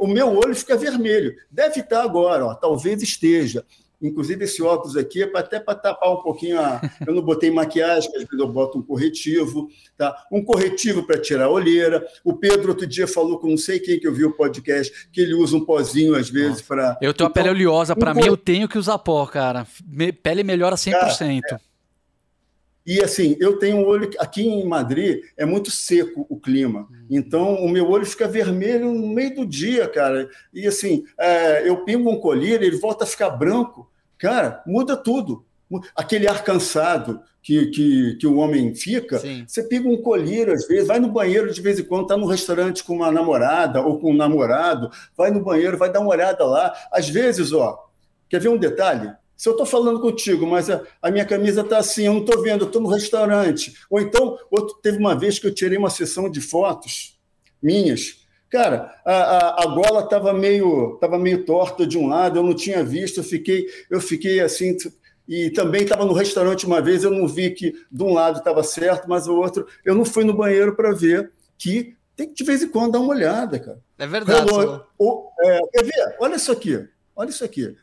O 0.01 0.07
meu 0.07 0.37
olho 0.37 0.53
fica 0.53 0.75
vermelho. 0.75 1.33
Deve 1.49 1.79
estar 1.79 2.03
agora, 2.03 2.45
ó, 2.45 2.53
talvez 2.53 3.01
esteja. 3.01 3.65
Inclusive, 4.01 4.45
esse 4.45 4.61
óculos 4.61 4.95
aqui 4.95 5.23
é 5.23 5.31
até 5.33 5.59
para 5.59 5.75
tapar 5.75 6.11
um 6.11 6.21
pouquinho 6.21 6.59
a. 6.59 6.79
Eu 7.05 7.13
não 7.13 7.21
botei 7.21 7.49
maquiagem, 7.49 8.09
às 8.09 8.23
vezes 8.23 8.39
eu 8.39 8.47
boto 8.47 8.79
um 8.79 8.81
corretivo, 8.81 9.69
tá? 9.97 10.15
Um 10.31 10.43
corretivo 10.43 11.03
para 11.03 11.19
tirar 11.19 11.45
a 11.45 11.49
olheira. 11.49 12.05
O 12.23 12.33
Pedro 12.33 12.69
outro 12.69 12.85
dia 12.85 13.07
falou 13.07 13.39
com 13.39 13.47
não 13.47 13.57
sei 13.57 13.79
quem 13.79 13.99
que 13.99 14.07
eu 14.07 14.13
vi 14.13 14.25
o 14.25 14.35
podcast, 14.35 15.09
que 15.11 15.21
ele 15.21 15.33
usa 15.33 15.55
um 15.55 15.63
pozinho 15.63 16.15
às 16.15 16.29
vezes 16.29 16.61
para. 16.61 16.97
Eu 17.01 17.13
tenho 17.13 17.27
então, 17.27 17.27
a 17.27 17.29
pele 17.29 17.49
oleosa, 17.49 17.95
para 17.95 18.11
um 18.11 18.15
mim, 18.15 18.25
eu 18.25 18.37
tenho 18.37 18.67
que 18.67 18.77
usar 18.77 18.97
pó, 18.99 19.25
cara. 19.25 19.65
Me... 19.87 20.11
Pele 20.11 20.43
melhora 20.43 20.75
100%. 20.75 20.91
Cara, 20.91 21.33
é. 21.33 21.66
E 22.87 23.03
assim, 23.03 23.35
eu 23.37 23.59
tenho 23.59 23.77
um 23.77 23.85
olho. 23.85 24.09
Aqui 24.17 24.47
em 24.47 24.65
Madrid 24.65 25.21
é 25.35 25.45
muito 25.45 25.69
seco 25.69 26.25
o 26.29 26.39
clima. 26.39 26.87
Então, 27.09 27.55
o 27.55 27.69
meu 27.69 27.89
olho 27.89 28.05
fica 28.05 28.29
vermelho 28.29 28.93
no 28.93 29.09
meio 29.09 29.35
do 29.35 29.45
dia, 29.45 29.89
cara. 29.89 30.29
E 30.53 30.65
assim, 30.65 31.03
é, 31.19 31.67
eu 31.67 31.83
pingo 31.83 32.09
um 32.09 32.17
colírio, 32.17 32.65
ele 32.65 32.77
volta 32.77 33.03
a 33.03 33.07
ficar 33.07 33.29
branco. 33.31 33.91
Cara, 34.17 34.63
muda 34.65 34.95
tudo. 34.95 35.45
Aquele 35.93 36.29
ar 36.29 36.45
cansado 36.45 37.19
que, 37.43 37.65
que, 37.67 38.15
que 38.21 38.27
o 38.27 38.37
homem 38.37 38.73
fica, 38.73 39.19
Sim. 39.19 39.43
você 39.45 39.63
pinga 39.63 39.89
um 39.89 40.01
colírio 40.01 40.53
às 40.53 40.65
vezes, 40.65 40.87
vai 40.87 40.97
no 40.97 41.09
banheiro 41.09 41.51
de 41.53 41.61
vez 41.61 41.77
em 41.77 41.83
quando, 41.83 42.03
está 42.03 42.15
no 42.15 42.25
restaurante 42.25 42.83
com 42.85 42.95
uma 42.95 43.11
namorada 43.11 43.81
ou 43.81 43.99
com 43.99 44.11
um 44.11 44.15
namorado, 44.15 44.89
vai 45.15 45.29
no 45.29 45.43
banheiro, 45.43 45.77
vai 45.77 45.91
dar 45.91 45.99
uma 45.99 46.09
olhada 46.09 46.45
lá. 46.45 46.73
Às 46.89 47.09
vezes, 47.09 47.51
ó, 47.51 47.85
quer 48.29 48.39
ver 48.39 48.47
um 48.47 48.57
detalhe? 48.57 49.13
Se 49.37 49.47
eu 49.47 49.51
estou 49.51 49.67
falando 49.67 50.01
contigo, 50.01 50.47
mas 50.47 50.67
a, 50.67 50.81
a 50.99 51.11
minha 51.11 51.23
camisa 51.23 51.61
está 51.61 51.77
assim, 51.77 52.07
eu 52.07 52.13
não 52.13 52.21
estou 52.21 52.41
vendo, 52.41 52.61
eu 52.61 52.67
estou 52.67 52.81
no 52.81 52.89
restaurante. 52.89 53.75
Ou 53.87 54.01
então, 54.01 54.35
outro, 54.49 54.79
teve 54.81 54.97
uma 54.97 55.15
vez 55.15 55.37
que 55.37 55.45
eu 55.45 55.53
tirei 55.53 55.77
uma 55.77 55.91
sessão 55.91 56.27
de 56.29 56.41
fotos 56.41 57.19
minhas. 57.61 58.25
Cara, 58.49 58.99
a, 59.05 59.13
a, 59.13 59.63
a 59.63 59.65
gola 59.67 60.01
estava 60.01 60.33
meio, 60.33 60.97
tava 60.99 61.19
meio 61.19 61.45
torta 61.45 61.85
de 61.85 61.97
um 61.97 62.07
lado, 62.07 62.39
eu 62.39 62.43
não 62.43 62.55
tinha 62.55 62.83
visto, 62.83 63.19
eu 63.19 63.23
fiquei, 63.23 63.67
eu 63.91 64.01
fiquei 64.01 64.39
assim. 64.39 64.75
E 65.27 65.51
também 65.51 65.83
estava 65.83 66.03
no 66.03 66.13
restaurante 66.13 66.65
uma 66.65 66.81
vez, 66.81 67.03
eu 67.03 67.11
não 67.11 67.27
vi 67.27 67.51
que 67.51 67.73
de 67.91 68.03
um 68.03 68.13
lado 68.13 68.39
estava 68.39 68.63
certo, 68.63 69.07
mas 69.07 69.27
o 69.27 69.35
outro. 69.35 69.67
Eu 69.85 69.93
não 69.93 70.05
fui 70.05 70.23
no 70.23 70.33
banheiro 70.33 70.75
para 70.75 70.93
ver 70.93 71.31
que 71.57 71.95
tem 72.15 72.29
que 72.29 72.33
de 72.33 72.43
vez 72.43 72.63
em 72.63 72.69
quando 72.69 72.93
dar 72.93 72.99
uma 72.99 73.13
olhada, 73.13 73.59
cara. 73.59 73.79
É 73.99 74.07
verdade. 74.07 74.49
o, 74.97 75.29
é, 75.41 75.59
quer 75.73 75.83
ver? 75.83 76.15
Olha 76.19 76.35
isso 76.35 76.51
aqui. 76.51 76.87
Olha 77.15 77.29
isso 77.29 77.43
aqui. 77.43 77.75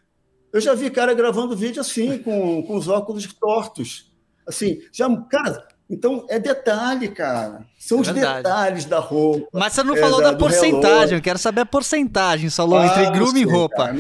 Eu 0.55 0.61
já 0.61 0.73
vi 0.73 0.89
cara 0.89 1.13
gravando 1.15 1.57
vídeo 1.57 1.81
assim, 1.81 2.17
com, 2.19 2.63
com 2.63 2.77
os 2.77 2.87
óculos 2.87 3.27
tortos. 3.27 4.09
Assim, 4.47 4.81
já, 4.93 5.11
cara, 5.23 5.67
então 5.91 6.25
é 6.29 6.39
detalhe, 6.39 7.09
cara. 7.09 7.67
São 7.77 7.99
é 7.99 8.01
os 8.03 8.09
detalhes 8.09 8.85
da 8.85 9.01
roupa. 9.01 9.49
Mas 9.53 9.73
você 9.73 9.83
não 9.83 9.97
é, 9.97 10.01
falou 10.01 10.23
da, 10.23 10.31
da 10.31 10.39
porcentagem. 10.39 11.19
Eu 11.19 11.23
quero 11.23 11.41
saber 11.41 11.63
a 11.63 11.67
porcentagem, 11.67 12.49
Salão, 12.51 12.79
ah, 12.79 12.87
entre 12.87 13.11
groom 13.11 13.37
e 13.37 13.43
roupa. 13.43 13.97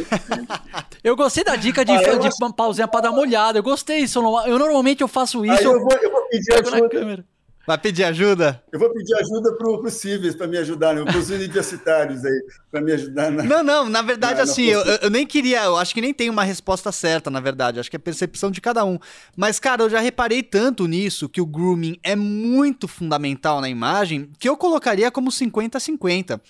eu 1.02 1.16
gostei 1.16 1.42
da 1.42 1.56
dica 1.56 1.84
de, 1.84 1.90
ah, 1.90 2.18
de 2.18 2.54
pausinha 2.56 2.86
para 2.86 3.00
dar 3.00 3.10
uma 3.10 3.20
olhada. 3.20 3.58
Eu 3.58 3.62
gostei, 3.64 4.06
Salão. 4.06 4.46
Eu 4.46 4.56
normalmente 4.56 5.00
eu 5.00 5.08
faço 5.08 5.44
isso. 5.44 5.60
eu, 5.64 5.80
vou, 5.80 5.92
eu 5.92 6.12
vou 6.12 6.22
pedir 6.28 6.54
ajuda. 6.54 7.24
Vai 7.66 7.78
pedir 7.78 8.04
ajuda? 8.04 8.62
Eu 8.70 8.78
vou 8.78 8.92
pedir 8.92 9.14
ajuda 9.14 9.56
para 9.56 9.68
o 9.70 9.90
Civis 9.90 10.34
para 10.34 10.46
me 10.46 10.58
ajudar, 10.58 10.94
né? 10.94 11.02
para 11.02 11.16
os 11.16 11.30
universitários 11.30 12.22
aí, 12.24 12.42
para 12.70 12.80
me 12.82 12.92
ajudar. 12.92 13.30
Na, 13.30 13.42
não, 13.42 13.62
não, 13.62 13.88
na 13.88 14.02
verdade, 14.02 14.36
na, 14.36 14.42
assim, 14.42 14.64
eu, 14.64 14.80
eu, 14.80 15.08
nem 15.08 15.26
queria, 15.26 15.64
eu 15.64 15.76
acho 15.76 15.94
que 15.94 16.00
nem 16.00 16.12
tem 16.12 16.28
uma 16.28 16.44
resposta 16.44 16.92
certa, 16.92 17.30
na 17.30 17.40
verdade, 17.40 17.80
acho 17.80 17.88
que 17.88 17.96
é 17.96 17.98
percepção 17.98 18.50
de 18.50 18.60
cada 18.60 18.84
um. 18.84 18.98
Mas, 19.34 19.58
cara, 19.58 19.82
eu 19.82 19.88
já 19.88 20.00
reparei 20.00 20.42
tanto 20.42 20.86
nisso 20.86 21.28
que 21.28 21.40
o 21.40 21.46
grooming 21.46 21.98
é 22.02 22.14
muito 22.14 22.86
fundamental 22.86 23.62
na 23.62 23.68
imagem 23.68 24.30
que 24.38 24.48
eu 24.48 24.56
colocaria 24.56 25.10
como 25.10 25.30
50-50. 25.30 26.40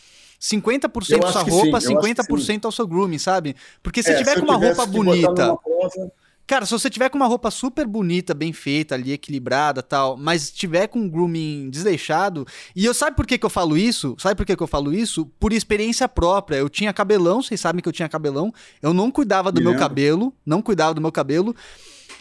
50% 0.41 1.33
sua 1.33 1.43
roupa, 1.43 1.79
50% 1.79 2.65
ao 2.65 2.73
seu 2.73 2.87
grooming, 2.87 3.19
sabe? 3.19 3.57
Porque 3.83 4.03
se 4.03 4.11
é, 4.11 4.17
tiver 4.17 4.35
se 4.35 4.41
com 4.41 4.47
uma 4.47 4.57
roupa 4.57 4.85
bonita. 4.85 5.57
Prova 5.57 6.13
Cara, 6.47 6.67
se 6.67 6.73
você 6.73 6.91
tiver 6.91 7.09
com 7.09 7.17
uma 7.17 7.27
roupa 7.27 7.51
super 7.51 7.87
bonita, 7.87 8.35
bem 8.35 8.53
feita 8.53 8.95
ali, 8.95 9.13
equilibrada 9.13 9.83
tal, 9.83 10.15
mas 10.17 10.51
tiver 10.51 10.89
com 10.89 10.99
um 10.99 11.09
grooming 11.09 11.71
desleixado. 11.71 12.47
E 12.77 12.85
eu 12.85 12.93
sabe 12.93 13.17
por 13.17 13.27
que, 13.27 13.39
que 13.39 13.47
eu 13.47 13.51
falo 13.51 13.79
isso? 13.79 14.15
Sabe 14.19 14.35
por 14.35 14.45
que, 14.45 14.55
que 14.55 14.63
eu 14.63 14.67
falo 14.67 14.93
isso? 14.93 15.25
Por 15.41 15.55
experiência 15.55 16.07
própria. 16.07 16.57
Eu 16.57 16.69
tinha 16.69 16.93
cabelão, 16.93 17.41
vocês 17.41 17.59
sabem 17.59 17.83
que 17.83 17.89
eu 17.89 17.93
tinha 17.93 18.09
cabelão. 18.11 18.53
Eu 18.83 18.93
não 18.93 19.11
cuidava 19.11 19.51
do 19.51 19.63
meu 19.63 19.75
cabelo, 19.77 20.35
não 20.45 20.61
cuidava 20.61 20.93
do 20.93 21.01
meu 21.01 21.11
cabelo. 21.11 21.57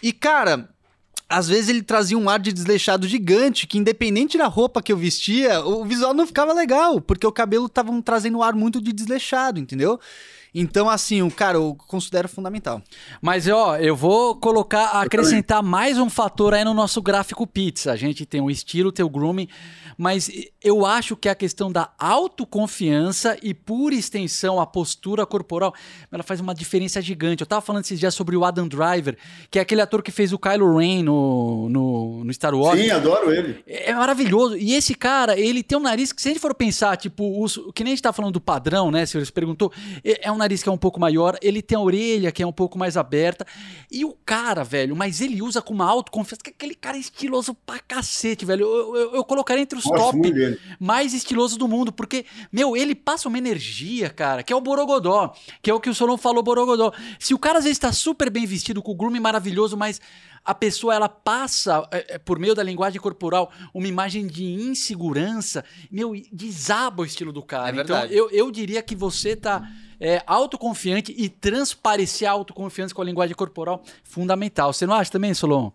E, 0.02 0.14
cara, 0.14 0.70
às 1.28 1.48
vezes 1.48 1.70
ele 1.70 1.82
trazia 1.82 2.18
um 2.18 2.30
ar 2.30 2.40
de 2.40 2.54
desleixado 2.54 3.08
gigante, 3.08 3.68
que 3.68 3.78
independente 3.78 4.38
da 4.38 4.48
roupa 4.48 4.82
que 4.82 4.94
eu 4.94 4.98
vestia, 4.98 5.62
o 5.66 5.84
visual 5.84 6.14
não 6.14 6.28
ficava 6.28 6.54
legal, 6.54 7.02
porque 7.02 7.26
o 7.26 7.32
cabelo 7.32 7.68
tava 7.68 7.92
trazendo 8.02 8.38
um 8.38 8.44
ar 8.44 8.54
muito 8.54 8.82
de 8.82 8.94
desleixado, 8.94 9.60
entendeu? 9.60 10.00
Então, 10.54 10.90
assim, 10.90 11.22
o 11.22 11.32
cara, 11.32 11.58
eu 11.58 11.76
considero 11.88 12.30
fundamental. 12.30 12.82
Mas, 13.22 13.48
ó, 13.48 13.78
eu 13.78 13.96
vou 13.96 14.36
colocar, 14.36 15.02
acrescentar 15.02 15.64
mais 15.64 15.98
um 15.98 16.10
fator 16.10 16.54
aí 16.54 16.64
no 16.64 16.74
nosso 16.74 17.02
gráfico 17.02 17.48
pizza. 17.48 17.92
A 17.92 17.96
gente 17.96 18.26
tem 18.26 18.40
o 18.40 18.52
estilo, 18.52 18.92
tem 18.92 19.04
o 19.04 19.10
grooming, 19.10 19.48
mas 19.98 20.30
eu 20.62 20.86
acho 20.86 21.16
que 21.16 21.30
a 21.30 21.36
questão 21.36 21.72
da 21.72 21.92
autoconfiança 21.98 23.38
e, 23.42 23.54
por 23.54 23.94
extensão, 23.94 24.60
a 24.60 24.66
postura 24.66 25.26
corporal, 25.26 25.74
ela 26.12 26.24
faz 26.24 26.40
uma 26.40 26.54
diferença 26.54 27.02
gigante. 27.02 27.42
Eu 27.42 27.48
tava 27.48 27.62
falando 27.62 27.84
esses 27.84 28.00
dias 28.00 28.14
sobre 28.14 28.36
o 28.36 28.46
Adam 28.46 28.68
Driver, 28.68 29.18
que 29.50 29.60
é 29.60 29.62
aquele 29.62 29.82
ator 29.82 30.02
que 30.02 30.12
fez 30.12 30.34
o 30.34 30.40
Kylo 30.40 30.78
Ren 30.78 31.04
no, 31.04 31.70
no, 31.70 32.24
no 32.24 32.34
Star 32.34 32.56
Wars. 32.56 32.80
Sim, 32.80 32.90
adoro 32.90 33.32
ele. 33.32 33.64
É 33.68 33.94
maravilhoso. 33.94 34.58
E 34.58 34.74
esse 34.74 34.96
cara, 34.96 35.40
ele 35.40 35.64
tem 35.64 35.78
um 35.78 35.82
nariz 35.82 36.12
que, 36.12 36.22
se 36.22 36.30
a 36.30 36.32
gente 36.32 36.42
for 36.42 36.54
pensar, 36.54 36.98
tipo, 36.98 37.42
os, 37.42 37.60
que 37.74 37.84
nem 37.84 37.94
a 37.94 37.96
gente 37.96 38.04
tá 38.04 38.14
falando 38.14 38.34
do 38.34 38.42
padrão, 38.42 38.92
né, 38.92 39.06
senhores? 39.06 39.30
Perguntou, 39.30 39.72
é, 40.04 40.28
é 40.28 40.32
um 40.32 40.38
nariz 40.38 40.64
que 40.64 40.70
é 40.70 40.72
um 40.72 40.78
pouco 40.78 41.00
maior, 41.00 41.38
ele 41.42 41.62
tem 41.62 41.78
a 41.78 41.82
orelha 41.82 42.32
que 42.32 42.42
é 42.42 42.48
um 42.48 42.52
pouco 42.52 42.78
mais 42.78 42.98
aberta. 42.98 43.46
E 43.92 44.06
o 44.06 44.16
cara, 44.26 44.64
velho, 44.64 44.96
mas 44.96 45.22
ele 45.22 45.42
usa 45.42 45.62
com 45.62 45.74
uma 45.74 45.86
autoconfiança, 45.86 46.44
que 46.44 46.50
aquele 46.50 46.76
cara 46.76 46.98
é 46.98 47.00
estiloso 47.00 47.54
pra 47.54 47.80
cacete, 47.80 48.46
velho. 48.46 48.66
Eu, 48.66 48.96
eu, 48.96 49.16
eu 49.16 49.24
colocaria 49.24 49.62
entre 49.64 49.78
os 49.78 49.83
Nossa, 49.90 50.12
top 50.12 50.60
mais 50.80 51.14
estilosos 51.14 51.58
do 51.58 51.68
mundo, 51.68 51.92
porque, 51.92 52.26
meu, 52.52 52.76
ele 52.76 52.96
passa 52.96 53.28
uma 53.28 53.38
energia, 53.38 54.10
cara, 54.10 54.44
que 54.44 54.52
é 54.52 54.56
o 54.56 54.62
Borogodó, 54.62 55.34
que 55.62 55.70
é 55.70 55.74
o 55.74 55.80
que 55.80 55.90
o 55.90 55.96
Solon 55.96 56.18
falou, 56.18 56.44
Borogodó. 56.44 56.92
Se 57.20 57.34
o 57.34 57.40
cara 57.40 57.60
às 57.60 57.64
vezes 57.64 57.80
tá 57.80 57.92
super 57.92 58.30
bem 58.30 58.46
vestido, 58.46 58.82
com 58.82 58.92
o 58.92 58.96
groom 58.96 59.20
maravilhoso, 59.20 59.78
mas 59.78 60.02
a 60.46 60.54
pessoa 60.54 60.94
ela 60.94 61.08
passa 61.08 61.88
é, 61.92 62.16
é, 62.16 62.18
por 62.18 62.38
meio 62.38 62.54
da 62.54 62.64
linguagem 62.64 63.00
corporal 63.00 63.52
uma 63.74 63.88
imagem 63.88 64.28
de 64.28 64.44
insegurança, 64.44 65.64
meu, 65.90 66.14
desaba 66.32 67.04
o 67.04 67.06
estilo 67.06 67.32
do 67.32 67.42
cara. 67.42 67.78
É 67.78 67.82
então 67.82 68.06
eu, 68.06 68.30
eu 68.30 68.52
diria 68.52 68.82
que 68.82 68.96
você 68.96 69.36
tá 69.36 69.70
é, 70.00 70.22
autoconfiante 70.28 71.14
e 71.18 71.30
transparecer 71.30 72.28
a 72.28 72.32
autoconfiança 72.32 72.94
com 72.94 73.02
a 73.02 73.06
linguagem 73.06 73.36
corporal 73.36 73.84
fundamental. 74.04 74.74
Você 74.74 74.86
não 74.86 74.96
acha 74.96 75.12
também, 75.12 75.34
Solon? 75.34 75.72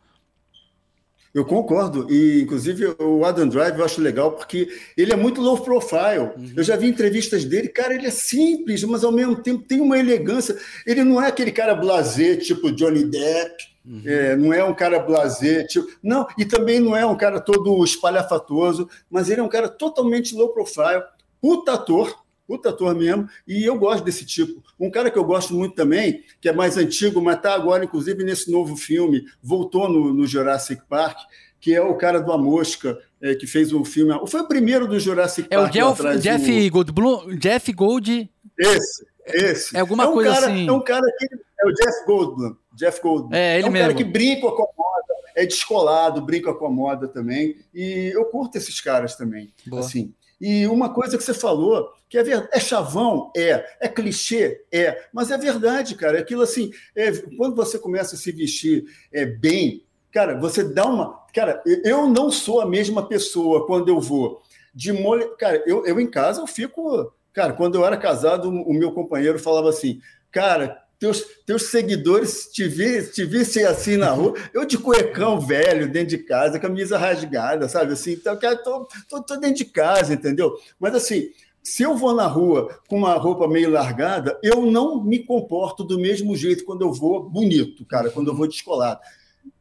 Eu 1.39 1.45
concordo. 1.45 2.13
E, 2.13 2.43
inclusive, 2.43 2.97
o 2.99 3.25
Adam 3.25 3.47
Drive 3.47 3.79
eu 3.79 3.85
acho 3.85 4.01
legal 4.01 4.33
porque 4.33 4.69
ele 4.97 5.13
é 5.13 5.17
muito 5.17 5.41
low 5.41 5.57
profile. 5.57 6.33
Uhum. 6.37 6.53
Eu 6.57 6.65
já 6.65 6.75
vi 6.75 6.89
entrevistas 6.89 7.45
dele, 7.45 7.69
cara, 7.69 7.95
ele 7.95 8.07
é 8.07 8.11
simples, 8.11 8.83
mas 8.83 9.05
ao 9.05 9.13
mesmo 9.13 9.37
tempo 9.37 9.63
tem 9.63 9.81
uma 9.81 9.97
elegância. 9.97 10.59
Ele 10.85 11.05
não 11.05 11.23
é 11.23 11.29
aquele 11.29 11.53
cara 11.53 11.77
blazer, 11.77 12.41
tipo 12.41 12.73
Johnny 12.73 13.05
Depp. 13.05 13.69
Uhum. 13.87 14.03
É, 14.05 14.37
não 14.37 14.53
é 14.53 14.65
um 14.65 14.75
cara 14.75 14.99
blazer, 14.99 15.67
tipo, 15.69 15.89
não, 16.03 16.27
e 16.37 16.45
também 16.45 16.81
não 16.81 16.95
é 16.95 17.07
um 17.07 17.17
cara 17.17 17.41
todo 17.41 17.83
espalhafatoso, 17.83 18.89
mas 19.09 19.31
ele 19.31 19.41
é 19.41 19.45
um 19.45 19.49
cara 19.49 19.69
totalmente 19.69 20.35
low 20.35 20.49
profile, 20.49 21.03
puta 21.41 21.73
ator, 21.73 22.15
puta 22.49 22.71
ator 22.71 22.95
mesmo, 22.95 23.29
e 23.47 23.63
eu 23.63 23.79
gosto 23.79 24.03
desse 24.03 24.25
tipo. 24.25 24.65
Um 24.81 24.91
cara 24.91 25.11
que 25.11 25.19
eu 25.19 25.25
gosto 25.25 25.53
muito 25.53 25.75
também, 25.75 26.25
que 26.41 26.49
é 26.49 26.53
mais 26.53 26.79
antigo, 26.79 27.21
mas 27.21 27.37
está 27.37 27.55
agora, 27.55 27.85
inclusive, 27.85 28.25
nesse 28.25 28.51
novo 28.51 28.75
filme, 28.75 29.27
voltou 29.43 29.87
no, 29.87 30.15
no 30.15 30.27
Jurassic 30.27 30.83
Park, 30.89 31.19
que 31.61 31.75
é 31.75 31.83
o 31.83 31.95
cara 31.95 32.21
do 32.21 32.33
A 32.33 32.39
Mosca, 32.39 32.99
é, 33.21 33.35
que 33.35 33.47
fez 33.47 33.73
o 33.73 33.85
filme. 33.85 34.19
Foi 34.27 34.41
o 34.41 34.49
primeiro 34.49 34.89
do 34.89 34.99
Jurassic 34.99 35.47
é 35.51 35.57
Park. 35.57 35.77
É 35.77 35.85
o 35.85 35.93
Jeff, 35.93 36.19
Jeff 36.21 36.71
Goldblum, 36.71 37.37
Jeff 37.37 37.73
Gold. 37.73 38.31
Esse, 38.59 39.07
esse. 39.27 39.77
É 39.77 39.81
alguma 39.81 40.05
é 40.05 40.09
um 40.09 40.13
coisa 40.15 40.33
cara, 40.33 40.47
assim. 40.47 40.69
É 40.69 40.73
um 40.73 40.81
cara 40.81 41.07
que. 41.19 41.27
É 41.61 41.67
o 41.67 41.73
Jeff 41.73 42.07
Goldblum. 42.07 42.57
Jeff 42.75 43.03
Goldblum. 43.03 43.35
É, 43.35 43.59
ele 43.59 43.67
é 43.67 43.69
um 43.69 43.73
mesmo. 43.73 43.89
cara 43.89 43.95
que 43.95 44.05
brinca 44.05 44.51
com 44.51 44.63
a 44.63 44.69
moda, 44.77 45.15
é 45.35 45.45
descolado, 45.45 46.23
brinca 46.23 46.55
com 46.55 46.67
a 46.67 46.71
moda 46.71 47.09
também. 47.09 47.57
E 47.75 48.11
eu 48.15 48.25
curto 48.27 48.57
esses 48.57 48.81
caras 48.81 49.17
também. 49.17 49.53
Boa. 49.67 49.81
Assim. 49.81 50.15
E 50.41 50.67
uma 50.67 50.93
coisa 50.93 51.17
que 51.19 51.25
você 51.25 51.35
falou, 51.35 51.93
que 52.09 52.17
é 52.17 52.23
verdade, 52.23 52.51
é 52.53 52.61
chavão? 52.61 53.33
É. 53.37 53.65
É 53.81 53.89
clichê? 53.89 54.65
É. 54.73 55.07
Mas 55.13 55.31
é 55.31 55.37
verdade, 55.37 55.95
cara. 55.95 56.19
É 56.19 56.21
aquilo 56.21 56.43
assim, 56.43 56.71
é, 56.95 57.13
quando 57.37 57.57
você 57.57 57.79
começa 57.79 58.15
a 58.15 58.19
se 58.19 58.31
vestir 58.33 58.85
é, 59.13 59.27
bem, 59.27 59.85
cara, 60.13 60.39
você 60.39 60.63
dá 60.63 60.87
uma. 60.87 61.27
Cara, 61.35 61.63
eu 61.85 62.09
não 62.09 62.31
sou 62.31 62.61
a 62.61 62.67
mesma 62.67 63.07
pessoa 63.07 63.67
quando 63.67 63.89
eu 63.89 64.01
vou 64.01 64.41
de 64.75 64.93
mole. 64.93 65.27
Cara, 65.37 65.63
eu, 65.67 65.85
eu 65.85 66.01
em 66.01 66.09
casa 66.09 66.41
eu 66.41 66.47
fico. 66.47 67.13
Cara, 67.33 67.53
quando 67.53 67.75
eu 67.77 67.85
era 67.85 67.97
casado, 67.97 68.49
o 68.49 68.73
meu 68.73 68.93
companheiro 68.93 69.39
falava 69.39 69.69
assim, 69.69 70.01
cara, 70.31 70.83
teus, 70.99 71.25
teus 71.47 71.65
seguidores 71.71 72.49
te, 72.53 72.67
vi, 72.67 73.03
te 73.11 73.25
vissem 73.25 73.65
assim 73.65 73.97
na 73.97 74.11
rua, 74.11 74.35
eu 74.53 74.65
de 74.65 74.77
cuecão 74.77 75.41
velho, 75.41 75.91
dentro 75.91 76.09
de 76.09 76.19
casa, 76.19 76.59
camisa 76.59 76.99
rasgada, 76.99 77.69
sabe? 77.69 77.93
Assim, 77.93 78.13
então, 78.13 78.37
cara, 78.39 78.57
tô, 78.57 78.87
tô, 79.09 79.23
tô 79.23 79.37
dentro 79.37 79.57
de 79.57 79.65
casa, 79.65 80.15
entendeu? 80.15 80.59
Mas 80.79 80.95
assim, 80.95 81.31
se 81.63 81.83
eu 81.83 81.97
vou 81.97 82.15
na 82.15 82.27
rua 82.27 82.81
com 82.89 82.97
uma 82.97 83.15
roupa 83.15 83.47
meio 83.47 83.71
largada, 83.71 84.39
eu 84.43 84.63
não 84.63 85.03
me 85.03 85.19
comporto 85.19 85.85
do 85.85 85.99
mesmo 85.99 86.37
jeito 86.37 86.65
quando 86.65 86.83
eu 86.83 86.93
vou 86.93 87.29
bonito, 87.29 87.85
cara, 87.85 88.11
quando 88.11 88.29
eu 88.29 88.35
vou 88.35 88.49
descolado. 88.49 89.01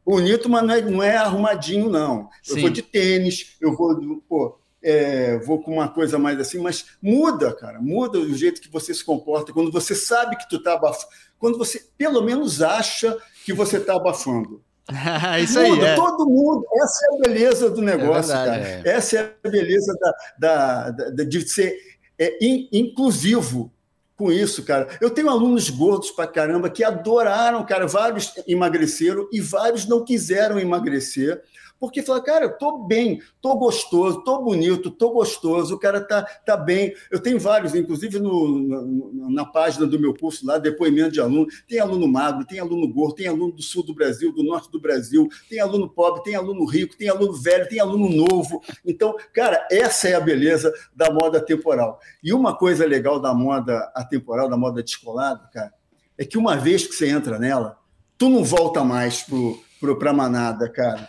Bonito, 0.04 0.48
mas 0.48 0.62
não 0.62 0.74
é, 0.74 0.80
não 0.80 1.02
é 1.02 1.16
arrumadinho, 1.16 1.88
não. 1.88 2.28
Eu 2.48 2.54
Sim. 2.54 2.60
vou 2.62 2.70
de 2.70 2.82
tênis, 2.82 3.56
eu 3.60 3.76
vou, 3.76 4.22
pô, 4.28 4.58
é, 4.82 5.38
vou 5.38 5.60
com 5.60 5.72
uma 5.72 5.88
coisa 5.88 6.18
mais 6.18 6.38
assim, 6.38 6.58
mas 6.58 6.86
muda, 7.02 7.52
cara, 7.52 7.80
muda 7.80 8.18
o 8.18 8.34
jeito 8.34 8.60
que 8.60 8.70
você 8.70 8.94
se 8.94 9.04
comporta 9.04 9.52
quando 9.52 9.70
você 9.70 9.94
sabe 9.94 10.36
que 10.36 10.48
tu 10.48 10.56
está 10.56 10.74
abafando, 10.74 11.12
quando 11.38 11.58
você 11.58 11.84
pelo 11.96 12.22
menos 12.22 12.60
acha 12.62 13.16
que 13.44 13.52
você 13.52 13.78
está 13.78 13.94
abafando. 13.94 14.62
Isso 15.42 15.58
aí, 15.58 15.80
é. 15.80 15.94
todo 15.94 16.26
mundo. 16.26 16.64
Essa 16.82 17.06
é 17.06 17.14
a 17.14 17.20
beleza 17.20 17.70
do 17.70 17.82
negócio, 17.82 18.32
é 18.32 18.36
verdade, 18.36 18.64
cara. 18.64 18.82
É. 18.88 18.96
Essa 18.96 19.16
é 19.16 19.34
a 19.44 19.48
beleza 19.48 19.94
da, 20.00 20.14
da, 20.38 20.90
da 20.90 21.24
de 21.24 21.48
ser 21.48 21.76
é, 22.18 22.38
in, 22.44 22.68
inclusivo 22.72 23.72
com 24.16 24.32
isso, 24.32 24.64
cara. 24.64 24.88
Eu 25.00 25.10
tenho 25.10 25.30
alunos 25.30 25.70
gordos 25.70 26.10
pra 26.10 26.26
caramba 26.26 26.68
que 26.68 26.82
adoraram, 26.82 27.64
cara. 27.64 27.86
Vários 27.86 28.32
emagreceram 28.48 29.28
e 29.32 29.40
vários 29.40 29.86
não 29.86 30.04
quiseram 30.04 30.58
emagrecer 30.58 31.40
porque 31.78 32.02
fala, 32.02 32.22
cara, 32.22 32.44
eu 32.46 32.58
tô 32.58 32.78
bem, 32.78 33.20
tô 33.40 33.56
gostoso, 33.56 34.22
tô 34.24 34.42
bonito, 34.42 34.90
tô 34.90 35.10
gostoso, 35.10 35.74
o 35.74 35.78
cara 35.78 36.00
tá, 36.00 36.22
tá 36.22 36.56
bem. 36.56 36.94
Eu 37.10 37.20
tenho 37.20 37.38
vários, 37.38 37.74
inclusive 37.74 38.18
no, 38.18 39.12
na, 39.12 39.30
na 39.30 39.44
página 39.44 39.86
do 39.86 39.98
meu 39.98 40.14
curso 40.14 40.46
lá, 40.46 40.58
depoimento 40.58 41.12
de 41.12 41.20
aluno, 41.20 41.46
tem 41.68 41.78
aluno 41.78 42.08
magro, 42.08 42.44
tem 42.44 42.58
aluno 42.58 42.86
gordo, 42.88 43.14
tem 43.14 43.28
aluno 43.28 43.52
do 43.52 43.62
sul 43.62 43.82
do 43.82 43.94
Brasil, 43.94 44.32
do 44.32 44.42
norte 44.42 44.70
do 44.70 44.80
Brasil, 44.80 45.28
tem 45.48 45.60
aluno 45.60 45.88
pobre, 45.88 46.22
tem 46.22 46.34
aluno 46.34 46.64
rico, 46.64 46.96
tem 46.96 47.08
aluno 47.08 47.32
velho, 47.32 47.68
tem 47.68 47.78
aluno 47.78 48.08
novo. 48.08 48.62
Então, 48.84 49.14
cara, 49.32 49.66
essa 49.70 50.08
é 50.08 50.14
a 50.14 50.20
beleza 50.20 50.72
da 50.94 51.10
moda 51.12 51.40
temporal. 51.40 52.00
E 52.22 52.32
uma 52.32 52.56
coisa 52.56 52.84
legal 52.84 53.20
da 53.20 53.32
moda 53.32 53.90
atemporal, 53.94 54.48
da 54.48 54.56
moda 54.56 54.82
descolada, 54.82 55.48
cara, 55.52 55.72
é 56.16 56.24
que 56.24 56.36
uma 56.36 56.56
vez 56.56 56.86
que 56.86 56.94
você 56.94 57.08
entra 57.08 57.38
nela, 57.38 57.78
tu 58.16 58.28
não 58.28 58.42
volta 58.42 58.82
mais 58.82 59.22
pro 59.22 59.60
para 59.80 60.10
a 60.10 60.14
manada, 60.14 60.68
cara. 60.68 61.08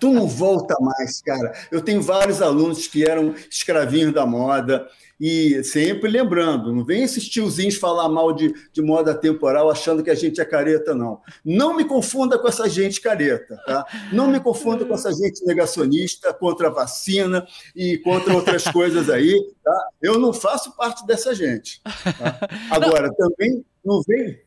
Tu 0.00 0.10
não 0.10 0.26
volta 0.26 0.76
mais, 0.80 1.20
cara. 1.20 1.52
Eu 1.70 1.80
tenho 1.80 2.02
vários 2.02 2.40
alunos 2.40 2.86
que 2.86 3.04
eram 3.04 3.34
escravinhos 3.50 4.12
da 4.12 4.24
moda 4.26 4.86
e 5.18 5.62
sempre 5.62 6.10
lembrando, 6.10 6.72
não 6.72 6.84
vem 6.84 7.04
esses 7.04 7.28
tiozinhos 7.28 7.76
falar 7.76 8.08
mal 8.08 8.32
de, 8.32 8.52
de 8.72 8.82
moda 8.82 9.14
temporal 9.14 9.70
achando 9.70 10.02
que 10.02 10.10
a 10.10 10.14
gente 10.14 10.40
é 10.40 10.44
careta, 10.44 10.94
não. 10.94 11.20
Não 11.44 11.74
me 11.74 11.84
confunda 11.84 12.38
com 12.38 12.48
essa 12.48 12.68
gente 12.68 13.00
careta, 13.00 13.56
tá? 13.64 13.86
Não 14.12 14.28
me 14.28 14.40
confunda 14.40 14.84
com 14.84 14.92
essa 14.92 15.12
gente 15.12 15.44
negacionista 15.46 16.32
contra 16.34 16.66
a 16.66 16.70
vacina 16.70 17.46
e 17.76 17.98
contra 17.98 18.34
outras 18.34 18.64
coisas 18.64 19.08
aí, 19.08 19.34
tá? 19.62 19.88
Eu 20.02 20.18
não 20.18 20.32
faço 20.32 20.76
parte 20.76 21.06
dessa 21.06 21.34
gente. 21.34 21.80
Tá? 21.82 22.48
Agora, 22.70 23.08
também 23.14 23.64
não 23.84 24.02
vem 24.02 24.38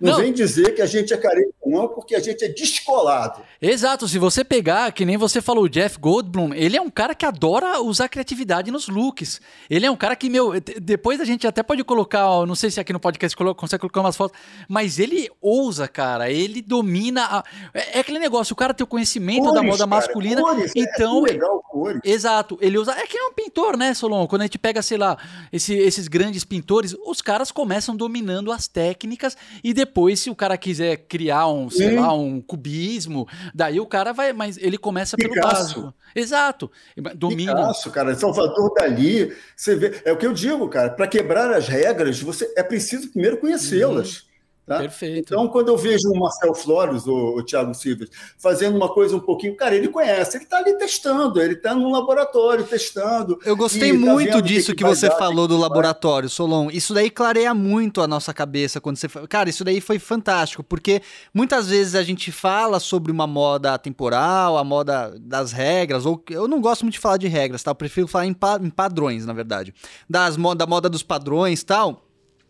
não, 0.00 0.12
não, 0.12 0.20
vem 0.20 0.32
dizer 0.32 0.74
que 0.74 0.82
a 0.82 0.86
gente 0.86 1.12
é 1.12 1.16
careta, 1.16 1.52
não, 1.66 1.88
porque 1.88 2.14
a 2.14 2.20
gente 2.20 2.44
é 2.44 2.48
descolado. 2.48 3.42
Exato. 3.60 4.08
Se 4.08 4.18
você 4.18 4.44
pegar, 4.44 4.92
que 4.92 5.04
nem 5.04 5.16
você 5.16 5.40
falou, 5.40 5.64
o 5.64 5.68
Jeff 5.68 5.98
Goldblum, 5.98 6.52
ele 6.54 6.76
é 6.76 6.80
um 6.80 6.90
cara 6.90 7.14
que 7.14 7.24
adora 7.24 7.80
usar 7.80 8.08
criatividade 8.08 8.70
nos 8.70 8.88
looks. 8.88 9.40
Ele 9.68 9.86
é 9.86 9.90
um 9.90 9.96
cara 9.96 10.16
que, 10.16 10.28
meu, 10.28 10.52
depois 10.80 11.20
a 11.20 11.24
gente 11.24 11.46
até 11.46 11.62
pode 11.62 11.84
colocar, 11.84 12.24
não 12.46 12.54
sei 12.54 12.70
se 12.70 12.80
aqui 12.80 12.92
no 12.92 13.00
podcast 13.00 13.36
consegue 13.56 13.80
colocar 13.80 14.00
umas 14.00 14.16
fotos, 14.16 14.38
mas 14.68 14.98
ele 14.98 15.30
ousa, 15.40 15.86
cara. 15.86 16.30
Ele 16.30 16.62
domina. 16.62 17.24
A... 17.24 17.44
É, 17.72 17.98
é 17.98 18.00
aquele 18.00 18.18
negócio, 18.18 18.52
o 18.52 18.56
cara 18.56 18.72
tem 18.72 18.84
o 18.84 18.88
conhecimento 18.88 19.44
cores, 19.44 19.54
da 19.54 19.62
moda 19.62 19.78
cara, 19.78 19.86
masculina. 19.86 20.40
Cores, 20.40 20.72
é 20.74 20.80
então. 20.80 21.26
É 21.26 21.32
legal, 21.32 21.62
cores. 21.68 22.00
Exato. 22.04 22.58
Ele 22.60 22.78
usa. 22.78 22.92
É 22.92 23.06
que 23.06 23.18
é 23.18 23.24
um 23.24 23.32
pintor, 23.32 23.76
né, 23.76 23.92
Solon? 23.94 24.26
Quando 24.26 24.42
a 24.42 24.44
gente 24.44 24.58
pega, 24.58 24.80
sei 24.80 24.96
lá, 24.96 25.18
esse, 25.52 25.74
esses 25.74 26.08
grandes 26.08 26.44
pintores, 26.44 26.96
os 27.04 27.20
caras 27.20 27.50
começam 27.50 27.94
dominando 27.94 28.50
as 28.50 28.66
técnicas 28.66 29.36
e 29.62 29.73
depois, 29.74 30.20
se 30.20 30.30
o 30.30 30.34
cara 30.34 30.56
quiser 30.56 30.96
criar 31.08 31.48
um, 31.48 31.68
sei 31.68 31.90
Sim. 31.90 31.96
lá, 31.96 32.14
um 32.14 32.40
cubismo, 32.40 33.28
daí 33.54 33.78
o 33.78 33.86
cara 33.86 34.12
vai, 34.12 34.32
mas 34.32 34.56
ele 34.56 34.78
começa 34.78 35.16
Picasso. 35.16 35.34
pelo 35.34 35.46
básico. 35.46 35.94
Exato. 36.14 36.70
Domina. 37.14 37.54
Picasso, 37.54 37.90
cara, 37.90 38.14
Salvador 38.14 38.72
Dali, 38.74 39.34
você 39.54 39.74
vê, 39.76 40.00
é 40.04 40.12
o 40.12 40.16
que 40.16 40.26
eu 40.26 40.32
digo, 40.32 40.68
cara, 40.68 40.90
para 40.90 41.06
quebrar 41.06 41.52
as 41.52 41.68
regras, 41.68 42.20
você 42.20 42.50
é 42.56 42.62
preciso 42.62 43.10
primeiro 43.10 43.36
conhecê-las. 43.36 44.20
Uhum. 44.20 44.33
Tá? 44.66 44.78
Perfeito. 44.78 45.34
Então, 45.34 45.46
quando 45.48 45.68
eu 45.68 45.76
vejo 45.76 46.08
o 46.10 46.18
Marcel 46.18 46.54
Flores, 46.54 47.06
o, 47.06 47.36
o 47.36 47.42
Thiago 47.42 47.74
Silva, 47.74 48.06
fazendo 48.38 48.74
uma 48.76 48.88
coisa 48.88 49.14
um 49.14 49.20
pouquinho. 49.20 49.54
Cara, 49.56 49.74
ele 49.74 49.88
conhece, 49.88 50.38
ele 50.38 50.44
está 50.44 50.56
ali 50.56 50.78
testando, 50.78 51.38
ele 51.38 51.52
está 51.52 51.74
no 51.74 51.90
laboratório 51.90 52.64
testando. 52.64 53.38
Eu 53.44 53.54
gostei 53.56 53.92
tá 53.92 53.98
muito 53.98 54.40
disso 54.40 54.72
que, 54.72 54.78
que, 54.78 54.84
você 54.84 55.08
dar, 55.08 55.16
falou 55.16 55.46
do 55.46 55.58
laboratório, 55.58 56.30
Solon. 56.30 56.70
Isso 56.70 56.94
daí 56.94 57.10
clareia 57.10 57.52
muito 57.52 58.00
a 58.00 58.08
nossa 58.08 58.32
cabeça 58.32 58.80
quando 58.80 58.96
você. 58.96 59.06
Cara, 59.28 59.50
isso 59.50 59.64
daí 59.64 59.82
foi 59.82 59.98
fantástico, 59.98 60.64
porque 60.64 61.02
muitas 61.34 61.68
vezes 61.68 61.94
a 61.94 62.02
gente 62.02 62.32
fala 62.32 62.80
sobre 62.80 63.12
uma 63.12 63.26
moda 63.26 63.76
temporal, 63.76 64.56
a 64.56 64.64
moda 64.64 65.14
das 65.20 65.52
regras, 65.52 66.06
ou 66.06 66.24
eu 66.30 66.48
não 66.48 66.62
gosto 66.62 66.84
muito 66.84 66.94
de 66.94 67.00
falar 67.00 67.18
de 67.18 67.28
regras, 67.28 67.62
tá? 67.62 67.70
Eu 67.70 67.74
prefiro 67.74 68.08
falar 68.08 68.26
em, 68.26 68.32
pa 68.32 68.58
em 68.62 68.70
padrões, 68.70 69.26
na 69.26 69.34
verdade. 69.34 69.74
Das, 70.08 70.36
da 70.56 70.66
moda 70.66 70.88
dos 70.88 71.02
padrões 71.02 71.62
tal. 71.62 72.03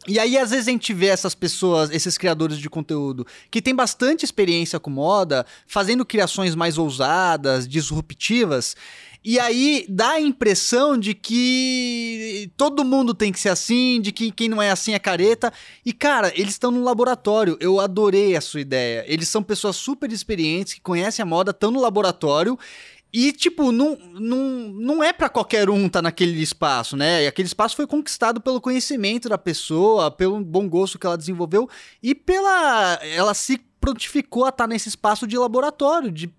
E 0.06 0.18
aí, 0.18 0.36
às 0.36 0.50
vezes, 0.50 0.68
a 0.68 0.70
gente 0.70 0.92
vê 0.92 1.06
essas 1.06 1.34
pessoas, 1.34 1.90
esses 1.90 2.18
criadores 2.18 2.58
de 2.58 2.68
conteúdo, 2.68 3.26
que 3.50 3.62
têm 3.62 3.74
bastante 3.74 4.24
experiência 4.24 4.78
com 4.78 4.90
moda, 4.90 5.46
fazendo 5.66 6.04
criações 6.04 6.54
mais 6.54 6.76
ousadas, 6.76 7.66
disruptivas. 7.66 8.76
E 9.26 9.40
aí 9.40 9.86
dá 9.88 10.10
a 10.10 10.20
impressão 10.20 10.98
de 10.98 11.14
que 11.14 12.50
todo 12.58 12.84
mundo 12.84 13.14
tem 13.14 13.32
que 13.32 13.40
ser 13.40 13.48
assim, 13.48 13.98
de 13.98 14.12
que 14.12 14.30
quem 14.30 14.50
não 14.50 14.60
é 14.60 14.70
assim 14.70 14.92
é 14.92 14.98
careta. 14.98 15.50
E, 15.82 15.94
cara, 15.94 16.30
eles 16.34 16.52
estão 16.52 16.70
no 16.70 16.84
laboratório. 16.84 17.56
Eu 17.58 17.80
adorei 17.80 18.36
a 18.36 18.42
sua 18.42 18.60
ideia. 18.60 19.02
Eles 19.08 19.28
são 19.28 19.42
pessoas 19.42 19.76
super 19.76 20.12
experientes, 20.12 20.74
que 20.74 20.80
conhecem 20.82 21.22
a 21.22 21.26
moda, 21.26 21.52
estão 21.52 21.70
no 21.70 21.80
laboratório 21.80 22.58
e, 23.16 23.30
tipo, 23.30 23.70
não, 23.70 23.96
não, 24.14 24.40
não 24.74 25.04
é 25.04 25.12
para 25.12 25.28
qualquer 25.28 25.70
um 25.70 25.86
estar 25.86 26.00
tá 26.00 26.02
naquele 26.02 26.42
espaço, 26.42 26.96
né? 26.96 27.22
E 27.22 27.26
aquele 27.28 27.46
espaço 27.46 27.76
foi 27.76 27.86
conquistado 27.86 28.40
pelo 28.40 28.60
conhecimento 28.60 29.28
da 29.28 29.38
pessoa, 29.38 30.10
pelo 30.10 30.40
bom 30.40 30.68
gosto 30.68 30.98
que 30.98 31.06
ela 31.06 31.16
desenvolveu 31.16 31.70
e 32.02 32.12
pela. 32.12 32.98
Ela 33.04 33.32
se 33.32 33.60
prontificou 33.84 34.46
a 34.46 34.48
estar 34.48 34.66
nesse 34.66 34.88
espaço 34.88 35.26
de 35.26 35.36
laboratório, 35.36 36.10
de 36.10 36.32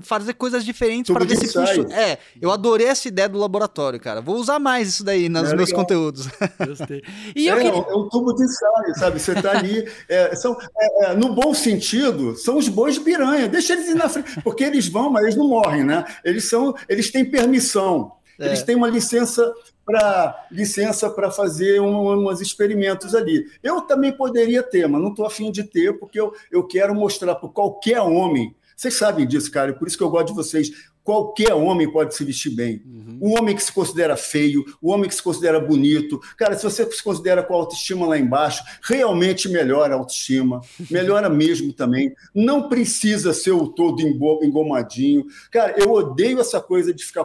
fazer 0.00 0.32
coisas 0.32 0.64
diferentes 0.64 1.12
para 1.12 1.26
ver 1.26 1.36
se 1.36 1.52
funciona. 1.52 1.94
É, 1.94 2.18
eu 2.40 2.50
adorei 2.50 2.86
essa 2.86 3.06
ideia 3.06 3.28
do 3.28 3.38
laboratório, 3.38 4.00
cara. 4.00 4.22
Vou 4.22 4.36
usar 4.36 4.58
mais 4.58 4.88
isso 4.88 5.04
daí 5.04 5.28
nos 5.28 5.52
é 5.52 5.56
meus 5.56 5.68
legal. 5.68 5.84
conteúdos. 5.84 6.26
Gostei. 6.66 7.02
E 7.34 7.50
é, 7.50 7.54
queria... 7.54 7.68
é 7.68 7.94
um 7.94 8.08
tubo 8.08 8.32
de 8.32 8.44
ensaio, 8.44 8.94
sabe? 8.98 9.20
Você 9.20 9.34
tá 9.34 9.58
ali, 9.58 9.86
é, 10.08 10.34
são, 10.36 10.56
é, 10.78 11.04
é, 11.04 11.14
no 11.14 11.34
bom 11.34 11.52
sentido, 11.52 12.34
são 12.34 12.56
os 12.56 12.66
bois 12.66 12.94
de 12.94 13.00
piranha. 13.00 13.46
Deixa 13.46 13.74
eles 13.74 13.88
ir 13.88 13.94
na 13.94 14.08
frente, 14.08 14.40
porque 14.40 14.64
eles 14.64 14.88
vão, 14.88 15.10
mas 15.10 15.24
eles 15.24 15.36
não 15.36 15.48
morrem, 15.48 15.84
né? 15.84 16.02
Eles 16.24 16.48
são, 16.48 16.74
eles 16.88 17.10
têm 17.10 17.26
permissão. 17.26 18.12
Eles 18.38 18.62
têm 18.62 18.76
uma 18.76 18.88
licença 18.88 19.52
para 19.84 20.46
licença 20.50 21.08
para 21.08 21.30
fazer 21.30 21.80
um, 21.80 22.28
uns 22.28 22.40
experimentos 22.40 23.14
ali. 23.14 23.46
Eu 23.62 23.82
também 23.82 24.12
poderia 24.12 24.62
ter, 24.62 24.88
mas 24.88 25.00
não 25.00 25.10
estou 25.10 25.24
afim 25.24 25.50
de 25.50 25.62
ter, 25.62 25.98
porque 25.98 26.20
eu, 26.20 26.34
eu 26.50 26.66
quero 26.66 26.94
mostrar 26.94 27.36
para 27.36 27.48
qualquer 27.48 28.00
homem. 28.00 28.54
Vocês 28.76 28.94
sabem 28.94 29.26
disso, 29.26 29.50
cara, 29.50 29.72
por 29.72 29.88
isso 29.88 29.96
que 29.96 30.02
eu 30.02 30.10
gosto 30.10 30.28
de 30.28 30.34
vocês. 30.34 30.70
Qualquer 31.06 31.54
homem 31.54 31.88
pode 31.88 32.16
se 32.16 32.24
vestir 32.24 32.50
bem. 32.50 32.82
Uhum. 32.84 33.18
O 33.20 33.38
homem 33.38 33.54
que 33.54 33.62
se 33.62 33.72
considera 33.72 34.16
feio, 34.16 34.64
o 34.82 34.90
homem 34.90 35.08
que 35.08 35.14
se 35.14 35.22
considera 35.22 35.60
bonito. 35.60 36.18
Cara, 36.36 36.56
se 36.56 36.64
você 36.64 36.84
se 36.90 37.00
considera 37.00 37.44
com 37.44 37.54
a 37.54 37.58
autoestima 37.58 38.04
lá 38.08 38.18
embaixo, 38.18 38.64
realmente 38.82 39.48
melhora 39.48 39.94
a 39.94 39.98
autoestima. 39.98 40.60
Melhora 40.90 41.28
mesmo 41.28 41.72
também. 41.72 42.12
Não 42.34 42.68
precisa 42.68 43.32
ser 43.32 43.52
o 43.52 43.68
todo 43.68 44.02
engomadinho. 44.02 45.26
Cara, 45.52 45.76
eu 45.78 45.92
odeio 45.92 46.40
essa 46.40 46.60
coisa 46.60 46.92
de 46.92 47.04
ficar 47.04 47.24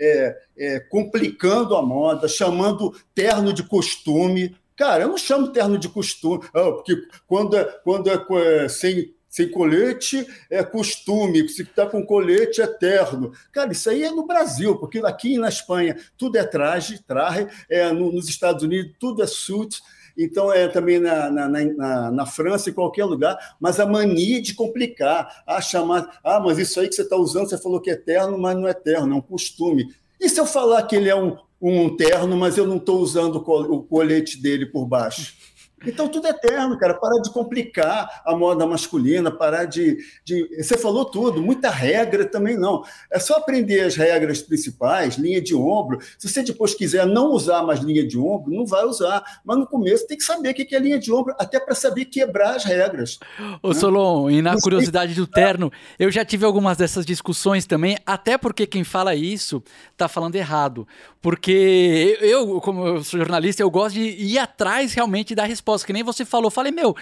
é, 0.00 0.36
é, 0.56 0.80
complicando 0.80 1.76
a 1.76 1.82
moda, 1.82 2.28
chamando 2.28 2.94
terno 3.14 3.52
de 3.52 3.62
costume. 3.62 4.56
Cara, 4.74 5.04
eu 5.04 5.08
não 5.08 5.18
chamo 5.18 5.48
terno 5.48 5.76
de 5.76 5.90
costume, 5.90 6.42
oh, 6.54 6.76
porque 6.76 6.96
quando 7.26 7.58
é, 7.58 7.64
quando 7.84 8.08
é, 8.08 8.64
é 8.64 8.68
sem 8.70 9.12
sem 9.28 9.50
colete 9.50 10.26
é 10.50 10.64
costume, 10.64 11.48
se 11.48 11.62
está 11.62 11.86
com 11.86 12.04
colete 12.04 12.62
é 12.62 12.66
terno. 12.66 13.32
Cara, 13.52 13.72
isso 13.72 13.90
aí 13.90 14.02
é 14.02 14.10
no 14.10 14.26
Brasil, 14.26 14.76
porque 14.76 14.98
aqui 14.98 15.38
na 15.38 15.48
Espanha 15.48 15.96
tudo 16.16 16.36
é 16.36 16.44
traje, 16.44 17.02
traje, 17.06 17.46
é, 17.68 17.92
no, 17.92 18.12
nos 18.12 18.28
Estados 18.28 18.62
Unidos 18.62 18.92
tudo 18.98 19.22
é 19.22 19.26
suit, 19.26 19.80
então 20.16 20.52
é 20.52 20.66
também 20.66 20.98
na, 20.98 21.30
na, 21.30 21.48
na, 21.48 22.10
na, 22.10 22.26
França, 22.26 22.70
em 22.70 22.72
qualquer 22.72 23.04
lugar, 23.04 23.38
mas 23.60 23.78
a 23.78 23.86
mania 23.86 24.42
de 24.42 24.52
complicar, 24.52 25.44
a 25.46 25.60
chamar, 25.60 26.18
ah, 26.24 26.40
mas 26.40 26.58
isso 26.58 26.80
aí 26.80 26.88
que 26.88 26.94
você 26.94 27.02
está 27.02 27.16
usando, 27.16 27.48
você 27.48 27.56
falou 27.56 27.80
que 27.80 27.90
é 27.90 27.96
terno, 27.96 28.36
mas 28.36 28.56
não 28.56 28.66
é 28.66 28.74
terno, 28.74 29.14
é 29.14 29.16
um 29.16 29.20
costume. 29.20 29.94
E 30.20 30.28
se 30.28 30.40
eu 30.40 30.46
falar 30.46 30.82
que 30.82 30.96
ele 30.96 31.08
é 31.08 31.14
um, 31.14 31.36
um 31.62 31.96
terno, 31.96 32.36
mas 32.36 32.58
eu 32.58 32.66
não 32.66 32.78
estou 32.78 32.98
usando 32.98 33.36
o 33.36 33.82
colete 33.82 34.42
dele 34.42 34.66
por 34.66 34.84
baixo? 34.86 35.36
Então, 35.86 36.08
tudo 36.08 36.26
é 36.26 36.30
eterno, 36.30 36.78
cara. 36.78 36.94
Parar 36.94 37.20
de 37.20 37.30
complicar 37.32 38.22
a 38.24 38.36
moda 38.36 38.66
masculina, 38.66 39.30
parar 39.30 39.64
de, 39.64 39.98
de. 40.24 40.48
Você 40.62 40.76
falou 40.76 41.04
tudo, 41.04 41.42
muita 41.42 41.70
regra 41.70 42.24
também 42.24 42.56
não. 42.56 42.82
É 43.10 43.18
só 43.18 43.36
aprender 43.36 43.80
as 43.80 43.96
regras 43.96 44.42
principais, 44.42 45.16
linha 45.16 45.40
de 45.40 45.54
ombro. 45.54 45.98
Se 46.18 46.28
você 46.28 46.42
depois 46.42 46.74
quiser 46.74 47.06
não 47.06 47.32
usar 47.32 47.62
mais 47.62 47.80
linha 47.80 48.06
de 48.06 48.18
ombro, 48.18 48.52
não 48.52 48.66
vai 48.66 48.84
usar. 48.84 49.22
Mas 49.44 49.58
no 49.58 49.66
começo 49.66 50.06
tem 50.06 50.16
que 50.16 50.24
saber 50.24 50.50
o 50.50 50.54
que 50.54 50.74
é 50.74 50.78
linha 50.78 50.98
de 50.98 51.12
ombro, 51.12 51.34
até 51.38 51.60
para 51.60 51.74
saber 51.74 52.06
quebrar 52.06 52.56
as 52.56 52.64
regras. 52.64 53.18
Ô, 53.62 53.68
né? 53.68 53.74
Solon, 53.74 54.30
e 54.30 54.42
na 54.42 54.60
curiosidade 54.60 55.14
do 55.14 55.26
terno, 55.26 55.72
eu 55.98 56.10
já 56.10 56.24
tive 56.24 56.44
algumas 56.44 56.76
dessas 56.76 57.06
discussões 57.06 57.66
também, 57.66 57.96
até 58.04 58.36
porque 58.36 58.66
quem 58.66 58.84
fala 58.84 59.14
isso 59.14 59.62
está 59.92 60.08
falando 60.08 60.36
errado. 60.36 60.86
Porque 61.20 62.16
eu, 62.20 62.60
como 62.60 62.86
eu 62.86 63.04
sou 63.04 63.18
jornalista, 63.18 63.62
eu 63.62 63.70
gosto 63.70 63.94
de 63.94 64.02
ir 64.02 64.38
atrás 64.38 64.92
realmente 64.92 65.34
da 65.34 65.44
resposta 65.44 65.86
que 65.86 65.92
nem 65.92 66.02
você 66.02 66.24
falou. 66.24 66.50
Falei, 66.50 66.70
meu, 66.70 66.94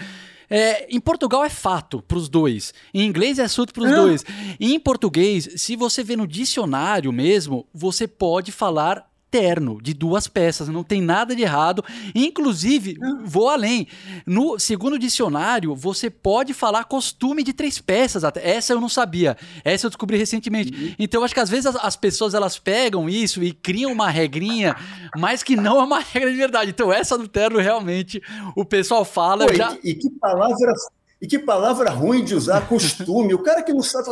é, 0.49 0.87
em 0.89 0.99
Portugal 0.99 1.43
é 1.43 1.49
fato 1.49 2.01
para 2.01 2.17
os 2.17 2.27
dois. 2.27 2.73
Em 2.93 3.05
inglês 3.05 3.37
é 3.37 3.47
suto 3.47 3.73
para 3.73 3.83
os 3.83 3.91
dois. 3.91 4.25
E 4.59 4.73
em 4.73 4.79
português, 4.79 5.49
se 5.57 5.75
você 5.75 6.03
vê 6.03 6.15
no 6.15 6.27
dicionário 6.27 7.11
mesmo, 7.11 7.67
você 7.73 8.07
pode 8.07 8.51
falar 8.51 9.06
terno 9.29 9.79
de 9.81 9.93
duas 9.93 10.27
peças, 10.27 10.67
não 10.67 10.83
tem 10.83 11.01
nada 11.01 11.35
de 11.35 11.41
errado. 11.41 11.83
Inclusive, 12.15 12.97
vou 13.23 13.49
além. 13.49 13.87
No 14.25 14.59
segundo 14.59 14.97
dicionário, 14.97 15.75
você 15.75 16.09
pode 16.09 16.53
falar 16.53 16.85
costume 16.85 17.43
de 17.43 17.53
três 17.53 17.79
peças. 17.79 18.23
Essa 18.35 18.73
eu 18.73 18.81
não 18.81 18.89
sabia. 18.89 19.37
Essa 19.63 19.87
eu 19.87 19.89
descobri 19.89 20.17
recentemente. 20.17 20.73
Uhum. 20.73 20.95
Então, 20.97 21.23
acho 21.23 21.33
que 21.33 21.39
às 21.39 21.49
vezes 21.49 21.65
as, 21.67 21.75
as, 21.75 21.95
pessoas 21.95 22.33
elas 22.33 22.57
pegam 22.57 23.09
isso 23.09 23.43
e 23.43 23.51
criam 23.51 23.91
uma 23.91 24.09
regrinha, 24.09 24.75
mas 25.17 25.43
que 25.43 25.55
não 25.55 25.79
é 25.79 25.83
uma 25.83 25.99
regra 26.13 26.31
de 26.31 26.37
verdade. 26.37 26.71
Então, 26.71 26.91
essa 26.91 27.17
do 27.17 27.27
terno 27.27 27.59
realmente 27.59 28.21
o 28.55 28.63
pessoal 28.63 29.03
fala. 29.03 29.45
Pô, 29.45 29.53
já... 29.53 29.77
e, 29.83 29.91
e, 29.91 29.95
que 29.95 30.09
palavra 30.09 30.73
e 31.21 31.27
que 31.27 31.39
palavra 31.39 31.89
ruim 31.89 32.23
de 32.23 32.35
usar 32.35 32.67
costume. 32.67 33.33
o 33.33 33.39
cara 33.39 33.63
que 33.63 33.73
não 33.73 33.81
sabe 33.81 34.09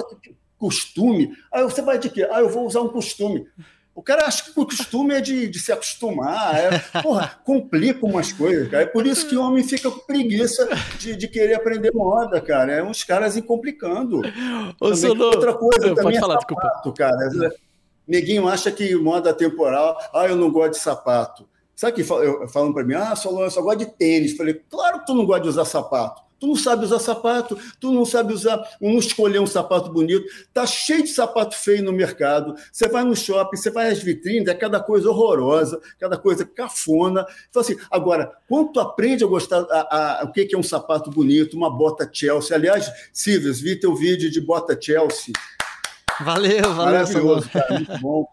costume, 0.58 1.36
aí 1.52 1.64
você 1.64 1.82
vai 1.82 2.00
de 2.00 2.10
quê? 2.10 2.28
Ah, 2.32 2.40
eu 2.40 2.50
vou 2.50 2.66
usar 2.66 2.82
um 2.82 2.90
costume. 2.90 3.46
O 3.95 4.03
cara 4.03 4.26
acha 4.26 4.43
que 4.43 4.59
o 4.59 4.65
costume 4.65 5.15
é 5.15 5.22
de, 5.22 5.47
de 5.47 5.57
se 5.57 5.72
acostumar. 5.72 6.53
É, 6.53 7.01
porra, 7.01 7.39
complica 7.45 8.05
umas 8.05 8.34
coisas, 8.34 8.69
cara. 8.69 8.84
É 8.84 8.85
por 8.85 9.07
isso 9.07 9.26
que 9.30 9.38
o 9.38 9.41
homem 9.41 9.63
fica 9.63 9.89
com 9.89 9.99
preguiça 9.99 10.67
de, 10.99 11.15
de 11.15 11.27
querer 11.30 11.53
aprender 11.53 11.93
moda, 11.93 12.41
cara. 12.41 12.73
É 12.73 12.84
uns 12.84 13.05
caras 13.05 13.38
incomplicando. 13.38 14.22
Também, 14.77 15.22
outra 15.22 15.53
coisa 15.53 15.88
eu, 15.88 15.95
também 15.95 16.17
é 16.17 16.19
falar, 16.19 16.41
sapato, 16.41 16.57
desculpa. 16.57 16.97
cara. 16.97 17.55
Neguinho 18.05 18.49
acha 18.49 18.69
que 18.69 18.93
moda 18.95 19.34
temporal, 19.34 19.97
ah, 20.13 20.27
eu 20.27 20.35
não 20.35 20.51
gosto 20.51 20.73
de 20.73 20.80
sapato. 20.80 21.47
Sabe 21.73 21.93
que 21.93 22.03
falam 22.03 22.73
para 22.73 22.84
mim, 22.84 22.95
ah, 22.95 23.15
Solon, 23.15 23.43
eu 23.45 23.51
só 23.51 23.61
gosto 23.61 23.80
de 23.80 23.85
tênis. 23.85 24.35
Falei, 24.35 24.61
claro 24.69 24.99
que 24.99 25.05
tu 25.05 25.15
não 25.15 25.26
gosta 25.26 25.43
de 25.43 25.49
usar 25.49 25.65
sapato. 25.65 26.22
Tu 26.40 26.48
não 26.48 26.56
sabe 26.56 26.86
usar 26.86 26.99
sapato, 26.99 27.57
tu 27.80 27.91
não 27.91 28.06
sabe 28.06 28.34
usar, 28.34 28.62
não 28.82 28.98
escolher 28.98 29.40
um 29.40 29.48
sapato 29.48 29.91
bonito. 29.91 30.26
Tá 30.53 30.66
cheio 30.66 31.03
de 31.03 31.10
sapato 31.10 31.56
feio 31.56 31.84
no 31.84 31.94
mercado. 31.94 32.56
Você 32.72 32.88
vai 32.88 33.03
no 33.03 33.16
shopping, 33.16 33.57
você 33.57 33.70
vai 33.70 33.90
às 33.90 33.99
vitrines, 33.99 34.48
é 34.48 34.53
cada 34.53 34.80
coisa 34.80 35.10
horrorosa, 35.10 35.80
cada 35.99 36.18
coisa 36.18 36.45
cafona. 36.45 37.26
Então, 37.49 37.62
assim, 37.62 37.78
agora, 37.90 38.32
quando 38.48 38.74
tu 38.74 38.80
aprende 38.80 39.24
a 39.24 39.28
gostar 39.28 39.66
a, 39.70 40.22
a, 40.22 40.26
o 40.26 40.32
que 40.32 40.53
é 40.53 40.57
um 40.57 40.64
sapato 40.64 41.10
bonito, 41.10 41.56
uma 41.56 41.70
bota 41.70 42.10
Chelsea. 42.12 42.56
Aliás, 42.56 42.91
Silvius, 43.14 43.60
vi 43.62 43.80
teu 43.80 43.95
vídeo 43.95 44.30
de 44.30 44.41
bota 44.41 44.78
Chelsea. 44.80 45.34
Valeu, 46.22 46.62
valeu. 46.74 46.76
Maravilhoso, 46.76 47.49
cara, 47.49 47.74
muito 47.74 47.99
bom. 47.99 48.28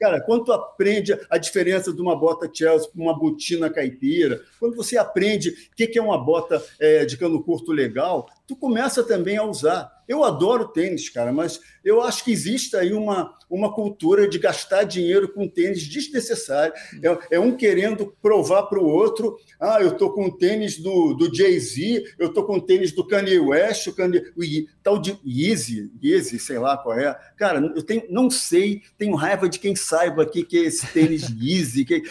Cara, 0.00 0.20
quando 0.20 0.44
tu 0.44 0.52
aprende 0.52 1.18
a 1.28 1.38
diferença 1.38 1.92
de 1.92 2.00
uma 2.00 2.16
bota 2.16 2.50
Chelsea 2.52 2.88
para 2.90 3.02
uma 3.02 3.18
botina 3.18 3.70
caipira, 3.70 4.42
quando 4.58 4.76
você 4.76 4.96
aprende 4.96 5.50
o 5.50 5.74
que 5.74 5.98
é 5.98 6.02
uma 6.02 6.18
bota 6.18 6.62
é, 6.80 7.04
de 7.04 7.16
cano 7.16 7.42
curto 7.42 7.72
legal, 7.72 8.28
tu 8.46 8.56
começa 8.56 9.02
também 9.02 9.36
a 9.36 9.44
usar. 9.44 10.01
Eu 10.08 10.24
adoro 10.24 10.68
tênis, 10.68 11.08
cara, 11.08 11.32
mas 11.32 11.60
eu 11.84 12.02
acho 12.02 12.24
que 12.24 12.32
existe 12.32 12.76
aí 12.76 12.92
uma, 12.92 13.34
uma 13.48 13.72
cultura 13.72 14.28
de 14.28 14.38
gastar 14.38 14.84
dinheiro 14.84 15.32
com 15.32 15.48
tênis 15.48 15.82
desnecessário. 15.82 16.72
É, 17.02 17.36
é 17.36 17.40
um 17.40 17.56
querendo 17.56 18.14
provar 18.22 18.64
para 18.64 18.78
o 18.78 18.86
outro: 18.86 19.36
ah, 19.60 19.78
eu 19.80 19.88
estou 19.88 20.12
com 20.12 20.30
tênis 20.30 20.78
do, 20.78 21.14
do 21.14 21.34
Jay-Z, 21.34 22.04
eu 22.18 22.28
estou 22.28 22.44
com 22.44 22.60
tênis 22.60 22.92
do 22.92 23.06
Kanye 23.06 23.38
West, 23.38 23.86
o, 23.88 23.94
Kanye, 23.94 24.18
o 24.36 24.42
tal 24.82 24.98
de 24.98 25.18
Yeezy, 25.26 25.90
Yeezy, 26.02 26.38
sei 26.38 26.58
lá 26.58 26.76
qual 26.76 26.98
é. 26.98 27.14
Cara, 27.36 27.60
eu 27.74 27.82
tenho, 27.82 28.04
não 28.08 28.30
sei, 28.30 28.82
tenho 28.96 29.14
raiva 29.14 29.48
de 29.48 29.58
quem 29.58 29.74
saiba 29.74 30.22
aqui 30.22 30.44
que 30.44 30.58
é 30.58 30.62
esse 30.62 30.86
tênis 30.88 31.28
Yeezy, 31.40 31.84
que, 31.84 32.02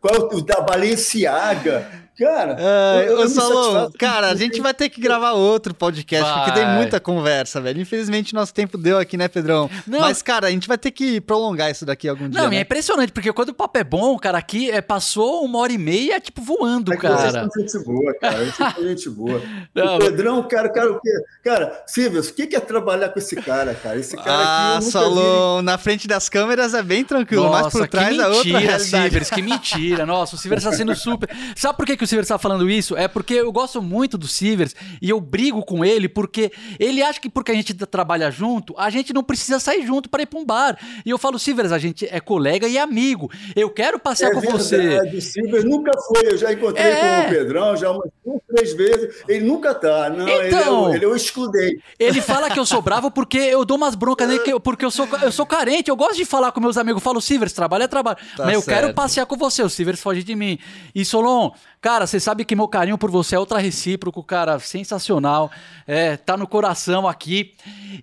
qual 0.00 0.14
é 0.14 0.34
o 0.34 0.40
da 0.40 0.60
Balenciaga 0.60 2.09
Cara, 2.20 2.54
uh, 2.54 3.00
eu, 3.00 3.20
eu 3.20 3.28
Salom, 3.30 3.90
cara, 3.98 4.28
a 4.28 4.34
gente 4.34 4.60
vai 4.60 4.74
ter 4.74 4.90
que 4.90 5.00
gravar 5.00 5.32
outro 5.32 5.72
podcast, 5.72 6.30
vai. 6.30 6.44
porque 6.44 6.60
tem 6.60 6.68
muita 6.68 7.00
conversa, 7.00 7.62
velho. 7.62 7.80
Infelizmente, 7.80 8.34
nosso 8.34 8.52
tempo 8.52 8.76
deu 8.76 8.98
aqui, 8.98 9.16
né, 9.16 9.26
Pedrão? 9.26 9.70
Não. 9.86 10.00
Mas, 10.00 10.20
cara, 10.20 10.48
a 10.48 10.50
gente 10.50 10.68
vai 10.68 10.76
ter 10.76 10.90
que 10.90 11.18
prolongar 11.22 11.70
isso 11.70 11.86
daqui 11.86 12.06
algum 12.06 12.28
dia. 12.28 12.42
Não, 12.42 12.50
né? 12.50 12.58
é 12.58 12.60
impressionante, 12.60 13.10
porque 13.10 13.32
quando 13.32 13.48
o 13.48 13.54
papo 13.54 13.78
é 13.78 13.84
bom, 13.84 14.18
cara, 14.18 14.36
aqui 14.36 14.70
é, 14.70 14.82
passou 14.82 15.42
uma 15.42 15.60
hora 15.60 15.72
e 15.72 15.78
meia, 15.78 16.20
tipo, 16.20 16.42
voando, 16.42 16.92
é 16.92 16.96
cara. 16.98 17.16
Vocês 17.16 17.32
são 17.32 17.48
gente 17.56 17.86
boa, 17.86 18.14
cara. 18.20 18.36
Vocês 18.36 18.54
são 18.54 18.84
gente 18.84 19.08
boa. 19.08 19.42
Não, 19.74 19.96
o 19.96 19.98
Pedrão, 20.00 20.42
cara, 20.42 20.68
cara, 20.68 20.92
o 20.92 21.00
quê? 21.00 21.10
Cara, 21.42 21.82
Silvio, 21.86 22.20
o 22.20 22.32
que 22.34 22.54
é 22.54 22.60
trabalhar 22.60 23.08
com 23.08 23.18
esse 23.18 23.34
cara, 23.36 23.74
cara? 23.74 23.98
Esse 23.98 24.14
cara 24.14 24.30
ah, 24.30 24.76
aqui. 24.76 24.86
Ah, 24.86 24.90
Salom, 24.90 25.58
vi... 25.60 25.64
na 25.64 25.78
frente 25.78 26.06
das 26.06 26.28
câmeras 26.28 26.74
é 26.74 26.82
bem 26.82 27.02
tranquilo, 27.02 27.44
Nossa, 27.44 27.62
mas 27.62 27.72
por 27.72 27.88
trás 27.88 28.08
mentira, 28.08 28.24
é 28.24 28.28
outra 28.28 28.58
realidade. 28.58 28.84
Sivers, 28.84 29.30
que 29.30 29.40
mentira. 29.40 30.04
Nossa, 30.04 30.36
o 30.36 30.38
Sivers 30.38 30.64
está 30.64 30.76
sendo 30.76 30.94
super. 30.94 31.30
Sabe 31.56 31.78
por 31.78 31.86
que, 31.86 31.96
que 31.96 32.04
o 32.04 32.09
Sivers 32.10 32.26
está 32.26 32.38
falando 32.38 32.68
isso? 32.68 32.96
É 32.96 33.06
porque 33.06 33.34
eu 33.34 33.52
gosto 33.52 33.80
muito 33.80 34.18
do 34.18 34.26
Sivers 34.26 34.74
e 35.00 35.08
eu 35.08 35.20
brigo 35.20 35.64
com 35.64 35.84
ele 35.84 36.08
porque 36.08 36.50
ele 36.78 37.02
acha 37.02 37.20
que 37.20 37.30
porque 37.30 37.52
a 37.52 37.54
gente 37.54 37.72
trabalha 37.86 38.30
junto, 38.30 38.74
a 38.76 38.90
gente 38.90 39.12
não 39.12 39.22
precisa 39.22 39.60
sair 39.60 39.86
junto 39.86 40.08
para 40.08 40.22
ir 40.22 40.26
para 40.26 40.38
um 40.38 40.44
bar. 40.44 40.76
E 41.06 41.10
eu 41.10 41.18
falo, 41.18 41.38
Sivers, 41.38 41.72
a 41.72 41.78
gente 41.78 42.06
é 42.10 42.20
colega 42.20 42.66
e 42.66 42.76
amigo. 42.76 43.30
Eu 43.54 43.70
quero 43.70 43.98
passear 43.98 44.30
é 44.30 44.34
com 44.34 44.40
verdade, 44.40 44.62
você. 44.62 45.16
O 45.16 45.22
Sivers 45.22 45.64
nunca 45.64 45.92
foi. 45.98 46.32
Eu 46.32 46.36
já 46.36 46.52
encontrei 46.52 46.84
é... 46.84 47.22
com 47.22 47.28
o 47.28 47.30
Pedrão 47.30 47.76
já 47.76 47.90
umas 47.90 48.10
duas, 48.24 48.40
três 48.48 48.72
vezes. 48.74 49.22
Ele 49.28 49.44
nunca 49.44 49.74
tá. 49.74 50.10
Não, 50.10 50.28
então, 50.28 50.40
ele, 50.40 50.54
é 50.54 50.70
o, 50.70 50.94
ele 50.94 51.04
é 51.04 51.08
o 51.08 51.14
excludente. 51.14 51.82
Ele 51.98 52.20
fala 52.20 52.50
que 52.50 52.58
eu 52.58 52.66
sou 52.66 52.82
bravo 52.82 53.10
porque 53.10 53.38
eu 53.38 53.64
dou 53.64 53.76
umas 53.76 53.94
broncas 53.94 54.28
nele, 54.28 54.58
porque 54.60 54.84
eu 54.84 54.90
sou, 54.90 55.08
eu 55.22 55.30
sou 55.30 55.46
carente. 55.46 55.90
Eu 55.90 55.96
gosto 55.96 56.16
de 56.16 56.24
falar 56.24 56.50
com 56.50 56.60
meus 56.60 56.76
amigos. 56.76 57.00
Eu 57.00 57.04
falo, 57.04 57.20
Sivers, 57.20 57.52
trabalho 57.52 57.84
é 57.84 57.88
trabalho. 57.88 58.18
Tá 58.36 58.46
Mas 58.46 58.54
eu 58.54 58.62
certo. 58.62 58.80
quero 58.80 58.94
passear 58.94 59.26
com 59.26 59.36
você. 59.36 59.62
O 59.62 59.70
Sivers 59.70 60.00
foge 60.00 60.24
de 60.24 60.34
mim. 60.34 60.58
E 60.94 61.04
Solon, 61.04 61.52
Cara, 61.80 61.89
você 61.98 62.20
sabe 62.20 62.44
que 62.44 62.54
meu 62.54 62.68
carinho 62.68 62.96
por 62.96 63.10
você 63.10 63.34
é 63.34 63.38
outra 63.38 63.58
recíproco, 63.58 64.22
cara, 64.22 64.58
sensacional. 64.58 65.50
É, 65.86 66.16
tá 66.16 66.36
no 66.36 66.46
coração 66.46 67.08
aqui. 67.08 67.54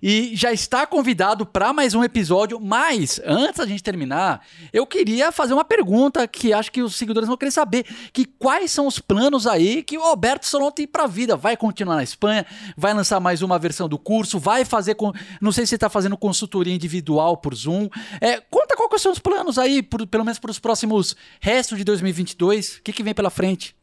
E 0.02 0.36
já 0.36 0.52
está 0.52 0.86
convidado 0.86 1.46
para 1.46 1.72
mais 1.72 1.94
um 1.94 2.04
episódio. 2.04 2.60
Mas, 2.60 3.20
antes 3.24 3.56
da 3.56 3.66
gente 3.66 3.82
terminar, 3.82 4.44
eu 4.72 4.86
queria 4.86 5.32
fazer 5.32 5.54
uma 5.54 5.64
pergunta 5.64 6.28
que 6.28 6.52
acho 6.52 6.70
que 6.70 6.82
os 6.82 6.96
seguidores 6.96 7.28
vão 7.28 7.36
querer 7.36 7.50
saber. 7.50 7.86
Que 8.12 8.24
quais 8.24 8.70
são 8.70 8.86
os 8.86 8.98
planos 8.98 9.46
aí 9.46 9.82
que 9.82 9.96
o 9.96 10.02
Alberto 10.02 10.46
Solon 10.46 10.70
tem 10.70 10.86
pra 10.86 11.06
vida? 11.06 11.36
Vai 11.36 11.56
continuar 11.56 11.96
na 11.96 12.02
Espanha? 12.02 12.44
Vai 12.76 12.92
lançar 12.92 13.20
mais 13.20 13.42
uma 13.42 13.58
versão 13.58 13.88
do 13.88 13.98
curso? 13.98 14.38
Vai 14.38 14.64
fazer 14.64 14.94
com. 14.94 15.12
Não 15.40 15.52
sei 15.52 15.64
se 15.64 15.70
você 15.70 15.78
tá 15.78 15.88
fazendo 15.88 16.16
consultoria 16.16 16.74
individual 16.74 17.36
por 17.36 17.54
Zoom. 17.54 17.88
É, 18.20 18.40
conta 18.50 18.76
quais 18.98 19.02
são 19.02 19.12
os 19.12 19.18
planos 19.18 19.58
aí, 19.58 19.82
por, 19.82 20.04
pelo 20.06 20.24
menos 20.24 20.38
para 20.38 20.50
os 20.50 20.58
próximos 20.58 21.14
restos 21.40 21.78
de 21.78 21.84
2022. 21.84 22.76
O 22.76 22.82
que, 22.82 22.92
que 22.92 23.02
vem 23.02 23.14
pela 23.14 23.30
frente? 23.30 23.77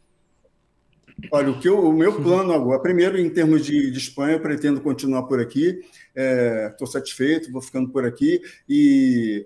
Olha, 1.31 1.51
o, 1.51 1.59
que 1.59 1.67
eu, 1.67 1.79
o 1.79 1.93
meu 1.93 2.21
plano 2.21 2.51
agora, 2.51 2.81
primeiro, 2.81 3.17
em 3.17 3.29
termos 3.29 3.65
de, 3.65 3.89
de 3.89 3.97
Espanha, 3.97 4.33
eu 4.33 4.39
pretendo 4.39 4.81
continuar 4.81 5.23
por 5.23 5.39
aqui. 5.39 5.79
Estou 6.13 6.87
é, 6.87 6.91
satisfeito, 6.91 7.51
vou 7.51 7.61
ficando 7.61 7.89
por 7.89 8.05
aqui 8.05 8.41
e 8.67 9.43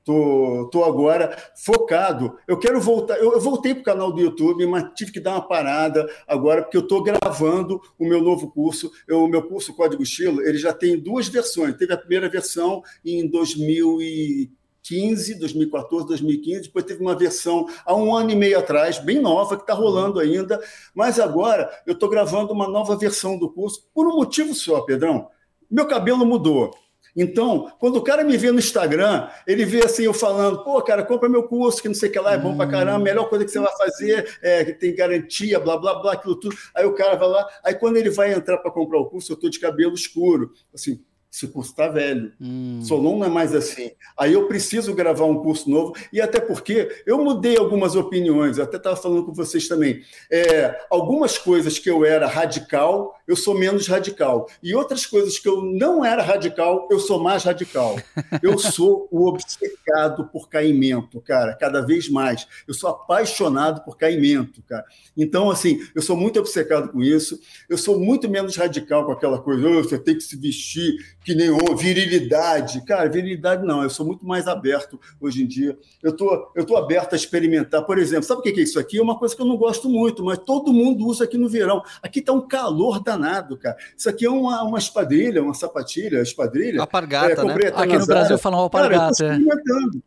estou 0.00 0.70
ah, 0.74 0.86
agora 0.86 1.36
focado. 1.54 2.36
Eu 2.48 2.58
quero 2.58 2.80
voltar. 2.80 3.18
Eu, 3.18 3.32
eu 3.32 3.40
voltei 3.40 3.74
para 3.74 3.82
o 3.82 3.84
canal 3.84 4.12
do 4.12 4.20
YouTube, 4.20 4.66
mas 4.66 4.90
tive 4.94 5.12
que 5.12 5.20
dar 5.20 5.32
uma 5.32 5.46
parada 5.46 6.08
agora, 6.26 6.62
porque 6.62 6.76
eu 6.76 6.82
estou 6.82 7.02
gravando 7.02 7.80
o 7.98 8.06
meu 8.06 8.22
novo 8.22 8.50
curso. 8.50 8.90
Eu, 9.06 9.24
o 9.24 9.28
meu 9.28 9.42
curso 9.42 9.74
Código 9.74 10.02
Estilo, 10.02 10.40
ele 10.42 10.58
já 10.58 10.72
tem 10.72 10.98
duas 10.98 11.28
versões. 11.28 11.76
Teve 11.76 11.92
a 11.92 11.98
primeira 11.98 12.28
versão 12.28 12.82
em 13.04 13.28
2015. 13.28 14.59
2015, 14.82 15.38
2014, 15.38 16.06
2015, 16.06 16.62
depois 16.62 16.84
teve 16.84 17.00
uma 17.00 17.14
versão 17.14 17.66
há 17.84 17.94
um 17.94 18.14
ano 18.14 18.30
e 18.30 18.36
meio 18.36 18.58
atrás, 18.58 18.98
bem 18.98 19.20
nova, 19.20 19.56
que 19.56 19.62
está 19.62 19.74
rolando 19.74 20.18
ainda, 20.18 20.60
mas 20.94 21.20
agora 21.20 21.70
eu 21.86 21.92
estou 21.92 22.08
gravando 22.08 22.52
uma 22.52 22.68
nova 22.68 22.96
versão 22.96 23.38
do 23.38 23.50
curso 23.50 23.86
por 23.94 24.06
um 24.06 24.16
motivo 24.16 24.54
só, 24.54 24.80
Pedrão. 24.80 25.28
Meu 25.70 25.86
cabelo 25.86 26.26
mudou. 26.26 26.74
Então, 27.14 27.72
quando 27.80 27.96
o 27.96 28.02
cara 28.02 28.22
me 28.22 28.36
vê 28.36 28.52
no 28.52 28.60
Instagram, 28.60 29.28
ele 29.44 29.64
vê 29.64 29.84
assim, 29.84 30.04
eu 30.04 30.14
falando, 30.14 30.62
pô, 30.62 30.80
cara, 30.80 31.04
compra 31.04 31.28
meu 31.28 31.42
curso, 31.42 31.82
que 31.82 31.88
não 31.88 31.94
sei 31.94 32.08
o 32.08 32.12
que 32.12 32.20
lá, 32.20 32.34
é 32.34 32.38
bom 32.38 32.56
pra 32.56 32.68
caramba, 32.68 32.96
a 32.96 32.98
melhor 33.00 33.28
coisa 33.28 33.44
que 33.44 33.50
você 33.50 33.58
vai 33.58 33.76
fazer 33.76 34.38
é 34.40 34.64
que 34.64 34.74
tem 34.74 34.94
garantia, 34.94 35.58
blá, 35.58 35.76
blá, 35.76 36.00
blá, 36.00 36.12
aquilo 36.12 36.36
tudo. 36.36 36.56
Aí 36.74 36.86
o 36.86 36.94
cara 36.94 37.16
vai 37.16 37.28
lá, 37.28 37.48
aí 37.64 37.74
quando 37.74 37.96
ele 37.96 38.10
vai 38.10 38.32
entrar 38.32 38.58
para 38.58 38.70
comprar 38.70 38.98
o 38.98 39.06
curso, 39.06 39.32
eu 39.32 39.34
estou 39.34 39.50
de 39.50 39.58
cabelo 39.58 39.92
escuro. 39.92 40.52
Assim, 40.72 41.02
esse 41.32 41.46
curso 41.46 41.70
está 41.70 41.86
velho. 41.88 42.32
Hum. 42.40 42.80
Solon 42.82 43.18
não 43.18 43.26
é 43.26 43.28
mais 43.28 43.54
assim. 43.54 43.92
Aí 44.18 44.32
eu 44.32 44.48
preciso 44.48 44.94
gravar 44.94 45.26
um 45.26 45.42
curso 45.42 45.70
novo, 45.70 45.94
e 46.12 46.20
até 46.20 46.40
porque 46.40 47.02
eu 47.06 47.22
mudei 47.22 47.56
algumas 47.56 47.94
opiniões, 47.94 48.58
eu 48.58 48.64
até 48.64 48.78
estava 48.78 48.96
falando 48.96 49.24
com 49.24 49.32
vocês 49.32 49.68
também. 49.68 50.02
É, 50.30 50.76
algumas 50.90 51.38
coisas 51.38 51.78
que 51.78 51.88
eu 51.88 52.04
era 52.04 52.26
radical, 52.26 53.19
eu 53.30 53.36
sou 53.36 53.56
menos 53.56 53.86
radical. 53.86 54.48
E 54.60 54.74
outras 54.74 55.06
coisas 55.06 55.38
que 55.38 55.48
eu 55.48 55.62
não 55.62 56.04
era 56.04 56.20
radical, 56.20 56.88
eu 56.90 56.98
sou 56.98 57.22
mais 57.22 57.44
radical. 57.44 57.96
Eu 58.42 58.58
sou 58.58 59.06
o 59.08 59.28
obcecado 59.28 60.28
por 60.32 60.48
caimento, 60.48 61.20
cara, 61.20 61.54
cada 61.54 61.80
vez 61.80 62.08
mais. 62.08 62.48
Eu 62.66 62.74
sou 62.74 62.90
apaixonado 62.90 63.84
por 63.84 63.96
caimento, 63.96 64.60
cara. 64.62 64.84
Então, 65.16 65.48
assim, 65.48 65.80
eu 65.94 66.02
sou 66.02 66.16
muito 66.16 66.40
obcecado 66.40 66.90
com 66.90 67.00
isso, 67.00 67.38
eu 67.68 67.78
sou 67.78 68.00
muito 68.00 68.28
menos 68.28 68.56
radical 68.56 69.06
com 69.06 69.12
aquela 69.12 69.38
coisa, 69.40 69.68
oh, 69.68 69.82
você 69.84 69.96
tem 69.96 70.16
que 70.16 70.22
se 70.22 70.36
vestir 70.36 70.96
que 71.24 71.32
nem 71.32 71.50
virilidade. 71.76 72.84
Cara, 72.84 73.08
virilidade 73.08 73.64
não, 73.64 73.82
eu 73.82 73.90
sou 73.90 74.04
muito 74.04 74.26
mais 74.26 74.48
aberto 74.48 74.98
hoje 75.20 75.44
em 75.44 75.46
dia. 75.46 75.78
Eu 76.02 76.16
tô, 76.16 76.50
eu 76.56 76.64
tô 76.64 76.76
aberto 76.76 77.12
a 77.12 77.16
experimentar. 77.16 77.84
Por 77.84 77.98
exemplo, 77.98 78.24
sabe 78.24 78.40
o 78.40 78.42
que 78.42 78.58
é 78.58 78.62
isso 78.62 78.78
aqui? 78.78 78.98
É 78.98 79.02
uma 79.02 79.18
coisa 79.18 79.36
que 79.36 79.42
eu 79.42 79.46
não 79.46 79.56
gosto 79.56 79.88
muito, 79.88 80.24
mas 80.24 80.38
todo 80.38 80.72
mundo 80.72 81.06
usa 81.06 81.24
aqui 81.24 81.38
no 81.38 81.48
verão. 81.48 81.82
Aqui 82.02 82.20
tá 82.20 82.32
um 82.32 82.46
calor 82.46 83.00
danado, 83.00 83.19
cara. 83.56 83.76
Isso 83.96 84.08
aqui 84.08 84.26
é 84.26 84.30
uma, 84.30 84.62
uma 84.62 84.78
espadrilha, 84.78 85.42
uma 85.42 85.54
sapatilha, 85.54 86.22
espadrilha. 86.22 86.80
Alpargata, 86.80 87.42
é, 87.42 87.44
né? 87.44 87.54
Aqui 87.74 87.98
no 87.98 88.06
Brasil 88.06 88.38
falam 88.38 88.60
alpargata. 88.60 89.16
Cara, 89.16 89.34
eu 89.34 89.44
tô 89.44 89.52
experimentando. 89.54 90.02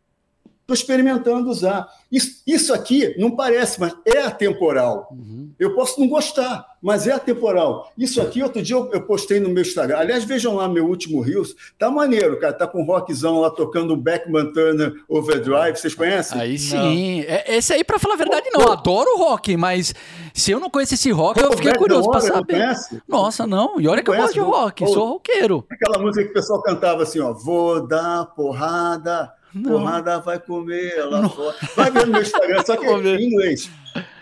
Estou 0.64 0.73
experimentando 0.73 1.49
usar. 1.49 1.90
Isso, 2.10 2.41
isso 2.48 2.73
aqui 2.73 3.14
não 3.18 3.31
parece, 3.31 3.81
mas 3.81 3.94
é 4.06 4.22
atemporal. 4.22 5.10
Uhum. 5.11 5.52
Eu 5.60 5.76
posso 5.76 5.99
não 5.99 6.07
gostar, 6.07 6.65
mas 6.81 7.06
é 7.06 7.11
atemporal. 7.11 7.91
Isso 7.98 8.22
aqui, 8.22 8.41
outro 8.41 8.61
dia 8.61 8.77
eu, 8.77 8.90
eu, 8.94 9.02
postei 9.02 9.41
no 9.41 9.49
meu 9.49 9.61
Instagram. 9.61 9.98
Aliás, 9.98 10.23
vejam 10.23 10.56
lá 10.56 10.69
meu 10.69 10.88
último 10.88 11.19
Reels. 11.19 11.53
Tá 11.77 11.91
maneiro, 11.91 12.40
cara. 12.40 12.53
Tá 12.53 12.65
com 12.65 12.81
um 12.81 12.85
rockzão 12.85 13.41
lá 13.41 13.49
tocando 13.49 13.94
um 13.94 13.98
Beckman 13.98 14.53
Turner 14.53 14.94
Overdrive. 15.10 15.76
Vocês 15.76 15.94
conhecem? 15.94 16.40
Aí 16.40 16.57
sim. 16.57 17.26
É, 17.27 17.57
esse 17.57 17.73
aí, 17.73 17.84
para 17.84 17.99
falar 17.99 18.14
a 18.14 18.18
verdade, 18.18 18.49
não. 18.53 18.61
Eu 18.61 18.72
adoro 18.72 19.18
rock, 19.18 19.57
mas 19.57 19.94
se 20.34 20.52
eu 20.52 20.61
não 20.61 20.69
conheço 20.69 20.94
esse 20.94 21.11
rock, 21.11 21.41
Pô, 21.41 21.48
eu 21.48 21.57
fiquei 21.57 21.73
curioso 21.73 22.10
para 22.10 22.22
saber. 22.22 22.73
Nossa, 23.06 23.45
não. 23.45 23.81
E 23.81 23.88
olha 23.88 23.98
não 23.98 24.03
que 24.03 24.11
eu 24.11 24.15
gosto 24.15 24.34
de 24.34 24.40
rock. 24.40 24.88
Sou 24.88 25.10
roqueiro. 25.10 25.65
Aquela 25.69 25.99
música 25.99 26.23
que 26.23 26.31
o 26.31 26.34
pessoal 26.34 26.61
cantava 26.61 27.03
assim, 27.03 27.19
ó. 27.19 27.34
Vou 27.34 27.85
dar 27.85 28.27
porrada 28.27 29.30
não. 29.54 29.72
Porrada 29.72 30.20
vai 30.20 30.40
comer 30.40 31.04
lá 31.06 31.22
não. 31.22 31.30
fora. 31.30 31.56
Vai 31.76 31.92
ver 31.92 32.06
no 32.06 32.14
meu 32.14 32.22
Instagram, 32.22 32.64
só 32.66 32.76
que 32.76 32.86
é 32.86 32.92
em 32.92 33.28
inglês. 33.28 33.70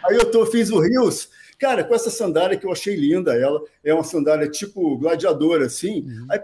Aí 0.05 0.15
eu 0.15 0.29
tô, 0.29 0.45
fiz 0.45 0.69
o 0.69 0.79
Rios, 0.79 1.29
cara, 1.57 1.83
com 1.83 1.93
essa 1.93 2.09
sandália 2.09 2.57
que 2.57 2.65
eu 2.65 2.71
achei 2.71 2.95
linda, 2.95 3.33
ela 3.35 3.61
é 3.83 3.93
uma 3.93 4.03
sandália 4.03 4.49
tipo 4.49 4.97
gladiadora, 4.97 5.65
assim. 5.65 6.01
Uhum. 6.01 6.27
Aí 6.29 6.39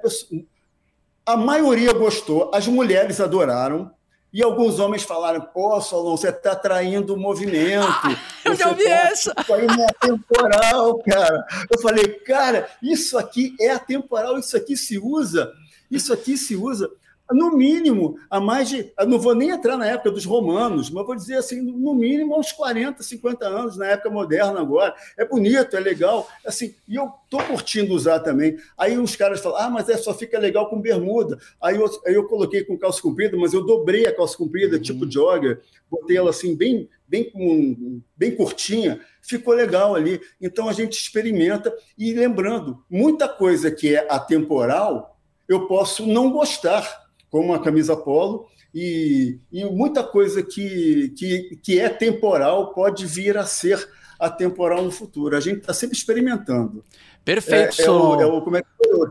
a 1.25 1.35
maioria 1.35 1.91
gostou, 1.91 2.49
as 2.53 2.67
mulheres 2.67 3.19
adoraram. 3.19 3.91
E 4.31 4.43
alguns 4.43 4.77
homens 4.77 5.03
falaram: 5.03 5.41
pô, 5.41 5.79
Solon, 5.81 6.15
você 6.15 6.29
está 6.29 6.55
traindo 6.55 7.13
o 7.13 7.19
movimento. 7.19 7.87
Ah, 7.87 8.15
eu 8.45 8.55
já 8.55 8.69
ouvi 8.69 8.83
tá 8.83 8.89
essa. 8.89 9.33
Traindo 9.33 9.83
a 9.83 9.87
temporal, 9.99 10.99
cara. 10.99 11.45
Eu 11.71 11.79
falei: 11.79 12.07
cara, 12.19 12.69
isso 12.83 13.17
aqui 13.17 13.55
é 13.59 13.71
atemporal, 13.71 14.37
isso 14.37 14.55
aqui 14.55 14.75
se 14.75 14.99
usa, 14.99 15.51
isso 15.89 16.13
aqui 16.13 16.37
se 16.37 16.55
usa 16.55 16.89
no 17.31 17.57
mínimo, 17.57 18.17
a 18.29 18.39
mais 18.39 18.69
de. 18.69 18.91
não 19.05 19.19
vou 19.19 19.35
nem 19.35 19.49
entrar 19.49 19.75
na 19.77 19.85
época 19.85 20.11
dos 20.11 20.23
romanos, 20.23 20.89
mas 20.89 21.05
vou 21.05 21.15
dizer 21.15 21.35
assim, 21.35 21.61
no 21.61 21.93
mínimo, 21.93 22.39
uns 22.39 22.51
40, 22.51 23.03
50 23.03 23.45
anos, 23.45 23.77
na 23.77 23.87
época 23.87 24.09
moderna 24.09 24.61
agora. 24.61 24.95
É 25.17 25.25
bonito, 25.25 25.75
é 25.75 25.79
legal. 25.79 26.27
assim 26.45 26.73
E 26.87 26.95
eu 26.95 27.11
estou 27.25 27.43
curtindo 27.43 27.93
usar 27.93 28.19
também. 28.19 28.57
Aí 28.77 28.97
uns 28.97 29.15
caras 29.15 29.41
falam, 29.41 29.59
ah, 29.59 29.69
mas 29.69 29.89
é, 29.89 29.97
só 29.97 30.13
fica 30.13 30.39
legal 30.39 30.69
com 30.69 30.79
bermuda. 30.79 31.37
Aí 31.61 31.75
eu, 31.75 31.85
aí 32.05 32.13
eu 32.13 32.25
coloquei 32.27 32.63
com 32.63 32.77
calça 32.77 33.01
comprida, 33.01 33.35
mas 33.35 33.53
eu 33.53 33.65
dobrei 33.65 34.05
a 34.05 34.15
calça 34.15 34.37
comprida, 34.37 34.77
uhum. 34.77 34.81
tipo 34.81 35.11
jogger, 35.11 35.61
botei 35.91 36.15
ela 36.15 36.29
assim, 36.29 36.55
bem, 36.55 36.87
bem, 37.07 38.03
bem 38.15 38.35
curtinha, 38.35 39.01
ficou 39.21 39.53
legal 39.53 39.95
ali. 39.95 40.21
Então 40.41 40.69
a 40.69 40.73
gente 40.73 40.93
experimenta. 40.93 41.75
E 41.97 42.13
lembrando, 42.13 42.81
muita 42.89 43.27
coisa 43.27 43.69
que 43.69 43.93
é 43.93 44.07
atemporal, 44.09 45.19
eu 45.47 45.67
posso 45.67 46.05
não 46.05 46.31
gostar 46.31 47.06
como 47.29 47.53
a 47.53 47.61
camisa 47.61 47.95
polo, 47.95 48.47
e, 48.73 49.39
e 49.51 49.65
muita 49.65 50.03
coisa 50.03 50.43
que, 50.43 51.13
que, 51.17 51.59
que 51.63 51.79
é 51.79 51.89
temporal 51.89 52.73
pode 52.73 53.05
vir 53.05 53.37
a 53.37 53.45
ser 53.45 53.87
atemporal 54.19 54.83
no 54.83 54.91
futuro. 54.91 55.35
A 55.35 55.39
gente 55.39 55.59
está 55.59 55.73
sempre 55.73 55.95
experimentando. 55.95 56.83
Perfeito, 57.27 57.81
é, 57.81 57.83
é, 57.85 57.89
o, 57.89 57.93
Solon. 57.93 58.21
é 58.21 58.25
o 58.25 58.41
como 58.41 58.57
é 58.57 58.61
que 58.61 58.67
é 58.83 58.95
o? 58.95 59.07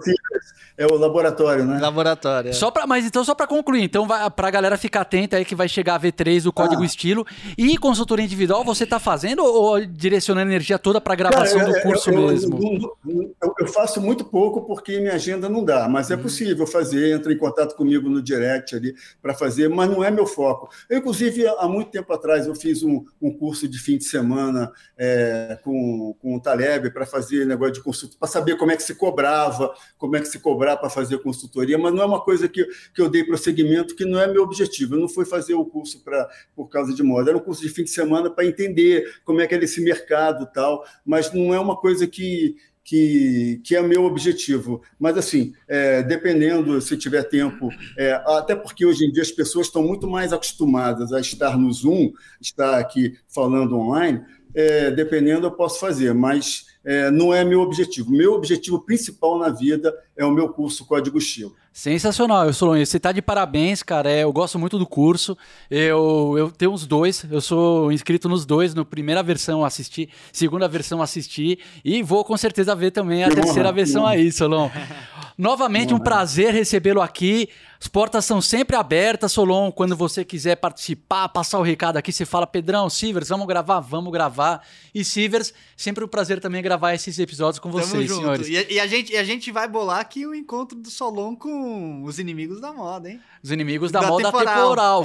É 0.78 0.86
o 0.86 0.94
laboratório, 0.98 1.64
né? 1.64 1.78
Laboratório. 1.80 2.50
é. 2.50 2.52
Só 2.52 2.70
pra, 2.70 2.86
mas 2.86 3.06
então, 3.06 3.24
só 3.24 3.34
para 3.34 3.46
concluir, 3.46 3.82
então, 3.82 4.06
vai, 4.06 4.28
pra 4.30 4.50
galera 4.50 4.76
ficar 4.76 5.00
atenta 5.02 5.36
aí 5.38 5.44
que 5.44 5.54
vai 5.54 5.68
chegar 5.68 5.94
a 5.94 6.00
V3 6.00 6.42
do 6.42 6.52
Código 6.52 6.82
Ah. 6.82 6.84
Estilo. 6.84 7.26
E 7.56 7.78
consultoria 7.78 8.24
individual, 8.24 8.62
você 8.62 8.84
tá 8.84 8.98
fazendo 8.98 9.42
ou, 9.42 9.80
direcionando 9.86 10.50
energia 10.50 10.78
toda 10.78 11.00
pra 11.00 11.14
gravação 11.14 11.58
Cara, 11.60 11.70
do 11.72 11.76
eu- 11.78 11.82
curso 11.82 12.10
eu, 12.10 12.20
eu- 12.20 12.28
mesmo? 12.28 12.58
eu- 13.42 13.54
eu- 13.58 13.66
faço 13.68 14.02
muito 14.02 14.22
pouco 14.26 14.62
porque 14.66 14.98
minha 15.00 15.14
agenda 15.14 15.48
não 15.48 15.64
dá, 15.64 15.88
mas 15.88 16.10
é 16.10 16.16
possível 16.16 16.66
fazer. 16.66 17.14
Entra 17.14 17.32
em 17.32 17.38
contato 17.38 17.74
comigo 17.74 18.08
no 18.10 18.20
direct 18.22 18.76
ali 18.76 18.94
para 19.22 19.32
fazer, 19.32 19.68
mas 19.70 19.88
não 19.90 20.04
é 20.04 20.10
meu 20.10 20.26
foco. 20.26 20.68
Eu, 20.90 20.98
inclusive, 20.98 21.46
há 21.46 21.66
muito 21.66 21.90
tempo 21.90 22.12
atrás, 22.12 22.46
eu 22.46 22.54
fiz 22.54 22.82
um, 22.82 23.02
um 23.20 23.32
curso 23.32 23.66
de 23.66 23.78
fim 23.78 23.96
de 23.96 24.04
semana 24.04 24.70
é, 24.98 25.58
com, 25.64 26.14
com 26.20 26.36
o 26.36 26.40
Taleb 26.40 26.90
para 26.90 27.06
fazer 27.06 27.46
negócio 27.46 27.72
de 27.74 27.80
consulta, 27.82 28.05
para 28.18 28.28
saber 28.28 28.56
como 28.56 28.72
é 28.72 28.76
que 28.76 28.82
se 28.82 28.94
cobrava, 28.94 29.74
como 29.98 30.16
é 30.16 30.20
que 30.20 30.28
se 30.28 30.38
cobrar 30.38 30.76
para 30.76 30.90
fazer 30.90 31.18
consultoria, 31.18 31.78
mas 31.78 31.92
não 31.92 32.02
é 32.02 32.06
uma 32.06 32.20
coisa 32.20 32.48
que, 32.48 32.66
que 32.94 33.00
eu 33.00 33.08
dei 33.08 33.24
prosseguimento, 33.24 33.96
que 33.96 34.04
não 34.04 34.20
é 34.20 34.26
meu 34.26 34.42
objetivo. 34.42 34.94
Eu 34.94 35.00
não 35.00 35.08
fui 35.08 35.24
fazer 35.24 35.54
o 35.54 35.64
curso 35.64 36.02
pra, 36.02 36.28
por 36.54 36.68
causa 36.68 36.94
de 36.94 37.02
moda, 37.02 37.30
era 37.30 37.38
um 37.38 37.42
curso 37.42 37.62
de 37.62 37.68
fim 37.68 37.84
de 37.84 37.90
semana 37.90 38.30
para 38.30 38.46
entender 38.46 39.20
como 39.24 39.40
é 39.40 39.46
que 39.46 39.54
era 39.54 39.64
esse 39.64 39.80
mercado 39.82 40.48
tal, 40.52 40.84
mas 41.04 41.32
não 41.32 41.52
é 41.54 41.58
uma 41.58 41.76
coisa 41.76 42.06
que, 42.06 42.56
que, 42.86 43.60
que 43.64 43.74
é 43.74 43.82
meu 43.82 44.04
objetivo. 44.04 44.80
Mas, 44.98 45.18
assim, 45.18 45.52
é, 45.66 46.04
dependendo, 46.04 46.80
se 46.80 46.96
tiver 46.96 47.24
tempo, 47.24 47.68
é, 47.98 48.12
até 48.24 48.54
porque 48.54 48.86
hoje 48.86 49.04
em 49.04 49.10
dia 49.10 49.22
as 49.22 49.32
pessoas 49.32 49.66
estão 49.66 49.82
muito 49.82 50.06
mais 50.06 50.32
acostumadas 50.32 51.12
a 51.12 51.20
estar 51.20 51.58
no 51.58 51.70
Zoom, 51.72 52.12
estar 52.40 52.78
aqui 52.78 53.18
falando 53.26 53.76
online, 53.76 54.22
é, 54.56 54.90
dependendo, 54.90 55.46
eu 55.46 55.50
posso 55.50 55.78
fazer, 55.78 56.14
mas 56.14 56.64
é, 56.82 57.10
não 57.10 57.34
é 57.34 57.44
meu 57.44 57.60
objetivo. 57.60 58.10
Meu 58.10 58.32
objetivo 58.32 58.80
principal 58.80 59.38
na 59.38 59.50
vida 59.50 59.94
é 60.16 60.24
o 60.24 60.30
meu 60.30 60.48
curso 60.48 60.86
Código 60.86 61.18
Estilo. 61.18 61.54
Sensacional, 61.70 62.46
eu 62.46 62.54
sou 62.54 62.74
Você 62.74 62.98
tá 62.98 63.12
de 63.12 63.20
parabéns, 63.20 63.82
cara. 63.82 64.10
É, 64.10 64.22
eu 64.22 64.32
gosto 64.32 64.58
muito 64.58 64.78
do 64.78 64.86
curso. 64.86 65.36
Eu, 65.70 66.34
eu 66.38 66.50
tenho 66.50 66.72
os 66.72 66.86
dois. 66.86 67.22
Eu 67.30 67.42
sou 67.42 67.92
inscrito 67.92 68.30
nos 68.30 68.46
dois. 68.46 68.74
No 68.74 68.82
primeira 68.82 69.22
versão 69.22 69.62
assisti, 69.62 70.08
segunda 70.32 70.66
versão 70.66 71.02
assisti 71.02 71.58
e 71.84 72.02
vou 72.02 72.24
com 72.24 72.34
certeza 72.34 72.74
ver 72.74 72.92
também 72.92 73.24
a 73.24 73.28
Que 73.28 73.34
honra, 73.34 73.42
terceira 73.42 73.68
que 73.68 73.74
versão 73.74 74.04
honra. 74.04 74.12
aí, 74.12 74.32
Solon. 74.32 74.70
Novamente 75.36 75.92
um 75.92 75.98
prazer 75.98 76.54
recebê-lo 76.54 77.02
aqui. 77.02 77.50
As 77.80 77.88
portas 77.88 78.24
são 78.24 78.40
sempre 78.40 78.74
abertas, 78.76 79.32
Solon. 79.32 79.70
Quando 79.70 79.96
você 79.96 80.24
quiser 80.24 80.56
participar, 80.56 81.28
passar 81.28 81.58
o 81.58 81.62
recado 81.62 81.96
aqui, 81.96 82.12
você 82.12 82.24
fala, 82.24 82.46
Pedrão, 82.46 82.88
Sivers, 82.88 83.28
vamos 83.28 83.46
gravar? 83.46 83.80
Vamos 83.80 84.12
gravar. 84.12 84.62
E 84.94 85.04
Sivers, 85.04 85.52
sempre 85.76 86.02
um 86.04 86.08
prazer 86.08 86.40
também 86.40 86.62
gravar 86.62 86.94
esses 86.94 87.18
episódios 87.18 87.58
com 87.58 87.70
Tamo 87.70 87.82
vocês, 87.84 88.08
junto. 88.08 88.20
senhores. 88.20 88.48
E, 88.48 88.74
e 88.74 88.80
a 88.80 88.86
gente, 88.86 89.12
e 89.12 89.16
a 89.16 89.24
gente 89.24 89.52
vai 89.52 89.68
bolar 89.68 90.00
aqui 90.00 90.26
o 90.26 90.34
encontro 90.34 90.76
do 90.78 90.90
Solon 90.90 91.36
com 91.36 92.02
os 92.04 92.18
inimigos 92.18 92.60
da 92.60 92.72
moda, 92.72 93.10
hein? 93.10 93.20
Os 93.42 93.50
inimigos 93.52 93.92
da, 93.92 94.00
Da 94.00 94.08
moda 94.08 94.24
temporal. 94.24 94.54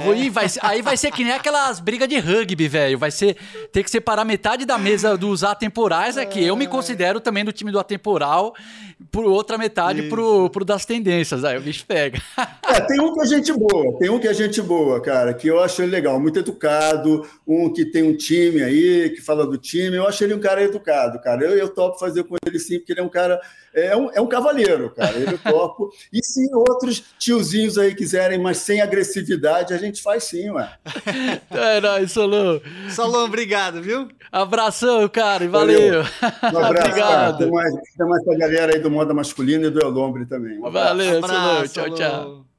É. 0.14 0.30
Vai 0.30 0.48
ser- 0.48 0.60
aí 0.64 0.82
vai 0.82 0.96
ser 0.96 1.12
que 1.12 1.22
nem 1.22 1.32
aquelas 1.34 1.78
brigas 1.78 2.08
de 2.08 2.18
rugby, 2.18 2.66
velho. 2.68 2.98
Vai 2.98 3.10
ser 3.10 3.36
ter 3.70 3.84
que 3.84 3.90
separar 3.90 4.24
metade 4.24 4.64
da 4.64 4.78
mesa 4.78 5.16
dos 5.16 5.44
atemporais 5.44 6.16
aqui. 6.16 6.42
Eu 6.42 6.56
me 6.56 6.66
considero 6.66 7.20
também 7.20 7.44
do 7.44 7.52
time 7.52 7.70
do 7.70 7.78
atemporal, 7.78 8.54
por 9.12 9.24
outra 9.26 9.56
metade 9.58 10.02
pro, 10.08 10.48
pro 10.50 10.64
das 10.64 10.84
tendências. 10.86 11.44
Aí 11.44 11.56
o 11.58 11.60
bicho 11.60 11.84
pega. 11.86 12.20
É, 12.64 12.80
tem 12.80 13.00
um 13.00 13.12
que 13.12 13.20
é 13.20 13.26
gente 13.26 13.52
boa, 13.52 13.98
tem 13.98 14.08
um 14.08 14.20
que 14.20 14.28
é 14.28 14.32
gente 14.32 14.62
boa, 14.62 15.00
cara, 15.00 15.34
que 15.34 15.48
eu 15.48 15.60
acho 15.60 15.82
ele 15.82 15.90
legal, 15.90 16.20
muito 16.20 16.38
educado, 16.38 17.26
um 17.46 17.72
que 17.72 17.84
tem 17.84 18.04
um 18.04 18.16
time 18.16 18.62
aí, 18.62 19.10
que 19.10 19.20
fala 19.20 19.44
do 19.44 19.58
time, 19.58 19.96
eu 19.96 20.06
acho 20.06 20.22
ele 20.22 20.34
um 20.34 20.40
cara 20.40 20.62
educado, 20.62 21.20
cara. 21.20 21.44
Eu, 21.44 21.58
eu 21.58 21.68
topo 21.68 21.98
fazer 21.98 22.22
com 22.22 22.36
ele 22.46 22.60
sim, 22.60 22.78
porque 22.78 22.92
ele 22.92 23.00
é 23.00 23.02
um 23.02 23.08
cara, 23.08 23.40
é 23.74 23.96
um, 23.96 24.10
é 24.12 24.20
um 24.20 24.28
cavaleiro, 24.28 24.90
cara, 24.90 25.16
ele 25.16 25.34
eu 25.34 25.38
topo. 25.38 25.90
E 26.12 26.24
se 26.24 26.48
outros 26.54 27.02
tiozinhos 27.18 27.78
aí 27.78 27.96
quiserem, 27.96 28.38
mas 28.38 28.58
sem 28.58 28.80
agressividade, 28.80 29.74
a 29.74 29.78
gente 29.78 30.00
faz 30.00 30.24
sim, 30.24 30.50
ué. 30.50 30.72
É 31.50 31.80
nóis, 31.80 32.12
Solon. 32.12 32.60
Solon, 32.90 33.24
obrigado, 33.24 33.82
viu? 33.82 34.08
Abração, 34.30 35.08
cara, 35.08 35.44
e 35.44 35.48
valeu. 35.48 36.00
Um 36.00 36.58
abraço, 36.58 36.90
cara. 36.94 37.30
Obrigado. 37.30 37.38
Tem 37.38 37.50
mais, 37.50 37.74
tem 37.74 38.06
mais 38.06 38.24
pra 38.24 38.36
galera 38.36 38.74
aí 38.74 38.80
do 38.80 38.90
Moda 38.90 39.12
Masculina 39.12 39.66
e 39.66 39.70
do 39.70 39.80
Elombre 39.80 40.26
também. 40.26 40.58
Um 40.58 40.66
abraço. 40.66 40.88
Valeu, 40.88 41.20
Solon. 41.20 41.34
Abraço, 41.34 41.74
Tchau, 41.74 41.94
tchau. 41.94 42.51